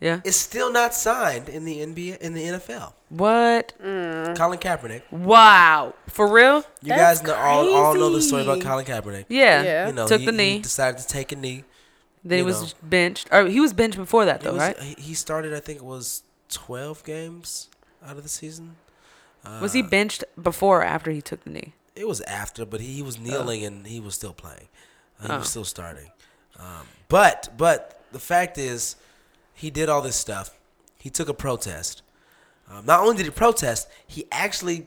Yeah. 0.00 0.20
is 0.24 0.36
still 0.36 0.72
not 0.72 0.94
signed 0.94 1.48
in 1.48 1.64
the 1.64 1.78
NBA 1.80 2.18
in 2.18 2.34
the 2.34 2.42
NFL. 2.44 2.92
What? 3.08 3.72
Colin 3.80 4.58
Kaepernick. 4.58 5.02
Wow. 5.10 5.94
For 6.08 6.30
real? 6.32 6.58
You 6.82 6.90
That's 6.90 7.20
guys 7.20 7.26
know 7.26 7.34
all, 7.34 7.74
all 7.74 7.94
know 7.94 8.10
the 8.10 8.22
story 8.22 8.42
about. 8.42 8.60
Colin 8.60 8.84
Kaepernick. 8.84 9.24
Yeah. 9.28 9.62
Yeah. 9.62 9.86
You 9.88 9.92
know, 9.94 10.06
Took 10.06 10.20
he, 10.20 10.26
the 10.26 10.32
he 10.32 10.38
knee. 10.38 10.58
decided 10.60 10.98
to 11.00 11.06
take 11.06 11.32
a 11.32 11.36
knee. 11.36 11.64
then 12.24 12.38
he 12.38 12.42
was 12.44 12.62
know. 12.74 12.78
benched. 12.82 13.28
Or 13.32 13.46
he 13.46 13.58
was 13.60 13.72
benched 13.72 13.96
before 13.96 14.24
that 14.26 14.40
It 14.40 14.44
though, 14.44 14.52
was- 14.52 14.62
right? 14.62 14.78
he- 14.78 15.02
He 15.02 15.14
started, 15.14 15.52
I 15.54 15.60
think 15.60 15.78
it 15.80 15.84
was 15.84 16.22
twelve 16.48 17.02
games 17.04 17.68
out 18.06 18.16
of 18.16 18.22
the 18.22 18.28
season. 18.28 18.76
was 19.60 19.72
he 19.72 19.82
benched 19.82 20.22
before 20.40 20.80
or 20.80 20.84
after 20.84 21.10
he 21.10 21.20
took 21.22 21.42
the 21.44 21.50
knee? 21.50 21.72
It 21.96 22.06
was 22.06 22.20
after, 22.22 22.64
but 22.64 22.80
he, 22.80 22.92
he 22.94 23.02
was 23.02 23.18
kneeling 23.18 23.64
and 23.64 23.84
he 23.86 23.98
was 23.98 24.14
still 24.14 24.32
playing. 24.34 24.68
Uh, 25.20 25.26
he 25.26 25.32
Oh. 25.32 25.38
was 25.38 25.48
still 25.48 25.64
starting. 25.64 26.10
Um, 26.58 26.86
but 27.08 27.48
but 27.56 28.00
the 28.12 28.20
fact 28.20 28.58
is, 28.58 28.94
he 29.58 29.70
did 29.70 29.88
all 29.88 30.00
this 30.02 30.16
stuff. 30.16 30.56
He 30.98 31.10
took 31.10 31.28
a 31.28 31.34
protest. 31.34 32.02
Um, 32.70 32.84
not 32.86 33.00
only 33.00 33.16
did 33.16 33.24
he 33.26 33.30
protest, 33.30 33.88
he 34.06 34.26
actually 34.30 34.86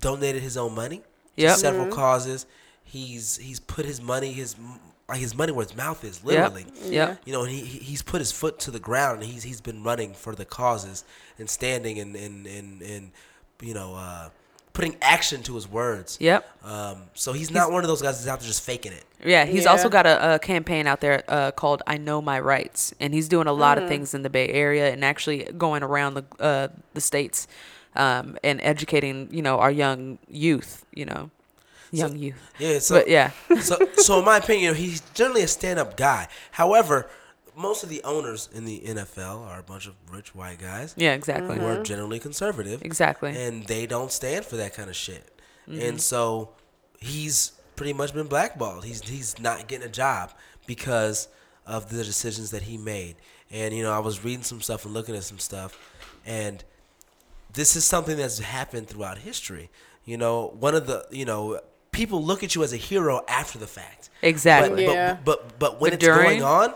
donated 0.00 0.42
his 0.42 0.56
own 0.56 0.74
money 0.74 0.98
to 1.36 1.42
Yep. 1.42 1.56
several 1.58 1.86
causes. 1.88 2.46
He's 2.84 3.36
he's 3.36 3.60
put 3.60 3.84
his 3.84 4.00
money 4.00 4.32
his 4.32 4.56
like 5.08 5.18
his 5.20 5.34
money 5.36 5.52
where 5.52 5.64
his 5.66 5.76
mouth 5.76 6.02
is, 6.04 6.22
literally. 6.24 6.66
Yeah. 6.82 7.08
Yep. 7.08 7.20
You 7.26 7.32
know, 7.32 7.42
and 7.42 7.50
he 7.50 7.60
he- 7.60 7.78
he's 7.78 8.02
put 8.02 8.20
his 8.20 8.32
foot 8.32 8.58
to 8.60 8.70
the 8.70 8.78
ground 8.80 9.22
and 9.22 9.30
he's 9.30 9.42
he's 9.42 9.60
been 9.60 9.82
running 9.82 10.14
for 10.14 10.34
the 10.34 10.44
causes 10.44 11.04
and 11.38 11.48
standing 11.48 11.98
and 11.98 12.14
and 12.16 12.46
and, 12.46 12.82
and 12.82 13.10
you 13.60 13.74
know 13.74 13.94
uh, 13.94 14.28
putting 14.76 14.94
action 15.00 15.42
to 15.42 15.54
his 15.54 15.66
words. 15.66 16.18
Yep. 16.20 16.46
Um, 16.64 17.02
so 17.14 17.32
he's 17.32 17.50
not 17.50 17.72
one 17.72 17.82
of 17.82 17.88
those 17.88 18.02
guys 18.02 18.18
that's 18.18 18.28
out 18.28 18.40
there 18.40 18.46
just 18.46 18.62
faking 18.62 18.92
it. 18.92 19.04
Yeah, 19.24 19.44
he's 19.46 19.64
Yeah. 19.64 19.70
also 19.70 19.88
got 19.88 20.04
a, 20.06 20.34
a 20.34 20.38
campaign 20.38 20.86
out 20.86 21.00
there 21.00 21.24
uh, 21.28 21.50
called 21.50 21.82
"I 21.86 21.96
Know 21.96 22.20
My 22.20 22.38
Rights," 22.38 22.92
and 23.00 23.12
he's 23.14 23.28
doing 23.28 23.46
a 23.48 23.52
lot 23.52 23.78
of 23.78 23.88
things 23.88 24.12
in 24.14 24.22
the 24.22 24.30
Bay 24.30 24.48
Area 24.50 24.92
and 24.92 25.04
actually 25.04 25.44
going 25.56 25.82
around 25.82 26.14
the 26.14 26.24
uh, 26.38 26.68
the 26.94 27.00
states 27.00 27.48
um, 27.96 28.36
and 28.44 28.60
educating, 28.62 29.28
you 29.32 29.42
know, 29.42 29.58
our 29.58 29.70
young 29.72 30.18
youth. 30.28 30.84
You 30.94 31.06
know, 31.06 31.30
young 31.90 32.18
youth. 32.18 32.36
Yeah. 32.58 32.78
So 32.78 32.96
but 32.96 33.08
yeah, 33.08 33.30
so 33.60 33.76
so 33.96 34.18
in 34.18 34.24
my 34.26 34.36
opinion, 34.36 34.74
he's 34.74 35.00
generally 35.14 35.42
a 35.42 35.48
stand-up 35.48 35.96
guy. 35.96 36.28
However, 36.52 37.08
most 37.56 37.82
of 37.82 37.88
the 37.88 38.02
owners 38.04 38.48
in 38.54 38.64
the 38.66 38.80
NFL 38.80 39.46
are 39.48 39.58
a 39.58 39.62
bunch 39.62 39.86
of 39.86 39.94
rich 40.12 40.34
white 40.34 40.58
guys 40.58 40.94
yeah, 40.96 41.14
exactly, 41.14 41.58
who 41.58 41.64
are 41.64 41.82
generally 41.82 42.18
conservative. 42.18 42.82
exactly. 42.82 43.34
and 43.36 43.64
they 43.64 43.86
don't 43.86 44.12
stand 44.12 44.44
for 44.44 44.56
that 44.56 44.74
kind 44.74 44.90
of 44.90 44.96
shit. 44.96 45.40
Mm-hmm. 45.68 45.80
And 45.80 46.00
so 46.00 46.50
he's 47.00 47.52
pretty 47.74 47.92
much 47.94 48.12
been 48.14 48.26
blackballed. 48.26 48.84
He's 48.84 49.00
he's 49.08 49.38
not 49.40 49.66
getting 49.68 49.86
a 49.86 49.90
job 49.90 50.32
because 50.66 51.28
of 51.66 51.88
the 51.90 52.04
decisions 52.04 52.50
that 52.50 52.62
he 52.62 52.76
made. 52.76 53.16
And 53.50 53.74
you 53.74 53.82
know, 53.82 53.92
I 53.92 53.98
was 54.00 54.22
reading 54.24 54.42
some 54.44 54.60
stuff 54.60 54.84
and 54.84 54.92
looking 54.94 55.16
at 55.16 55.24
some 55.24 55.38
stuff, 55.38 55.78
and 56.26 56.62
this 57.52 57.74
is 57.76 57.84
something 57.84 58.16
that's 58.16 58.38
happened 58.38 58.88
throughout 58.88 59.18
history. 59.18 59.70
You 60.04 60.16
know, 60.18 60.54
one 60.58 60.74
of 60.74 60.86
the 60.86 61.06
you 61.10 61.24
know 61.24 61.60
people 61.90 62.22
look 62.22 62.44
at 62.44 62.54
you 62.54 62.62
as 62.62 62.72
a 62.72 62.76
hero 62.76 63.24
after 63.28 63.58
the 63.58 63.66
fact. 63.66 64.10
Exactly. 64.22 64.86
But, 64.86 64.92
Yeah. 64.92 65.16
but, 65.24 65.48
but 65.48 65.58
but 65.58 65.80
when 65.80 65.90
But 65.90 65.94
it's 65.94 66.04
during- 66.04 66.40
going 66.40 66.42
on, 66.42 66.74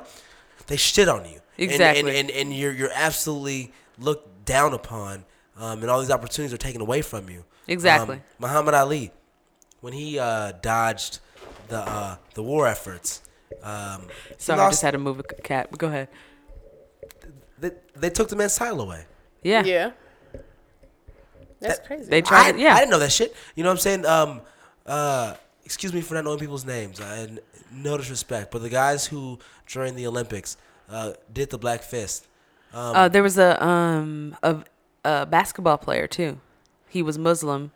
they 0.71 0.77
shit 0.77 1.09
on 1.09 1.25
you. 1.27 1.33
And- 1.33 1.41
Exactly. 1.59 2.19
And, 2.19 2.31
and, 2.31 2.31
and, 2.31 2.57
you're 2.57 2.73
you're 2.73 2.93
absolutely 2.95 3.73
looked 3.99 4.47
down 4.47 4.73
upon, 4.73 5.27
um, 5.59 5.83
and 5.83 5.91
all 5.91 6.01
these 6.01 6.11
opportunities 6.11 6.55
are 6.55 6.59
taken 6.59 6.81
away 6.81 7.03
from 7.03 7.29
you. 7.29 7.45
Exactly. 7.69 8.17
Um, 8.17 8.23
Muhammad 8.39 8.73
Ali, 8.73 9.11
when 9.83 9.93
he 9.93 10.19
uh, 10.19 10.53
dodged 10.63 11.19
the 11.69 11.81
uh, 11.81 12.17
the 12.33 12.43
war 12.43 12.67
efforts, 12.67 13.21
um, 13.63 14.07
he 14.29 14.35
Sorry, 14.39 14.59
I 14.61 14.71
just 14.71 14.81
had 14.81 14.93
to 14.93 14.99
move 14.99 15.19
a 15.19 15.23
cat. 15.23 15.77
Go 15.77 15.89
ahead. 15.89 16.09
they, 17.59 17.73
they 17.95 18.09
took 18.11 18.29
the 18.31 18.37
man's 18.37 18.57
title 18.57 18.81
away. 18.81 19.05
Yeah. 19.43 19.63
Yeah. 19.65 19.91
That's 21.61 21.79
That- 21.79 21.87
crazy. 21.87 22.09
They 22.09 22.23
tried 22.23 22.55
I, 22.55 22.59
yeah. 22.59 22.75
I 22.75 22.79
didn't 22.79 22.91
know 22.93 23.01
that 23.01 23.13
shit. 23.13 23.35
You 23.55 23.65
know 23.65 23.69
what 23.71 23.75
I'm 23.75 23.81
saying? 23.81 24.07
Um, 24.07 24.41
uh, 24.87 25.35
excuse 25.65 25.93
me 25.93 26.01
for 26.01 26.15
not 26.15 26.25
knowing 26.25 26.39
people's 26.39 26.65
names. 26.65 27.01
I 27.01 27.17
had 27.17 27.41
no 27.73 27.97
disrespect, 27.97 28.51
but 28.51 28.63
the 28.63 28.69
guys 28.69 29.07
who 29.07 29.39
during 29.67 29.95
the 29.97 30.07
Olympics 30.07 30.57
uh, 30.89 31.13
did 31.33 31.51
the 31.51 31.59
black 31.59 31.83
fist. 31.83 32.27
Um, 32.73 32.97
Uh, 32.97 33.09
there 33.09 33.23
was 33.23 33.39
a 33.39 33.63
um 33.65 34.37
a, 34.43 34.57
a 35.05 35.27
basketball 35.27 35.79
player 35.79 36.07
too. 36.07 36.39
He 36.89 37.03
was 37.03 37.19
Muslim. 37.19 37.73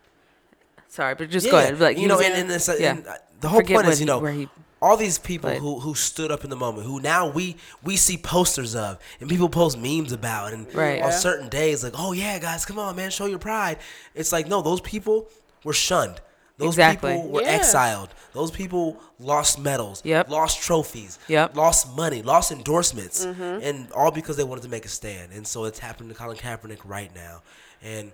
Sorry, 0.88 1.14
but 1.14 1.30
just 1.30 1.50
go 1.50 1.58
ahead. 1.58 1.78
Like 1.80 1.98
you 1.98 2.06
know, 2.08 2.16
was- 2.16 2.26
and, 2.26 2.34
and, 2.34 2.50
it's, 2.50 2.68
uh, 2.68 2.76
yeah. 2.78 2.90
and 2.92 3.06
uh, 3.06 3.14
the 3.40 3.48
whole 3.48 3.60
Forget 3.60 3.74
point 3.76 3.86
what 3.86 3.92
is, 3.92 4.00
you 4.00 4.04
he- 4.06 4.10
know, 4.12 4.18
where 4.18 4.32
he 4.32 4.48
all 4.82 4.96
these 4.98 5.18
people 5.18 5.48
played. 5.50 5.60
who 5.62 5.80
who 5.80 5.94
stood 5.94 6.30
up 6.30 6.44
in 6.44 6.50
the 6.50 6.56
moment, 6.56 6.86
who 6.86 7.00
now 7.00 7.26
we 7.28 7.56
we 7.82 7.96
see 7.96 8.16
posters 8.16 8.74
of, 8.76 8.98
and 9.20 9.28
people 9.30 9.48
post 9.48 9.78
memes 9.78 10.12
about, 10.12 10.52
and 10.52 10.72
Right. 10.74 11.00
on 11.02 11.08
Yeah. 11.10 11.16
certain 11.16 11.48
days, 11.48 11.82
like, 11.82 11.94
oh 11.96 12.12
yeah, 12.12 12.38
guys, 12.38 12.64
come 12.64 12.78
on, 12.78 12.94
man, 12.96 13.10
show 13.10 13.26
your 13.26 13.38
pride. 13.38 13.78
It's 14.14 14.30
like 14.30 14.46
no, 14.46 14.62
those 14.62 14.80
people 14.80 15.28
were 15.64 15.72
shunned. 15.72 16.20
Those 16.56 16.74
Exactly. 16.74 17.14
people 17.16 17.28
were 17.30 17.42
Yeah. 17.42 17.48
exiled. 17.48 18.10
Those 18.32 18.50
people 18.52 18.96
lost 19.18 19.58
medals, 19.58 20.00
Yep. 20.04 20.28
lost 20.30 20.60
trophies, 20.62 21.18
Yep. 21.26 21.56
lost 21.56 21.96
money, 21.96 22.22
lost 22.22 22.52
endorsements, 22.52 23.24
Mm-hmm. 23.26 23.58
and 23.62 23.90
all 23.92 24.12
because 24.12 24.36
they 24.36 24.44
wanted 24.44 24.62
to 24.62 24.68
make 24.68 24.84
a 24.84 24.88
stand. 24.88 25.32
And 25.32 25.46
so 25.46 25.64
it's 25.64 25.80
happening 25.80 26.10
to 26.10 26.14
Colin 26.14 26.36
Kaepernick 26.36 26.78
right 26.84 27.12
now. 27.14 27.42
And 27.82 28.12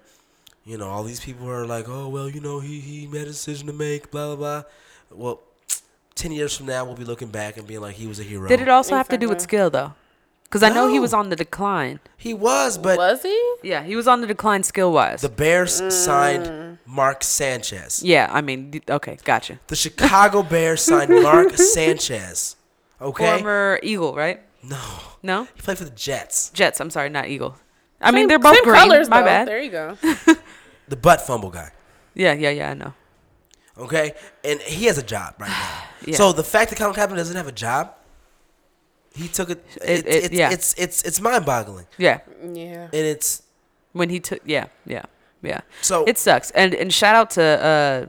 you 0.64 0.76
know, 0.76 0.88
all 0.88 1.02
these 1.02 1.20
people 1.20 1.48
are 1.50 1.66
like, 1.66 1.88
oh 1.88 2.08
well, 2.08 2.28
you 2.28 2.40
know, 2.40 2.60
he 2.60 2.80
he 2.80 3.06
made 3.06 3.22
a 3.22 3.26
decision 3.26 3.66
to 3.66 3.72
make, 3.72 4.10
blah 4.10 4.34
blah 4.34 4.36
blah. 4.36 4.62
Well, 5.10 5.40
ten 6.14 6.32
years 6.32 6.56
from 6.56 6.66
now, 6.66 6.84
we'll 6.84 6.94
be 6.96 7.04
looking 7.04 7.28
back 7.28 7.56
and 7.56 7.66
being 7.66 7.80
like, 7.80 7.96
he 7.96 8.06
was 8.06 8.20
a 8.20 8.22
hero. 8.22 8.48
Did 8.48 8.60
it 8.60 8.68
also 8.68 8.94
have 8.94 9.08
to 9.08 9.18
do 9.18 9.28
with 9.28 9.40
skill 9.40 9.68
though? 9.70 9.92
Because 10.50 10.64
I 10.64 10.68
know 10.70 10.88
he 10.88 10.98
was 10.98 11.14
on 11.14 11.28
the 11.28 11.36
decline. 11.36 12.00
He 12.16 12.34
was, 12.34 12.76
but 12.76 12.98
was 12.98 13.22
he? 13.22 13.54
Yeah, 13.62 13.84
he 13.84 13.94
was 13.94 14.08
on 14.08 14.20
the 14.20 14.26
decline 14.26 14.64
skill 14.64 14.92
wise. 14.92 15.20
the 15.22 15.28
Bears 15.28 15.80
Mm. 15.80 15.92
signed 15.92 16.78
Mark 16.84 17.22
Sanchez. 17.22 18.02
yeah, 18.02 18.28
I 18.32 18.40
mean, 18.40 18.70
d- 18.72 18.82
okay, 18.90 19.16
gotcha. 19.22 19.60
The 19.68 19.76
Chicago 19.76 20.42
Bears 20.42 20.82
signed 20.82 21.10
Mark 21.22 21.56
Sanchez. 21.76 22.56
Okay. 23.00 23.24
Former 23.38 23.78
Eagle, 23.82 24.14
right? 24.16 24.40
no, 24.64 24.80
No, 25.22 25.44
he 25.54 25.62
played 25.62 25.78
for 25.78 25.84
the 25.84 25.90
Jets. 25.90 26.50
Jets. 26.50 26.80
I'm 26.80 26.90
sorry, 26.90 27.08
not 27.10 27.28
Eagle. 27.28 27.54
I 28.00 28.10
mean, 28.10 28.26
they're 28.28 28.38
both 28.40 28.56
same 28.56 28.64
green. 28.64 28.76
colors. 28.76 29.08
My 29.08 29.20
though. 29.20 29.26
bad. 29.26 29.46
There 29.48 29.60
you 29.62 29.70
go. 29.70 29.96
The 30.88 30.96
butt 30.96 31.20
fumble 31.20 31.50
guy. 31.50 31.70
Yeah, 32.14 32.32
yeah, 32.32 32.50
yeah. 32.50 32.70
I 32.70 32.74
know. 32.74 32.92
Okay, 33.78 34.14
and 34.42 34.60
he 34.62 34.86
has 34.86 34.98
a 34.98 35.02
job 35.04 35.34
right 35.38 35.48
now. 35.48 35.84
Yeah. 36.06 36.16
So 36.16 36.32
the 36.32 36.42
fact 36.42 36.70
that 36.70 36.76
Colin 36.78 36.94
Kaepernick 36.94 37.16
doesn't 37.16 37.36
have 37.36 37.46
a 37.46 37.52
job, 37.52 37.94
he 39.14 39.28
took 39.28 39.50
it. 39.50 39.64
It- 39.82 39.88
It, 39.90 40.06
it- 40.06 40.24
it's, 40.24 40.34
yeah. 40.34 40.50
it's 40.52 40.74
it's 40.78 41.02
it's 41.02 41.20
mind 41.20 41.44
boggling, 41.46 41.86
Yeah, 41.98 42.20
Yeah. 42.42 42.84
and 42.84 42.94
it's 42.94 43.42
when 43.92 44.08
he 44.10 44.20
took. 44.20 44.40
Yeah, 44.44 44.66
yeah, 44.86 45.02
yeah. 45.42 45.60
so 45.82 46.04
It 46.04 46.16
sucks. 46.18 46.50
And 46.52 46.74
and 46.74 46.92
shout 46.92 47.14
out 47.14 47.30
to 47.30 47.42
uh, 47.42 48.06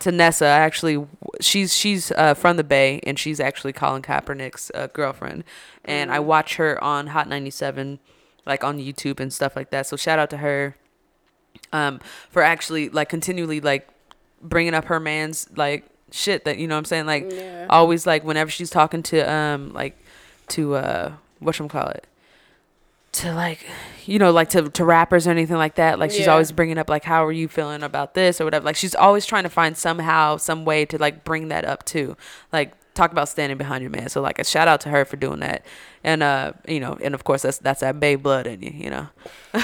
to 0.00 0.12
Nessa. 0.12 0.46
I 0.46 0.58
actually, 0.60 1.06
she's 1.40 1.74
she's 1.74 2.12
uh, 2.12 2.34
from 2.34 2.56
the 2.56 2.64
Bay, 2.64 3.00
and 3.06 3.18
she's 3.18 3.40
actually 3.40 3.72
Colin 3.72 4.02
Kaepernick's 4.02 4.70
uh, 4.74 4.88
girlfriend. 4.92 5.44
And 5.84 6.10
I 6.10 6.18
watch 6.18 6.56
her 6.56 6.82
on 6.82 7.08
Hot 7.08 7.28
97, 7.28 7.98
like 8.44 8.64
on 8.64 8.78
YouTube 8.78 9.20
and 9.20 9.32
stuff 9.32 9.54
like 9.54 9.70
that. 9.70 9.86
So 9.86 9.96
shout 9.96 10.18
out 10.18 10.30
to 10.30 10.38
her, 10.38 10.76
um, 11.72 12.00
for 12.30 12.42
actually 12.42 12.88
like 12.88 13.08
continually 13.08 13.60
like 13.60 13.88
bringing 14.42 14.74
up 14.74 14.86
her 14.86 15.00
man's 15.00 15.48
like 15.56 15.84
shit 16.12 16.44
that 16.44 16.56
you 16.58 16.68
know 16.68 16.74
what 16.76 16.80
I'm 16.80 16.84
saying 16.84 17.06
like 17.06 17.30
Yeah. 17.32 17.66
always 17.68 18.06
like 18.06 18.22
whenever 18.22 18.48
she's 18.50 18.70
talking 18.70 19.02
to 19.04 19.20
um 19.30 19.72
like 19.72 19.98
to 20.48 20.74
uh 20.74 21.12
what 21.40 21.56
call 21.68 21.88
it 21.88 22.06
to 23.12 23.32
like 23.32 23.66
you 24.04 24.18
know 24.18 24.30
like 24.30 24.50
to, 24.50 24.68
to 24.70 24.84
rappers 24.84 25.26
or 25.26 25.30
anything 25.30 25.56
like 25.56 25.76
that 25.76 25.98
like 25.98 26.10
she's 26.10 26.26
Yeah. 26.26 26.32
always 26.32 26.52
bringing 26.52 26.76
up 26.78 26.90
like 26.90 27.04
how 27.04 27.24
are 27.24 27.32
you 27.32 27.48
feeling 27.48 27.82
about 27.82 28.14
this 28.14 28.40
or 28.40 28.44
whatever 28.44 28.64
like 28.64 28.76
she's 28.76 28.94
always 28.94 29.24
trying 29.24 29.44
to 29.44 29.48
find 29.48 29.76
somehow 29.76 30.36
some 30.36 30.64
way 30.64 30.84
to 30.86 30.98
like 30.98 31.24
bring 31.24 31.48
that 31.48 31.64
up 31.64 31.84
too 31.84 32.16
like 32.52 32.74
talk 32.94 33.12
about 33.12 33.28
standing 33.28 33.58
behind 33.58 33.82
your 33.82 33.90
man 33.90 34.08
so 34.08 34.20
like 34.22 34.38
a 34.38 34.44
shout 34.44 34.68
out 34.68 34.80
to 34.80 34.88
her 34.88 35.04
for 35.04 35.16
doing 35.16 35.40
that 35.40 35.64
and 36.04 36.22
uh 36.22 36.52
you 36.66 36.80
know 36.80 36.96
and 37.02 37.14
of 37.14 37.24
course 37.24 37.42
that's 37.42 37.58
that's 37.58 37.80
that 37.80 37.98
bay 38.00 38.16
blood 38.16 38.46
in 38.46 38.62
you 38.62 38.70
you 38.74 38.90
know 38.90 39.06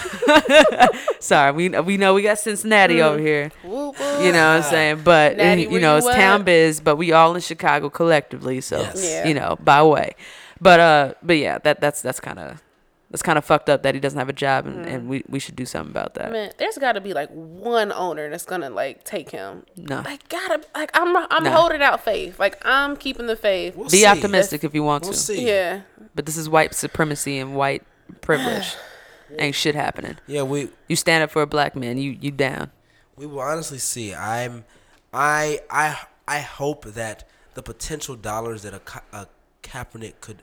sorry 1.21 1.53
we 1.53 1.69
we 1.81 1.97
know 1.97 2.15
we 2.15 2.23
got 2.23 2.39
cincinnati 2.39 3.01
over 3.01 3.19
here 3.19 3.51
Whoop, 3.65 3.99
whoop. 3.99 4.23
you 4.25 4.33
know 4.33 4.49
what 4.57 4.57
I'm 4.57 4.63
saying? 4.63 5.01
But 5.05 5.37
Natty, 5.37 5.63
you 5.63 5.81
know, 5.81 5.93
you 5.93 5.99
it's 5.99 6.07
at? 6.09 6.15
town 6.17 6.43
biz, 6.45 6.81
but 6.81 6.97
we 6.97 7.13
all 7.13 7.35
in 7.35 7.41
Chicago 7.41 7.89
collectively, 7.91 8.61
so 8.61 8.81
Yes. 8.81 9.03
Yeah. 9.05 9.29
you 9.29 9.35
know, 9.35 9.57
by 9.63 9.83
way. 9.83 10.15
But 10.63 10.81
uh 10.81 11.15
but 11.23 11.37
yeah, 11.39 11.59
that 11.59 11.81
that's 11.81 12.01
that's 12.03 12.21
kind 12.21 12.39
of 12.39 12.63
that's 13.11 13.23
kind 13.23 13.37
of 13.37 13.45
fucked 13.45 13.69
up 13.69 13.83
that 13.83 13.95
he 13.95 14.01
doesn't 14.01 14.19
have 14.19 14.31
a 14.31 14.33
job 14.33 14.65
and, 14.67 14.87
and 14.87 15.07
we, 15.07 15.23
we 15.29 15.39
should 15.39 15.55
do 15.55 15.67
something 15.67 15.91
about 15.91 16.15
that. 16.15 16.33
Man, 16.33 16.51
there's 16.57 16.79
got 16.79 16.93
to 16.93 17.01
be 17.03 17.13
like 17.13 17.29
one 17.31 17.93
owner 17.93 18.31
that's 18.31 18.47
gonna 18.47 18.71
like 18.71 19.05
take 19.05 19.29
him. 19.31 19.65
No. 19.77 20.01
Like 20.01 20.27
gotta 20.31 20.63
like 20.75 20.91
I'm 20.95 21.15
I'm 21.31 21.45
No. 21.45 21.51
holding 21.51 21.83
out 21.83 22.03
faith. 22.03 22.39
Like 22.39 22.57
I'm 22.65 22.97
keeping 22.97 23.27
the 23.27 23.37
faith. 23.37 23.77
We'll 23.77 23.91
Be 23.91 23.99
see. 23.99 24.07
optimistic 24.07 24.65
if 24.65 24.75
you 24.75 24.83
want 24.83 25.03
We'll 25.05 25.13
to. 25.13 25.19
see. 25.19 25.47
Yeah. 25.47 25.83
But 26.15 26.25
this 26.27 26.37
is 26.39 26.49
white 26.49 26.75
supremacy 26.75 27.39
and 27.39 27.55
white 27.55 27.83
privilege. 28.23 28.75
Ain't 29.39 29.55
shit 29.57 29.75
happening. 29.75 30.17
Yeah, 30.27 30.43
we 30.45 30.69
You 30.89 30.97
stand 30.97 31.25
up 31.25 31.31
for 31.31 31.43
a 31.43 31.47
black 31.47 31.75
man, 31.77 31.99
you 31.99 32.17
you 32.21 32.31
down. 32.31 32.71
we 33.17 33.27
will 33.27 33.41
honestly 33.41 33.79
see. 33.79 34.15
I'm, 34.15 34.65
I, 35.13 35.61
I, 35.71 35.99
I 36.29 36.41
hope 36.41 36.85
that 36.85 37.29
the 37.55 37.63
potential 37.63 38.15
dollars 38.15 38.63
that 38.63 38.73
a, 38.75 38.79
Ka- 38.79 39.03
a 39.13 39.27
Kaepernick 39.63 40.21
could 40.21 40.43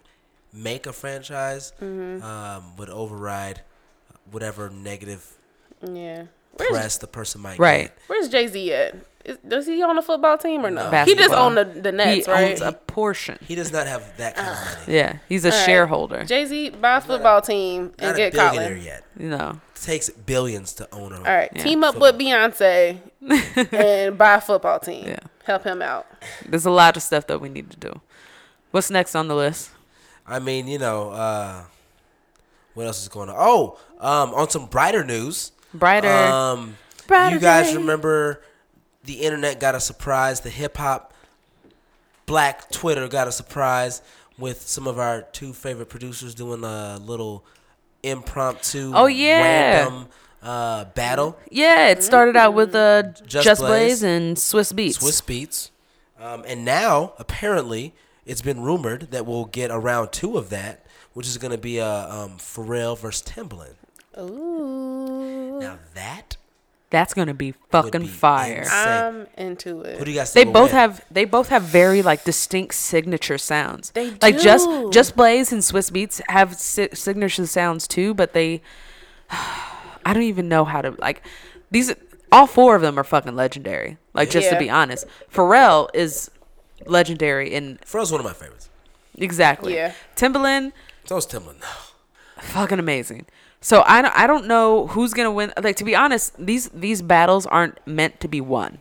make 0.54 0.86
a 0.88 0.94
franchise 0.94 1.74
Mm-hmm. 1.82 2.24
um, 2.24 2.76
would 2.78 2.90
override 2.90 3.62
whatever 4.32 4.70
negative 4.70 5.38
Yeah. 5.82 6.26
Where's 6.58 6.72
press 6.72 6.98
the 6.98 7.08
person 7.08 7.42
might 7.42 7.58
Right. 7.60 7.84
get. 7.88 7.98
Where's 8.08 8.28
Jay 8.30 8.48
Z 8.48 8.74
at? 8.74 8.96
Is, 9.26 9.38
does 9.48 9.68
he 9.68 9.82
on 9.84 9.96
the 9.98 10.02
football 10.02 10.38
team 10.38 10.66
or 10.66 10.72
no? 10.72 10.90
No. 10.90 11.04
He 11.04 11.14
just 11.14 11.30
Basketball. 11.30 11.46
on 11.46 11.56
the 11.56 11.66
the 11.66 11.92
Nets, 11.92 12.26
he 12.26 12.32
right? 12.32 12.52
owns 12.52 12.62
a 12.62 12.72
portion. 12.72 13.38
He 13.48 13.54
does 13.56 13.72
not 13.72 13.86
have 13.88 14.16
that 14.18 14.36
kind 14.36 14.48
of 14.50 14.56
money. 14.86 14.94
Yeah, 14.98 15.18
he's 15.28 15.46
a 15.46 15.52
All 15.52 15.58
right. 15.58 15.66
shareholder. 15.66 16.24
Jay 16.26 16.46
Z 16.46 16.70
buy 16.72 16.98
a 16.98 17.02
football 17.02 17.42
team 17.42 17.94
and 18.00 18.12
a 18.14 18.18
get 18.18 18.34
billionaire 18.34 18.70
Colin. 18.70 18.84
yet. 18.84 19.04
You 19.20 19.30
know, 19.30 19.60
It 19.76 19.82
takes 19.82 20.10
billions 20.10 20.74
to 20.76 20.88
own 20.94 21.14
a. 21.14 21.18
All 21.18 21.24
right, 21.24 21.50
Yeah. 21.54 21.64
team 21.64 21.84
up 21.84 21.98
with 21.98 22.18
Beyonce 22.18 22.98
and 23.74 24.18
buy 24.18 24.36
a 24.36 24.42
football 24.42 24.80
team. 24.80 25.06
Yeah. 25.08 25.20
Help 25.44 25.64
him 25.64 25.82
out. 25.82 26.08
there's 26.48 26.66
a 26.66 26.72
lot 26.72 26.96
of 26.98 27.04
stuff 27.04 27.28
that 27.28 27.40
we 27.42 27.50
need 27.50 27.70
to 27.72 27.78
do. 27.78 28.02
What's 28.72 28.90
next 28.90 29.16
on 29.16 29.28
the 29.28 29.36
list? 29.36 29.72
I 30.30 30.40
mean, 30.40 30.68
you 30.68 30.78
know, 30.80 31.10
uh, 31.12 31.64
what 32.76 32.86
else 32.88 33.02
is 33.02 33.08
going 33.10 33.30
on? 33.30 33.36
Oh, 33.38 33.78
um, 34.00 34.34
on 34.34 34.50
some 34.50 34.68
brighter 34.68 35.04
news. 35.04 35.52
Brighter. 35.74 36.08
Um, 36.10 36.78
Brighter 37.08 37.36
you 37.36 37.42
guys 37.42 37.72
day. 37.72 37.78
remember 37.78 38.42
the 39.04 39.14
internet 39.22 39.60
got 39.60 39.76
a 39.76 39.80
surprise. 39.80 40.42
The 40.42 40.50
hip 40.50 40.78
hop 40.78 41.14
black 42.26 42.70
Twitter 42.72 43.08
got 43.08 43.28
a 43.28 43.32
surprise 43.32 44.02
with 44.38 44.62
some 44.62 44.88
of 44.88 45.00
our 45.00 45.24
two 45.24 45.52
favorite 45.54 45.88
producers 45.90 46.36
doing 46.36 46.64
a 46.64 46.98
little 47.00 47.44
impromptu, 48.04 48.92
Oh, 48.96 49.08
yeah. 49.08 49.42
random 49.84 50.08
uh, 50.42 50.86
battle. 50.86 51.38
Yeah, 51.52 51.88
it 51.90 52.04
started 52.04 52.38
out 52.38 52.54
with 52.54 52.74
uh, 52.76 53.04
Just 53.26 53.44
Just, 53.46 53.62
Blaze. 53.62 54.02
Blaze. 54.02 54.04
and 54.04 54.38
Swizz 54.38 54.74
Beatz. 54.74 55.00
Swizz 55.00 55.24
Beatz. 55.24 55.70
Um, 56.24 56.44
and 56.48 56.64
now, 56.64 57.14
apparently, 57.18 57.94
it's 58.30 58.42
been 58.42 58.62
rumored 58.62 59.12
that 59.12 59.26
we'll 59.26 59.46
get 59.46 59.72
a 59.72 59.80
round 59.80 60.12
two 60.12 60.38
of 60.38 60.50
that, 60.52 60.86
which 61.14 61.28
is 61.28 61.38
going 61.38 61.52
to 61.52 61.58
be 61.58 61.78
a 61.80 61.88
um, 62.10 62.38
Pharrell 62.38 62.98
versus 62.98 63.22
Timbaland. 63.28 63.76
Ooh. 64.18 65.60
Now 65.60 65.80
that 65.94 66.38
That's 66.90 67.14
gonna 67.14 67.34
be 67.34 67.54
fucking 67.72 68.02
be 68.02 68.08
fire. 68.08 68.60
insane. 68.60 68.88
I'm 68.88 69.28
into 69.38 69.82
it. 69.82 69.98
Who 70.00 70.06
do 70.06 70.12
you 70.12 70.18
guys 70.18 70.34
They 70.34 70.42
think 70.44 70.54
will 70.54 70.62
both 70.64 70.72
win? 70.72 70.80
have 70.80 71.06
they 71.12 71.26
both 71.26 71.50
have 71.50 71.64
very 71.64 72.02
like 72.02 72.24
distinct 72.24 72.74
signature 72.76 73.38
sounds. 73.38 73.92
They 73.92 74.12
like 74.22 74.40
just 74.40 74.68
do. 74.68 74.90
just 74.92 75.16
Blaze 75.16 75.52
and 75.54 75.62
Swizz 75.62 75.92
Beatz 75.92 76.22
have 76.30 76.56
si- 76.56 76.90
signature 76.94 77.46
sounds 77.46 77.88
too, 77.88 78.14
but 78.14 78.34
they 78.34 78.62
I 79.30 80.14
don't 80.14 80.24
even 80.24 80.48
know 80.50 80.66
how 80.66 80.82
to 80.82 80.92
like 81.00 81.22
these. 81.72 81.94
All 82.32 82.46
four 82.48 82.76
of 82.76 82.82
them 82.82 82.98
are 83.00 83.04
fucking 83.04 83.36
legendary. 83.36 83.98
Like 84.14 84.30
just 84.30 84.50
to 84.50 84.58
be 84.58 84.70
honest, 84.70 85.06
Pharrell 85.34 85.90
is 85.94 86.30
legendary 86.86 87.54
in 87.54 87.78
Pharrell's 87.86 88.12
one 88.12 88.20
of 88.22 88.26
my 88.26 88.34
favorites. 88.34 88.70
exactly. 89.18 89.76
Yeah. 89.76 89.94
Timbaland 90.16 90.72
So 91.06 91.18
is 91.18 91.26
Timbaland. 91.26 91.62
fucking 92.42 92.80
amazing. 92.80 93.26
So 93.62 93.84
I 93.86 94.02
don't, 94.02 94.16
I 94.16 94.26
don't 94.28 94.48
know 94.48 94.88
who's 94.88 95.14
gonna 95.14 95.32
win. 95.32 95.52
Like 95.62 95.76
to 95.78 95.84
be 95.84 95.96
honest, 95.96 96.34
these 96.38 96.70
these 96.70 97.02
battles 97.02 97.46
aren't 97.46 97.78
meant 97.86 98.20
to 98.22 98.28
be 98.28 98.40
won. 98.42 98.80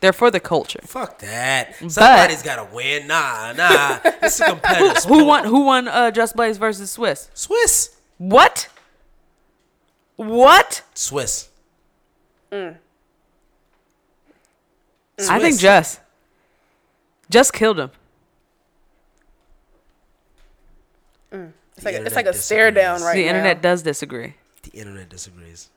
They're 0.00 0.12
for 0.12 0.30
the 0.30 0.38
culture. 0.38 0.78
Fuck 0.84 1.18
that. 1.18 1.74
Somebody's 1.90 2.44
got 2.44 2.64
to 2.64 2.72
win. 2.72 3.08
Nah, 3.08 3.52
nah. 3.52 3.98
It's 4.22 4.38
a 4.38 4.50
competitive 4.50 4.98
sport. 4.98 5.18
Who 5.20 5.24
won? 5.26 5.44
Who 5.44 5.62
won? 5.62 5.88
Uh, 5.88 6.12
Just 6.12 6.36
Blaze 6.36 6.56
versus 6.56 6.96
Swizz. 6.96 7.28
Swizz. 7.34 7.96
What? 8.18 8.68
What? 10.14 10.82
Swizz. 10.94 11.48
I 12.52 12.74
think 15.40 15.56
Swizz. 15.56 15.98
Just. 17.30 17.52
Just 17.52 17.52
killed 17.52 17.78
him. 17.78 17.90
Mm. 21.32 21.52
It's 21.76 21.84
like 21.84 21.94
a, 21.94 22.04
it's 22.04 22.16
like 22.16 22.26
a 22.26 22.32
stare 22.34 22.70
down 22.70 22.96
disagrees. 22.96 23.06
right 23.06 23.14
the 23.16 23.22
now. 23.24 23.28
internet 23.28 23.62
does 23.62 23.82
disagree, 23.82 24.34
The 24.62 24.70
internet 24.78 25.08
disagrees. 25.08 25.68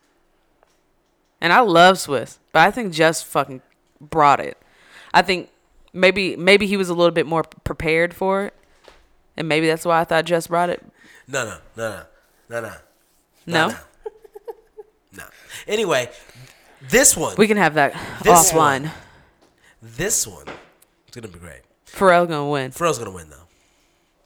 and 1.39 1.54
I 1.54 1.60
love 1.60 1.97
Swizz, 1.97 2.38
but 2.52 2.62
I 2.68 2.72
think 2.72 2.93
Just 2.93 3.26
fucking 3.26 3.62
brought 3.99 4.39
it. 4.39 4.58
I 5.14 5.22
think 5.22 5.49
maybe 5.93 6.36
maybe 6.36 6.66
he 6.68 6.78
was 6.78 6.89
a 6.89 6.93
little 6.93 7.12
bit 7.12 7.28
more 7.28 7.43
prepared 7.43 8.14
for 8.14 8.45
it, 8.45 8.54
and 9.38 9.47
maybe 9.47 9.68
that's 9.68 9.86
why 9.86 9.99
I 9.99 10.04
thought 10.06 10.26
Just 10.26 10.49
brought 10.49 10.70
it. 10.70 10.84
No, 11.28 11.45
no, 11.45 11.58
no, 11.78 11.89
no, 12.49 12.62
no, 12.62 12.62
no. 12.62 12.74
No, 13.45 13.68
No. 13.70 13.76
No. 15.14 15.24
Anyway, 15.68 16.10
this 16.89 17.16
one. 17.18 17.36
we 17.38 17.45
can 17.47 17.58
have 17.58 17.74
that 17.74 17.91
This 18.24 18.52
offline. 18.54 18.84
one. 18.84 18.91
This 19.82 20.26
one. 20.26 20.45
It's 21.12 21.16
gonna 21.18 21.28
be 21.28 21.39
great. 21.39 21.59
Pharrell 21.88 22.26
gonna 22.26 22.49
win. 22.49 22.72
Pharrell's 22.72 22.97
gonna 22.97 23.12
win 23.12 23.30
though. 23.30 23.36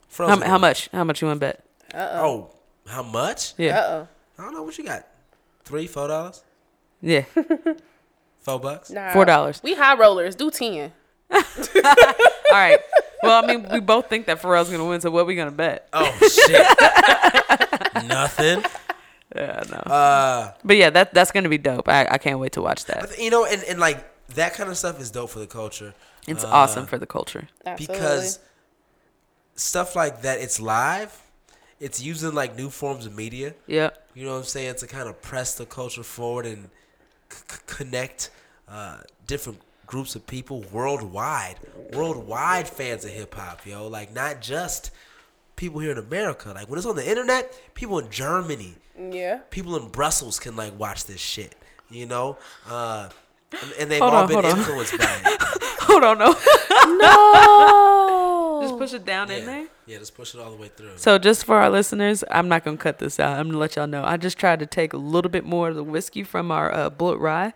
Pharrell's 0.08 0.28
How, 0.30 0.36
gonna 0.36 0.46
how 0.46 0.52
win. 0.52 0.60
much? 0.60 0.88
How 0.92 1.02
much 1.04 1.20
you 1.20 1.26
want 1.26 1.40
to 1.40 1.46
bet? 1.46 1.64
Oh, 1.94 2.50
how 2.86 3.02
much? 3.02 3.54
Yeah, 3.58 3.78
Uh 3.78 3.82
oh. 3.90 4.08
I 4.38 4.42
don't 4.44 4.54
know 4.54 4.62
what 4.62 4.78
you 4.78 4.84
got. 4.84 5.04
Three, 5.64 5.88
four 5.88 6.06
dollars, 6.06 6.44
yeah, 7.02 7.22
four 8.40 8.60
bucks. 8.60 8.90
Nah. 8.90 9.12
four 9.12 9.24
dollars. 9.24 9.60
We 9.64 9.74
high 9.74 9.96
rollers. 9.96 10.36
Do 10.36 10.48
ten. 10.52 10.92
All 11.32 11.42
right. 12.52 12.78
Well, 13.22 13.42
I 13.42 13.46
mean, 13.48 13.66
we 13.72 13.80
both 13.80 14.08
think 14.08 14.26
that 14.26 14.40
Pharrell's 14.40 14.70
gonna 14.70 14.86
win, 14.86 15.00
so 15.00 15.10
what 15.10 15.22
are 15.22 15.24
we 15.24 15.34
gonna 15.34 15.50
bet? 15.50 15.88
Oh 15.92 16.04
shit. 16.28 16.66
Nothing. 18.06 18.62
Yeah, 19.34 19.62
no. 19.70 19.76
Uh, 19.78 20.52
But 20.64 20.76
yeah, 20.76 20.90
that 20.90 21.12
that's 21.12 21.32
gonna 21.32 21.48
be 21.48 21.58
dope. 21.58 21.88
I, 21.88 22.06
I 22.12 22.18
can't 22.18 22.38
wait 22.38 22.52
to 22.52 22.62
watch 22.62 22.84
that. 22.84 23.18
you 23.18 23.30
know, 23.30 23.44
and, 23.44 23.62
and 23.64 23.80
like 23.80 24.04
that 24.34 24.54
kind 24.54 24.70
of 24.70 24.78
stuff 24.78 25.00
is 25.00 25.10
dope 25.10 25.30
for 25.30 25.40
the 25.40 25.46
culture. 25.48 25.94
It's 26.26 26.44
Uh, 26.44 26.48
awesome 26.48 26.86
for 26.86 26.98
the 26.98 27.06
culture. 27.06 27.48
Absolutely. 27.64 27.94
because 27.94 28.38
stuff 29.54 29.94
like 29.96 30.22
that, 30.22 30.40
it's 30.40 30.60
live. 30.60 31.22
It's 31.80 32.00
using 32.02 32.34
like 32.34 32.56
new 32.56 32.70
forms 32.70 33.06
of 33.06 33.14
media. 33.14 33.54
Yeah. 33.66 33.90
You 34.14 34.24
know 34.24 34.32
what 34.32 34.38
I'm 34.38 34.44
saying? 34.44 34.76
To 34.76 34.86
kind 34.86 35.08
of 35.08 35.20
press 35.22 35.54
the 35.54 35.66
culture 35.66 36.02
forward 36.02 36.46
and 36.46 36.70
c- 37.30 37.38
c- 37.48 37.58
connect 37.66 38.30
uh, 38.68 38.98
different 39.26 39.60
groups 39.86 40.16
of 40.16 40.26
people 40.26 40.64
worldwide. 40.72 41.56
Worldwide 41.92 42.66
fans 42.68 43.04
of 43.04 43.10
hip 43.10 43.34
hop, 43.34 43.66
yo. 43.66 43.86
Like 43.88 44.12
not 44.14 44.40
just 44.40 44.90
people 45.54 45.80
here 45.80 45.92
in 45.92 45.98
America. 45.98 46.52
Like 46.54 46.68
when 46.68 46.78
it's 46.78 46.86
on 46.86 46.96
the 46.96 47.08
internet, 47.08 47.52
people 47.74 47.98
in 47.98 48.10
Germany, 48.10 48.74
yeah. 48.98 49.40
people 49.50 49.76
in 49.76 49.88
Brussels 49.90 50.38
can 50.40 50.56
like 50.56 50.78
watch 50.78 51.04
this 51.04 51.20
shit. 51.20 51.54
You 51.90 52.06
know, 52.06 52.38
uh, 52.68 53.10
and, 53.52 53.72
and 53.80 53.90
they've 53.90 54.00
Hold 54.00 54.14
all 54.14 54.22
on, 54.22 54.28
been 54.28 54.34
hold 54.42 54.46
on. 54.52 54.58
influenced 54.58 54.98
by 54.98 55.20
it. 55.24 55.42
Hold 55.86 56.02
on, 56.02 56.18
no. 56.18 56.34
No. 56.98 58.60
just 58.62 58.76
push 58.78 58.92
it 58.92 59.04
down 59.04 59.30
in 59.30 59.46
there. 59.46 59.66
yeah, 59.86 59.98
just 59.98 60.14
push 60.16 60.34
it 60.34 60.40
all 60.40 60.50
the 60.50 60.56
way 60.56 60.68
through. 60.68 60.90
So 60.96 61.16
just 61.18 61.44
for 61.44 61.56
our 61.56 61.70
listeners, 61.70 62.24
I'm 62.30 62.48
not 62.48 62.64
gonna 62.64 62.76
cut 62.76 62.98
this 62.98 63.20
out. 63.20 63.38
I'm 63.38 63.46
gonna 63.46 63.58
let 63.58 63.76
y'all 63.76 63.86
know. 63.86 64.04
I 64.04 64.16
just 64.16 64.36
tried 64.38 64.58
to 64.60 64.66
take 64.66 64.92
a 64.92 64.96
little 64.96 65.30
bit 65.30 65.44
more 65.44 65.68
of 65.68 65.76
the 65.76 65.84
whiskey 65.84 66.22
from 66.24 66.50
our 66.50 66.72
uh, 66.72 66.90
Bulleit 66.90 67.20
rye, 67.20 67.52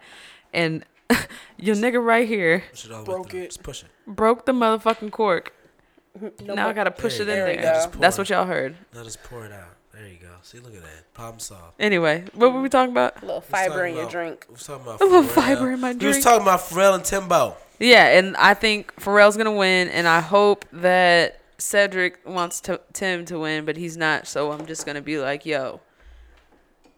and 0.52 0.84
Your 1.56 1.74
nigga 1.74 2.02
right 2.02 2.26
here 2.28 2.62
Push 2.70 2.84
it 2.84 2.92
all 2.92 3.04
Broke 3.04 3.34
it. 3.34 3.46
Just 3.46 3.62
push 3.64 3.82
it. 3.82 3.88
broke 4.06 4.46
the 4.46 4.52
motherfucking 4.52 5.10
cork. 5.10 5.52
No 6.44 6.54
now 6.54 6.68
I 6.68 6.72
gotta 6.72 6.92
push 6.92 7.18
There 7.18 7.26
it 7.26 7.30
in. 7.30 7.36
There 7.36 7.56
there. 7.56 7.74
Just 7.74 7.92
pour 7.92 8.00
That's 8.00 8.16
it. 8.16 8.20
what 8.20 8.30
y'all 8.30 8.46
heard. 8.46 8.76
Now 8.94 9.02
just 9.02 9.22
pour 9.24 9.44
it 9.44 9.50
out. 9.52 9.74
There 10.50 10.60
you 10.60 10.66
go. 10.66 10.68
See, 10.70 10.74
look 10.74 10.74
at 10.76 10.82
that. 10.82 11.14
Problem 11.14 11.38
solved. 11.40 11.74
Anyway, 11.78 12.24
what 12.34 12.52
were 12.52 12.60
we 12.62 12.68
talking 12.68 12.92
about? 12.92 13.22
A 13.22 13.26
little 13.26 13.40
fiber 13.40 13.74
talking 13.74 13.88
in 13.90 13.94
your 13.94 14.02
about- 14.04 14.10
drink. 14.12 14.46
We 14.48 14.52
was 14.54 14.64
talking 14.64 14.82
about 14.86 15.00
A 15.00 15.04
little 15.04 15.22
Pharrell. 15.22 15.28
fiber 15.34 15.70
in 15.72 15.80
my 15.80 15.92
We 15.92 15.98
drink. 15.98 16.16
was 16.16 16.24
talking 16.24 16.42
about 16.42 16.60
Pharrell 16.60 16.94
and 16.94 17.04
Timbo. 17.04 17.56
Yeah, 17.78 18.06
and 18.18 18.36
I 18.36 18.54
think 18.54 18.94
Pharrell's 18.96 19.36
gonna 19.36 19.52
win, 19.52 19.88
and 19.88 20.06
I 20.06 20.20
hope 20.20 20.64
that 20.72 21.40
Cedric 21.58 22.18
wants 22.26 22.60
to, 22.62 22.80
Tim 22.92 23.24
to 23.26 23.38
win, 23.38 23.64
but 23.64 23.76
he's 23.76 23.96
not. 23.96 24.26
So 24.26 24.52
I'm 24.52 24.66
just 24.66 24.84
gonna 24.86 25.00
be 25.02 25.18
like, 25.18 25.44
yo, 25.46 25.80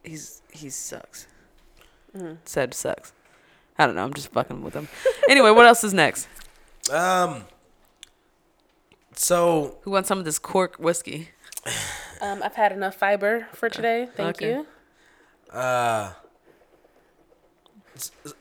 he's 0.03 0.43
he 0.51 0.71
sucks. 0.71 1.27
Ced 2.45 2.75
sucks. 2.75 3.13
I 3.79 3.87
don't 3.87 3.95
know. 3.95 4.05
I'm 4.05 4.13
just 4.15 4.29
fucking 4.33 4.63
with 4.63 4.75
him. 4.75 4.89
anyway, 5.29 5.51
what 5.51 5.67
else 5.67 5.83
is 5.85 5.95
next? 5.95 6.29
Um. 6.91 7.45
So 9.15 9.79
Who 9.83 9.91
wants 9.91 10.09
some 10.09 10.19
of 10.19 10.25
this 10.25 10.39
cork 10.39 10.77
whiskey? 10.77 11.31
Um, 12.23 12.41
I've 12.43 12.55
had 12.55 12.73
enough 12.73 12.95
fiber 12.95 13.47
for 13.53 13.69
today. 13.69 14.09
Thank 14.17 14.37
Okay. 14.37 14.49
you. 14.51 14.67
Uh, 15.55 16.13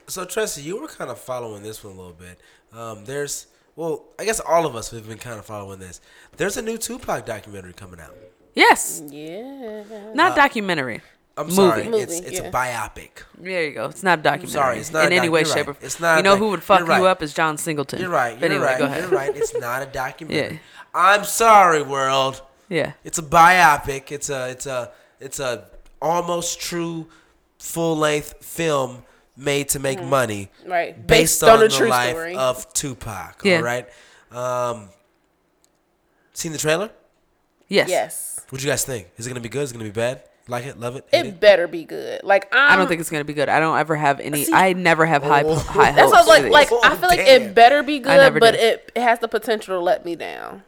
so 0.06 0.24
Tracy, 0.24 0.62
you 0.62 0.80
were 0.80 0.88
kind 0.88 1.10
of 1.10 1.18
following 1.18 1.62
this 1.62 1.82
one 1.84 1.92
a 1.94 1.96
little 1.96 2.12
bit. 2.14 2.40
Um, 2.72 3.04
there's, 3.04 3.48
well, 3.76 4.04
I 4.18 4.24
guess 4.24 4.40
all 4.40 4.66
of 4.66 4.74
us 4.74 4.90
have 4.90 5.06
been 5.08 5.18
kind 5.18 5.38
of 5.38 5.44
following 5.44 5.78
this. 5.78 6.00
There's 6.36 6.56
a 6.56 6.62
new 6.62 6.78
Tupac 6.78 7.26
documentary 7.26 7.72
coming 7.74 8.00
out. 8.00 8.16
Yes, 8.54 9.02
Yeah. 9.08 9.82
not 10.14 10.36
documentary. 10.36 11.00
I'm 11.36 11.46
Movie. 11.46 11.56
sorry, 11.56 11.84
Movie, 11.84 11.98
it's 12.02 12.20
it's 12.20 12.40
yeah. 12.40 12.48
a 12.48 12.52
biopic. 12.52 13.22
There 13.38 13.64
you 13.64 13.72
go. 13.72 13.86
It's 13.86 14.02
not 14.02 14.18
a 14.18 14.22
documentary. 14.22 14.52
sorry, 14.52 14.78
it's 14.78 14.92
not 14.92 15.06
in 15.06 15.12
a 15.12 15.16
any 15.16 15.26
doc- 15.28 15.32
way, 15.34 15.40
you're 15.40 15.48
shape, 15.48 15.66
right. 15.66 15.76
or 15.82 15.84
It's 15.86 15.98
not 15.98 16.18
You 16.18 16.22
know 16.22 16.32
doc- 16.32 16.38
who 16.40 16.48
would 16.50 16.62
fuck 16.62 16.80
you're 16.80 16.88
right. 16.88 17.00
you 17.00 17.06
up 17.06 17.22
is 17.22 17.32
John 17.32 17.56
Singleton. 17.56 18.00
You're 18.00 18.10
right. 18.10 18.38
You're 18.38 18.50
anyway, 18.50 18.66
right. 18.66 18.78
go 18.78 18.84
ahead. 18.84 19.00
You're 19.04 19.10
right. 19.18 19.34
It's 19.34 19.54
not 19.58 19.82
a 19.82 19.86
documentary. 19.86 20.60
Yeah. 20.94 20.94
I'm 20.94 21.24
sorry, 21.24 21.80
world. 21.82 22.42
Yeah. 22.72 22.92
It's 23.04 23.18
a 23.18 23.22
biopic. 23.22 24.10
It's 24.10 24.30
a 24.30 24.48
it's 24.50 24.66
a 24.66 24.90
it's 25.20 25.38
a 25.40 25.68
almost 26.00 26.60
true 26.60 27.06
full 27.58 27.96
length 27.96 28.44
film 28.44 29.04
made 29.36 29.68
to 29.70 29.78
make 29.78 30.02
money 30.02 30.50
Right. 30.66 30.94
based, 31.06 31.40
Based 31.40 31.42
on 31.44 31.50
on, 31.50 31.56
a 31.58 31.68
the 31.68 31.68
true 31.68 31.88
life 31.88 32.10
story. 32.10 32.36
of 32.36 32.72
Tupac. 32.72 33.42
Yeah. 33.44 33.56
All 33.58 33.62
right. 33.62 33.88
Um, 34.30 34.88
seen 36.32 36.52
the 36.52 36.58
trailer? 36.58 36.90
Yes. 37.68 37.88
Yes. 37.88 38.40
What 38.50 38.62
you 38.62 38.68
guys 38.70 38.84
think? 38.84 39.08
Is 39.16 39.26
it 39.26 39.30
gonna 39.30 39.40
be 39.40 39.48
good? 39.48 39.62
Is 39.62 39.70
it 39.70 39.74
gonna 39.74 39.84
be 39.84 39.90
bad? 39.90 40.22
Like 40.48 40.66
it? 40.66 40.78
Love 40.80 40.96
it? 40.96 41.06
It 41.12 41.26
it? 41.26 41.40
better 41.40 41.68
be 41.68 41.84
good. 41.84 42.22
Like 42.24 42.48
I'm, 42.52 42.72
I 42.72 42.76
don't 42.76 42.88
think 42.88 43.00
it's 43.00 43.10
gonna 43.10 43.24
be 43.24 43.32
good. 43.32 43.48
I 43.48 43.60
don't 43.60 43.78
ever 43.78 43.94
have 43.96 44.18
any. 44.20 44.44
See- 44.44 44.52
I 44.52 44.72
never 44.72 45.06
have 45.06 45.22
high 45.22 45.42
Oh. 45.44 45.54
high 45.54 45.92
That's 45.92 46.12
hopes. 46.12 46.12
what 46.12 46.18
I 46.18 46.20
was 46.20 46.50
like. 46.50 46.68
these. 46.70 46.80
Like 46.80 46.84
I 46.92 46.96
feel 46.96 47.08
like 47.08 47.18
it 47.20 47.54
better 47.54 47.82
be 47.82 47.98
good, 48.00 48.40
but 48.40 48.54
it, 48.54 48.90
it 48.94 49.00
has 49.02 49.18
the 49.20 49.28
potential 49.28 49.78
to 49.78 49.80
let 49.82 50.04
me 50.04 50.16
down. 50.16 50.62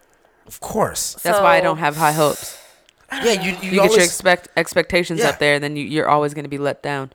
Of 0.46 0.60
course. 0.60 1.14
That's 1.22 1.40
why 1.40 1.56
I 1.56 1.60
don't 1.60 1.78
have 1.78 1.96
high 1.96 2.12
hopes. 2.12 2.58
Yeah. 3.12 3.32
You 3.32 3.52
you, 3.52 3.70
You, 3.70 3.80
get 3.82 3.92
your 3.92 4.00
expect 4.02 4.48
expectations 4.56 5.20
Yeah. 5.20 5.28
up 5.28 5.38
there, 5.38 5.60
then 5.60 5.76
you, 5.76 5.84
you're 5.84 6.08
always 6.08 6.34
gonna 6.34 6.48
be 6.48 6.58
let 6.58 6.82
down. 6.82 7.12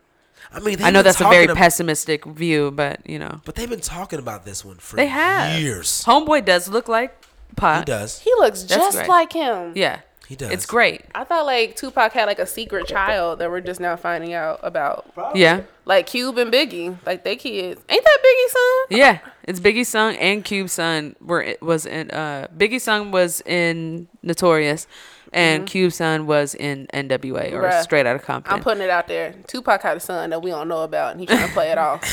I 0.54 0.60
mean, 0.62 0.82
I 0.82 0.92
know 0.92 1.02
that's 1.02 1.20
a 1.20 1.26
very 1.26 1.46
talking 1.48 1.50
ab- 1.52 1.58
pessimistic 1.58 2.24
view, 2.26 2.72
but 2.72 3.02
you 3.06 3.20
know 3.20 3.42
But 3.44 3.56
they've 3.56 3.70
been 3.70 3.82
talking 3.82 4.18
about 4.20 4.46
this 4.46 4.64
one 4.64 4.78
for 4.78 4.96
they 4.96 5.08
have. 5.08 5.60
years. 5.60 6.04
Homeboy 6.06 6.46
does 6.46 6.70
look 6.70 6.88
like 6.88 7.16
Pop. 7.58 7.80
He 7.80 7.86
does. 7.86 8.20
He 8.20 8.32
looks 8.38 8.64
That's 8.64 8.76
just 8.82 8.98
great. 8.98 9.10
like 9.10 9.34
him. 9.34 9.74
Yeah, 9.76 10.00
He 10.30 10.36
does. 10.36 10.52
it's 10.52 10.68
great. 10.68 11.02
I 11.16 11.24
thought 11.24 11.48
like 11.48 11.76
Tupac 11.76 12.14
had 12.14 12.26
like 12.26 12.38
a 12.38 12.46
secret 12.46 12.86
child 12.86 13.40
that 13.40 13.50
we're 13.50 13.62
just 13.62 13.80
now 13.80 13.96
finding 13.96 14.34
out 14.34 14.60
about. 14.62 15.12
Yeah, 15.34 15.64
Like 15.86 16.06
Cube 16.06 16.38
and 16.38 16.54
Biggie, 16.54 16.96
like 17.04 17.24
they 17.24 17.36
kids. 17.36 17.82
Ain't 17.90 18.04
that 18.04 18.18
Biggie's 18.24 18.52
son? 18.52 18.98
yeah. 19.00 19.20
It's 19.46 19.60
Biggie's 19.60 19.88
son 19.90 20.14
and 20.18 20.46
Cube's 20.46 20.72
son 20.74 21.16
were 21.20 21.42
it 21.42 21.64
was 21.64 21.88
in. 21.88 22.12
Uh, 22.12 22.46
Biggie's 22.56 22.84
son 22.84 23.10
was 23.10 23.42
in 23.48 24.08
Notorious, 24.22 24.86
and 25.34 25.66
Cube's 25.66 25.96
son 25.96 26.28
was 26.28 26.54
in 26.54 26.86
NWA 26.94 27.52
or 27.54 27.64
Bruh. 27.64 27.82
Straight 27.82 28.06
Outta 28.06 28.20
Compton. 28.20 28.54
I'm 28.54 28.62
putting 28.62 28.84
it 28.84 28.92
out 28.92 29.08
there. 29.08 29.34
Tupac 29.48 29.82
had 29.82 29.98
a 29.98 30.00
son 30.00 30.30
that 30.30 30.44
we 30.44 30.52
don't 30.52 30.68
know 30.68 30.84
about, 30.84 31.14
and 31.14 31.20
he's 31.20 31.30
trying 31.30 31.48
to 31.48 31.54
play 31.56 31.72
it 31.72 31.80
off. 31.80 32.04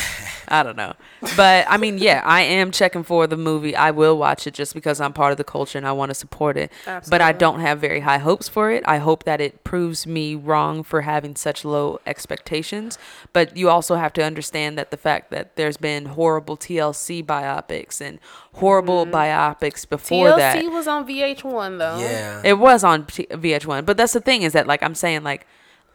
I 0.49 0.63
don't 0.63 0.77
know. 0.77 0.95
But 1.37 1.67
I 1.69 1.77
mean, 1.77 1.99
yeah, 1.99 2.23
I 2.25 2.43
am 2.43 2.71
checking 2.71 3.03
for 3.03 3.27
the 3.27 3.37
movie. 3.37 3.75
I 3.75 3.91
will 3.91 4.17
watch 4.17 4.47
it 4.47 4.55
just 4.55 4.75
because 4.75 5.01
I'm 5.01 5.13
part 5.13 5.33
of 5.33 5.39
the 5.39 5.45
culture 5.45 5.79
and 5.79 5.87
I 5.87 5.93
want 5.93 6.11
to 6.11 6.15
support 6.15 6.57
it. 6.57 6.73
But 7.09 7.21
I 7.21 7.33
don't 7.33 7.61
have 7.61 7.81
very 7.81 8.01
high 8.01 8.19
hopes 8.19 8.49
for 8.49 8.71
it. 8.71 8.83
I 8.87 8.99
hope 8.99 9.25
that 9.25 9.41
it 9.41 9.65
proves 9.65 10.07
me 10.07 10.35
wrong 10.35 10.83
for 10.83 11.03
having 11.03 11.37
such 11.37 11.65
low 11.65 12.01
expectations. 12.07 12.99
But 13.33 13.57
you 13.57 13.69
also 13.69 13.97
have 13.97 14.13
to 14.15 14.25
understand 14.25 14.79
that 14.79 14.91
the 14.91 14.97
fact 14.97 15.31
that 15.31 15.57
there's 15.57 15.77
been 15.77 16.07
horrible 16.07 16.57
TLC 16.57 17.25
biopics 17.25 18.01
and 18.01 18.19
horrible 18.55 19.05
mm-hmm. 19.05 19.15
biopics 19.15 19.89
before 19.89 20.29
TLC 20.29 20.37
that. 20.37 20.57
TLC 20.57 20.73
was 20.73 20.87
on 20.87 21.09
VH1 21.09 21.79
though. 21.79 21.99
Yeah. 21.99 22.43
It 22.45 22.59
was 22.59 22.85
on 22.85 23.07
T- 23.07 23.27
VH1, 23.27 23.85
but 23.85 23.97
that's 23.97 24.13
the 24.13 24.21
thing 24.21 24.43
is 24.43 24.53
that 24.53 24.67
like 24.67 24.83
I'm 24.83 24.95
saying 24.95 25.23
like 25.23 25.47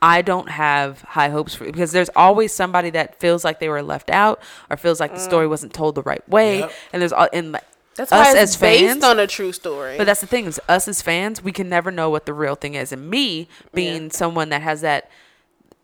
I 0.02 0.22
don't 0.24 0.49
have 0.49 1.02
high 1.02 1.30
hopes 1.30 1.54
for 1.54 1.66
because 1.66 1.91
there's 1.91 2.10
always 2.16 2.52
somebody 2.52 2.89
that 2.91 3.20
feels 3.20 3.43
like 3.43 3.60
they 3.60 3.70
were 3.70 3.84
left 3.84 4.10
out 4.10 4.41
or 4.70 4.78
feels 4.78 4.99
like 4.99 5.12
the 5.12 5.20
mm. 5.20 5.26
story 5.26 5.47
wasn't 5.47 5.74
told 5.74 5.95
the 5.95 6.02
right 6.02 6.28
way, 6.28 6.60
Yep. 6.60 6.72
and 6.93 7.02
there's 7.02 7.14
all 7.14 7.28
and 7.32 7.52
like, 7.52 7.64
That's 7.95 8.12
us 8.12 8.34
why 8.34 8.39
as 8.39 8.49
it's 8.49 8.62
based 8.62 8.84
fans. 8.84 9.04
on 9.04 9.20
a 9.20 9.28
true 9.28 9.52
story. 9.52 9.97
but 9.97 10.06
that's 10.06 10.22
the 10.22 10.28
thing 10.28 10.45
is 10.45 10.60
us 10.68 10.88
as 10.88 11.02
fans 11.04 11.43
we 11.43 11.52
can 11.52 11.70
never 11.70 11.91
know 11.91 12.10
what 12.10 12.26
the 12.26 12.34
real 12.34 12.56
thing 12.56 12.74
is, 12.74 12.91
and 12.91 13.10
me 13.10 13.47
being 13.74 14.10
someone 14.10 14.49
that 14.49 14.62
has 14.62 14.82
that. 14.82 15.10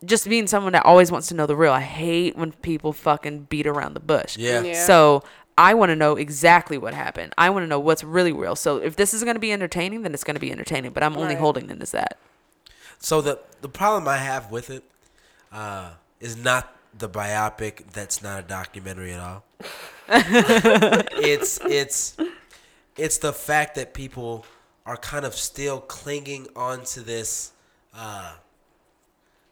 Just 0.06 0.30
being 0.30 0.46
someone 0.46 0.74
that 0.74 0.86
always 0.86 1.12
wants 1.12 1.28
to 1.30 1.34
know 1.34 1.48
the 1.48 1.56
real. 1.56 1.74
I 1.74 1.82
hate 1.82 2.38
when 2.38 2.52
people 2.52 2.94
fucking 2.94 3.46
beat 3.50 3.66
around 3.66 3.96
the 3.96 4.00
bush. 4.00 4.38
Yeah. 4.38 4.62
Yeah. 4.62 4.86
So 4.86 5.24
I 5.58 5.74
want 5.74 5.90
to 5.90 5.96
know 5.96 6.16
exactly 6.18 6.78
what 6.78 6.94
happened. 6.94 7.34
I 7.36 7.50
want 7.50 7.64
to 7.64 7.68
know 7.68 7.80
what's 7.80 8.04
really 8.04 8.32
real. 8.32 8.56
So 8.56 8.78
if 8.78 8.96
this 8.96 9.12
is 9.12 9.24
going 9.24 9.34
to 9.36 9.40
be 9.40 9.52
entertaining, 9.52 10.04
then 10.04 10.14
it's 10.14 10.24
going 10.24 10.36
to 10.36 10.40
be 10.40 10.52
entertaining. 10.52 10.92
But 10.92 11.02
I'm 11.02 11.14
only 11.18 11.30
Right. 11.30 11.40
holding 11.40 11.72
it 11.72 11.82
as 11.82 11.90
that. 11.92 12.20
So 13.00 13.22
the 13.22 13.40
the 13.62 13.70
problem 13.70 14.08
I 14.08 14.18
have 14.18 14.52
with 14.52 14.70
it 14.70 14.84
uh, 15.52 15.92
is 16.20 16.38
not 16.38 16.76
the 16.98 17.10
biopic. 17.10 17.92
That's 17.92 18.22
not 18.22 18.40
a 18.40 18.48
documentary 18.48 19.14
at 19.14 19.20
all. 19.20 19.44
it's 20.10 21.60
it's 21.66 22.18
it's 22.96 23.18
the 23.18 23.34
fact 23.34 23.76
that 23.76 23.94
people 23.94 24.46
are 24.86 24.98
kind 24.98 25.26
of 25.26 25.36
still 25.36 25.82
clinging 25.82 26.48
on 26.56 26.84
to 26.86 27.02
this 27.02 27.52
uh, 27.96 28.36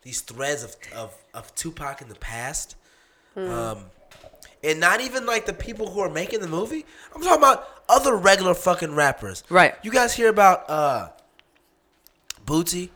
these 0.02 0.22
threads 0.22 0.64
of, 0.64 0.76
of 0.96 1.16
of 1.34 1.54
Tupac 1.56 2.02
in 2.02 2.10
the 2.10 2.16
past. 2.16 2.76
Um, 3.38 3.88
and 4.64 4.80
not 4.80 5.02
even 5.02 5.26
like 5.26 5.46
the 5.46 5.54
people 5.54 5.92
who 5.92 6.00
are 6.00 6.10
making 6.10 6.40
the 6.40 6.48
movie. 6.48 6.86
I'm 7.14 7.22
talking 7.22 7.38
about 7.38 7.68
other 7.90 8.16
regular 8.16 8.54
fucking 8.54 8.96
rappers. 8.96 9.44
Right. 9.50 9.76
You 9.84 9.92
guys 9.92 10.16
hear 10.16 10.30
about 10.30 10.70
uh 10.70 11.10
Boosie 12.46 12.90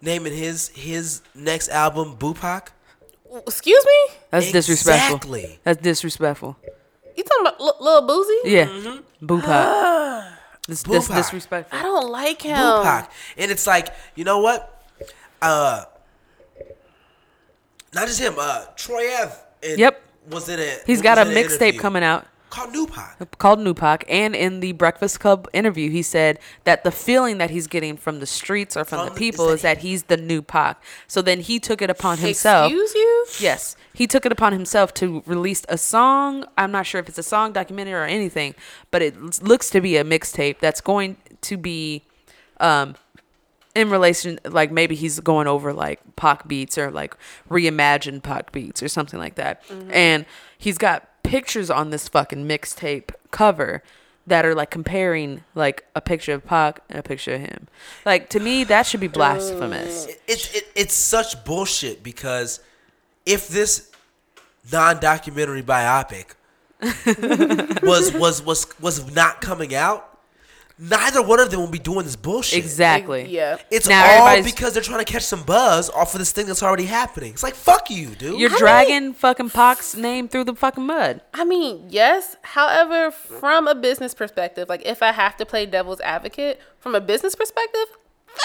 naming 0.00 0.32
his 0.32 0.68
his 0.68 1.22
next 1.34 1.68
album 1.68 2.16
BooPac? 2.16 2.68
Excuse 3.46 3.84
me? 3.86 4.14
That's 4.30 4.52
disrespectful. 4.52 5.16
Exactly. 5.16 5.58
That's 5.64 5.80
disrespectful. 5.80 6.56
You 7.16 7.24
talking 7.24 7.46
about 7.46 7.60
L- 7.60 7.76
Lil 7.80 8.08
Boosie? 8.08 8.40
Yeah. 8.44 8.66
Mm-hmm. 8.66 9.26
BooPac. 9.26 10.28
This, 10.68 10.84
this 10.84 11.08
disrespectful. 11.08 11.76
I 11.76 11.82
don't 11.82 12.08
like 12.08 12.40
him. 12.42 12.56
BooPac. 12.56 13.08
And 13.36 13.50
it's 13.50 13.66
like, 13.66 13.88
you 14.14 14.22
know 14.22 14.38
what? 14.38 14.84
Uh 15.42 15.84
not 17.92 18.06
just 18.06 18.20
him, 18.20 18.34
uh 18.38 18.66
Troy 18.76 19.08
Ave 19.20 19.34
in- 19.62 19.78
Yep. 19.80 20.02
was 20.30 20.48
in 20.48 20.60
a 20.60 20.76
He's 20.86 20.98
was 20.98 21.02
got 21.02 21.18
a 21.18 21.22
mixtape 21.24 21.78
coming 21.80 22.04
out 22.04 22.26
called 22.52 22.72
New 22.72 22.86
Pac. 22.86 23.38
called 23.38 23.60
NuPac. 23.60 24.04
And 24.08 24.36
in 24.36 24.60
the 24.60 24.72
Breakfast 24.72 25.20
Club 25.20 25.48
interview, 25.54 25.90
he 25.90 26.02
said 26.02 26.38
that 26.64 26.84
the 26.84 26.90
feeling 26.90 27.38
that 27.38 27.48
he's 27.48 27.66
getting 27.66 27.96
from 27.96 28.20
the 28.20 28.26
streets 28.26 28.76
or 28.76 28.84
from, 28.84 28.98
From 28.98 29.08
the 29.08 29.14
people 29.14 29.48
is 29.48 29.54
is 29.56 29.62
that 29.62 29.76
that 29.76 29.82
he's 29.82 30.02
the 30.04 30.18
new 30.18 30.42
Pac. 30.42 30.82
So 31.06 31.22
then 31.22 31.40
he 31.40 31.58
took 31.58 31.80
it 31.80 31.88
upon 31.88 32.18
himself. 32.18 32.70
Excuse 32.70 32.94
you? 32.94 33.26
Yes, 33.40 33.74
he 33.94 34.06
took 34.06 34.26
it 34.26 34.32
upon 34.32 34.52
himself 34.52 34.92
to 34.94 35.22
release 35.24 35.62
a 35.70 35.78
song. 35.78 36.44
I'm 36.58 36.70
not 36.70 36.84
sure 36.86 37.00
if 37.00 37.08
it's 37.08 37.16
a 37.16 37.22
song, 37.22 37.52
documentary, 37.52 37.94
or 37.94 38.04
anything, 38.04 38.54
but 38.90 39.00
it 39.00 39.42
looks 39.42 39.70
to 39.70 39.80
be 39.80 39.96
a 39.96 40.04
mixtape 40.04 40.58
that's 40.58 40.82
going 40.82 41.16
to 41.40 41.56
be, 41.56 42.04
um, 42.60 42.96
in 43.74 43.88
relation, 43.88 44.38
like 44.44 44.70
maybe 44.70 44.94
he's 44.94 45.20
going 45.20 45.46
over 45.46 45.72
like 45.72 46.00
Pac 46.16 46.46
beats 46.46 46.76
or 46.76 46.90
like 46.90 47.16
reimagined 47.48 48.22
Pac 48.22 48.52
beats 48.52 48.82
or 48.82 48.88
something 48.88 49.18
like 49.18 49.36
that, 49.36 49.62
and 49.90 50.26
he's 50.58 50.76
got 50.76 51.08
pictures 51.22 51.70
on 51.70 51.90
this 51.90 52.08
fucking 52.08 52.46
mixtape 52.46 53.10
cover 53.30 53.82
that 54.26 54.44
are 54.44 54.54
like 54.54 54.70
comparing 54.70 55.42
like 55.54 55.84
a 55.94 56.00
picture 56.00 56.32
of 56.32 56.44
Pac 56.46 56.80
and 56.88 56.98
a 56.98 57.02
picture 57.02 57.34
of 57.34 57.40
him. 57.40 57.68
Like 58.04 58.28
to 58.30 58.40
me, 58.40 58.64
that 58.64 58.86
should 58.86 59.00
be 59.00 59.08
blasphemous. 59.08 60.06
It, 60.06 60.22
it, 60.26 60.54
it, 60.54 60.64
it's 60.74 60.94
such 60.94 61.44
bullshit 61.44 62.02
because 62.02 62.60
if 63.26 63.48
this 63.48 63.90
non-documentary 64.70 65.62
biopic 65.62 66.34
was 67.82 68.12
was 68.12 68.42
was 68.42 68.80
was 68.80 69.14
not 69.14 69.40
coming 69.40 69.74
out, 69.74 70.11
neither 70.90 71.22
one 71.22 71.38
of 71.38 71.50
them 71.50 71.60
will 71.60 71.68
be 71.68 71.78
doing 71.78 72.04
this 72.04 72.16
bullshit. 72.16 72.58
Exactly. 72.58 73.26
Yeah. 73.28 73.58
It's 73.70 73.88
Now 73.88 74.02
all 74.04 74.26
everybody's- 74.28 74.52
because 74.54 74.74
they're 74.74 74.82
trying 74.82 75.04
to 75.04 75.10
catch 75.12 75.22
some 75.22 75.42
buzz 75.44 75.88
off 75.90 76.12
of 76.14 76.18
this 76.18 76.32
thing 76.32 76.46
that's 76.46 76.62
already 76.62 76.86
happening. 76.86 77.32
It's 77.32 77.42
like 77.42 77.54
fuck 77.54 77.90
you, 77.90 78.08
dude. 78.16 78.40
You're 78.40 78.50
dragging 78.50 79.14
fucking 79.14 79.50
Pac's 79.50 79.94
name 79.94 80.26
through 80.28 80.44
the 80.44 80.54
fucking 80.54 80.84
mud. 80.84 81.20
I 81.32 81.44
mean, 81.44 81.86
yes. 81.88 82.36
However, 82.42 83.10
from 83.12 83.68
a 83.68 83.74
business 83.74 84.12
perspective, 84.14 84.68
like 84.68 84.82
if 84.84 85.02
I 85.02 85.12
have 85.12 85.36
to 85.36 85.46
play 85.46 85.66
devil's 85.66 86.00
advocate, 86.00 86.60
from 86.80 86.94
a 86.94 87.00
business 87.00 87.34
perspective, 87.36 87.86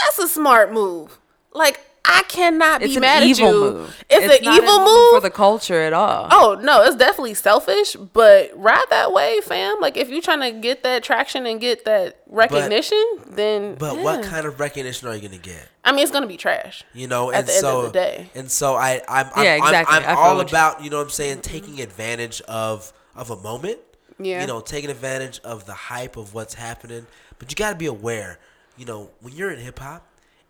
that's 0.03 0.19
a 0.19 0.27
smart 0.27 0.71
move. 0.71 1.17
Like 1.53 1.79
I 2.09 2.23
cannot 2.29 2.81
It's 2.81 2.93
be 2.93 2.97
an 2.97 3.01
mad 3.01 3.23
evil 3.23 3.47
at 3.47 3.53
you. 3.53 3.59
move. 3.59 4.03
It's, 4.09 4.39
an 4.39 4.45
not 4.45 4.63
evil 4.63 4.75
in- 4.77 4.85
move. 4.85 5.11
for 5.13 5.19
the 5.19 5.29
culture 5.29 5.81
at 5.81 5.91
all. 5.93 6.27
oh 6.31 6.57
no, 6.61 6.83
it's 6.83 6.95
definitely 6.95 7.33
selfish, 7.33 7.95
but 7.95 8.51
ride 8.55 8.85
that 8.89 9.11
way, 9.11 9.41
fam. 9.41 9.75
Like 9.81 9.97
if 9.97 10.09
you're 10.09 10.21
trying 10.21 10.39
to 10.53 10.59
get 10.59 10.83
that 10.83 11.03
traction 11.03 11.45
and 11.45 11.59
get 11.59 11.85
that 11.85 12.21
recognition, 12.27 13.03
then 13.27 13.75
but 13.75 13.97
what 13.99 14.23
kind 14.23 14.45
of 14.45 14.59
recognition 14.59 15.07
are 15.09 15.15
you 15.15 15.21
gonna 15.27 15.37
get? 15.41 15.67
I 15.83 15.91
mean, 15.91 16.01
it's 16.03 16.11
gonna 16.11 16.27
be 16.27 16.37
trash. 16.37 16.83
You 16.93 17.07
know, 17.07 17.29
At 17.31 17.39
and 17.39 17.47
the 17.47 17.51
end 17.55 17.65
of 17.65 17.71
so 17.71 17.85
the 17.87 17.91
day. 17.91 18.29
and 18.35 18.49
so 18.49 18.75
I 18.75 19.01
I'm 19.07 19.27
I'm, 19.35 19.43
Yeah, 19.43 19.51
I'm- 19.51 19.63
exactly. 19.63 19.95
I'm, 19.97 20.03
I 20.03 20.07
feel 20.07 20.17
all 20.17 20.39
about 20.39 20.83
you 20.83 20.89
know 20.89 20.97
what 20.97 21.03
I'm 21.03 21.09
saying 21.09 21.37
mm-hmm. 21.39 21.51
taking 21.53 21.81
advantage 21.81 22.41
of 22.41 22.93
of 23.15 23.29
a 23.31 23.35
moment. 23.37 23.79
Yeah. 24.19 24.41
You 24.41 24.47
know, 24.47 24.61
taking 24.61 24.89
advantage 24.89 25.39
of 25.43 25.65
the 25.65 25.73
hype 25.73 26.17
of 26.17 26.33
what's 26.33 26.55
happening, 26.55 27.05
but 27.37 27.51
you 27.51 27.55
got 27.55 27.69
to 27.69 27.75
be 27.75 27.85
aware. 27.85 28.39
You 28.75 28.85
know, 28.85 29.11
when 29.21 29.35
you're 29.35 29.51
in 29.51 29.59
hip 29.59 29.77
hop 29.77 30.07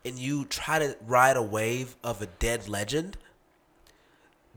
and 0.07 0.17
you 0.17 0.45
try 0.45 0.79
to 0.79 0.95
ride 1.05 1.37
a 1.37 1.41
wave 1.41 1.95
of 2.03 2.21
a 2.21 2.25
dead 2.25 2.67
legend. 2.67 3.17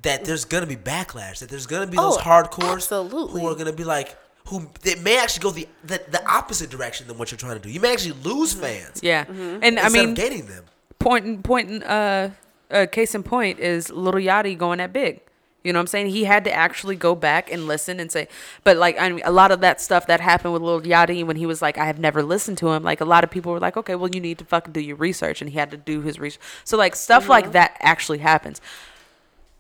That 0.03 0.25
there's 0.25 0.47
gonna 0.47 0.67
be 0.67 0.77
backlash. 0.77 1.41
That 1.41 1.51
there's 1.51 1.67
gonna 1.67 1.87
be 1.87 1.97
those 1.99 2.17
Oh, 2.17 2.21
hardcores 2.21 2.75
absolutely. 2.75 3.41
who 3.41 3.47
are 3.49 3.55
gonna 3.55 3.73
be 3.73 3.85
like, 3.85 4.17
who 4.47 4.71
they 4.83 4.95
may 4.95 5.19
actually 5.19 5.43
go 5.43 5.51
the, 5.51 5.69
the 5.85 6.01
the 6.11 6.27
opposite 6.27 6.71
direction 6.71 7.07
than 7.07 7.19
what 7.19 7.31
you're 7.31 7.39
trying 7.39 7.57
to 7.57 7.63
do. 7.63 7.69
You 7.71 7.81
may 7.81 7.93
actually 7.93 8.15
lose 8.23 8.55
fans. 8.55 9.01
Yeah, 9.03 9.25
Mm-hmm. 9.27 9.59
and 9.63 9.79
I 9.79 9.89
mean, 9.91 10.11
of 10.11 10.15
gaining 10.15 10.47
them. 10.47 10.65
point 10.99 11.43
point 11.43 11.85
uh, 11.85 12.31
uh 12.71 12.87
case 12.91 13.15
in 13.15 13.23
point 13.23 13.59
is 13.59 13.91
Little 13.91 14.21
Yachty 14.21 14.57
going 14.57 14.81
at 14.81 14.93
big. 14.93 15.21
You 15.63 15.75
know 15.75 15.79
what 15.79 15.83
I'm 15.83 15.87
saying? 15.89 16.07
He 16.09 16.25
had 16.25 16.45
to 16.45 16.53
actually 16.53 16.97
go 16.97 17.15
back 17.15 17.53
and 17.53 17.67
listen 17.67 18.01
and 18.01 18.11
say, 18.11 18.29
but 18.65 18.79
like 18.79 18.99
I 18.99 19.11
mean, 19.11 19.21
a 19.25 19.31
lot 19.33 19.53
of 19.53 19.61
that 19.61 19.81
stuff 19.81 20.07
that 20.07 20.21
happened 20.21 20.55
with 20.55 20.63
Little 20.63 20.81
Yachty 20.81 21.23
when 21.25 21.37
he 21.37 21.45
was 21.45 21.61
like, 21.61 21.77
I 21.77 21.85
have 21.85 21.99
never 21.99 22.23
listened 22.23 22.57
to 22.59 22.69
him. 22.71 22.83
Like 22.83 23.01
a 23.03 23.05
lot 23.05 23.25
of 23.25 23.31
people 23.31 23.53
were 23.53 23.61
like, 23.61 23.77
okay, 23.77 23.95
well 23.95 24.09
you 24.11 24.21
need 24.21 24.39
to 24.39 24.45
fucking 24.47 24.73
do 24.73 24.81
your 24.81 24.97
research, 24.97 25.43
and 25.43 25.51
he 25.51 25.59
had 25.59 25.71
to 25.71 25.77
do 25.77 26.01
his 26.01 26.19
research. 26.19 26.41
So 26.65 26.77
like 26.77 26.97
stuff 26.97 27.25
Mm-hmm. 27.25 27.31
like 27.31 27.53
that 27.53 27.77
actually 27.81 28.19
happens. 28.19 28.61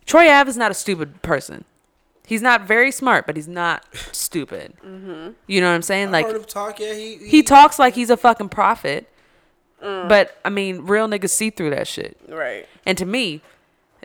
Troy 0.06 0.30
Ave 0.30 0.48
is 0.48 0.56
not 0.56 0.70
a 0.70 0.74
stupid 0.74 1.20
person. 1.22 1.64
He's 2.26 2.42
not 2.42 2.62
very 2.66 2.92
smart, 2.92 3.26
but 3.26 3.36
he's 3.36 3.48
not 3.48 3.84
stupid. 4.12 4.72
Mm-hmm. 4.86 5.32
You 5.48 5.60
know 5.60 5.68
what 5.68 5.74
I'm 5.74 5.82
saying? 5.82 6.10
Like 6.12 6.26
heard 6.26 6.36
him 6.36 6.44
talk. 6.44 6.80
Yeah, 6.80 6.94
he 6.94 7.16
he 7.16 7.42
talks 7.42 7.78
like 7.78 7.94
he's 7.94 8.08
a 8.10 8.16
fucking 8.16 8.48
prophet. 8.48 9.08
Mm. 9.82 10.08
But 10.08 10.38
I 10.44 10.48
mean, 10.50 10.82
real 10.86 11.08
niggas 11.08 11.30
see 11.30 11.50
through 11.50 11.70
that 11.70 11.88
shit. 11.88 12.16
Right. 12.28 12.66
And 12.86 12.96
to 12.98 13.04
me, 13.06 13.40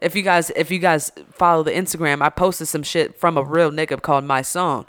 if 0.01 0.15
you 0.15 0.21
guys 0.21 0.51
if 0.55 0.71
you 0.71 0.79
guys 0.79 1.11
follow 1.31 1.63
the 1.63 1.71
Instagram, 1.71 2.21
I 2.21 2.29
posted 2.29 2.67
some 2.67 2.83
shit 2.83 3.17
from 3.17 3.37
a 3.37 3.43
real 3.43 3.71
nigga 3.71 4.01
called 4.01 4.23
my 4.23 4.41
song. 4.41 4.85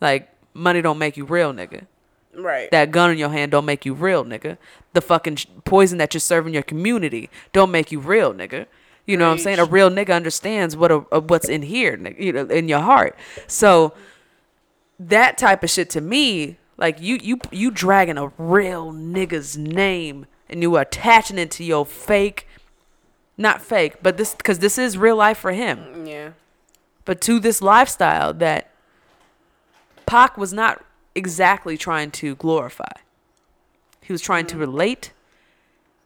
Like 0.00 0.28
money 0.54 0.82
don't 0.82 0.98
make 0.98 1.16
you 1.16 1.24
real, 1.24 1.52
nigga. 1.52 1.86
Right. 2.34 2.70
That 2.70 2.90
gun 2.90 3.10
in 3.10 3.18
your 3.18 3.30
hand 3.30 3.52
don't 3.52 3.64
make 3.64 3.86
you 3.86 3.94
real, 3.94 4.24
nigga. 4.24 4.58
The 4.92 5.00
fucking 5.00 5.38
poison 5.64 5.98
that 5.98 6.12
you're 6.12 6.20
serving 6.20 6.54
your 6.54 6.62
community 6.62 7.30
don't 7.52 7.70
make 7.70 7.90
you 7.90 8.00
real, 8.00 8.34
nigga. 8.34 8.66
You 9.06 9.16
know 9.16 9.26
what 9.26 9.34
I'm 9.34 9.38
saying? 9.38 9.58
A 9.60 9.64
real 9.64 9.88
nigga 9.88 10.14
understands 10.14 10.76
what 10.76 10.90
a, 10.90 11.04
a, 11.12 11.20
what's 11.20 11.48
in 11.48 11.62
here, 11.62 11.96
nigga, 11.96 12.20
you 12.20 12.32
know, 12.32 12.46
in 12.46 12.68
your 12.68 12.80
heart. 12.80 13.16
So 13.46 13.94
that 14.98 15.38
type 15.38 15.62
of 15.62 15.70
shit 15.70 15.88
to 15.90 16.00
me, 16.00 16.58
like 16.76 17.00
you 17.00 17.18
you 17.22 17.38
you 17.50 17.70
dragging 17.70 18.18
a 18.18 18.32
real 18.36 18.92
nigga's 18.92 19.56
name 19.56 20.26
and 20.48 20.60
you 20.60 20.76
attaching 20.76 21.38
it 21.38 21.50
to 21.52 21.64
your 21.64 21.86
fake, 21.86 22.48
not 23.38 23.60
fake, 23.60 23.96
but 24.02 24.16
this 24.16 24.34
because 24.34 24.58
this 24.60 24.78
is 24.78 24.96
real 24.96 25.16
life 25.16 25.38
for 25.38 25.52
him 25.52 26.06
yeah. 26.06 26.30
but 27.04 27.20
to 27.22 27.38
this 27.38 27.60
lifestyle 27.60 28.32
that 28.34 28.70
Pac 30.06 30.38
was 30.38 30.52
not 30.52 30.84
exactly 31.14 31.76
trying 31.76 32.10
to 32.12 32.36
glorify. 32.36 32.92
He 34.00 34.12
was 34.12 34.22
trying 34.22 34.46
to 34.46 34.56
mm. 34.56 34.60
relate 34.60 35.12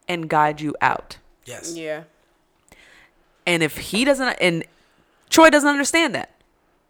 and 0.08 0.28
guide 0.28 0.60
you 0.60 0.74
out. 0.80 1.18
yes. 1.44 1.76
Yeah. 1.76 2.04
And 3.46 3.62
if 3.62 3.76
he 3.76 4.04
doesn't, 4.04 4.36
and 4.40 4.64
Troy 5.28 5.50
doesn't 5.50 5.68
understand 5.68 6.14
that. 6.14 6.30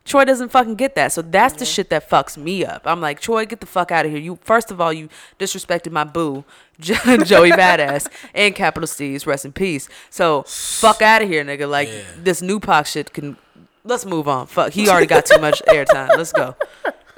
Troy 0.04 0.24
doesn't 0.24 0.48
fucking 0.50 0.76
get 0.76 0.94
that. 0.94 1.12
So 1.12 1.22
that's 1.22 1.54
the 1.54 1.64
mm-hmm. 1.64 1.72
shit 1.72 1.90
that 1.90 2.08
fucks 2.08 2.36
me 2.36 2.64
up. 2.64 2.82
I'm 2.84 3.00
like, 3.00 3.20
Troy, 3.20 3.44
get 3.44 3.60
the 3.60 3.66
fuck 3.66 3.92
out 3.92 4.06
of 4.06 4.12
here. 4.12 4.20
You 4.20 4.38
first 4.42 4.70
of 4.70 4.80
all, 4.80 4.92
you 4.92 5.08
disrespected 5.38 5.92
my 5.92 6.04
boo, 6.04 6.44
Jo- 6.80 6.94
Joey 7.18 7.50
Badass, 7.50 8.08
and 8.34 8.54
Capital 8.54 8.86
STEEZ, 8.86 9.26
rest 9.26 9.44
in 9.44 9.52
peace. 9.52 9.88
So 10.08 10.42
fuck 10.44 11.02
out 11.02 11.22
of 11.22 11.28
here, 11.28 11.44
nigga. 11.44 11.68
Like 11.68 11.88
Yeah. 11.88 12.02
this 12.16 12.42
new 12.42 12.60
Pac 12.60 12.86
shit 12.86 13.12
can. 13.12 13.36
Let's 13.84 14.04
move 14.04 14.28
on. 14.28 14.46
Fuck, 14.46 14.72
he 14.72 14.88
already 14.88 15.06
got 15.06 15.26
too 15.26 15.38
much 15.38 15.62
airtime. 15.68 16.08
Let's 16.16 16.32
go. 16.32 16.54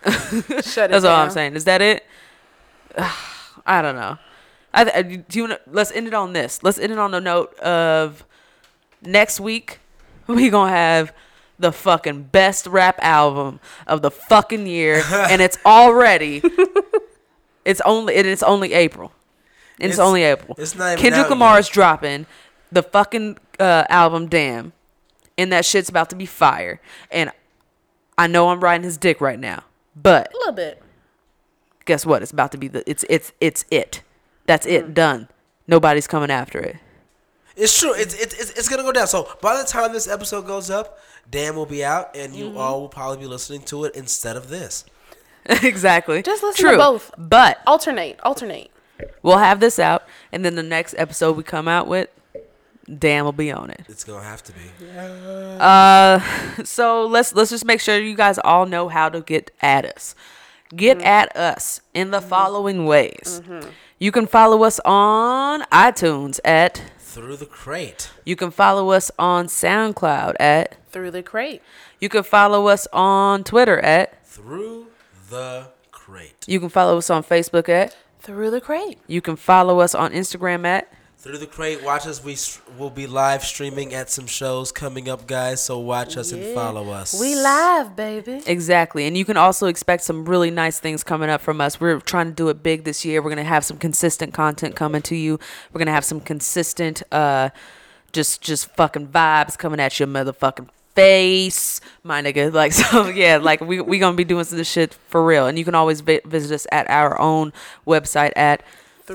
Shut 0.04 0.10
it 0.10 0.62
That's 0.90 1.04
all 1.04 1.16
I'm 1.16 1.30
saying. 1.30 1.56
Is 1.56 1.64
that 1.64 1.82
it? 1.82 2.04
I 3.66 3.80
don't 3.82 3.96
know. 3.96 4.18
I, 4.74 4.90
I 4.94 5.02
do 5.02 5.38
you 5.38 5.42
wanna, 5.44 5.60
let's 5.66 5.92
end 5.92 6.06
it 6.06 6.14
on 6.14 6.32
this. 6.32 6.62
Let's 6.62 6.78
end 6.78 6.92
it 6.92 6.98
on 6.98 7.10
the 7.10 7.20
note 7.20 7.54
of 7.60 8.24
next 9.02 9.40
week 9.40 9.80
we 10.26 10.50
gonna 10.50 10.70
have 10.70 11.12
the 11.62 11.72
fucking 11.72 12.24
best 12.24 12.66
rap 12.66 12.98
album 13.00 13.58
of 13.86 14.02
the 14.02 14.10
fucking 14.10 14.66
year, 14.66 15.02
and 15.12 15.40
it's 15.40 15.58
already. 15.64 16.42
it's 17.64 17.80
only 17.82 18.14
it 18.14 18.26
is 18.26 18.42
only 18.42 18.72
April. 18.74 19.12
And 19.80 19.90
it's, 19.90 19.94
It's- 19.98 20.06
only 20.06 20.22
April. 20.22 20.54
it's 20.58 20.74
not 20.76 20.92
even 20.92 21.02
Kendrick 21.02 21.24
out 21.24 21.30
Lamar 21.30 21.54
yet. 21.54 21.60
is 21.60 21.68
dropping 21.68 22.26
the 22.70 22.82
fucking 22.82 23.38
uh, 23.58 23.84
album. 23.88 24.28
Damn, 24.28 24.72
and 25.38 25.50
that 25.50 25.64
shit's 25.64 25.88
about 25.88 26.10
to 26.10 26.16
be 26.16 26.26
fire. 26.26 26.80
And 27.10 27.30
I 28.18 28.26
know 28.26 28.50
I'm 28.50 28.60
riding 28.60 28.84
his 28.84 28.96
dick 28.98 29.20
right 29.20 29.38
now, 29.38 29.64
but 29.96 30.32
A 30.32 30.36
little 30.38 30.52
bit. 30.52 30.82
guess 31.86 32.04
what? 32.06 32.22
It's 32.22 32.30
about 32.32 32.52
to 32.52 32.58
be 32.58 32.68
the 32.68 32.88
it's 32.88 33.04
it's 33.08 33.32
it's 33.40 33.64
it. 33.70 34.02
That's 34.46 34.66
it. 34.66 34.92
Done. 34.94 35.28
Nobody's 35.66 36.06
coming 36.06 36.30
after 36.30 36.58
it. 36.58 36.76
It's 37.56 37.78
true. 37.78 37.92
It's, 37.94 38.14
it's 38.14 38.34
it's 38.34 38.50
it's 38.52 38.68
gonna 38.68 38.82
go 38.82 38.92
down. 38.92 39.06
So 39.06 39.28
by 39.40 39.56
the 39.56 39.64
time 39.64 39.92
this 39.92 40.08
episode 40.08 40.46
goes 40.46 40.70
up, 40.70 40.98
DAMN 41.30 41.54
will 41.54 41.66
be 41.66 41.84
out, 41.84 42.16
and 42.16 42.34
you 42.34 42.46
mm-hmm. 42.46 42.58
all 42.58 42.80
will 42.80 42.88
probably 42.88 43.18
be 43.18 43.26
listening 43.26 43.62
to 43.62 43.84
it 43.84 43.94
instead 43.94 44.36
of 44.36 44.48
this. 44.48 44.84
exactly. 45.46 46.22
Just 46.22 46.42
listen 46.42 46.70
to 46.70 46.76
both. 46.76 47.10
But 47.18 47.60
Alternate. 47.66 48.18
Alternate. 48.22 48.70
we'll 49.22 49.38
have 49.38 49.60
this 49.60 49.78
out, 49.78 50.04
and 50.30 50.44
then 50.44 50.54
the 50.54 50.62
next 50.62 50.94
episode 50.96 51.36
we 51.36 51.42
come 51.42 51.68
out 51.68 51.88
with, 51.88 52.08
DAMN 52.88 53.24
will 53.24 53.32
be 53.32 53.52
on 53.52 53.70
it. 53.70 53.84
It's 53.88 54.04
gonna 54.04 54.24
have 54.24 54.42
to 54.44 54.52
be. 54.52 54.60
Yeah. 54.80 56.20
Uh, 56.58 56.64
so 56.64 57.06
let's 57.06 57.34
let's 57.34 57.50
just 57.50 57.64
make 57.64 57.80
sure 57.80 57.98
you 57.98 58.14
guys 58.14 58.38
all 58.44 58.66
know 58.66 58.88
how 58.88 59.08
to 59.08 59.20
get 59.20 59.50
at 59.60 59.84
us. 59.84 60.14
Get 60.74 60.98
mm-hmm. 60.98 61.06
at 61.06 61.36
us 61.36 61.82
in 61.92 62.12
the 62.12 62.20
mm-hmm. 62.20 62.28
following 62.28 62.86
ways. 62.86 63.42
You 63.98 64.10
can 64.10 64.26
follow 64.26 64.62
us 64.64 64.80
on 64.84 65.62
iTunes 65.72 66.40
at. 66.44 66.82
Through 67.12 67.36
the 67.36 67.44
crate. 67.44 68.10
You 68.24 68.36
can 68.36 68.50
follow 68.50 68.90
us 68.90 69.10
on 69.18 69.44
SoundCloud 69.44 70.34
at. 70.40 70.76
Through 70.90 71.10
the 71.10 71.22
crate. 71.22 71.60
You 72.00 72.08
can 72.08 72.22
follow 72.22 72.68
us 72.68 72.88
on 72.90 73.44
Twitter 73.44 73.78
at. 73.80 74.24
Through 74.24 74.86
the 75.28 75.68
crate. 75.90 76.46
You 76.48 76.58
can 76.58 76.70
follow 76.70 76.96
us 76.96 77.10
on 77.10 77.22
Facebook 77.22 77.68
at. 77.68 77.94
Through 78.20 78.50
the 78.50 78.62
crate. 78.62 78.98
You 79.06 79.20
can 79.20 79.36
follow 79.36 79.80
us 79.80 79.94
on 79.94 80.12
Instagram 80.12 80.64
at. 80.64 80.90
Through 81.22 81.38
the 81.38 81.46
crate. 81.46 81.84
Watch 81.84 82.08
us. 82.08 82.24
We 82.24 82.36
will 82.76 82.90
be 82.90 83.06
live 83.06 83.44
streaming 83.44 83.94
at 83.94 84.10
some 84.10 84.26
shows 84.26 84.72
coming 84.72 85.08
up, 85.08 85.28
guys. 85.28 85.62
So 85.62 85.78
watch 85.78 86.16
us 86.16 86.32
and 86.32 86.52
follow 86.52 86.90
us. 86.90 87.18
We 87.20 87.36
live, 87.36 87.94
baby. 87.94 88.42
Exactly. 88.44 89.06
And 89.06 89.16
you 89.16 89.24
can 89.24 89.36
also 89.36 89.68
expect 89.68 90.02
some 90.02 90.24
really 90.24 90.50
nice 90.50 90.80
things 90.80 91.04
coming 91.04 91.30
up 91.30 91.40
from 91.40 91.60
us. 91.60 91.78
We're 91.78 92.00
trying 92.00 92.26
to 92.26 92.32
do 92.32 92.48
it 92.48 92.64
big 92.64 92.82
this 92.82 93.04
year. 93.04 93.22
We're 93.22 93.30
going 93.30 93.36
to 93.36 93.44
have 93.44 93.64
some 93.64 93.76
consistent 93.76 94.34
content 94.34 94.74
coming 94.74 95.00
to 95.02 95.14
you. 95.14 95.38
We're 95.72 95.78
going 95.78 95.86
to 95.86 95.92
have 95.92 96.04
some 96.04 96.18
consistent 96.20 97.04
uh 97.12 97.50
just 98.10 98.42
just 98.42 98.74
fucking 98.74 99.06
vibes 99.06 99.56
coming 99.56 99.78
at 99.78 100.00
your 100.00 100.08
motherfucking 100.08 100.70
face, 100.96 101.80
my 102.02 102.20
nigga. 102.20 102.52
Like 102.62 102.72
so 102.72 103.06
yeah, 103.06 103.36
like 103.36 103.60
we 103.60 103.80
we 103.80 104.00
going 104.00 104.14
to 104.14 104.16
be 104.16 104.24
doing 104.24 104.42
some 104.42 104.56
of 104.56 104.58
this 104.58 104.68
shit 104.68 104.94
for 105.06 105.24
real. 105.24 105.46
And 105.46 105.56
you 105.56 105.64
can 105.64 105.76
always 105.76 106.00
vi- 106.00 106.20
visit 106.24 106.52
us 106.52 106.66
at 106.72 106.90
our 106.90 107.16
own 107.20 107.52
website 107.86 108.32
at 108.34 108.64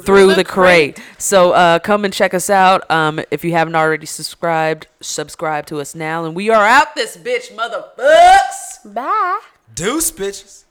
through, 0.01 0.35
the, 0.35 0.43
crate. 0.43 0.99
So 1.17 1.51
uh, 1.51 1.79
come 1.79 2.05
and 2.05 2.13
check 2.13 2.33
us 2.33 2.49
out. 2.49 2.89
Um, 2.91 3.19
if 3.31 3.43
you 3.43 3.51
haven't 3.51 3.75
already 3.75 4.05
subscribed, 4.05 4.87
subscribe 5.01 5.65
to 5.67 5.79
us 5.79 5.95
now. 5.95 6.25
And 6.25 6.35
we 6.35 6.49
are 6.49 6.65
out 6.65 6.95
this 6.95 7.17
bitch, 7.17 7.55
motherfucks. 7.55 8.93
Bye. 8.93 9.39
Deuce, 9.73 10.11
bitches. 10.11 10.63